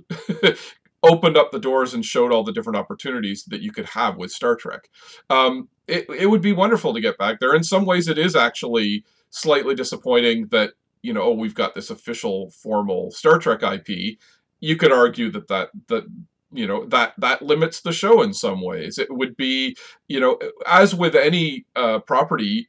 opened 1.02 1.36
up 1.36 1.52
the 1.52 1.60
doors 1.60 1.94
and 1.94 2.04
showed 2.04 2.32
all 2.32 2.42
the 2.42 2.52
different 2.52 2.76
opportunities 2.76 3.44
that 3.44 3.60
you 3.60 3.70
could 3.70 3.86
have 3.86 4.16
with 4.16 4.30
Star 4.30 4.56
Trek. 4.56 4.88
Um, 5.30 5.68
it, 5.86 6.06
it 6.10 6.26
would 6.26 6.42
be 6.42 6.52
wonderful 6.52 6.92
to 6.92 7.00
get 7.00 7.18
back 7.18 7.40
there. 7.40 7.54
In 7.54 7.64
some 7.64 7.86
ways, 7.86 8.08
it 8.08 8.18
is 8.18 8.36
actually 8.36 9.04
slightly 9.30 9.74
disappointing 9.74 10.48
that, 10.48 10.72
you 11.02 11.12
know, 11.12 11.22
oh, 11.22 11.32
we've 11.32 11.54
got 11.54 11.74
this 11.74 11.90
official 11.90 12.50
formal 12.50 13.10
Star 13.10 13.38
Trek 13.38 13.62
IP. 13.62 14.18
You 14.60 14.76
could 14.76 14.92
argue 14.92 15.30
that 15.30 15.48
that, 15.48 15.70
that 15.86 16.04
you 16.50 16.66
know 16.66 16.86
that 16.86 17.12
that 17.18 17.42
limits 17.42 17.80
the 17.80 17.92
show 17.92 18.22
in 18.22 18.32
some 18.32 18.62
ways 18.62 18.98
it 18.98 19.08
would 19.10 19.36
be 19.36 19.76
you 20.08 20.18
know 20.18 20.38
as 20.66 20.94
with 20.94 21.14
any 21.14 21.66
uh, 21.76 21.98
property 21.98 22.68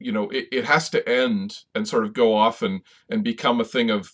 you 0.00 0.12
know 0.12 0.28
it, 0.30 0.48
it 0.50 0.64
has 0.64 0.88
to 0.90 1.08
end 1.08 1.58
and 1.74 1.86
sort 1.86 2.04
of 2.04 2.12
go 2.12 2.34
off 2.34 2.62
and 2.62 2.80
and 3.08 3.22
become 3.22 3.60
a 3.60 3.64
thing 3.64 3.90
of 3.90 4.12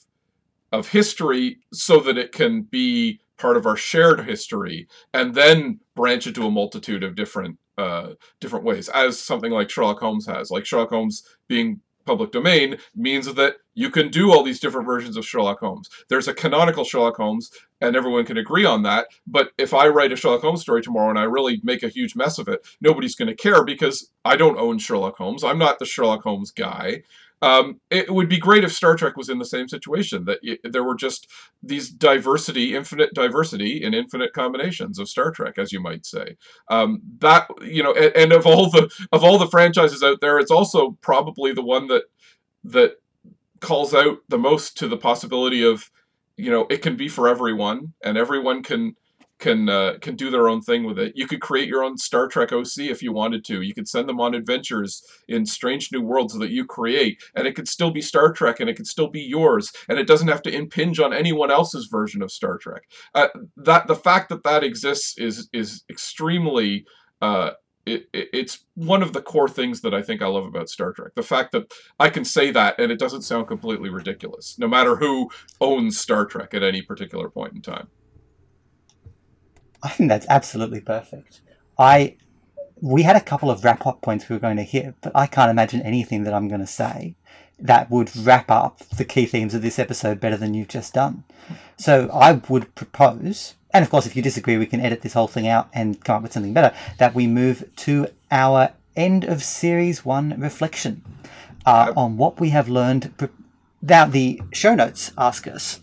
of 0.72 0.88
history 0.88 1.58
so 1.72 2.00
that 2.00 2.18
it 2.18 2.32
can 2.32 2.62
be 2.62 3.20
part 3.38 3.56
of 3.56 3.66
our 3.66 3.76
shared 3.76 4.20
history, 4.20 4.88
and 5.12 5.34
then 5.34 5.80
branch 5.94 6.26
into 6.26 6.46
a 6.46 6.50
multitude 6.50 7.02
of 7.02 7.14
different 7.14 7.58
uh, 7.78 8.14
different 8.40 8.64
ways, 8.64 8.88
as 8.88 9.18
something 9.18 9.52
like 9.52 9.70
Sherlock 9.70 10.00
Holmes 10.00 10.26
has. 10.26 10.50
Like 10.50 10.64
Sherlock 10.64 10.90
Holmes 10.90 11.24
being 11.48 11.80
public 12.06 12.32
domain 12.32 12.78
means 12.94 13.34
that 13.34 13.56
you 13.74 13.90
can 13.90 14.08
do 14.08 14.32
all 14.32 14.42
these 14.42 14.60
different 14.60 14.86
versions 14.86 15.16
of 15.16 15.26
Sherlock 15.26 15.60
Holmes. 15.60 15.88
There's 16.08 16.28
a 16.28 16.34
canonical 16.34 16.84
Sherlock 16.84 17.16
Holmes, 17.16 17.50
and 17.80 17.94
everyone 17.94 18.24
can 18.24 18.38
agree 18.38 18.64
on 18.64 18.82
that. 18.84 19.08
But 19.26 19.50
if 19.58 19.74
I 19.74 19.88
write 19.88 20.12
a 20.12 20.16
Sherlock 20.16 20.40
Holmes 20.40 20.62
story 20.62 20.80
tomorrow 20.80 21.10
and 21.10 21.18
I 21.18 21.24
really 21.24 21.60
make 21.62 21.82
a 21.82 21.88
huge 21.88 22.16
mess 22.16 22.38
of 22.38 22.48
it, 22.48 22.66
nobody's 22.80 23.16
going 23.16 23.28
to 23.28 23.34
care 23.34 23.64
because 23.64 24.10
I 24.24 24.36
don't 24.36 24.58
own 24.58 24.78
Sherlock 24.78 25.18
Holmes. 25.18 25.44
I'm 25.44 25.58
not 25.58 25.78
the 25.78 25.84
Sherlock 25.84 26.22
Holmes 26.22 26.50
guy. 26.50 27.02
Um, 27.46 27.80
it 27.90 28.12
would 28.12 28.28
be 28.28 28.38
great 28.38 28.64
if 28.64 28.72
Star 28.72 28.96
Trek 28.96 29.16
was 29.16 29.28
in 29.28 29.38
the 29.38 29.44
same 29.44 29.68
situation 29.68 30.24
that 30.24 30.40
there 30.64 30.82
were 30.82 30.96
just 30.96 31.28
these 31.62 31.88
diversity, 31.88 32.74
infinite 32.74 33.14
diversity 33.14 33.84
and 33.84 33.94
infinite 33.94 34.32
combinations 34.32 34.98
of 34.98 35.08
Star 35.08 35.30
Trek, 35.30 35.54
as 35.56 35.72
you 35.72 35.80
might 35.80 36.04
say. 36.04 36.36
Um, 36.68 37.02
that 37.18 37.46
you 37.62 37.84
know, 37.84 37.92
and, 37.94 38.16
and 38.16 38.32
of 38.32 38.46
all 38.46 38.68
the 38.68 38.90
of 39.12 39.22
all 39.22 39.38
the 39.38 39.46
franchises 39.46 40.02
out 40.02 40.20
there, 40.20 40.40
it's 40.40 40.50
also 40.50 40.98
probably 41.02 41.52
the 41.52 41.64
one 41.64 41.86
that 41.86 42.04
that 42.64 42.96
calls 43.60 43.94
out 43.94 44.18
the 44.28 44.38
most 44.38 44.76
to 44.78 44.88
the 44.88 44.96
possibility 44.96 45.64
of 45.64 45.90
you 46.36 46.50
know 46.50 46.66
it 46.68 46.82
can 46.82 46.96
be 46.96 47.08
for 47.08 47.28
everyone 47.28 47.94
and 48.02 48.18
everyone 48.18 48.62
can 48.62 48.96
can 49.38 49.68
uh, 49.68 49.94
can 50.00 50.16
do 50.16 50.30
their 50.30 50.48
own 50.48 50.62
thing 50.62 50.84
with 50.84 50.98
it. 50.98 51.12
You 51.14 51.26
could 51.26 51.40
create 51.40 51.68
your 51.68 51.84
own 51.84 51.98
Star 51.98 52.26
Trek 52.26 52.52
OC 52.52 52.78
if 52.78 53.02
you 53.02 53.12
wanted 53.12 53.44
to. 53.46 53.60
You 53.60 53.74
could 53.74 53.88
send 53.88 54.08
them 54.08 54.20
on 54.20 54.34
adventures 54.34 55.02
in 55.28 55.44
strange 55.46 55.92
new 55.92 56.00
worlds 56.00 56.34
that 56.38 56.50
you 56.50 56.64
create, 56.64 57.20
and 57.34 57.46
it 57.46 57.54
could 57.54 57.68
still 57.68 57.90
be 57.90 58.00
Star 58.00 58.32
Trek, 58.32 58.60
and 58.60 58.70
it 58.70 58.76
could 58.76 58.86
still 58.86 59.08
be 59.08 59.20
yours, 59.20 59.72
and 59.88 59.98
it 59.98 60.06
doesn't 60.06 60.28
have 60.28 60.42
to 60.42 60.54
impinge 60.54 60.98
on 60.98 61.12
anyone 61.12 61.50
else's 61.50 61.86
version 61.86 62.22
of 62.22 62.32
Star 62.32 62.56
Trek. 62.56 62.82
Uh, 63.14 63.28
that 63.56 63.86
the 63.86 63.96
fact 63.96 64.28
that 64.30 64.44
that 64.44 64.64
exists 64.64 65.16
is 65.18 65.48
is 65.52 65.84
extremely. 65.90 66.84
Uh, 67.20 67.52
it, 67.84 68.08
it, 68.12 68.28
it's 68.32 68.64
one 68.74 69.00
of 69.00 69.12
the 69.12 69.22
core 69.22 69.48
things 69.48 69.80
that 69.82 69.94
I 69.94 70.02
think 70.02 70.20
I 70.20 70.26
love 70.26 70.44
about 70.44 70.68
Star 70.68 70.92
Trek. 70.92 71.12
The 71.14 71.22
fact 71.22 71.52
that 71.52 71.72
I 72.00 72.10
can 72.10 72.24
say 72.24 72.50
that 72.50 72.80
and 72.80 72.90
it 72.90 72.98
doesn't 72.98 73.22
sound 73.22 73.46
completely 73.46 73.88
ridiculous, 73.88 74.58
no 74.58 74.66
matter 74.66 74.96
who 74.96 75.30
owns 75.60 75.96
Star 75.96 76.24
Trek 76.24 76.52
at 76.52 76.64
any 76.64 76.82
particular 76.82 77.30
point 77.30 77.54
in 77.54 77.62
time. 77.62 77.86
I 79.86 79.90
think 79.90 80.08
that's 80.08 80.26
absolutely 80.28 80.80
perfect. 80.80 81.40
I 81.78 82.16
we 82.82 83.02
had 83.04 83.16
a 83.16 83.20
couple 83.20 83.50
of 83.50 83.62
wrap 83.64 83.86
up 83.86 84.02
points 84.02 84.28
we 84.28 84.34
were 84.34 84.40
going 84.40 84.56
to 84.56 84.62
hit, 84.62 84.94
but 85.00 85.12
I 85.14 85.26
can't 85.26 85.50
imagine 85.50 85.80
anything 85.82 86.24
that 86.24 86.34
I'm 86.34 86.48
going 86.48 86.60
to 86.60 86.66
say 86.66 87.14
that 87.58 87.88
would 87.90 88.14
wrap 88.16 88.50
up 88.50 88.80
the 88.96 89.04
key 89.04 89.26
themes 89.26 89.54
of 89.54 89.62
this 89.62 89.78
episode 89.78 90.20
better 90.20 90.36
than 90.36 90.54
you've 90.54 90.68
just 90.68 90.92
done. 90.92 91.24
So 91.78 92.10
I 92.12 92.32
would 92.32 92.74
propose, 92.74 93.54
and 93.72 93.82
of 93.84 93.90
course, 93.90 94.06
if 94.06 94.16
you 94.16 94.22
disagree, 94.22 94.58
we 94.58 94.66
can 94.66 94.80
edit 94.80 95.02
this 95.02 95.14
whole 95.14 95.28
thing 95.28 95.46
out 95.46 95.68
and 95.72 96.04
come 96.04 96.16
up 96.16 96.22
with 96.22 96.32
something 96.32 96.52
better, 96.52 96.76
that 96.98 97.14
we 97.14 97.26
move 97.26 97.64
to 97.76 98.08
our 98.30 98.72
end 98.96 99.24
of 99.24 99.42
series 99.42 100.04
one 100.04 100.38
reflection 100.38 101.02
uh, 101.64 101.92
on 101.96 102.18
what 102.18 102.40
we 102.40 102.50
have 102.50 102.68
learned. 102.68 103.14
Now, 103.80 104.04
the 104.04 104.42
show 104.52 104.74
notes 104.74 105.12
ask 105.16 105.46
us, 105.46 105.80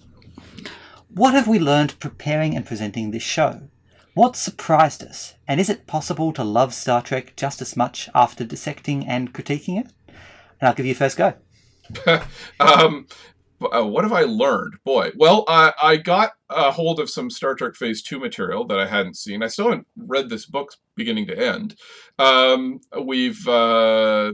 what 1.09 1.33
have 1.33 1.47
we 1.47 1.57
learned 1.57 1.99
preparing 1.99 2.55
and 2.55 2.65
presenting 2.65 3.09
this 3.09 3.23
show? 3.23 3.61
What 4.13 4.35
surprised 4.35 5.03
us? 5.03 5.33
And 5.47 5.59
is 5.59 5.69
it 5.69 5.87
possible 5.87 6.33
to 6.33 6.43
love 6.43 6.73
Star 6.73 7.01
Trek 7.01 7.33
just 7.35 7.61
as 7.61 7.75
much 7.75 8.09
after 8.13 8.43
dissecting 8.43 9.07
and 9.07 9.33
critiquing 9.33 9.79
it? 9.79 9.91
And 10.07 10.69
I'll 10.69 10.75
give 10.75 10.85
you 10.85 10.91
a 10.91 10.95
first 10.95 11.17
go. 11.17 11.33
um, 12.59 13.07
uh, 13.59 13.83
what 13.83 14.03
have 14.03 14.13
I 14.13 14.21
learned? 14.21 14.75
Boy, 14.83 15.11
well, 15.15 15.45
I, 15.47 15.73
I 15.81 15.97
got 15.97 16.33
a 16.49 16.71
hold 16.71 16.99
of 16.99 17.09
some 17.09 17.31
Star 17.31 17.55
Trek 17.55 17.75
Phase 17.75 18.03
2 18.03 18.19
material 18.19 18.65
that 18.67 18.79
I 18.79 18.85
hadn't 18.85 19.17
seen. 19.17 19.41
I 19.41 19.47
still 19.47 19.69
haven't 19.69 19.87
read 19.97 20.29
this 20.29 20.45
book 20.45 20.73
beginning 20.95 21.25
to 21.27 21.37
end. 21.37 21.75
Um, 22.19 22.81
we've 23.01 23.47
uh, 23.47 24.33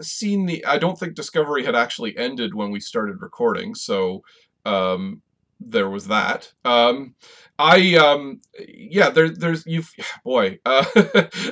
seen 0.00 0.46
the. 0.46 0.64
I 0.64 0.78
don't 0.78 0.98
think 0.98 1.14
Discovery 1.14 1.66
had 1.66 1.76
actually 1.76 2.16
ended 2.16 2.54
when 2.54 2.70
we 2.70 2.80
started 2.80 3.20
recording, 3.20 3.74
so 3.74 4.22
um, 4.64 5.20
there 5.60 5.88
was 5.88 6.08
that. 6.08 6.52
Um, 6.64 7.14
I 7.60 7.94
um 7.96 8.40
yeah 8.58 9.10
there 9.10 9.28
there's 9.28 9.66
you've 9.66 9.92
boy 10.24 10.58
uh, 10.64 10.84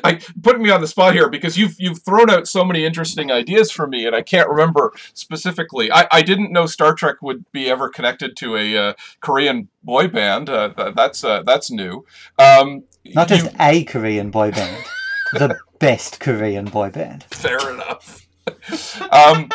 I 0.03 0.21
putting 0.43 0.63
me 0.63 0.71
on 0.71 0.81
the 0.81 0.87
spot 0.87 1.15
here 1.15 1.29
because 1.29 1.59
you've 1.59 1.77
you've 1.79 2.03
thrown 2.03 2.31
out 2.31 2.49
so 2.49 2.65
many 2.65 2.85
interesting 2.85 3.31
ideas 3.31 3.71
for 3.71 3.87
me 3.87 4.07
and 4.07 4.17
I 4.17 4.23
can't 4.23 4.49
remember 4.49 4.93
specifically. 5.13 5.93
I, 5.93 6.09
I 6.11 6.23
didn't 6.23 6.51
know 6.51 6.67
Star 6.67 6.95
Trek 6.95 7.17
would 7.21 7.51
be 7.53 7.69
ever 7.69 7.89
connected 7.91 8.37
to 8.39 8.57
a 8.57 8.77
uh, 8.77 8.93
Korean 9.21 9.69
boy 9.83 10.09
band. 10.09 10.49
Uh, 10.49 10.93
that's 10.97 11.23
uh, 11.23 11.43
that's 11.43 11.71
new. 11.71 12.07
Um, 12.39 12.85
Not 13.05 13.29
just 13.29 13.45
you... 13.45 13.51
a 13.61 13.85
Korean 13.85 14.31
boy 14.31 14.51
band, 14.51 14.85
the 15.33 15.59
best 15.79 16.21
Korean 16.21 16.65
boy 16.67 16.89
band. 16.91 17.25
Fair 17.25 17.59
enough. 17.71 18.27
um, 19.13 19.51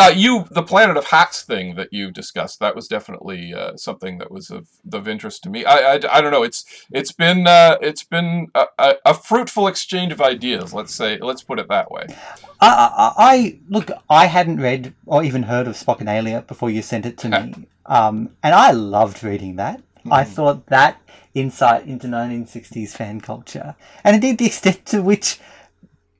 uh, 0.00 0.12
you, 0.14 0.46
the 0.50 0.62
Planet 0.62 0.96
of 0.96 1.06
Hats 1.06 1.42
thing 1.42 1.74
that 1.74 1.92
you 1.92 2.10
discussed, 2.10 2.60
that 2.60 2.74
was 2.74 2.88
definitely 2.88 3.52
uh, 3.54 3.76
something 3.76 4.18
that 4.18 4.30
was 4.30 4.50
of, 4.50 4.68
of 4.92 5.06
interest 5.06 5.42
to 5.44 5.50
me. 5.50 5.64
I, 5.64 5.94
I, 5.94 5.94
I 5.94 6.20
don't 6.20 6.30
know. 6.30 6.42
It's 6.42 6.64
it's 6.90 7.12
been 7.12 7.46
uh, 7.46 7.76
it's 7.80 8.04
been 8.04 8.48
a, 8.54 8.66
a, 8.78 8.94
a, 9.06 9.14
fruitful 9.14 9.66
exchange 9.66 10.12
of 10.12 10.20
ideas. 10.20 10.72
Let's 10.72 10.94
say 10.94 11.18
let's 11.18 11.42
put 11.42 11.58
it 11.58 11.68
that 11.68 11.90
way. 11.90 12.06
I, 12.60 12.68
I, 12.68 13.12
I 13.18 13.58
look. 13.68 13.90
I 14.08 14.26
hadn't 14.26 14.60
read 14.60 14.94
or 15.06 15.22
even 15.22 15.44
heard 15.44 15.66
of 15.66 15.74
Spockanalia 15.74 16.46
before 16.46 16.70
you 16.70 16.82
sent 16.82 17.06
it 17.06 17.18
to 17.18 17.28
me, 17.28 17.66
um, 17.86 18.30
and 18.42 18.54
I 18.54 18.70
loved 18.70 19.22
reading 19.22 19.56
that. 19.56 19.82
Mm. 20.04 20.12
I 20.12 20.24
thought 20.24 20.66
that 20.66 21.00
insight 21.34 21.86
into 21.86 22.06
1960s 22.06 22.90
fan 22.90 23.20
culture, 23.20 23.76
and 24.02 24.14
indeed 24.14 24.38
the 24.38 24.46
extent 24.46 24.86
to 24.86 25.02
which 25.02 25.38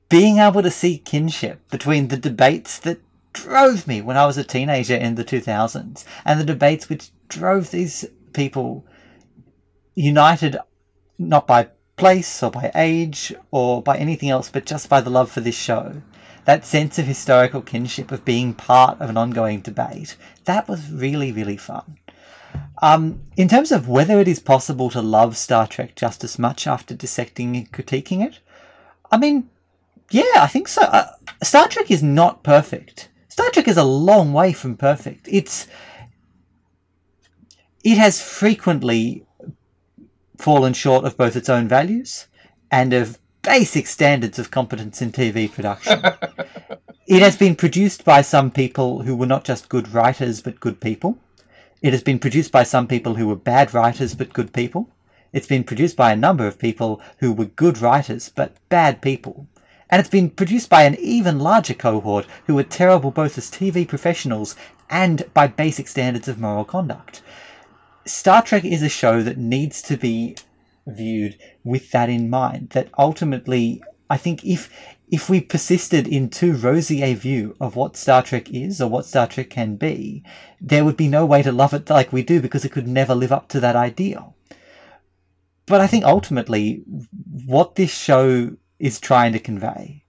being 0.09 0.39
able 0.39 0.61
to 0.61 0.69
see 0.69 0.97
kinship 0.97 1.61
between 1.69 2.09
the 2.09 2.17
debates 2.17 2.77
that 2.79 2.99
drove 3.33 3.87
me 3.87 4.01
when 4.01 4.17
I 4.17 4.25
was 4.25 4.37
a 4.37 4.43
teenager 4.43 4.95
in 4.95 5.15
the 5.15 5.23
2000s, 5.23 6.03
and 6.25 6.39
the 6.39 6.45
debates 6.45 6.89
which 6.89 7.11
drove 7.27 7.71
these 7.71 8.05
people 8.33 8.85
united 9.95 10.57
not 11.17 11.47
by 11.47 11.69
place 11.97 12.41
or 12.41 12.49
by 12.49 12.71
age 12.73 13.33
or 13.51 13.81
by 13.81 13.97
anything 13.97 14.29
else, 14.29 14.49
but 14.49 14.65
just 14.65 14.89
by 14.89 15.01
the 15.01 15.09
love 15.09 15.31
for 15.31 15.41
this 15.41 15.57
show. 15.57 16.01
That 16.45 16.65
sense 16.65 16.97
of 16.97 17.05
historical 17.05 17.61
kinship 17.61 18.11
of 18.11 18.25
being 18.25 18.53
part 18.53 18.99
of 18.99 19.09
an 19.09 19.17
ongoing 19.17 19.61
debate, 19.61 20.17
that 20.45 20.67
was 20.67 20.91
really, 20.91 21.31
really 21.31 21.57
fun. 21.57 21.97
Um, 22.81 23.21
in 23.37 23.47
terms 23.47 23.71
of 23.71 23.87
whether 23.87 24.19
it 24.19 24.27
is 24.27 24.39
possible 24.39 24.89
to 24.89 25.01
love 25.01 25.37
Star 25.37 25.67
Trek 25.67 25.95
just 25.95 26.23
as 26.23 26.39
much 26.39 26.65
after 26.65 26.95
dissecting 26.95 27.55
and 27.55 27.71
critiquing 27.71 28.25
it, 28.25 28.39
I 29.11 29.17
mean, 29.17 29.49
yeah, 30.09 30.23
I 30.37 30.47
think 30.47 30.67
so. 30.67 30.81
Uh, 30.81 31.11
Star 31.43 31.67
Trek 31.67 31.91
is 31.91 32.01
not 32.01 32.43
perfect. 32.43 33.09
Star 33.31 33.49
Trek 33.49 33.69
is 33.69 33.77
a 33.77 33.85
long 33.85 34.33
way 34.33 34.51
from 34.51 34.75
perfect. 34.75 35.25
It's 35.31 35.65
it 37.81 37.97
has 37.97 38.21
frequently 38.21 39.25
fallen 40.37 40.73
short 40.73 41.05
of 41.05 41.15
both 41.15 41.37
its 41.37 41.47
own 41.47 41.65
values 41.65 42.27
and 42.69 42.91
of 42.91 43.19
basic 43.41 43.87
standards 43.87 44.37
of 44.37 44.51
competence 44.51 45.01
in 45.01 45.13
TV 45.13 45.49
production. 45.49 46.01
it 47.07 47.21
has 47.21 47.37
been 47.37 47.55
produced 47.55 48.03
by 48.03 48.21
some 48.21 48.51
people 48.51 49.03
who 49.03 49.15
were 49.15 49.25
not 49.25 49.45
just 49.45 49.69
good 49.69 49.93
writers 49.93 50.41
but 50.41 50.59
good 50.59 50.81
people. 50.81 51.17
It 51.81 51.93
has 51.93 52.03
been 52.03 52.19
produced 52.19 52.51
by 52.51 52.63
some 52.63 52.85
people 52.85 53.15
who 53.15 53.29
were 53.29 53.37
bad 53.37 53.73
writers 53.73 54.13
but 54.13 54.33
good 54.33 54.51
people. 54.51 54.89
It's 55.31 55.47
been 55.47 55.63
produced 55.63 55.95
by 55.95 56.11
a 56.11 56.17
number 56.17 56.47
of 56.47 56.59
people 56.59 57.01
who 57.19 57.31
were 57.31 57.45
good 57.45 57.77
writers 57.77 58.27
but 58.27 58.57
bad 58.67 59.01
people 59.01 59.47
and 59.91 59.99
it's 59.99 60.09
been 60.09 60.29
produced 60.29 60.69
by 60.69 60.83
an 60.83 60.95
even 60.95 61.37
larger 61.37 61.73
cohort 61.73 62.25
who 62.47 62.57
are 62.57 62.63
terrible 62.63 63.11
both 63.11 63.37
as 63.37 63.51
TV 63.51 63.85
professionals 63.85 64.55
and 64.89 65.25
by 65.33 65.47
basic 65.47 65.89
standards 65.89 66.29
of 66.29 66.39
moral 66.39 66.63
conduct. 66.63 67.21
Star 68.05 68.41
Trek 68.41 68.65
is 68.65 68.81
a 68.81 68.89
show 68.89 69.21
that 69.21 69.37
needs 69.37 69.81
to 69.83 69.97
be 69.97 70.35
viewed 70.87 71.37
with 71.63 71.91
that 71.91 72.09
in 72.09 72.29
mind. 72.29 72.69
That 72.71 72.89
ultimately, 72.97 73.83
I 74.09 74.17
think 74.17 74.43
if 74.43 74.71
if 75.11 75.29
we 75.29 75.41
persisted 75.41 76.07
in 76.07 76.29
too 76.29 76.53
rosy 76.53 77.03
a 77.03 77.13
view 77.13 77.55
of 77.59 77.75
what 77.75 77.97
Star 77.97 78.23
Trek 78.23 78.49
is 78.49 78.81
or 78.81 78.87
what 78.87 79.05
Star 79.05 79.27
Trek 79.27 79.49
can 79.49 79.75
be, 79.75 80.23
there 80.61 80.85
would 80.85 80.95
be 80.95 81.09
no 81.09 81.25
way 81.25 81.41
to 81.41 81.51
love 81.51 81.73
it 81.73 81.89
like 81.89 82.13
we 82.13 82.23
do 82.23 82.39
because 82.39 82.63
it 82.63 82.71
could 82.71 82.87
never 82.87 83.13
live 83.13 83.33
up 83.33 83.49
to 83.49 83.59
that 83.59 83.75
ideal. 83.75 84.35
But 85.65 85.81
I 85.81 85.87
think 85.87 86.05
ultimately, 86.05 86.83
what 87.45 87.75
this 87.75 87.93
show 87.93 88.55
is 88.81 88.99
trying 88.99 89.31
to 89.31 89.39
convey 89.39 90.03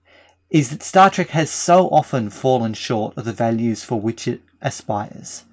is 0.49 0.69
that 0.69 0.83
Star 0.83 1.09
Trek 1.09 1.29
has 1.29 1.49
so 1.49 1.87
often 1.89 2.29
fallen 2.29 2.73
short 2.73 3.17
of 3.17 3.25
the 3.25 3.33
values 3.33 3.83
for 3.83 3.99
which 3.99 4.27
it 4.27 4.41
aspires. 4.61 5.45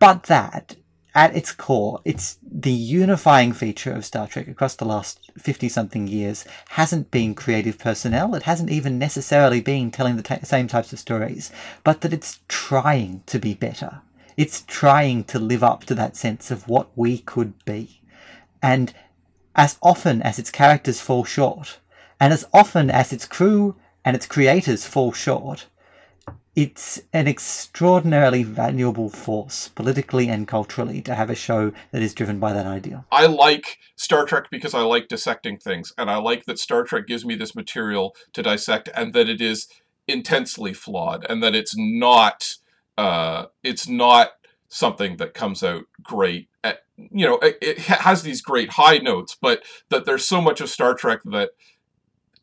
But 0.00 0.24
that, 0.24 0.76
at 1.14 1.36
its 1.36 1.52
core, 1.52 2.00
it's 2.04 2.38
the 2.42 2.72
unifying 2.72 3.52
feature 3.52 3.92
of 3.92 4.04
Star 4.04 4.26
Trek 4.26 4.48
across 4.48 4.74
the 4.74 4.84
last 4.84 5.30
50 5.38 5.68
something 5.68 6.08
years 6.08 6.44
hasn't 6.70 7.12
been 7.12 7.36
creative 7.36 7.78
personnel, 7.78 8.34
it 8.34 8.42
hasn't 8.42 8.70
even 8.70 8.98
necessarily 8.98 9.60
been 9.60 9.92
telling 9.92 10.16
the 10.16 10.22
t- 10.24 10.36
same 10.42 10.66
types 10.66 10.92
of 10.92 10.98
stories, 10.98 11.52
but 11.84 12.00
that 12.00 12.12
it's 12.12 12.40
trying 12.48 13.22
to 13.26 13.38
be 13.38 13.54
better. 13.54 14.02
It's 14.36 14.64
trying 14.66 15.22
to 15.24 15.38
live 15.38 15.62
up 15.62 15.84
to 15.84 15.94
that 15.94 16.16
sense 16.16 16.50
of 16.50 16.68
what 16.68 16.88
we 16.96 17.18
could 17.18 17.64
be. 17.64 18.00
And 18.60 18.92
as 19.54 19.78
often 19.80 20.20
as 20.22 20.40
its 20.40 20.50
characters 20.50 21.00
fall 21.00 21.24
short, 21.24 21.78
and 22.24 22.32
as 22.32 22.46
often 22.54 22.90
as 22.90 23.12
its 23.12 23.26
crew 23.26 23.76
and 24.02 24.16
its 24.16 24.24
creators 24.24 24.86
fall 24.86 25.12
short, 25.12 25.66
it's 26.56 27.02
an 27.12 27.28
extraordinarily 27.28 28.42
valuable 28.42 29.10
force, 29.10 29.68
politically 29.68 30.28
and 30.30 30.48
culturally, 30.48 31.02
to 31.02 31.14
have 31.14 31.28
a 31.28 31.34
show 31.34 31.70
that 31.90 32.00
is 32.00 32.14
driven 32.14 32.38
by 32.38 32.54
that 32.54 32.64
ideal. 32.64 33.04
I 33.12 33.26
like 33.26 33.76
Star 33.96 34.24
Trek 34.24 34.46
because 34.50 34.72
I 34.72 34.80
like 34.80 35.08
dissecting 35.08 35.58
things, 35.58 35.92
and 35.98 36.10
I 36.10 36.16
like 36.16 36.46
that 36.46 36.58
Star 36.58 36.82
Trek 36.82 37.06
gives 37.06 37.26
me 37.26 37.34
this 37.34 37.54
material 37.54 38.16
to 38.32 38.42
dissect, 38.42 38.88
and 38.96 39.12
that 39.12 39.28
it 39.28 39.42
is 39.42 39.68
intensely 40.08 40.72
flawed, 40.72 41.26
and 41.28 41.42
that 41.42 41.54
it's 41.54 41.76
not, 41.76 42.54
uh, 42.96 43.48
it's 43.62 43.86
not 43.86 44.30
something 44.68 45.18
that 45.18 45.34
comes 45.34 45.62
out 45.62 45.84
great. 46.02 46.48
At, 46.62 46.84
you 46.96 47.26
know, 47.26 47.36
it, 47.40 47.58
it 47.60 47.78
has 47.80 48.22
these 48.22 48.40
great 48.40 48.70
high 48.70 48.96
notes, 48.96 49.36
but 49.38 49.62
that 49.90 50.06
there's 50.06 50.26
so 50.26 50.40
much 50.40 50.62
of 50.62 50.70
Star 50.70 50.94
Trek 50.94 51.20
that 51.26 51.50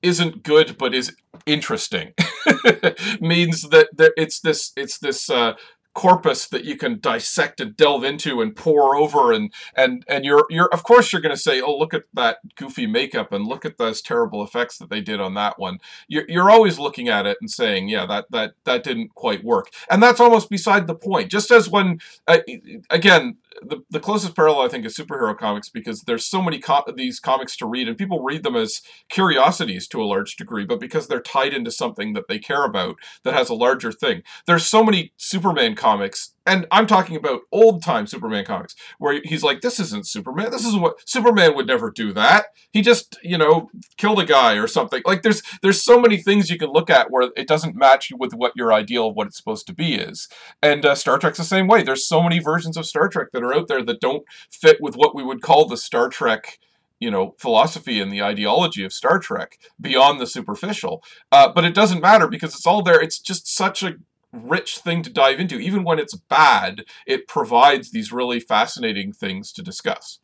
isn't 0.02 0.44
good 0.44 0.78
but 0.78 0.94
is 0.94 1.16
interesting. 1.46 2.14
Means 3.22 3.62
that, 3.70 3.90
it's 4.18 4.40
this 4.40 4.72
it's 4.76 4.98
this 4.98 5.30
uh, 5.30 5.54
corpus 5.94 6.48
that 6.48 6.64
you 6.64 6.78
can 6.78 7.00
dissect 7.00 7.60
and 7.60 7.76
delve 7.76 8.04
into 8.04 8.42
and 8.42 8.56
pour 8.56 8.96
over 8.96 9.32
and 9.32 9.52
and 9.76 10.06
and 10.08 10.24
you're 10.24 10.46
you're 10.50 10.70
of 10.74 10.84
course 10.84 11.12
you're 11.12 11.22
going 11.22 11.36
to 11.36 11.42
say 11.42 11.60
oh 11.60 11.76
look 11.76 11.94
at 11.94 12.04
that 12.14 12.38
goofy 12.56 12.88
makeup 12.88 13.34
and 13.34 13.46
look 13.46 13.66
at 13.66 13.78
those 13.78 14.02
terrible 14.02 14.42
effects 14.42 14.78
that 14.78 14.90
they 14.90 15.02
did 15.02 15.20
on 15.20 15.34
that 15.34 15.60
one. 15.60 15.80
You're, 16.08 16.26
you're 16.30 16.50
always 16.50 16.80
looking 16.80 17.10
at 17.10 17.26
it 17.26 17.38
and 17.42 17.50
saying 17.50 17.90
yeah 17.90 18.06
that 18.06 18.26
that 18.32 18.54
that 18.64 18.84
didn't 18.84 19.14
quite 19.16 19.44
work. 19.44 19.68
And 19.90 20.02
that's 20.02 20.20
almost 20.20 20.50
beside 20.50 20.88
the 20.88 20.96
point. 20.96 21.30
Just 21.30 21.52
as 21.52 21.70
when 21.70 22.00
uh, 22.28 22.40
again 22.90 23.38
the, 23.62 23.84
the 23.90 24.00
closest 24.00 24.36
parallel 24.36 24.62
I 24.62 24.68
think 24.68 24.86
is 24.86 24.96
superhero 24.96 25.38
comics 25.38 25.70
because 25.70 26.02
there's 26.02 26.26
so 26.26 26.42
many 26.42 26.60
co- 26.60 26.84
these 26.96 27.20
comics 27.20 27.56
to 27.58 27.66
read 27.66 27.88
and 27.88 27.98
people 27.98 28.24
read 28.24 28.44
them 28.44 28.56
as 28.56 28.82
curiosities 29.10 29.88
to 29.90 30.02
a 30.02 30.06
large 30.06 30.36
degree, 30.36 30.66
but 30.66 30.80
because 30.80 31.08
they're 31.08 31.22
tied 31.22 31.54
into 31.54 31.72
something 31.72 32.14
that 32.14 32.28
they 32.28 32.40
care 32.40 32.64
about 32.64 32.96
that 33.24 33.34
has 33.34 33.50
a 33.50 33.54
larger 33.54 33.92
thing. 33.92 34.24
There's 34.48 34.66
so 34.66 34.84
many 34.84 35.14
Superman 35.18 35.76
comics 35.76 36.34
and 36.46 36.66
I'm 36.72 36.88
talking 36.88 37.16
about 37.16 37.42
old 37.52 37.84
time 37.84 38.08
Superman 38.08 38.46
comics 38.46 38.76
where 38.98 39.22
he's 39.24 39.44
like, 39.44 39.62
this 39.62 39.80
isn't 39.80 40.08
Superman. 40.08 40.50
This 40.50 40.66
is 40.66 40.76
what 40.76 41.08
Superman 41.08 41.56
would 41.56 41.68
never 41.68 41.92
do 41.92 42.12
that. 42.14 42.48
He 42.72 42.82
just, 42.82 43.18
you 43.24 43.38
know, 43.38 43.70
killed 43.98 44.20
a 44.20 44.26
guy 44.26 44.54
or 44.54 44.68
something. 44.68 45.04
Like 45.06 45.22
there's 45.22 45.44
there's 45.62 45.84
so 45.84 46.00
many 46.00 46.18
things 46.18 46.50
you 46.50 46.58
can 46.58 46.72
look 46.72 46.90
at 46.90 47.12
where 47.12 47.32
it 47.36 47.48
doesn't 47.48 47.76
match 47.76 48.10
you 48.10 48.18
with 48.18 48.34
what 48.34 48.54
your 48.56 48.74
ideal 48.74 49.10
of 49.10 49.16
what 49.16 49.28
it's 49.28 49.38
supposed 49.38 49.68
to 49.68 49.74
be 49.74 49.96
is. 49.96 50.28
And 50.64 50.86
uh, 50.86 50.96
Star 50.96 51.20
Trek's 51.20 51.38
the 51.38 51.44
same 51.44 51.68
way. 51.68 51.84
There's 51.84 52.08
so 52.08 52.24
many 52.24 52.40
versions 52.40 52.76
of 52.76 52.88
Star 52.88 53.08
Trek 53.08 53.28
that 53.34 53.44
are 53.44 53.54
out 53.54 53.68
there 53.68 53.84
that 53.84 54.02
don't 54.02 54.24
fit 54.50 54.78
with 54.82 54.96
what 54.96 55.16
we 55.16 55.24
would 55.24 55.42
call 55.42 55.68
the 55.68 55.78
Star 55.78 56.10
Trek 56.10 56.58
you 57.00 57.12
know 57.12 57.36
philosophy 57.38 58.00
and 58.00 58.12
the 58.12 58.22
ideology 58.22 58.86
of 58.86 58.94
Star 58.94 59.20
Trek 59.20 59.60
beyond 59.80 60.22
the 60.22 60.28
superficial. 60.28 61.04
Uh, 61.32 61.52
but 61.54 61.66
it 61.66 61.76
doesn't 61.76 62.02
matter 62.02 62.28
because 62.28 62.56
it's 62.56 62.66
all 62.66 62.82
there. 62.82 63.02
It's 63.02 63.20
just 63.20 63.54
such 63.54 63.84
a 63.84 63.96
rich 64.32 64.78
thing 64.78 65.04
to 65.04 65.10
dive 65.10 65.40
into. 65.40 65.60
Even 65.60 65.84
when 65.84 66.00
it's 66.00 66.16
bad, 66.16 66.86
it 67.06 67.28
provides 67.28 67.92
these 67.92 68.12
really 68.12 68.40
fascinating 68.40 69.14
things 69.14 69.52
to 69.54 69.62
discuss. 69.62 70.20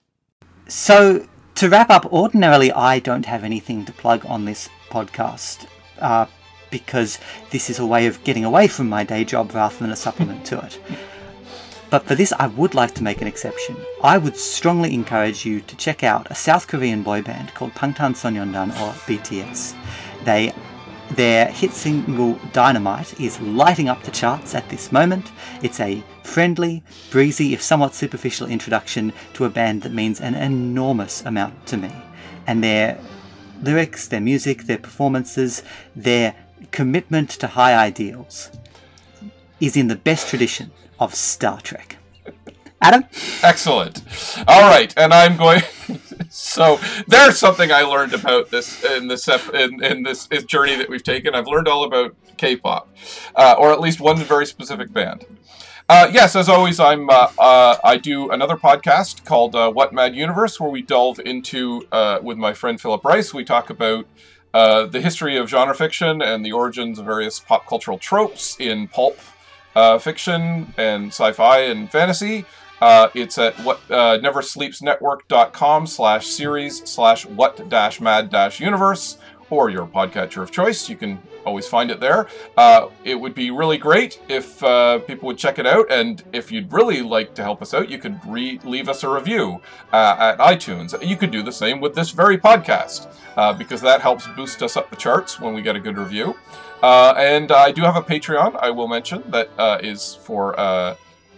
So, 0.68 1.28
to 1.56 1.70
wrap 1.70 1.90
up, 1.90 2.06
ordinarily 2.12 2.72
I 2.72 3.00
don't 3.00 3.26
have 3.26 3.44
anything 3.44 3.86
to 3.86 3.92
plug 3.92 4.26
on 4.26 4.46
this 4.46 4.70
podcast 4.90 5.68
uh, 6.00 6.28
because 6.70 7.20
this 7.52 7.70
is 7.70 7.80
a 7.80 7.86
way 7.86 8.06
of 8.06 8.24
getting 8.24 8.46
away 8.46 8.68
from 8.68 8.90
my 8.90 9.04
day 9.04 9.24
job 9.24 9.54
rather 9.54 9.78
than 9.78 9.92
a 9.92 9.96
supplement 9.96 10.46
to 10.48 10.60
it. 10.60 10.80
But 11.90 12.04
for 12.04 12.16
this, 12.16 12.34
I 12.38 12.48
would 12.48 12.76
like 12.76 12.94
to 12.96 13.04
make 13.04 13.22
an 13.22 13.28
exception. 13.28 13.78
I 14.04 14.18
would 14.18 14.36
strongly 14.36 14.94
encourage 14.94 15.46
you 15.46 15.62
to 15.62 15.76
check 15.78 16.04
out 16.04 16.30
a 16.30 16.36
South 16.36 16.68
Korean 16.68 17.02
boy 17.02 17.22
band 17.22 17.54
called 17.54 17.72
Bangtan 17.76 18.14
Sonyeondan 18.14 18.72
or 18.82 18.92
BTS. 19.08 19.74
They 20.26 20.54
their 21.12 21.48
hit 21.48 21.72
single 21.72 22.40
Dynamite 22.54 23.20
is 23.20 23.40
lighting 23.40 23.90
up 23.90 24.04
the 24.04 24.12
charts 24.12 24.54
at 24.54 24.70
this 24.70 24.92
moment. 24.92 25.32
It's 25.62 25.80
a 25.80 26.04
friendly, 26.24 26.84
breezy, 27.10 27.54
if 27.54 27.62
somewhat 27.62 27.96
superficial 27.96 28.48
introduction 28.48 29.14
to 29.34 29.46
a 29.46 29.50
band 29.50 29.84
that 29.84 29.94
means 29.94 30.20
an 30.20 30.36
enormous 30.36 31.24
amount 31.26 31.66
to 31.68 31.78
me. 31.78 31.92
And 32.46 32.64
their 32.64 33.00
lyrics, 33.62 34.08
their 34.08 34.22
music, 34.22 34.64
their 34.64 34.78
performances, 34.78 35.64
their 35.96 36.36
commitment 36.72 37.30
to 37.32 37.48
high 37.48 37.76
ideals 37.76 38.52
is 39.60 39.78
in 39.78 39.88
the 39.88 39.96
best 39.96 40.28
tradition 40.28 40.72
of 41.00 41.16
Star 41.16 41.62
Trek. 41.62 41.97
Adam? 42.82 43.06
Excellent. 43.42 44.04
All 44.48 44.70
right, 44.70 44.94
and 44.98 45.14
I'm 45.14 45.36
going. 45.36 45.62
so 46.30 46.80
there's 47.08 47.40
something 47.40 47.72
I 47.72 47.82
learned 47.82 48.14
about 48.14 48.52
this 48.52 48.84
in 48.84 49.08
this 49.08 49.28
in, 49.28 49.84
in 49.84 50.04
this 50.04 50.28
journey 50.46 50.76
that 50.76 50.90
we've 50.90 51.04
taken. 51.04 51.34
I've 51.34 51.48
learned 51.48 51.68
all 51.68 51.84
about 51.84 52.16
K-pop, 52.38 52.90
uh, 53.36 53.56
or 53.58 53.72
at 53.72 53.80
least 53.80 54.00
one 54.00 54.18
very 54.18 54.46
specific 54.46 54.94
band. 54.94 55.26
Uh, 55.90 56.10
yes, 56.12 56.36
as 56.36 56.50
always, 56.50 56.80
I'm 56.80 57.10
uh, 57.10 57.32
uh 57.40 57.78
I 57.84 57.98
do 57.98 58.30
another 58.30 58.58
podcast 58.58 59.26
called 59.26 59.56
uh, 59.56 59.72
What 59.72 59.94
Mad 59.94 60.16
Universe, 60.16 60.60
where 60.60 60.70
we 60.70 60.82
delve 60.82 61.20
into 61.20 61.88
uh, 61.92 62.20
with 62.22 62.38
my 62.38 62.54
friend 62.54 62.80
Philip 62.80 63.04
Rice. 63.04 63.34
We 63.34 63.44
talk 63.44 63.70
about 63.70 64.06
the 64.54 65.00
history 65.02 65.36
of 65.38 65.50
genre 65.50 65.76
fiction 65.76 66.22
and 66.22 66.46
the 66.46 66.52
origins 66.52 67.00
of 67.00 67.06
various 67.06 67.40
pop 67.40 67.68
cultural 67.68 67.98
tropes 67.98 68.56
in 68.60 68.88
pulp 68.88 69.20
fiction 70.02 70.74
and 70.78 71.08
sci-fi 71.08 71.60
and 71.60 71.92
fantasy. 71.92 72.46
Uh, 72.82 73.10
it's 73.14 73.38
at 73.38 73.58
what 73.62 73.80
uh, 73.90 74.20
neversleepsnetwork.com 74.20 75.88
slash 75.88 76.28
series 76.28 76.88
slash 76.90 77.26
what 77.26 77.70
dash 77.70 78.00
mad 78.00 78.30
dash 78.30 78.60
universe 78.60 79.18
or 79.50 79.70
your 79.70 79.88
podcatcher 79.88 80.42
of 80.42 80.52
choice. 80.52 80.90
You 80.90 80.96
can 80.98 81.20
always 81.46 81.68
find 81.68 81.90
it 81.90 82.00
there. 82.00 82.28
Uh, 82.58 82.90
it 83.04 83.16
would 83.16 83.34
be 83.34 83.50
really 83.50 83.78
great 83.78 84.22
if 84.28 84.62
uh, 84.62 85.00
people 85.00 85.28
would 85.28 85.38
check 85.38 85.58
it 85.58 85.66
out. 85.66 85.90
And 85.90 86.22
if 86.34 86.52
you'd 86.52 86.72
really 86.72 87.02
like 87.02 87.34
to 87.36 87.44
help 87.44 87.62
us 87.62 87.74
out, 87.74 87.90
you 87.90 87.98
could 87.98 88.20
re- 88.28 88.60
leave 88.64 88.90
us 88.90 89.04
a 89.04 89.10
review 89.10 89.62
uh, 89.94 90.16
at 90.20 90.38
iTunes. 90.40 90.94
You 91.06 91.16
could 91.16 91.32
do 91.32 91.42
the 91.42 91.52
same 91.52 91.80
with 91.80 91.96
this 91.96 92.12
very 92.12 92.38
podcast 92.38 93.08
uh, 93.38 93.54
because 93.54 93.82
that 93.82 94.02
helps 94.02 94.28
boost 94.36 94.62
us 94.62 94.76
up 94.76 94.90
the 94.90 94.98
charts 94.98 95.40
when 95.40 95.54
we 95.54 95.62
get 95.62 95.76
a 95.76 95.80
good 95.80 95.98
review. 95.98 96.36
Uh, 96.84 97.14
and 97.18 97.52
I 97.52 97.72
do 97.72 97.82
have 97.84 97.96
a 97.96 98.04
Patreon, 98.04 98.56
I 98.62 98.70
will 98.70 98.88
mention, 98.88 99.24
that 99.32 99.50
uh, 99.58 99.80
is 99.82 100.20
for 100.24 100.60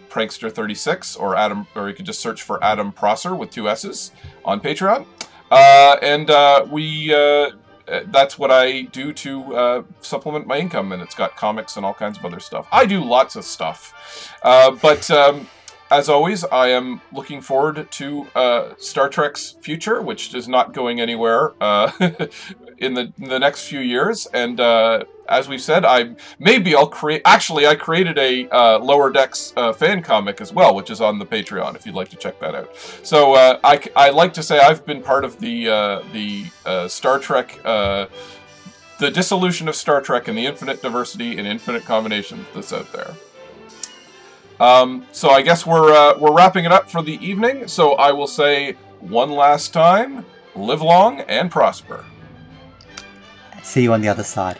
Prankster36, 0.09 1.19
or 1.19 1.35
Adam, 1.35 1.67
or 1.75 1.89
you 1.89 1.95
can 1.95 2.05
just 2.05 2.19
search 2.19 2.41
for 2.41 2.63
Adam 2.63 2.91
Prosser 2.91 3.35
with 3.35 3.51
two 3.51 3.69
S's 3.69 4.11
on 4.43 4.59
Patreon. 4.59 5.05
Uh, 5.51 5.97
and 6.01 6.29
uh, 6.29 6.65
we, 6.69 7.13
uh, 7.13 7.51
that's 8.07 8.37
what 8.37 8.51
I 8.51 8.83
do 8.83 9.13
to 9.13 9.55
uh, 9.55 9.83
supplement 10.01 10.47
my 10.47 10.57
income, 10.57 10.91
and 10.91 11.01
it's 11.01 11.15
got 11.15 11.35
comics 11.35 11.77
and 11.77 11.85
all 11.85 11.93
kinds 11.93 12.17
of 12.17 12.25
other 12.25 12.39
stuff. 12.39 12.67
I 12.71 12.85
do 12.85 13.03
lots 13.03 13.35
of 13.35 13.43
stuff, 13.43 14.37
uh, 14.43 14.71
but 14.71 15.09
um, 15.09 15.47
as 15.91 16.07
always, 16.07 16.43
I 16.45 16.67
am 16.69 17.01
looking 17.11 17.41
forward 17.41 17.91
to 17.91 18.27
uh, 18.35 18.73
Star 18.77 19.09
Trek's 19.09 19.55
future, 19.61 20.01
which 20.01 20.35
is 20.35 20.47
not 20.47 20.73
going 20.73 21.01
anywhere 21.01 21.53
uh, 21.61 21.91
in 22.77 22.93
the 22.93 23.11
in 23.17 23.29
the 23.29 23.39
next 23.39 23.67
few 23.67 23.79
years. 23.79 24.27
And 24.27 24.59
uh, 24.59 25.05
as 25.29 25.47
we've 25.47 25.61
said, 25.61 25.85
I 25.85 26.15
maybe 26.39 26.75
I'll 26.75 26.87
create. 26.87 27.21
Actually, 27.25 27.67
I 27.67 27.75
created 27.75 28.17
a 28.17 28.49
uh, 28.49 28.79
Lower 28.79 29.11
Decks 29.11 29.53
uh, 29.55 29.73
fan 29.73 30.01
comic 30.01 30.41
as 30.41 30.51
well, 30.51 30.75
which 30.75 30.89
is 30.89 31.01
on 31.01 31.19
the 31.19 31.25
Patreon 31.25 31.75
if 31.75 31.85
you'd 31.85 31.95
like 31.95 32.09
to 32.09 32.17
check 32.17 32.39
that 32.39 32.55
out. 32.55 32.75
So 33.03 33.35
uh, 33.35 33.59
I 33.63 33.81
I 33.95 34.09
like 34.09 34.33
to 34.33 34.43
say 34.43 34.59
I've 34.59 34.85
been 34.85 35.01
part 35.01 35.23
of 35.23 35.39
the 35.39 35.65
the 36.11 36.89
Star 36.89 37.19
Trek. 37.19 37.59
the 37.63 38.09
dissolution 38.99 39.69
of 39.69 39.75
Star 39.75 40.01
Trek 40.01 40.27
and 40.27 40.37
the 40.37 40.45
infinite 40.45 40.81
diversity 40.81 41.37
and 41.37 41.47
infinite 41.47 41.85
combinations 41.85 42.45
that's 42.53 42.73
out 42.73 42.91
there. 42.91 43.15
Um, 44.59 45.05
so 45.11 45.29
I 45.29 45.41
guess 45.41 45.65
we're 45.65 45.91
uh, 45.93 46.17
we're 46.19 46.33
wrapping 46.33 46.65
it 46.65 46.71
up 46.71 46.89
for 46.89 47.01
the 47.01 47.13
evening. 47.25 47.67
So 47.67 47.93
I 47.93 48.11
will 48.11 48.27
say 48.27 48.73
one 48.99 49.31
last 49.31 49.73
time: 49.73 50.25
live 50.55 50.81
long 50.81 51.21
and 51.21 51.49
prosper. 51.49 52.05
See 53.63 53.83
you 53.83 53.93
on 53.93 54.01
the 54.01 54.09
other 54.09 54.23
side. 54.23 54.59